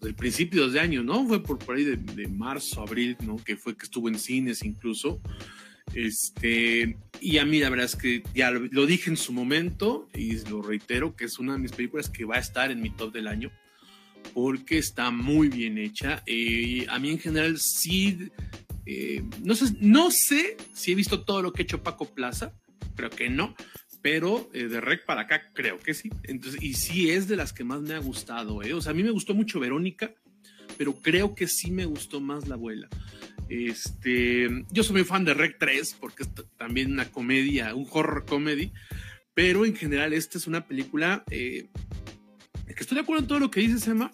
del 0.00 0.14
principios 0.14 0.72
de 0.72 0.80
año, 0.80 1.02
¿no? 1.02 1.26
Fue 1.26 1.42
por, 1.42 1.58
por 1.58 1.76
ahí 1.76 1.84
de, 1.84 2.28
marzo, 2.28 2.82
abril, 2.82 3.16
¿no? 3.24 3.36
Que 3.36 3.56
fue 3.56 3.76
que 3.76 3.84
estuvo 3.84 4.08
en 4.08 4.18
cines 4.18 4.62
incluso. 4.62 5.20
Este, 5.94 6.98
y 7.20 7.38
a 7.38 7.44
mí 7.44 7.60
la 7.60 7.70
verdad 7.70 7.86
es 7.86 7.96
que 7.96 8.22
ya 8.34 8.50
lo, 8.50 8.86
dije 8.86 9.10
en 9.10 9.16
su 9.16 9.32
momento 9.32 10.08
y 10.14 10.36
lo 10.48 10.60
reitero 10.60 11.16
que 11.16 11.24
es 11.24 11.38
una 11.38 11.54
de 11.54 11.58
mis 11.58 11.72
películas 11.72 12.10
que 12.10 12.26
va 12.26 12.36
a 12.36 12.40
estar 12.40 12.70
en 12.70 12.82
mi 12.82 12.90
top 12.90 13.12
del 13.12 13.26
año 13.26 13.50
porque 14.34 14.78
está 14.78 15.10
muy 15.10 15.48
bien 15.48 15.78
hecha. 15.78 16.22
Eh, 16.26 16.86
a 16.88 16.98
mí 16.98 17.10
en 17.10 17.18
general 17.18 17.58
sí, 17.58 18.30
eh, 18.90 19.22
no, 19.44 19.54
sé, 19.54 19.76
no 19.80 20.10
sé 20.10 20.56
si 20.72 20.92
he 20.92 20.94
visto 20.94 21.22
todo 21.22 21.42
lo 21.42 21.52
que 21.52 21.60
ha 21.60 21.64
hecho 21.64 21.82
Paco 21.82 22.06
Plaza, 22.06 22.54
creo 22.96 23.10
que 23.10 23.28
no, 23.28 23.54
pero 24.00 24.48
eh, 24.54 24.64
de 24.64 24.80
rec 24.80 25.04
para 25.04 25.22
acá 25.22 25.42
creo 25.52 25.78
que 25.78 25.92
sí. 25.92 26.10
Entonces, 26.22 26.62
y 26.62 26.72
sí 26.72 27.10
es 27.10 27.28
de 27.28 27.36
las 27.36 27.52
que 27.52 27.64
más 27.64 27.82
me 27.82 27.92
ha 27.92 27.98
gustado. 27.98 28.62
¿eh? 28.62 28.72
O 28.72 28.80
sea, 28.80 28.92
a 28.92 28.94
mí 28.94 29.02
me 29.02 29.10
gustó 29.10 29.34
mucho 29.34 29.60
Verónica, 29.60 30.14
pero 30.78 30.94
creo 30.94 31.34
que 31.34 31.48
sí 31.48 31.70
me 31.70 31.84
gustó 31.84 32.18
más 32.22 32.48
la 32.48 32.54
abuela. 32.54 32.88
Este, 33.50 34.48
yo 34.70 34.82
soy 34.82 34.94
muy 34.94 35.04
fan 35.04 35.26
de 35.26 35.34
Rec 35.34 35.58
3 35.58 35.96
porque 36.00 36.22
es 36.22 36.30
también 36.56 36.90
una 36.90 37.10
comedia, 37.10 37.74
un 37.74 37.86
horror 37.90 38.24
comedy, 38.24 38.72
pero 39.34 39.66
en 39.66 39.76
general 39.76 40.14
esta 40.14 40.38
es 40.38 40.46
una 40.46 40.66
película 40.66 41.24
eh, 41.30 41.68
que 42.66 42.80
estoy 42.80 42.94
de 42.94 43.02
acuerdo 43.02 43.22
en 43.22 43.28
todo 43.28 43.38
lo 43.38 43.50
que 43.50 43.60
dices, 43.60 43.86
Emma, 43.86 44.10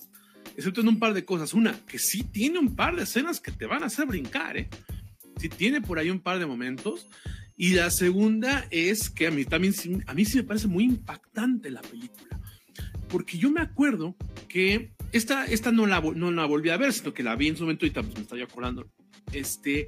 excepto 0.56 0.80
en 0.80 0.88
un 0.88 0.98
par 0.98 1.14
de 1.14 1.24
cosas. 1.24 1.54
Una, 1.54 1.78
que 1.86 1.98
sí 1.98 2.22
tiene 2.22 2.58
un 2.58 2.74
par 2.74 2.96
de 2.96 3.04
escenas 3.04 3.40
que 3.40 3.52
te 3.52 3.66
van 3.66 3.82
a 3.82 3.86
hacer 3.86 4.06
brincar, 4.06 4.56
¿eh? 4.56 4.68
Sí 5.38 5.48
tiene 5.48 5.80
por 5.80 5.98
ahí 5.98 6.10
un 6.10 6.20
par 6.20 6.38
de 6.38 6.46
momentos 6.46 7.08
y 7.56 7.74
la 7.74 7.90
segunda 7.90 8.66
es 8.70 9.10
que 9.10 9.28
a 9.28 9.30
mí 9.30 9.44
también, 9.44 9.74
a 10.06 10.14
mí 10.14 10.24
sí 10.24 10.38
me 10.38 10.44
parece 10.44 10.66
muy 10.66 10.84
impactante 10.84 11.70
la 11.70 11.82
película. 11.82 12.40
Porque 13.08 13.38
yo 13.38 13.50
me 13.50 13.60
acuerdo 13.60 14.16
que 14.48 14.92
esta, 15.12 15.46
esta 15.46 15.70
no, 15.70 15.86
la, 15.86 16.00
no 16.00 16.32
la 16.32 16.46
volví 16.46 16.70
a 16.70 16.76
ver, 16.76 16.92
sino 16.92 17.14
que 17.14 17.22
la 17.22 17.36
vi 17.36 17.48
en 17.48 17.56
su 17.56 17.62
momento 17.62 17.86
y 17.86 17.90
pues 17.90 18.14
me 18.14 18.22
estaba 18.22 18.42
acordando. 18.42 18.90
Este, 19.32 19.86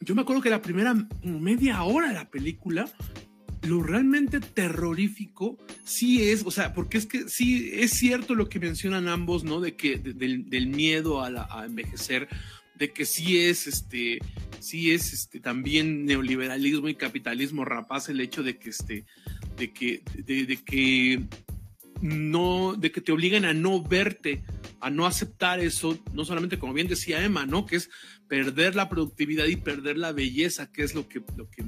yo 0.00 0.14
me 0.14 0.22
acuerdo 0.22 0.42
que 0.42 0.50
la 0.50 0.62
primera 0.62 0.94
media 1.24 1.82
hora 1.82 2.08
de 2.08 2.14
la 2.14 2.30
película, 2.30 2.88
lo 3.62 3.82
realmente 3.82 4.40
terrorífico 4.40 5.58
sí 5.84 6.30
es, 6.30 6.44
o 6.44 6.50
sea, 6.50 6.74
porque 6.74 6.98
es 6.98 7.06
que 7.06 7.28
sí 7.28 7.70
es 7.72 7.92
cierto 7.92 8.34
lo 8.34 8.48
que 8.48 8.58
mencionan 8.58 9.08
ambos, 9.08 9.44
¿no? 9.44 9.60
De 9.60 9.76
que 9.76 9.98
del, 9.98 10.66
miedo 10.66 11.20
a, 11.22 11.48
a 11.48 11.66
envejecer, 11.66 12.28
de 12.74 12.92
que 12.92 13.04
sí 13.04 13.38
es, 13.38 13.66
este, 13.66 14.18
sí 14.58 14.92
es 14.92 15.12
este, 15.12 15.40
también 15.40 16.04
neoliberalismo 16.04 16.88
y 16.88 16.94
capitalismo 16.94 17.64
rapaz 17.64 18.08
el 18.08 18.20
hecho 18.20 18.42
de 18.42 18.58
que, 18.58 18.70
este, 18.70 19.04
de 19.56 19.72
que, 19.72 20.02
de, 20.16 20.56
que 20.56 21.22
no, 22.00 22.74
de 22.74 22.90
que 22.90 23.00
te 23.00 23.12
obliguen 23.12 23.44
a 23.44 23.52
no 23.52 23.82
verte, 23.82 24.42
a 24.80 24.90
no 24.90 25.06
aceptar 25.06 25.60
eso, 25.60 25.98
no 26.12 26.24
solamente 26.24 26.58
como 26.58 26.72
bien 26.72 26.88
decía 26.88 27.24
Emma, 27.24 27.46
¿no? 27.46 27.66
Que 27.66 27.76
es 27.76 27.90
perder 28.28 28.74
la 28.74 28.88
productividad 28.88 29.46
y 29.46 29.56
perder 29.56 29.98
la 29.98 30.12
belleza, 30.12 30.72
que 30.72 30.82
es 30.82 30.94
lo 30.94 31.08
que, 31.08 31.22
lo 31.36 31.50
que 31.50 31.64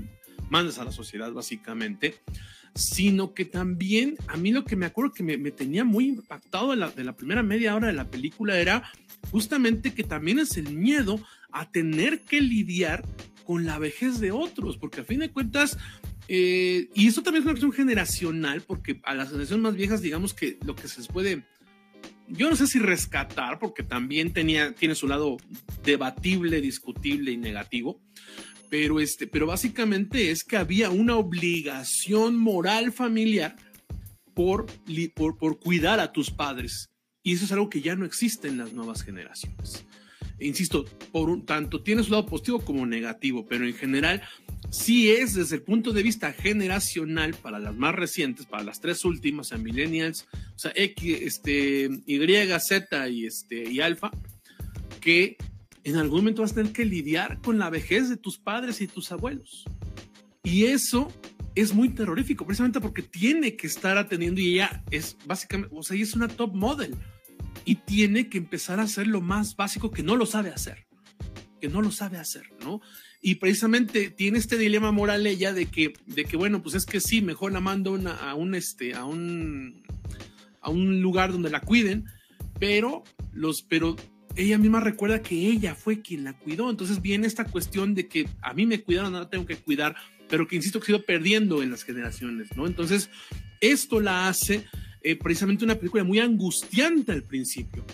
mandas 0.51 0.79
a 0.79 0.85
la 0.85 0.93
sociedad 0.93 1.33
básicamente, 1.33 2.17
sino 2.75 3.35
que 3.35 3.45
también 3.45 4.17
a 4.27 4.37
mí 4.37 4.51
lo 4.51 4.65
que 4.65 4.77
me 4.77 4.87
acuerdo 4.87 5.13
que 5.13 5.23
me, 5.23 5.51
tenía 5.51 5.85
muy 5.85 6.09
impactado 6.09 6.71
de 6.71 6.77
la, 6.77 6.91
de 6.91 7.05
la 7.05 7.17
primera 7.17 7.43
media 7.43 7.75
hora 7.75 7.87
de 7.87 7.93
la 7.93 8.11
película 8.11 8.59
era 8.59 8.91
justamente 9.31 9.95
que 9.95 10.05
también 10.05 10.39
es 10.39 10.57
el 10.57 10.71
miedo 10.75 11.21
a 11.53 11.71
tener 11.71 12.23
que 12.23 12.41
lidiar 12.41 13.05
con 13.45 13.65
la 13.65 13.79
vejez 13.79 14.21
de 14.21 14.33
otros, 14.33 14.77
porque 14.77 15.03
a 15.03 15.05
fin 15.05 15.21
de 15.21 15.31
cuentas, 15.31 15.79
eh, 16.29 16.89
y 16.95 17.07
eso 17.07 17.23
también 17.23 17.43
es 17.43 17.45
una 17.45 17.53
cuestión 17.53 17.73
generacional, 17.73 18.63
porque 18.63 19.01
a 19.05 19.15
las 19.15 19.29
generaciones 19.29 19.63
más 19.63 19.77
viejas, 19.77 20.03
digamos 20.03 20.35
que 20.35 20.59
lo 20.65 20.75
que 20.75 20.89
se 20.89 20.99
les 20.99 21.09
puede, 21.09 21.45
yo 22.27 22.49
no 22.49 22.57
sé 22.57 22.67
si 22.67 22.79
rescatar, 22.79 23.59
porque 23.59 23.83
también 23.83 24.33
tenía, 24.33 24.75
tiene 24.75 24.95
su 24.95 25.07
lado 25.07 25.37
debatible, 25.85 26.61
discutible 26.61 27.33
y 27.33 27.37
negativo, 27.37 28.01
pero, 28.75 28.99
este, 28.99 29.29
pero 29.29 29.47
básicamente 29.47 30.33
es 30.33 30.43
que 30.43 30.57
había 30.57 30.91
una 30.91 31.17
obligación 31.17 32.37
moral 32.37 32.91
familiar 32.91 33.55
por, 34.35 34.67
por, 35.15 35.39
por 35.39 35.61
cuidar 35.61 36.01
a 36.01 36.11
tus 36.11 36.33
padres. 36.33 36.91
Y 37.23 37.35
eso 37.35 37.45
es 37.45 37.53
algo 37.53 37.71
que 37.71 37.83
ya 37.83 37.95
no 37.95 38.05
existe 38.05 38.49
en 38.49 38.59
las 38.59 38.73
nuevas 38.73 39.05
generaciones 39.05 39.87
insisto, 40.41 40.85
por 41.13 41.31
un 41.31 41.47
tanto 41.47 41.85
tiene 41.85 42.03
su 42.03 42.11
lado 42.11 42.27
positivo 42.27 42.59
como 42.65 42.85
negativo, 42.85 43.47
pero 43.47 43.65
en 43.65 43.75
general 43.75 44.23
sí 44.71 45.09
es 45.09 45.35
desde 45.35 45.55
el 45.55 45.63
punto 45.63 45.93
de 45.93 46.03
vista 46.03 46.33
generacional 46.33 47.35
para 47.35 47.61
las 47.61 47.77
más 47.77 47.95
recientes, 47.95 48.45
para 48.45 48.65
las 48.65 48.81
tres 48.81 49.05
últimas, 49.05 49.47
o 49.47 49.49
sea, 49.51 49.59
millennials, 49.59 50.27
o 50.33 50.59
sea, 50.59 50.73
X, 50.75 51.19
este, 51.23 51.89
Y, 52.07 52.19
Z 52.59 53.09
y 53.09 53.27
este 53.27 53.71
y 53.71 53.81
alfa, 53.81 54.11
que 55.01 55.37
en 55.85 55.97
algún 55.97 56.21
momento 56.21 56.43
vas 56.43 56.53
a 56.53 56.57
tener 56.57 56.73
que 56.73 56.85
lidiar 56.85 57.41
con 57.41 57.59
la 57.59 57.71
vejez 57.71 58.09
de 58.09 58.17
tus 58.17 58.39
padres 58.39 58.81
y 58.81 58.89
tus 58.89 59.13
abuelos. 59.13 59.65
Y 60.43 60.65
eso 60.65 61.13
es 61.55 61.75
muy 61.75 61.91
terrorífico, 61.91 62.45
precisamente 62.45 62.81
porque 62.81 63.03
tiene 63.03 63.57
que 63.57 63.67
estar 63.67 63.97
atendiendo 63.97 64.41
y 64.41 64.55
ella 64.55 64.83
es 64.91 65.17
básicamente, 65.27 65.75
o 65.77 65.83
sea, 65.83 65.95
ella 65.95 66.05
es 66.05 66.15
una 66.15 66.29
top 66.29 66.55
model 66.55 66.97
y 67.65 67.77
tiene 67.77 68.29
que 68.29 68.39
empezar 68.39 68.81
a 68.81 68.85
hacer 68.85 69.07
lo 69.07 69.21
más 69.21 69.57
básico 69.57 69.91
que 69.91 70.03
no 70.03 70.17
lo 70.17 70.27
sabe 70.27 70.51
hacer, 70.51 70.87
que 71.61 71.69
no 71.69 71.81
lo 71.81 71.91
sabe 71.91 72.19
hacer, 72.19 72.51
¿no? 72.61 72.81
Y 73.21 73.37
precisamente 73.37 74.11
tiene 74.11 74.39
este 74.39 74.59
dilema 74.59 74.91
moral 74.91 75.27
ella 75.27 75.53
de 75.53 75.67
que, 75.67 75.95
de 76.07 76.25
que 76.25 76.37
bueno, 76.37 76.63
pues 76.63 76.75
es 76.75 76.87
que 76.87 77.01
sí, 77.01 77.23
mejor 77.23 77.53
la 77.53 77.61
mando 77.61 77.99
a 78.21 78.35
un, 78.35 78.55
este, 78.55 78.95
a 78.95 79.05
un, 79.05 79.83
a 80.61 80.71
un 80.71 81.01
lugar 81.01 81.33
donde 81.33 81.51
la 81.51 81.61
cuiden, 81.61 82.05
pero 82.59 83.05
los, 83.33 83.63
pero 83.63 83.97
ella 84.37 84.59
misma 84.59 84.81
recuerda 84.81 85.23
que 85.23 85.35
ella 85.35 85.75
fue 85.75 86.01
quien 86.01 86.25
la 86.25 86.33
cuidó. 86.33 86.71
Entonces 86.71 87.01
viene 87.01 87.27
esta 87.27 87.45
cuestión 87.45 87.95
de 87.95 88.09
que 88.09 88.29
a 88.43 88.55
mí 88.55 88.67
me 88.67 88.83
cuidaron, 88.83 89.15
ahora 89.15 89.31
tengo 89.31 89.47
que 89.47 89.57
cuidar, 89.57 89.97
pero 90.29 90.47
que 90.47 90.57
insisto 90.57 90.81
que 90.81 90.93
he 90.93 90.95
ido 90.95 91.05
perdiendo 91.05 91.63
en 91.63 91.71
las 91.71 91.85
generaciones, 91.85 92.57
¿no? 92.57 92.67
Entonces, 92.67 93.11
esto 93.61 94.01
la 94.01 94.29
hace 94.29 94.65
eh, 95.03 95.17
precisamente 95.17 95.65
una 95.65 95.77
película 95.77 96.05
muy 96.05 96.19
angustiante 96.19 97.13
al 97.13 97.23
principio. 97.23 97.85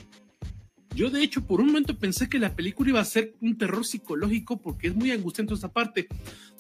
Yo 0.95 1.09
de 1.09 1.23
hecho 1.23 1.47
por 1.47 1.61
un 1.61 1.69
momento 1.69 1.97
pensé 1.97 2.29
que 2.29 2.39
la 2.39 2.57
película 2.57 2.91
iba 2.91 3.01
a 3.01 3.05
ser 3.05 3.35
un 3.41 3.57
terror 3.57 3.87
psicológico 3.87 4.61
porque 4.61 4.89
es 4.89 4.95
muy 4.95 5.11
angustiante 5.11 5.55
esta 5.55 5.73
parte. 5.73 6.09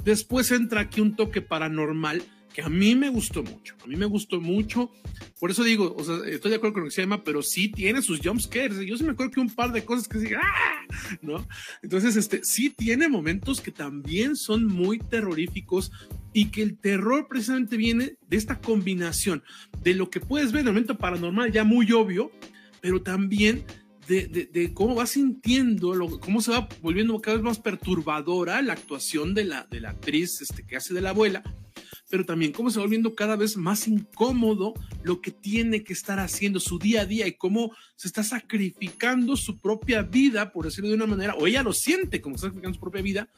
Después 0.04 0.50
entra 0.52 0.82
aquí 0.82 1.00
un 1.00 1.16
toque 1.16 1.42
paranormal 1.42 2.22
que 2.52 2.62
a 2.62 2.68
mí 2.68 2.94
me 2.94 3.08
gustó 3.08 3.42
mucho. 3.42 3.74
A 3.82 3.86
mí 3.86 3.96
me 3.96 4.06
gustó 4.06 4.40
mucho. 4.40 4.90
Por 5.38 5.50
eso 5.50 5.62
digo, 5.64 5.94
o 5.96 6.04
sea, 6.04 6.16
estoy 6.26 6.50
de 6.50 6.56
acuerdo 6.56 6.74
con 6.74 6.82
lo 6.82 6.88
que 6.88 6.94
se 6.94 7.02
llama, 7.02 7.22
pero 7.22 7.42
sí 7.42 7.70
tiene 7.70 8.02
sus 8.02 8.20
jump 8.20 8.40
scares. 8.40 8.78
Yo 8.80 8.96
sí 8.96 9.04
me 9.04 9.12
acuerdo 9.12 9.32
que 9.32 9.40
un 9.40 9.50
par 9.50 9.72
de 9.72 9.84
cosas 9.84 10.08
que 10.08 10.18
sí, 10.18 10.28
¡ah! 10.34 10.86
¿no? 11.22 11.46
Entonces, 11.82 12.16
este, 12.16 12.44
sí 12.44 12.70
tiene 12.70 13.08
momentos 13.08 13.60
que 13.60 13.70
también 13.70 14.36
son 14.36 14.66
muy 14.66 14.98
terroríficos 14.98 15.92
y 16.32 16.46
que 16.46 16.62
el 16.62 16.78
terror 16.78 17.26
precisamente 17.28 17.76
viene 17.76 18.16
de 18.28 18.36
esta 18.36 18.60
combinación 18.60 19.42
de 19.82 19.94
lo 19.94 20.10
que 20.10 20.20
puedes 20.20 20.52
ver 20.52 20.62
en 20.62 20.68
el 20.68 20.72
momento 20.74 20.98
paranormal 20.98 21.52
ya 21.52 21.64
muy 21.64 21.90
obvio, 21.92 22.30
pero 22.80 23.02
también 23.02 23.64
de, 24.06 24.72
cómo 24.74 24.94
vas 24.96 25.10
sintiendo, 25.10 25.94
lo, 25.94 26.18
cómo 26.18 26.40
se 26.40 26.50
va 26.50 26.68
volviendo 26.82 27.20
cada 27.20 27.36
vez 27.36 27.44
más 27.44 27.58
perturbadora 27.60 28.60
la 28.60 28.72
actuación 28.72 29.34
de 29.34 29.44
la, 29.44 29.66
de 29.70 29.80
la 29.80 29.90
actriz 29.90 30.40
este, 30.40 30.66
que 30.66 30.76
hace 30.76 30.94
de 30.94 31.00
la 31.00 31.10
abuela, 31.10 31.42
pero 32.10 32.26
también 32.26 32.52
cómo 32.52 32.70
se 32.70 32.78
va 32.78 32.84
volviendo 32.84 33.14
cada 33.14 33.36
vez 33.36 33.56
más 33.56 33.86
incómodo 33.86 34.74
lo 35.04 35.20
que 35.20 35.30
tiene 35.30 35.84
que 35.84 35.92
estar 35.92 36.18
haciendo 36.18 36.58
su 36.58 36.78
día 36.78 37.02
a 37.02 37.06
día 37.06 37.26
y 37.26 37.32
cómo 37.34 37.72
se 37.94 38.08
está 38.08 38.24
sacrificando 38.24 39.36
su 39.36 39.58
propia 39.58 40.02
vida, 40.02 40.52
por 40.52 40.64
decirlo 40.64 40.90
de 40.90 40.96
una 40.96 41.06
manera, 41.06 41.34
o 41.36 41.46
ella 41.46 41.62
lo 41.62 41.72
siente 41.72 42.20
como 42.20 42.36
sacrificando 42.36 42.74
su 42.74 42.80
propia 42.80 43.00
vida 43.00 43.28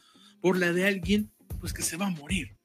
por 0.41 0.57
la 0.57 0.73
de 0.73 0.87
alguien 0.87 1.31
pues 1.59 1.71
que 1.71 1.83
se 1.83 1.97
va 1.97 2.07
a 2.07 2.09
morir. 2.09 2.57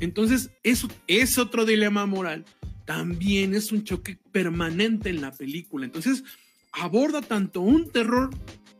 Entonces, 0.00 0.50
eso 0.62 0.88
es 1.06 1.38
otro 1.38 1.64
dilema 1.64 2.06
moral. 2.06 2.44
También 2.86 3.54
es 3.54 3.70
un 3.70 3.84
choque 3.84 4.18
permanente 4.32 5.10
en 5.10 5.20
la 5.20 5.32
película. 5.32 5.84
Entonces, 5.84 6.24
aborda 6.72 7.20
tanto 7.20 7.60
un 7.60 7.90
terror 7.90 8.30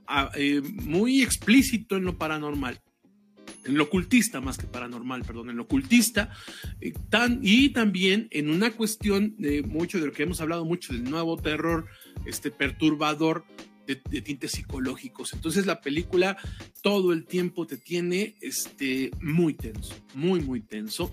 ah, 0.06 0.30
eh, 0.34 0.62
muy 0.62 1.22
explícito 1.22 1.96
en 1.96 2.04
lo 2.04 2.16
paranormal, 2.16 2.80
en 3.64 3.76
lo 3.76 3.84
ocultista 3.84 4.40
más 4.40 4.58
que 4.58 4.66
paranormal, 4.66 5.24
perdón, 5.24 5.50
en 5.50 5.56
lo 5.56 5.64
ocultista, 5.64 6.30
eh, 6.80 6.92
y 7.42 7.70
también 7.70 8.28
en 8.30 8.50
una 8.50 8.72
cuestión 8.72 9.34
de 9.38 9.62
mucho 9.62 10.00
de 10.00 10.06
lo 10.06 10.12
que 10.12 10.22
hemos 10.22 10.40
hablado 10.40 10.64
mucho 10.64 10.92
del 10.92 11.04
nuevo 11.04 11.36
terror 11.36 11.86
este 12.26 12.50
perturbador 12.50 13.44
de, 13.86 14.20
tintes 14.20 14.52
psicológicos. 14.52 15.32
Entonces 15.32 15.66
la 15.66 15.80
película 15.80 16.36
todo 16.82 17.12
el 17.12 17.24
tiempo 17.24 17.66
te 17.66 17.78
tiene 17.78 18.36
este, 18.40 19.10
muy 19.20 19.54
tenso, 19.54 19.94
muy, 20.14 20.40
muy 20.40 20.60
tenso. 20.60 21.10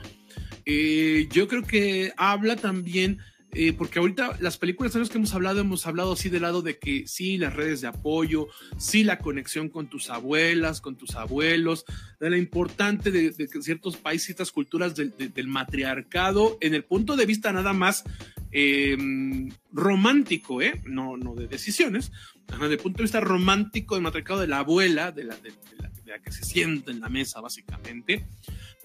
Eh, 0.66 1.28
yo 1.32 1.48
creo 1.48 1.64
que 1.64 2.12
habla 2.18 2.58
también 2.58 3.20
eh, 3.58 3.72
porque 3.72 4.00
ahorita 4.00 4.36
las 4.42 4.58
películas 4.58 4.92
de 4.92 5.08
que 5.08 5.18
hemos 5.18 5.34
hablado, 5.34 5.62
hemos 5.62 5.88
hablado 5.88 6.12
así 6.12 6.28
del 6.28 6.42
lado 6.42 6.62
de 6.62 6.78
que 6.78 7.08
sí, 7.08 7.38
las 7.38 7.54
redes 7.54 7.80
de 7.80 7.88
apoyo, 7.88 8.50
sí, 8.78 9.06
la 9.06 9.18
conexión 9.18 9.70
con 9.70 9.88
tus 9.88 10.10
abuelas, 10.10 10.82
con 10.82 10.98
tus 10.98 11.16
abuelos, 11.16 11.86
de 12.20 12.30
lo 12.30 12.36
importante 12.36 13.12
de, 13.12 13.32
ciertos 13.62 13.96
países, 13.96 14.26
ciertas 14.26 14.52
culturas 14.52 14.94
del 14.96 15.48
matriarcado, 15.48 16.58
en 16.60 16.74
el 16.74 16.84
punto 16.84 17.16
de 17.16 17.26
vista 17.26 17.54
nada 17.54 17.72
más 17.72 18.04
em, 18.52 19.50
romántico, 19.72 20.62
¿eh? 20.62 20.82
No, 20.86 21.16
no 21.16 21.34
de 21.34 21.48
decisiones, 21.48 22.12
desde 22.60 22.74
el 22.74 22.80
punto 22.80 22.98
de 22.98 23.04
vista 23.04 23.22
romántico 23.22 23.96
del 23.96 24.04
matriarcado 24.04 24.42
de 24.42 24.48
la 24.48 24.60
abuela, 24.60 25.14
de 25.14 25.24
la, 25.24 25.38
de 25.38 25.54
la 26.06 26.20
que 26.20 26.34
se 26.34 26.44
sienta 26.44 26.92
en 26.92 27.00
la 27.00 27.08
mesa, 27.08 27.40
básicamente, 27.40 28.28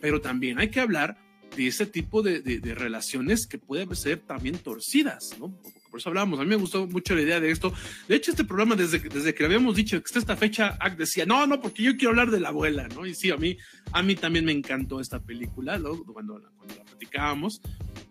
pero 0.00 0.20
también 0.20 0.60
hay 0.60 0.70
que 0.70 0.78
hablar 0.78 1.18
de 1.56 1.66
ese 1.66 1.86
tipo 1.86 2.22
de, 2.22 2.40
de, 2.40 2.74
relaciones 2.74 3.46
que 3.46 3.58
pueden 3.58 3.94
ser 3.94 4.18
también 4.20 4.58
torcidas, 4.58 5.36
¿no? 5.38 5.54
Por 5.90 5.98
eso 5.98 6.08
hablábamos, 6.08 6.38
a 6.38 6.44
mí 6.44 6.48
me 6.48 6.56
gustó 6.56 6.86
mucho 6.86 7.16
la 7.16 7.22
idea 7.22 7.40
de 7.40 7.50
esto. 7.50 7.72
De 8.06 8.14
hecho, 8.14 8.30
este 8.30 8.44
programa, 8.44 8.76
desde, 8.76 9.00
desde 9.00 9.34
que 9.34 9.42
le 9.42 9.46
habíamos 9.46 9.74
dicho 9.74 10.00
que 10.00 10.06
está 10.06 10.20
esta 10.20 10.36
fecha, 10.36 10.78
decía, 10.96 11.26
no, 11.26 11.46
no, 11.48 11.60
porque 11.60 11.82
yo 11.82 11.96
quiero 11.96 12.10
hablar 12.10 12.30
de 12.30 12.38
la 12.38 12.50
abuela, 12.50 12.86
¿no? 12.94 13.06
Y 13.06 13.14
sí, 13.14 13.30
a 13.30 13.36
mí, 13.36 13.58
a 13.92 14.02
mí 14.02 14.14
también 14.14 14.44
me 14.44 14.52
encantó 14.52 15.00
esta 15.00 15.20
película, 15.20 15.80
cuando, 15.80 16.04
cuando 16.12 16.38
la 16.76 16.84
platicábamos. 16.84 17.60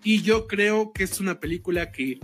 Y 0.04 0.22
yo 0.22 0.48
creo 0.48 0.92
que 0.92 1.04
es 1.04 1.22
una 1.22 1.40
película 1.40 1.92
que 1.92 2.20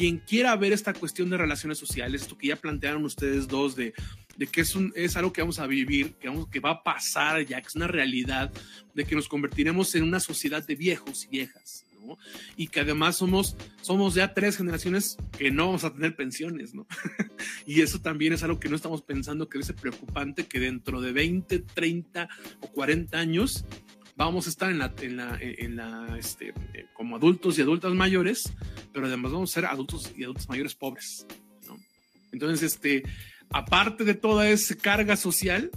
quien 0.00 0.18
quiera 0.18 0.56
ver 0.56 0.72
esta 0.72 0.94
cuestión 0.94 1.28
de 1.28 1.36
relaciones 1.36 1.76
sociales, 1.76 2.22
esto 2.22 2.38
que 2.38 2.48
ya 2.48 2.56
plantearon 2.56 3.04
ustedes 3.04 3.48
dos 3.48 3.76
de 3.76 3.92
de 4.40 4.46
que 4.46 4.62
es, 4.62 4.74
un, 4.74 4.90
es 4.96 5.16
algo 5.16 5.34
que 5.34 5.42
vamos 5.42 5.58
a 5.58 5.66
vivir, 5.66 6.14
que, 6.14 6.28
vamos, 6.28 6.48
que 6.48 6.60
va 6.60 6.70
a 6.70 6.82
pasar 6.82 7.44
ya, 7.44 7.60
que 7.60 7.68
es 7.68 7.76
una 7.76 7.86
realidad, 7.86 8.50
de 8.94 9.04
que 9.04 9.14
nos 9.14 9.28
convertiremos 9.28 9.94
en 9.96 10.02
una 10.02 10.18
sociedad 10.18 10.66
de 10.66 10.76
viejos 10.76 11.26
y 11.26 11.28
viejas. 11.28 11.84
¿no? 12.02 12.16
Y 12.56 12.68
que 12.68 12.80
además 12.80 13.16
somos, 13.16 13.54
somos 13.82 14.14
ya 14.14 14.32
tres 14.32 14.56
generaciones 14.56 15.18
que 15.36 15.50
no 15.50 15.66
vamos 15.66 15.84
a 15.84 15.92
tener 15.92 16.16
pensiones, 16.16 16.74
¿no? 16.74 16.86
y 17.66 17.82
eso 17.82 18.00
también 18.00 18.32
es 18.32 18.42
algo 18.42 18.58
que 18.58 18.70
no 18.70 18.76
estamos 18.76 19.02
pensando 19.02 19.46
que 19.46 19.58
es 19.58 19.70
preocupante, 19.74 20.46
que 20.46 20.58
dentro 20.58 21.02
de 21.02 21.12
20, 21.12 21.58
30 21.58 22.26
o 22.62 22.68
40 22.68 23.18
años 23.18 23.66
vamos 24.16 24.46
a 24.46 24.48
estar 24.48 24.70
en 24.70 24.78
la, 24.78 24.94
en 25.02 25.16
la, 25.18 25.38
en 25.38 25.76
la 25.76 26.16
este, 26.18 26.54
eh, 26.72 26.86
como 26.94 27.16
adultos 27.16 27.58
y 27.58 27.60
adultas 27.60 27.92
mayores, 27.92 28.50
pero 28.94 29.04
además 29.04 29.32
vamos 29.32 29.50
a 29.50 29.54
ser 29.54 29.66
adultos 29.66 30.14
y 30.16 30.24
adultos 30.24 30.48
mayores 30.48 30.74
pobres, 30.74 31.26
¿no? 31.68 31.78
Entonces, 32.32 32.62
este, 32.72 33.02
aparte 33.50 34.04
de 34.04 34.14
toda 34.14 34.48
esa 34.48 34.74
carga 34.76 35.16
social, 35.16 35.70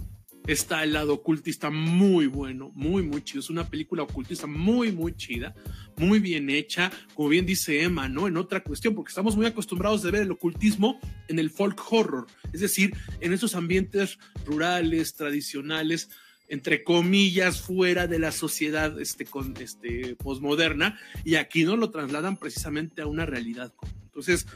está 0.46 0.84
el 0.84 0.92
lado 0.92 1.14
ocultista 1.14 1.70
muy 1.70 2.26
bueno, 2.26 2.70
muy, 2.74 3.02
muy 3.02 3.22
chido. 3.22 3.40
Es 3.40 3.50
una 3.50 3.68
película 3.68 4.02
ocultista 4.02 4.46
muy, 4.46 4.92
muy 4.92 5.16
chida, 5.16 5.54
muy 5.96 6.18
bien 6.18 6.50
hecha, 6.50 6.92
como 7.14 7.30
bien 7.30 7.46
dice 7.46 7.82
Emma, 7.82 8.08
¿no? 8.08 8.28
En 8.28 8.36
otra 8.36 8.62
cuestión, 8.62 8.94
porque 8.94 9.10
estamos 9.10 9.36
muy 9.36 9.46
acostumbrados 9.46 10.02
de 10.02 10.10
ver 10.10 10.22
el 10.22 10.32
ocultismo 10.32 11.00
en 11.28 11.38
el 11.38 11.50
folk 11.50 11.80
horror, 11.90 12.26
es 12.52 12.60
decir, 12.60 12.94
en 13.20 13.32
esos 13.32 13.54
ambientes 13.54 14.18
rurales, 14.44 15.14
tradicionales, 15.14 16.10
entre 16.48 16.84
comillas, 16.84 17.62
fuera 17.62 18.06
de 18.06 18.18
la 18.18 18.30
sociedad 18.30 19.00
este, 19.00 19.24
con, 19.24 19.54
este, 19.60 20.14
posmoderna, 20.16 21.00
y 21.24 21.36
aquí 21.36 21.64
no 21.64 21.76
lo 21.76 21.90
trasladan 21.90 22.36
precisamente 22.36 23.00
a 23.00 23.06
una 23.06 23.24
realidad. 23.24 23.72
Entonces, 24.04 24.46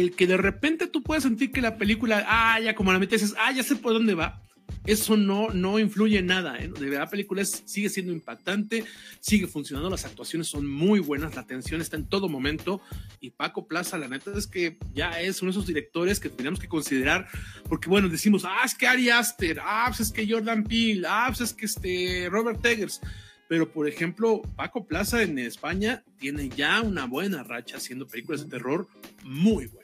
el 0.00 0.14
que 0.14 0.26
de 0.26 0.36
repente 0.36 0.86
tú 0.86 1.02
puedes 1.02 1.24
sentir 1.24 1.52
que 1.52 1.60
la 1.60 1.76
película, 1.76 2.24
ah, 2.26 2.58
ya 2.60 2.74
como 2.74 2.92
la 2.92 2.98
metes, 2.98 3.34
ah, 3.38 3.52
ya 3.52 3.62
sé 3.62 3.76
por 3.76 3.92
dónde 3.92 4.14
va, 4.14 4.42
eso 4.84 5.16
no, 5.16 5.50
no 5.50 5.78
influye 5.78 6.18
en 6.18 6.26
nada. 6.26 6.58
¿eh? 6.58 6.68
De 6.68 6.86
verdad, 6.86 7.04
la 7.04 7.10
película 7.10 7.44
sigue 7.44 7.88
siendo 7.88 8.12
impactante, 8.12 8.84
sigue 9.20 9.46
funcionando, 9.46 9.90
las 9.90 10.04
actuaciones 10.04 10.48
son 10.48 10.66
muy 10.66 10.98
buenas, 10.98 11.34
la 11.34 11.42
atención 11.42 11.80
está 11.80 11.96
en 11.96 12.08
todo 12.08 12.28
momento. 12.28 12.80
Y 13.20 13.30
Paco 13.30 13.66
Plaza, 13.68 13.98
la 13.98 14.08
neta 14.08 14.32
es 14.36 14.46
que 14.46 14.78
ya 14.92 15.20
es 15.20 15.42
uno 15.42 15.52
de 15.52 15.58
esos 15.58 15.66
directores 15.66 16.18
que 16.18 16.30
tenemos 16.30 16.58
que 16.58 16.68
considerar, 16.68 17.28
porque 17.68 17.88
bueno, 17.88 18.08
decimos, 18.08 18.44
ah, 18.44 18.62
es 18.64 18.74
que 18.74 18.86
Ari 18.86 19.10
Aster, 19.10 19.60
ah, 19.62 19.84
pues 19.88 20.00
es 20.00 20.12
que 20.12 20.28
Jordan 20.28 20.64
Peele, 20.64 21.06
ah, 21.06 21.26
pues 21.28 21.42
es 21.42 21.52
que 21.52 21.66
este 21.66 22.28
Robert 22.30 22.64
Eggers. 22.64 23.00
Pero, 23.48 23.70
por 23.70 23.86
ejemplo, 23.86 24.40
Paco 24.56 24.86
Plaza 24.86 25.22
en 25.22 25.38
España 25.38 26.02
tiene 26.18 26.48
ya 26.48 26.80
una 26.80 27.04
buena 27.04 27.42
racha 27.42 27.76
haciendo 27.76 28.06
películas 28.06 28.44
de 28.44 28.48
terror 28.48 28.88
muy 29.24 29.66
buenas. 29.66 29.81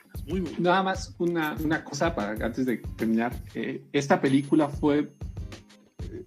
Nada 0.59 0.83
más 0.83 1.15
una, 1.17 1.55
una 1.63 1.83
cosa 1.83 2.13
para 2.15 2.45
antes 2.45 2.65
de 2.65 2.77
terminar. 2.77 3.33
Eh, 3.53 3.83
esta 3.91 4.21
película 4.21 4.69
fue 4.69 4.99
eh, 4.99 6.25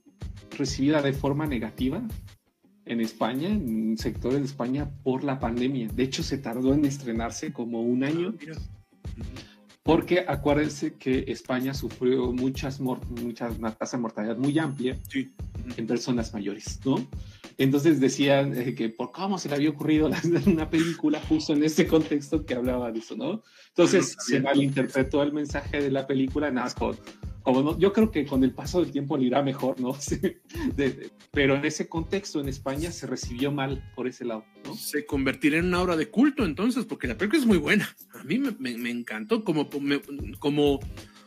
recibida 0.57 1.03
de 1.03 1.13
forma 1.13 1.47
negativa 1.47 2.03
en 2.85 3.01
España, 3.01 3.49
en 3.49 3.97
sectores 3.97 4.41
de 4.41 4.47
España, 4.47 4.91
por 5.03 5.25
la 5.25 5.39
pandemia. 5.39 5.89
De 5.89 6.03
hecho, 6.03 6.23
se 6.23 6.39
tardó 6.39 6.75
en 6.75 6.85
estrenarse 6.85 7.53
como 7.53 7.83
un 7.83 8.05
año. 8.05 8.35
Ah, 8.53 9.52
porque 9.83 10.25
acuérdense 10.27 10.95
que 10.95 11.25
España 11.27 11.75
sufrió 11.75 12.33
muchas, 12.33 12.81
muchas 12.81 13.59
una 13.59 13.73
tasa 13.75 13.97
de 13.97 14.03
mortalidad 14.03 14.37
muy 14.37 14.59
amplia 14.59 14.97
en 15.77 15.87
personas 15.87 16.33
mayores, 16.33 16.81
¿no? 16.85 17.07
Entonces 17.59 18.01
decían 18.01 18.57
eh, 18.57 18.75
que 18.75 18.89
por 18.89 19.11
cómo 19.11 19.39
se 19.39 19.49
le 19.49 19.57
había 19.57 19.71
ocurrido 19.71 20.09
una 20.47 20.71
película 20.71 21.21
justo 21.29 21.53
en 21.53 21.65
ese 21.65 21.87
contexto 21.87 22.45
que 22.47 22.55
hablaba 22.55 22.93
de 22.93 23.01
eso, 23.01 23.17
¿no? 23.17 23.43
Entonces 23.69 24.17
se 24.19 24.41
malinterpretó 24.41 25.23
el 25.23 25.33
mensaje 25.33 25.81
de 25.81 25.91
la 25.91 26.07
película, 26.07 26.51
nada 26.51 26.67
más 26.67 26.75
como 27.43 27.63
no, 27.63 27.79
yo 27.79 27.93
creo 27.93 28.11
que 28.11 28.25
con 28.25 28.45
el 28.45 28.53
paso 28.53 28.81
del 28.81 28.93
tiempo 28.93 29.17
le 29.17 29.25
irá 29.25 29.43
mejor, 29.43 29.81
¿no? 29.81 29.97
pero 31.33 31.57
en 31.57 31.65
ese 31.65 31.89
contexto 31.89 32.41
en 32.41 32.49
España 32.49 32.93
se 32.93 33.07
recibió 33.07 33.51
mal 33.51 33.91
por 33.95 34.07
ese 34.07 34.25
lado, 34.25 34.45
¿no? 34.65 34.75
Se 34.75 35.05
convertirá 35.07 35.59
en 35.59 35.67
una 35.67 35.83
obra 35.83 35.97
de 35.97 36.09
culto 36.09 36.45
entonces, 36.45 36.85
porque 36.85 37.09
la 37.09 37.17
película 37.17 37.41
es 37.41 37.47
muy 37.47 37.59
buena. 37.59 37.95
A 38.15 38.25
mí 38.25 38.39
me, 38.39 38.53
me, 38.59 38.91
encantó 38.91 39.45
como, 39.45 39.69
como, 40.39 40.81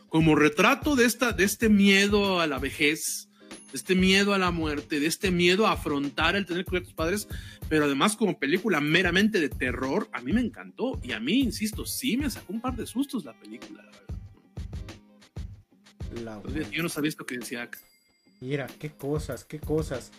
como 0.08 0.34
retrato 0.34 0.96
de, 0.96 1.04
esta, 1.04 1.32
de 1.32 1.44
este 1.44 1.68
miedo 1.68 2.40
a 2.40 2.46
la 2.46 2.58
vejez, 2.58 3.28
de 3.50 3.76
este 3.76 3.94
miedo 3.94 4.32
a 4.32 4.38
la 4.38 4.50
muerte, 4.50 5.00
de 5.00 5.06
este 5.06 5.30
miedo 5.30 5.66
a 5.66 5.72
afrontar 5.72 6.34
el 6.36 6.46
tener 6.46 6.64
que 6.64 6.78
a 6.78 6.82
tus 6.82 6.94
padres, 6.94 7.28
pero 7.68 7.84
además 7.84 8.16
como 8.16 8.38
película 8.38 8.80
meramente 8.80 9.38
de 9.38 9.50
terror, 9.50 10.08
a 10.12 10.22
mí 10.22 10.32
me 10.32 10.40
encantó 10.40 10.98
y 11.02 11.12
a 11.12 11.20
mí, 11.20 11.40
insisto, 11.40 11.84
sí 11.84 12.16
me 12.16 12.30
sacó 12.30 12.52
un 12.52 12.60
par 12.60 12.74
de 12.76 12.86
sustos 12.86 13.24
la 13.24 13.38
película, 13.38 13.82
la 13.82 13.90
verdad. 13.90 14.15
Yo 16.72 16.82
no 16.82 16.88
sabía 16.88 17.08
esto 17.08 17.26
que 17.26 17.38
decía 17.38 17.62
Ak. 17.62 17.78
Mira, 18.40 18.66
qué 18.78 18.90
cosas, 18.90 19.44
qué 19.44 19.58
cosas. 19.58 20.12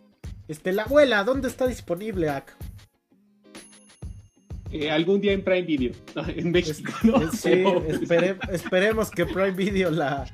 Este, 0.48 0.72
la 0.72 0.84
abuela, 0.84 1.24
¿dónde 1.24 1.48
está 1.48 1.68
disponible 1.68 2.30
Ak? 2.30 2.56
Eh, 4.72 4.92
algún 4.92 5.22
día 5.22 5.32
en 5.32 5.44
Prime 5.44 5.62
Video, 5.64 5.94
en 6.28 6.52
México, 6.52 6.92
¿no? 7.04 7.32
Sí, 7.32 7.64
esperemos 8.52 9.12
que 9.12 9.26
Prime 9.26 9.52
Video 9.52 9.90
la, 9.92 10.26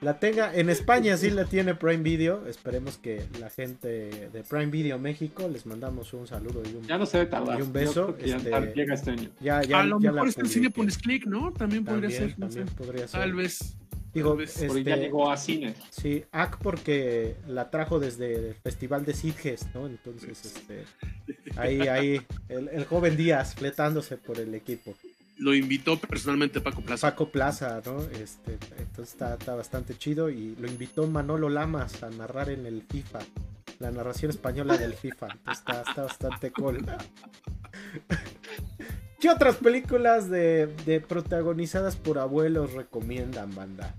la 0.00 0.18
tenga. 0.18 0.54
En 0.54 0.68
España 0.68 1.16
sí 1.16 1.30
la 1.30 1.44
tiene 1.44 1.74
Prime 1.74 2.02
Video. 2.02 2.46
Esperemos 2.46 2.98
que 2.98 3.24
la 3.40 3.50
gente 3.50 4.28
de 4.30 4.42
Prime 4.42 4.66
Video 4.66 4.98
México 4.98 5.48
les 5.48 5.64
mandamos 5.66 6.12
un 6.12 6.26
saludo 6.26 6.62
y 6.70 6.74
un, 6.76 6.86
ya 6.86 6.98
no 6.98 7.06
se 7.06 7.22
y 7.22 7.62
un 7.62 7.72
beso. 7.72 8.16
Este, 8.18 8.50
ya 8.50 8.60
llega 8.60 8.94
este 8.94 9.10
año. 9.10 9.30
Ya, 9.40 9.62
ya, 9.62 9.80
a 9.80 9.84
lo 9.84 9.98
mejor 9.98 10.28
es 10.28 10.36
el 10.38 10.48
cine 10.48 10.70
click, 10.70 11.26
¿no? 11.26 11.52
También 11.52 11.84
podría 11.84 12.10
ser. 12.10 12.36
También 12.36 12.66
podría 12.66 13.08
ser. 13.08 13.20
Tal 13.20 13.34
vez. 13.34 13.74
Digo, 14.12 14.40
este, 14.40 14.84
ya 14.84 14.96
llegó 14.96 15.30
a 15.30 15.36
cine. 15.36 15.74
Sí, 15.90 16.24
AC 16.32 16.58
porque 16.62 17.36
la 17.46 17.70
trajo 17.70 18.00
desde 18.00 18.34
el 18.34 18.54
Festival 18.54 19.04
de 19.04 19.14
Sitges, 19.14 19.66
¿no? 19.74 19.86
Entonces, 19.86 20.44
este, 20.44 20.84
ahí, 21.56 21.80
ahí, 21.82 22.20
el, 22.48 22.68
el 22.68 22.84
joven 22.86 23.16
Díaz 23.16 23.54
fletándose 23.54 24.16
por 24.16 24.38
el 24.40 24.54
equipo 24.54 24.94
lo 25.38 25.54
invitó 25.54 25.98
personalmente 25.98 26.60
Paco 26.60 26.82
Plaza. 26.82 27.10
Paco 27.10 27.30
Plaza, 27.30 27.80
¿no? 27.84 28.02
Este, 28.02 28.58
entonces 28.78 29.14
está, 29.14 29.54
bastante 29.54 29.96
chido 29.96 30.30
y 30.30 30.56
lo 30.56 30.68
invitó 30.68 31.06
Manolo 31.06 31.48
Lamas 31.48 32.02
a 32.02 32.10
narrar 32.10 32.50
en 32.50 32.66
el 32.66 32.82
FIFA, 32.82 33.20
la 33.78 33.90
narración 33.90 34.30
española 34.30 34.76
del 34.76 34.94
FIFA. 34.94 35.28
está, 35.50 35.82
está 35.82 36.02
bastante 36.02 36.50
cool. 36.50 36.84
¿Qué 39.20 39.28
otras 39.28 39.56
películas 39.56 40.30
de, 40.30 41.02
protagonizadas 41.08 41.96
por 41.96 42.18
abuelos 42.18 42.74
recomiendan, 42.74 43.52
banda? 43.52 43.96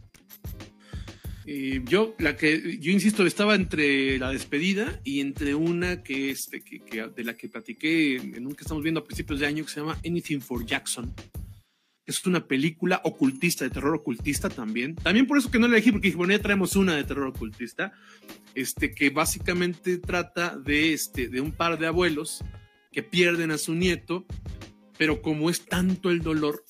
Yo, 1.45 2.15
la 2.19 2.37
que, 2.37 2.77
yo 2.79 2.91
insisto, 2.91 3.25
estaba 3.25 3.55
entre 3.55 4.17
la 4.19 4.31
despedida 4.31 5.01
y 5.03 5.19
entre 5.19 5.55
una 5.55 6.03
que, 6.03 6.29
este, 6.29 6.61
que, 6.61 7.07
de 7.07 7.23
la 7.23 7.35
que 7.35 7.49
platiqué 7.49 8.17
en 8.17 8.45
un 8.45 8.53
que 8.53 8.61
estamos 8.61 8.83
viendo 8.83 9.01
a 9.01 9.03
principios 9.03 9.39
de 9.39 9.47
año 9.47 9.65
que 9.65 9.71
se 9.71 9.81
llama 9.81 9.97
Anything 10.05 10.41
for 10.41 10.63
Jackson. 10.63 11.13
Es 12.05 12.25
una 12.25 12.47
película 12.47 13.01
ocultista, 13.03 13.65
de 13.65 13.71
terror 13.71 13.95
ocultista 13.95 14.47
también. 14.47 14.95
También 14.95 15.27
por 15.27 15.37
eso 15.37 15.51
que 15.51 15.59
no 15.59 15.67
la 15.67 15.73
elegí, 15.73 15.91
porque 15.91 16.07
dije, 16.09 16.17
bueno, 16.17 16.33
ya 16.33 16.41
traemos 16.41 16.75
una 16.75 16.95
de 16.95 17.03
terror 17.03 17.27
ocultista, 17.27 17.91
este, 18.55 18.93
que 18.93 19.09
básicamente 19.09 19.97
trata 19.97 20.55
de, 20.55 20.93
este, 20.93 21.27
de 21.27 21.41
un 21.41 21.51
par 21.51 21.77
de 21.77 21.87
abuelos 21.87 22.43
que 22.91 23.03
pierden 23.03 23.51
a 23.51 23.57
su 23.57 23.73
nieto, 23.73 24.25
pero 24.99 25.21
como 25.21 25.49
es 25.49 25.65
tanto 25.65 26.09
el 26.09 26.21
dolor, 26.21 26.65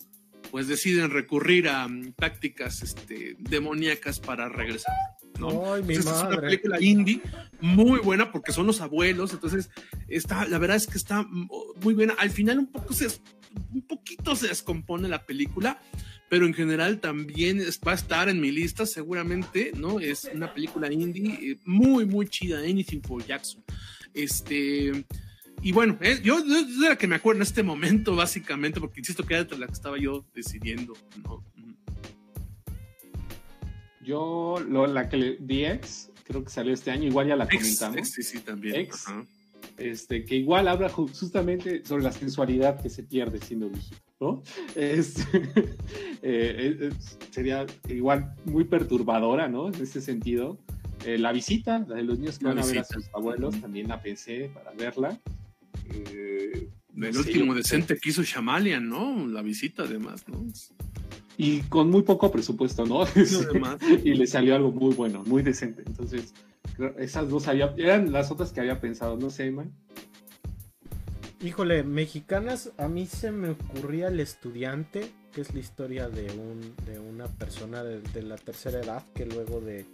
pues 0.52 0.68
deciden 0.68 1.10
recurrir 1.10 1.68
a 1.68 1.88
mm, 1.88 2.14
tácticas 2.14 2.84
este, 2.84 3.36
demoníacas 3.40 4.20
para 4.20 4.48
regresar. 4.48 4.94
¿no? 5.40 5.74
Ay, 5.74 5.82
mi 5.82 5.96
Es 5.96 6.06
una 6.06 6.40
película 6.40 6.80
indie 6.80 7.22
muy 7.60 8.00
buena 8.00 8.32
porque 8.32 8.52
son 8.52 8.68
los 8.68 8.82
abuelos, 8.82 9.34
entonces 9.34 9.72
está, 10.08 10.48
la 10.48 10.60
verdad 10.60 10.78
es 10.78 10.86
que 10.86 11.00
está 11.00 11.24
muy 11.24 11.96
buena. 11.96 12.14
Al 12.20 12.30
final 12.30 12.60
un 12.60 12.68
poco 12.68 12.94
se, 12.94 13.08
un 13.74 13.82
poquito 13.82 14.36
se 14.36 14.50
descompone 14.50 15.10
la 15.10 15.26
película, 15.26 15.82
pero 16.30 16.46
en 16.46 16.54
general 16.54 17.00
también 17.00 17.60
va 17.88 17.94
a 17.94 17.96
estar 17.96 18.30
en 18.30 18.40
mi 18.40 18.52
lista 18.52 18.86
seguramente, 18.86 19.72
¿no? 19.76 20.00
Es 20.00 20.30
una 20.32 20.54
película 20.54 20.94
indie 20.94 21.54
eh, 21.54 21.60
muy, 21.66 22.06
muy 22.06 22.28
chida, 22.28 22.60
Anything 22.60 23.02
for 23.02 23.26
Jackson. 23.26 23.64
Este, 24.14 25.04
y 25.62 25.72
bueno, 25.72 25.98
eh, 26.02 26.20
yo, 26.24 26.40
yo, 26.46 26.64
de 26.82 26.90
la 26.90 26.98
que 26.98 27.08
me 27.08 27.16
acuerdo 27.16 27.40
en 27.40 27.44
este 27.44 27.64
momento, 27.64 28.16
básicamente, 28.16 28.80
porque 28.80 29.02
insisto 29.02 29.26
que 29.26 29.34
era 29.34 29.44
de 29.44 29.58
la 29.58 29.68
que 29.68 29.74
estaba 29.74 29.98
yo 29.98 30.26
decidiendo. 30.34 30.94
¿no? 31.24 31.44
Yo, 34.02 34.56
lo, 34.68 34.88
la 34.88 35.10
que 35.10 35.18
le 35.18 35.38
DX, 35.38 36.12
creo 36.24 36.44
que 36.44 36.50
salió 36.50 36.74
este 36.74 36.92
año, 36.92 37.08
igual 37.08 37.28
ya 37.28 37.36
la 37.36 37.48
comentamos. 37.48 38.10
Sí, 38.10 38.24
sí, 38.24 38.40
también. 38.40 38.88
este, 39.78 40.26
que 40.26 40.36
igual 40.36 40.68
habla 40.68 40.90
justamente 40.90 41.86
sobre 41.86 42.04
la 42.04 42.12
sensualidad 42.12 42.82
que 42.82 42.90
se 42.90 43.04
pierde 43.04 43.40
siendo 43.40 43.70
viejito, 43.70 43.98
¿no? 44.20 44.44
Este, 44.76 45.24
eh, 46.22 46.90
sería 47.32 47.66
igual 47.90 48.34
muy 48.46 48.64
perturbadora, 48.64 49.48
¿no? 49.48 49.68
En 49.68 49.76
ese 49.76 50.02
sentido. 50.02 50.58
Eh, 51.06 51.18
la 51.18 51.32
visita, 51.32 51.80
la 51.88 51.96
de 51.96 52.04
los 52.04 52.20
niños 52.20 52.40
que 52.40 52.46
van 52.46 52.60
a 52.60 52.66
ver 52.66 52.80
a 52.80 52.84
sus 52.84 53.10
abuelos, 53.14 53.60
también 53.62 53.88
la 53.88 54.02
pensé 54.02 54.52
para 54.54 54.72
verla. 54.72 55.18
Eh, 55.94 56.70
el 57.02 57.18
último 57.18 57.54
decente 57.56 57.98
que 57.98 58.10
hizo 58.10 58.24
Shamalian, 58.24 58.88
¿no? 58.88 59.28
La 59.28 59.42
visita, 59.42 59.84
además, 59.84 60.28
¿no? 60.28 60.46
Y 61.38 61.62
con 61.62 61.90
muy 61.90 62.02
poco 62.02 62.32
presupuesto, 62.32 62.86
¿no? 62.86 63.06
y 64.04 64.14
le 64.14 64.28
salió 64.28 64.56
algo 64.56 64.72
muy 64.72 64.94
bueno, 64.94 65.24
muy 65.26 65.42
decente. 65.42 65.84
Entonces, 65.86 66.34
esas 66.98 67.30
dos 67.30 67.48
había, 67.48 67.74
eran 67.78 68.12
las 68.12 68.32
otras 68.32 68.52
que 68.52 68.60
había 68.60 68.82
pensado, 68.82 69.18
no 69.18 69.30
sé, 69.30 69.50
man. 69.52 69.72
Híjole, 71.42 71.84
mexicanas, 71.84 72.72
a 72.78 72.90
mí 72.90 73.06
se 73.06 73.32
me 73.32 73.52
ocurría 73.52 74.10
El 74.10 74.20
Estudiante, 74.20 75.10
que 75.32 75.40
es 75.40 75.54
la 75.54 75.62
historia 75.62 76.10
de, 76.10 76.30
un, 76.34 76.76
de 76.86 77.00
una 77.00 77.28
persona 77.28 77.82
de, 77.84 78.24
la 78.24 78.36
tercera 78.36 78.82
edad 78.82 79.06
que 79.14 79.26
luego 79.26 79.62
de 79.62 79.86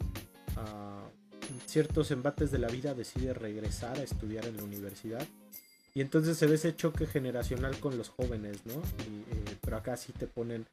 uh, 0.57 1.67
ciertos 1.67 2.09
embates 2.09 2.49
de 2.49 2.57
la 2.57 2.67
vida 2.67 2.95
decide 2.95 3.35
regresar 3.35 3.99
a 3.99 4.03
estudiar 4.03 4.45
en 4.47 4.57
la 4.57 4.63
universidad 4.63 5.27
y 5.95 6.01
entonces 6.01 6.37
se 6.37 6.45
ve 6.45 6.55
ese 6.55 6.75
choque 6.75 7.07
generacional 7.07 7.79
con 7.79 7.97
los 7.97 8.09
jóvenes, 8.09 8.65
¿no? 8.65 8.73
Eh, 8.73 9.57
pero 9.61 9.77
acá 9.77 9.95
sí 9.95 10.11
te 10.11 10.27
ponen 10.27 10.67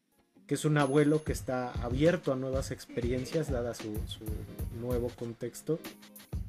que 0.49 0.55
es 0.55 0.65
un 0.65 0.77
abuelo 0.77 1.23
que 1.23 1.31
está 1.31 1.71
abierto 1.85 2.33
a 2.33 2.37
nuevas 2.37 2.73
experiencias, 2.73 3.49
dada 3.49 3.73
su, 3.73 3.95
nuevo 4.81 5.11
contexto. 5.11 5.79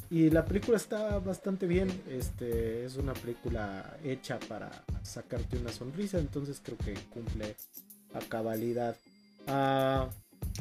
Y 0.09 0.31
la 0.31 0.43
película 0.43 0.77
está 0.77 1.19
bastante 1.19 1.67
bien. 1.67 1.87
Este 2.09 2.83
es 2.83 2.97
una 2.97 3.13
película 3.13 3.95
hecha 4.03 4.39
para 4.39 4.83
sacarte 5.03 5.57
una 5.57 5.71
sonrisa. 5.71 6.17
Entonces 6.17 6.59
creo 6.63 6.77
que 6.79 6.95
cumple 7.13 7.55
a 8.15 8.19
cabalidad. 8.27 8.95
Ah, 9.47 10.09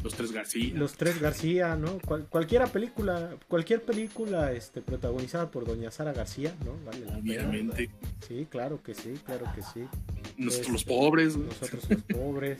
los 0.02 0.14
tres 0.14 0.32
García. 0.32 0.74
Los 0.74 0.94
tres 0.94 1.20
García, 1.20 1.76
¿no? 1.76 1.98
Cual, 2.00 2.26
cualquiera 2.28 2.66
película, 2.66 3.36
cualquier 3.48 3.82
película 3.82 4.52
este, 4.52 4.80
protagonizada 4.80 5.50
por 5.50 5.64
Doña 5.64 5.90
Sara 5.90 6.12
García, 6.12 6.54
¿no? 6.64 6.76
Vale 6.84 7.06
Obviamente. 7.16 7.90
Sí, 8.26 8.46
claro 8.50 8.82
que 8.82 8.94
sí, 8.94 9.14
claro 9.24 9.46
que 9.54 9.62
sí. 9.62 9.86
Nosotros 10.36 10.68
los 10.72 10.80
este, 10.82 10.94
pobres. 10.94 11.36
Nosotros 11.36 11.88
los 11.88 12.02
pobres. 12.02 12.58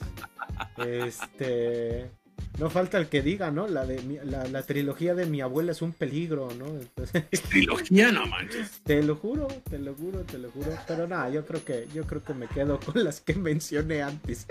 este. 0.79 2.11
No 2.59 2.69
falta 2.69 2.99
el 2.99 3.09
que 3.09 3.23
diga, 3.23 3.51
¿no? 3.51 3.67
La 3.67 3.87
de 3.87 4.21
la, 4.25 4.63
trilogía 4.63 5.15
de 5.15 5.27
mi 5.27 5.41
abuela 5.41 5.73
es 5.73 5.81
un 5.81 5.93
peligro, 5.93 6.49
¿no? 6.59 6.67
Entonces, 6.67 7.25
trilogía, 7.49 8.13
no 8.13 8.27
manches. 8.27 8.83
Te 8.85 9.03
lo 9.03 9.17
juro, 9.17 9.49
te 9.69 9.79
lo 9.79 9.95
juro, 9.95 10.21
te 10.21 10.39
lo 10.39 10.51
juro. 10.51 10.71
Pero 10.87 11.09
nada, 11.09 11.31
yo 11.31 11.47
creo 11.47 11.65
que, 11.65 11.89
yo 11.95 12.05
creo 12.05 12.23
que 12.23 12.35
me 12.35 12.47
quedo 12.49 12.79
con 12.79 13.03
las 13.03 13.21
que 13.21 13.35
mencioné 13.35 14.03
antes. 14.03 14.47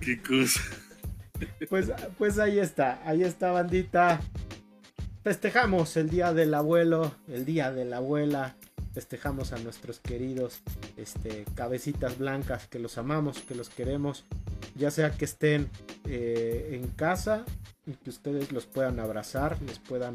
Qué 0.00 0.20
cosa. 0.22 0.60
Pues, 1.68 1.90
pues 2.18 2.38
ahí 2.38 2.58
está, 2.58 3.00
ahí 3.04 3.22
está, 3.22 3.50
bandita. 3.50 4.20
Festejamos 5.22 5.96
el 5.96 6.10
día 6.10 6.32
del 6.32 6.54
abuelo, 6.54 7.14
el 7.28 7.44
día 7.44 7.72
de 7.72 7.84
la 7.84 7.96
abuela. 7.96 8.56
Festejamos 8.92 9.52
a 9.52 9.58
nuestros 9.58 9.98
queridos 9.98 10.60
este, 10.96 11.44
cabecitas 11.54 12.18
blancas 12.18 12.68
que 12.68 12.78
los 12.78 12.98
amamos, 12.98 13.38
que 13.40 13.54
los 13.54 13.68
queremos. 13.68 14.24
Ya 14.76 14.90
sea 14.90 15.10
que 15.10 15.24
estén 15.24 15.70
eh, 16.06 16.70
en 16.72 16.88
casa 16.88 17.44
y 17.86 17.92
que 17.94 18.10
ustedes 18.10 18.52
los 18.52 18.66
puedan 18.66 19.00
abrazar, 19.00 19.60
les 19.62 19.78
puedan 19.78 20.14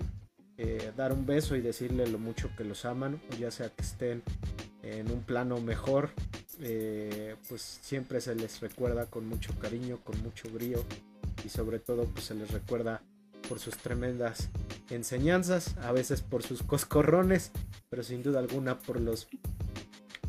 eh, 0.61 0.91
dar 0.98 1.14
un 1.14 1.26
beso 1.26 1.56
y 1.56 1.61
decirle 1.61 2.06
lo 2.06 2.19
mucho 2.19 2.49
que 2.57 2.65
los 2.65 2.84
aman, 2.84 3.22
ya 3.40 3.49
sea 3.49 3.69
que 3.69 3.81
estén 3.81 4.22
en 4.84 5.10
un 5.10 5.23
plano 5.23 5.61
mejor, 5.61 6.10
eh, 6.60 7.38
pues 7.48 7.61
siempre 7.61 8.19
se 8.19 8.36
les 8.36 8.60
recuerda 8.60 9.06
con 9.06 9.26
mucho 9.26 9.57
cariño, 9.57 9.99
con 10.03 10.22
mucho 10.22 10.49
brío 10.52 10.84
y 11.45 11.48
sobre 11.48 11.80
todo 11.80 12.03
pues 12.03 12.26
se 12.26 12.36
les 12.36 12.52
recuerda 12.52 13.02
por 13.48 13.60
sus 13.60 13.77
tremendas 13.77 14.49
enseñanzas, 14.90 15.77
a 15.77 15.94
veces 15.94 16.22
por 16.22 16.44
sus 16.44 16.61
coscorrones, 16.61 17.52
pero 17.90 18.03
sin 18.03 18.22
duda 18.22 18.40
alguna 18.40 18.80
por 18.80 18.99
los 18.99 19.30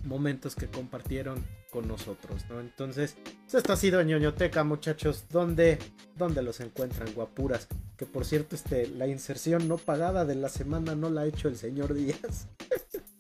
momentos 0.05 0.55
que 0.55 0.69
compartieron 0.69 1.45
con 1.71 1.89
nosotros, 1.89 2.45
¿no? 2.49 2.61
Entonces, 2.61 3.17
pues, 3.43 3.55
esto 3.55 3.73
ha 3.73 3.77
sido 3.77 4.03
ñoñoteca, 4.03 4.65
muchachos. 4.65 5.25
¿Dónde, 5.31 5.79
¿Dónde 6.17 6.43
los 6.43 6.61
encuentran, 6.61 7.13
guapuras? 7.15 7.69
Que 7.97 8.07
por 8.07 8.25
cierto, 8.25 8.57
este, 8.57 8.89
la 8.89 9.07
inserción 9.07 9.69
no 9.69 9.79
pagada 9.79 10.25
de 10.25 10.35
la 10.35 10.49
semana 10.49 10.95
no 10.95 11.11
la 11.11 11.23
ha 11.23 11.27
hecho 11.27 11.49
el 11.49 11.57
señor 11.57 11.95
Díaz. 11.95 12.49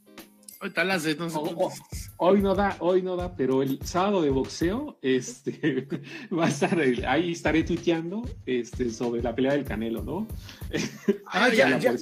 Hoy 2.18 2.42
no 2.42 2.54
da, 2.54 2.76
hoy 2.80 3.00
no 3.00 3.16
da, 3.16 3.34
pero 3.34 3.62
el 3.62 3.80
sábado 3.82 4.20
de 4.20 4.28
boxeo, 4.28 4.98
este, 5.00 5.88
va 6.38 6.46
a 6.46 6.48
estar, 6.48 6.78
ahí 7.08 7.32
estaré 7.32 7.64
tuiteando, 7.64 8.28
este, 8.44 8.90
sobre 8.90 9.22
la 9.22 9.34
pelea 9.34 9.52
del 9.52 9.64
Canelo, 9.64 10.02
¿no? 10.02 10.28
Ah, 11.32 11.48
ya, 11.48 11.78
ya, 11.78 11.94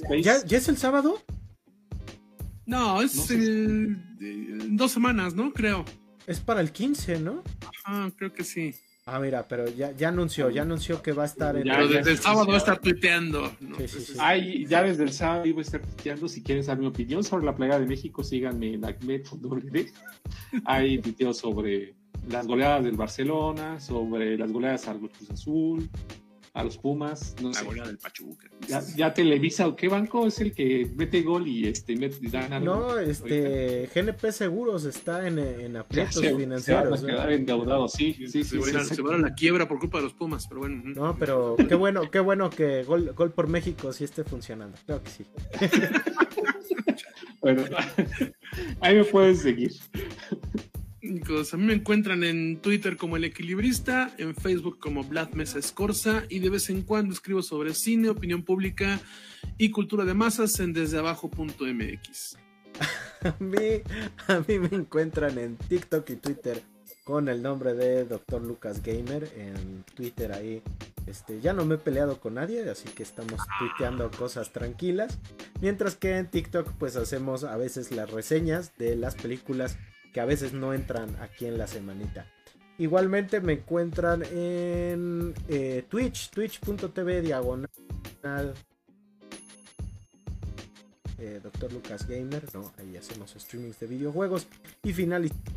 ya, 0.43 0.57
es 0.57 0.67
el 0.67 0.75
sábado? 0.77 1.21
No, 2.65 3.01
es 3.01 3.29
dos 4.69 4.91
semanas, 4.91 5.35
¿no? 5.35 5.53
Creo. 5.53 5.85
Es 6.29 6.39
para 6.39 6.61
el 6.61 6.71
15, 6.71 7.21
¿no? 7.21 7.43
Ah, 7.85 8.11
creo 8.15 8.31
que 8.31 8.43
sí. 8.43 8.75
Ah, 9.07 9.19
mira, 9.19 9.47
pero 9.47 9.67
ya, 9.67 9.93
ya 9.93 10.09
anunció, 10.09 10.51
ya 10.51 10.61
anunció 10.61 11.01
que 11.01 11.11
va 11.11 11.23
a 11.23 11.25
estar 11.25 11.57
en. 11.57 11.63
Ya, 11.63 11.79
desde 11.79 12.11
el 12.11 12.19
sábado 12.19 12.49
va 12.49 12.53
a 12.53 12.57
estar 12.57 12.79
tuiteando. 12.79 13.51
Ay, 14.19 14.63
ya 14.67 14.83
desde 14.83 15.01
el 15.01 15.11
sábado 15.11 15.47
iba 15.47 15.57
a 15.57 15.63
estar 15.63 15.81
tuiteando. 15.81 16.27
Si 16.27 16.43
quieren 16.43 16.63
saber 16.63 16.81
mi 16.81 16.85
opinión 16.85 17.23
sobre 17.23 17.47
la 17.47 17.55
plaga 17.55 17.79
de 17.79 17.87
México, 17.87 18.23
síganme 18.23 18.75
en 18.75 18.85
ACMED.org. 18.85 19.87
Hay 20.65 20.99
tuiteos 20.99 21.39
sobre 21.39 21.95
las 22.27 22.45
goleadas 22.45 22.83
del 22.83 22.95
Barcelona, 22.95 23.79
sobre 23.79 24.37
las 24.37 24.51
goleadas 24.51 24.87
al 24.87 24.99
Cruz 24.99 25.31
Azul, 25.31 25.89
a 26.53 26.63
los 26.63 26.77
Pumas. 26.77 27.35
No 27.41 27.49
la 27.49 27.59
sé. 27.59 27.81
del 27.87 27.97
Pachuca. 27.97 28.49
Ya, 28.95 29.13
Televisa 29.13 29.67
o 29.67 29.75
qué 29.75 29.87
banco 29.87 30.27
es 30.27 30.39
el 30.39 30.53
que 30.53 30.89
mete 30.95 31.21
gol 31.21 31.47
y 31.47 31.67
este 31.67 31.95
mete, 31.95 32.17
dan 32.29 32.53
algo. 32.53 32.75
No, 32.75 32.99
este 32.99 33.89
GNP 33.93 34.31
Seguros 34.31 34.85
está 34.85 35.27
en, 35.27 35.39
en 35.39 35.77
aprietos 35.77 36.21
financieros. 36.21 36.99
Se 36.99 37.05
van 37.05 37.15
a 37.15 37.17
quedar 37.17 37.31
endeudados, 37.31 37.93
sí, 37.93 38.13
sí, 38.27 38.43
se, 38.43 38.57
van 38.57 38.77
a, 38.77 38.83
se 38.83 39.01
van 39.01 39.15
a 39.15 39.29
la 39.29 39.33
quiebra 39.33 39.67
por 39.67 39.79
culpa 39.79 39.97
de 39.97 40.05
los 40.05 40.13
Pumas, 40.13 40.47
pero 40.47 40.61
bueno. 40.61 40.81
No, 40.83 41.17
pero 41.17 41.55
qué 41.55 41.75
bueno, 41.75 42.09
qué 42.09 42.19
bueno 42.19 42.49
que 42.49 42.83
gol, 42.83 43.13
gol 43.13 43.31
por 43.31 43.47
México 43.47 43.93
sí 43.93 44.03
esté 44.03 44.23
funcionando. 44.23 44.77
Creo 44.85 45.03
que 45.03 45.09
sí. 45.09 45.25
bueno, 47.41 47.63
ahí 48.81 48.95
me 48.95 49.03
pueden 49.03 49.35
seguir. 49.35 49.71
A 51.09 51.57
mí 51.57 51.65
me 51.65 51.73
encuentran 51.73 52.23
en 52.23 52.61
Twitter 52.61 52.95
como 52.95 53.17
El 53.17 53.23
Equilibrista, 53.23 54.13
en 54.19 54.35
Facebook 54.35 54.77
como 54.79 55.03
Vlad 55.03 55.31
Mesa 55.31 55.57
Escorza 55.57 56.25
y 56.29 56.37
de 56.37 56.51
vez 56.51 56.69
en 56.69 56.83
cuando 56.83 57.15
escribo 57.15 57.41
sobre 57.41 57.73
cine, 57.73 58.09
opinión 58.09 58.43
pública 58.43 58.99
y 59.57 59.71
cultura 59.71 60.05
de 60.05 60.13
masas 60.13 60.59
en 60.59 60.71
desdeabajo.mx. 60.71 62.37
A 63.21 63.35
mí, 63.39 63.81
a 64.27 64.39
mí 64.47 64.59
me 64.59 64.77
encuentran 64.77 65.37
en 65.39 65.57
TikTok 65.57 66.09
y 66.11 66.15
Twitter 66.15 66.63
con 67.03 67.27
el 67.27 67.41
nombre 67.41 67.73
de 67.73 68.05
Dr. 68.05 68.41
Lucas 68.41 68.81
Gamer 68.81 69.29
en 69.35 69.83
Twitter 69.95 70.31
ahí. 70.31 70.61
Este, 71.05 71.41
ya 71.41 71.51
no 71.51 71.65
me 71.65 71.75
he 71.75 71.77
peleado 71.79 72.21
con 72.21 72.35
nadie, 72.35 72.69
así 72.69 72.87
que 72.89 73.03
estamos 73.03 73.41
tuiteando 73.57 74.09
cosas 74.11 74.53
tranquilas. 74.53 75.17
Mientras 75.59 75.95
que 75.95 76.17
en 76.17 76.29
TikTok 76.29 76.71
pues 76.77 76.95
hacemos 76.95 77.43
a 77.43 77.57
veces 77.57 77.91
las 77.91 78.09
reseñas 78.11 78.77
de 78.77 78.95
las 78.95 79.15
películas 79.15 79.77
que 80.13 80.19
a 80.19 80.25
veces 80.25 80.53
no 80.53 80.73
entran 80.73 81.15
aquí 81.21 81.45
en 81.45 81.57
la 81.57 81.67
semanita. 81.67 82.25
Igualmente 82.77 83.41
me 83.41 83.53
encuentran 83.53 84.23
en 84.31 85.33
eh, 85.49 85.83
Twitch, 85.89 86.29
twitch.tv 86.29 87.21
diagonal. 87.21 87.67
Eh, 91.17 91.41
Doctor 91.43 91.73
Lucas 91.73 92.07
Gamer, 92.07 92.43
no, 92.53 92.71
ahí 92.77 92.95
hacemos 92.95 93.35
streamings 93.37 93.79
de 93.81 93.87
videojuegos. 93.87 94.47
Y 94.83 94.93
finalizamos 94.93 95.49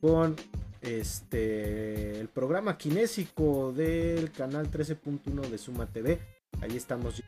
con 0.00 0.34
este 0.80 2.18
el 2.18 2.26
programa 2.28 2.76
kinésico 2.76 3.72
del 3.72 4.32
canal 4.32 4.68
13.1 4.72 5.48
de 5.48 5.58
Suma 5.58 5.86
TV. 5.86 6.18
Ahí 6.60 6.76
estamos 6.76 7.22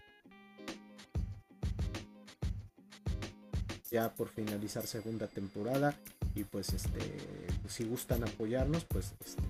ya 3.94 4.12
por 4.12 4.28
finalizar 4.28 4.86
segunda 4.88 5.28
temporada. 5.28 5.94
Y 6.34 6.42
pues 6.42 6.72
este 6.72 7.00
si 7.68 7.84
gustan 7.84 8.24
apoyarnos 8.24 8.84
pues 8.84 9.12
este, 9.24 9.42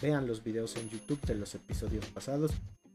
vean 0.00 0.26
los 0.26 0.44
videos 0.44 0.76
en 0.76 0.88
YouTube 0.88 1.20
de 1.22 1.34
los 1.34 1.54
episodios 1.56 2.06
pasados 2.06 2.52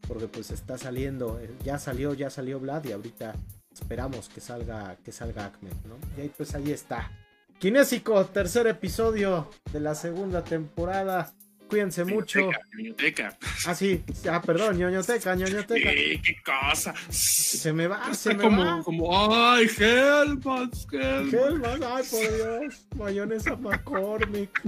porque 0.07 0.27
pues 0.27 0.51
está 0.51 0.77
saliendo 0.77 1.37
eh, 1.39 1.53
ya 1.63 1.77
salió 1.77 2.13
ya 2.13 2.29
salió 2.29 2.59
Vlad 2.59 2.85
y 2.85 2.93
ahorita 2.93 3.35
esperamos 3.71 4.29
que 4.29 4.39
salga 4.39 4.95
que 5.03 5.11
salga 5.11 5.45
Acme 5.45 5.69
¿no? 5.85 5.97
y 6.17 6.21
ahí 6.21 6.31
pues 6.35 6.55
ahí 6.55 6.71
está. 6.71 7.11
Kinésico 7.59 8.25
tercer 8.25 8.67
episodio 8.67 9.49
de 9.73 9.81
la 9.81 9.95
segunda 9.95 10.43
temporada 10.43 11.33
Cuídense 11.69 12.05
mucho. 12.05 12.39
Ñoñoteca. 12.77 13.37
Ah, 13.65 13.73
sí. 13.73 14.03
Ah, 14.29 14.41
perdón, 14.41 14.77
ñoñoteca, 14.77 15.35
ñoñoteca. 15.35 15.89
Sí, 15.89 16.21
qué 16.23 16.35
cosa. 16.45 16.93
Se 17.09 17.73
me 17.73 17.87
va, 17.87 18.13
se 18.13 18.33
me 18.35 18.43
como, 18.43 18.63
va. 18.63 18.83
Como, 18.83 19.09
ay, 19.11 19.67
Hellmans, 19.77 20.87
Hellmans. 20.91 21.81
ay, 21.83 22.03
por 22.11 22.35
Dios. 22.61 22.87
Mayonesa 22.95 23.55
McCormick. 23.55 24.61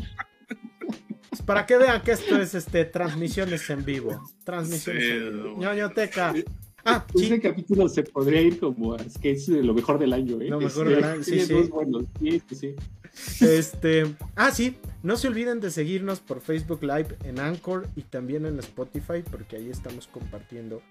Para 1.45 1.65
que 1.65 1.78
vean 1.78 2.02
que 2.02 2.11
esto 2.11 2.40
es 2.41 2.56
este 2.56 2.86
transmisiones 2.86 3.69
en 3.69 3.86
vivo. 3.86 4.30
Transmisiones 4.44 5.03
en 5.03 5.34
vivo. 5.44 5.57
ñoñoteca. 5.60 6.34
Ah, 6.90 7.06
Ese 7.15 7.41
capítulo 7.41 7.90
se 7.90 8.02
podría 8.03 8.41
ir 8.41 8.60
como 8.60 8.95
es 8.95 9.18
que 9.18 9.32
es 9.32 9.48
lo 9.49 9.74
mejor 9.74 9.99
del 9.99 10.14
año, 10.14 10.40
¿eh? 10.40 10.48
Lo 10.48 10.61
mejor 10.61 10.88
del 10.88 11.03
año, 11.03 11.22
sí, 11.22 11.41
sí. 11.41 11.69
sí, 12.48 12.56
sí. 12.56 12.76
Este, 13.41 14.15
ah, 14.35 14.52
sí, 14.52 14.77
no 15.03 15.15
se 15.18 15.27
olviden 15.27 15.60
de 15.60 15.72
seguirnos 15.72 16.19
por 16.19 16.41
Facebook 16.41 16.81
Live 16.81 17.18
en 17.23 17.39
Anchor 17.39 17.88
y 17.95 18.02
también 18.03 18.45
en 18.45 18.60
Spotify, 18.60 19.23
porque 19.30 19.57
ahí 19.57 19.69
estamos 19.69 20.07
compartiendo 20.07 20.81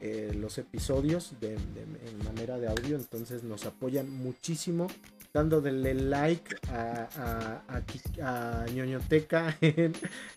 eh, 0.00 0.32
los 0.38 0.58
episodios 0.58 1.34
de, 1.40 1.54
en 1.54 2.24
manera 2.24 2.58
de 2.58 2.68
audio. 2.68 2.96
Entonces 2.96 3.42
nos 3.42 3.64
apoyan 3.64 4.10
muchísimo 4.10 4.88
dándole 5.34 5.94
like 5.94 6.56
a, 6.70 7.62
a, 8.22 8.66
ñoñoteca 8.72 9.56
en 9.60 9.92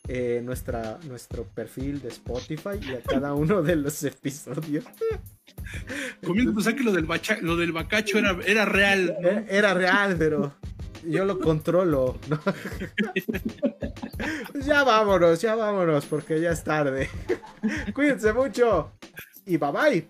eh, 0.07 0.41
nuestra, 0.43 0.97
nuestro 1.07 1.43
perfil 1.43 2.01
de 2.01 2.07
Spotify 2.07 2.79
y 2.81 2.95
a 2.95 3.01
cada 3.01 3.35
uno 3.35 3.61
de 3.61 3.75
los 3.75 4.03
episodios. 4.03 4.85
Comienzo 6.25 6.51
a 6.51 6.55
pensar 6.55 6.75
que 6.75 6.83
lo 6.83 6.93
del, 6.93 7.07
lo 7.41 7.57
del 7.57 7.71
bacacho 7.71 8.17
era, 8.17 8.37
era 8.45 8.65
real. 8.65 9.15
Era, 9.47 9.75
real, 9.75 10.15
pero 10.17 10.55
yo 11.05 11.25
lo 11.25 11.39
controlo. 11.39 12.17
Pues 14.51 14.65
ya 14.65 14.83
vámonos, 14.83 15.41
ya 15.41 15.55
vámonos, 15.55 16.05
porque 16.05 16.41
ya 16.41 16.51
es 16.51 16.63
tarde. 16.63 17.09
Cuídense 17.93 18.33
mucho 18.33 18.91
y 19.45 19.57
bye 19.57 19.71
bye. 19.71 20.09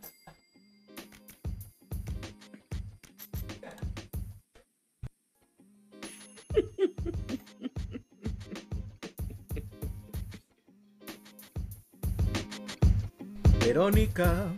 Verónica. 13.59 14.53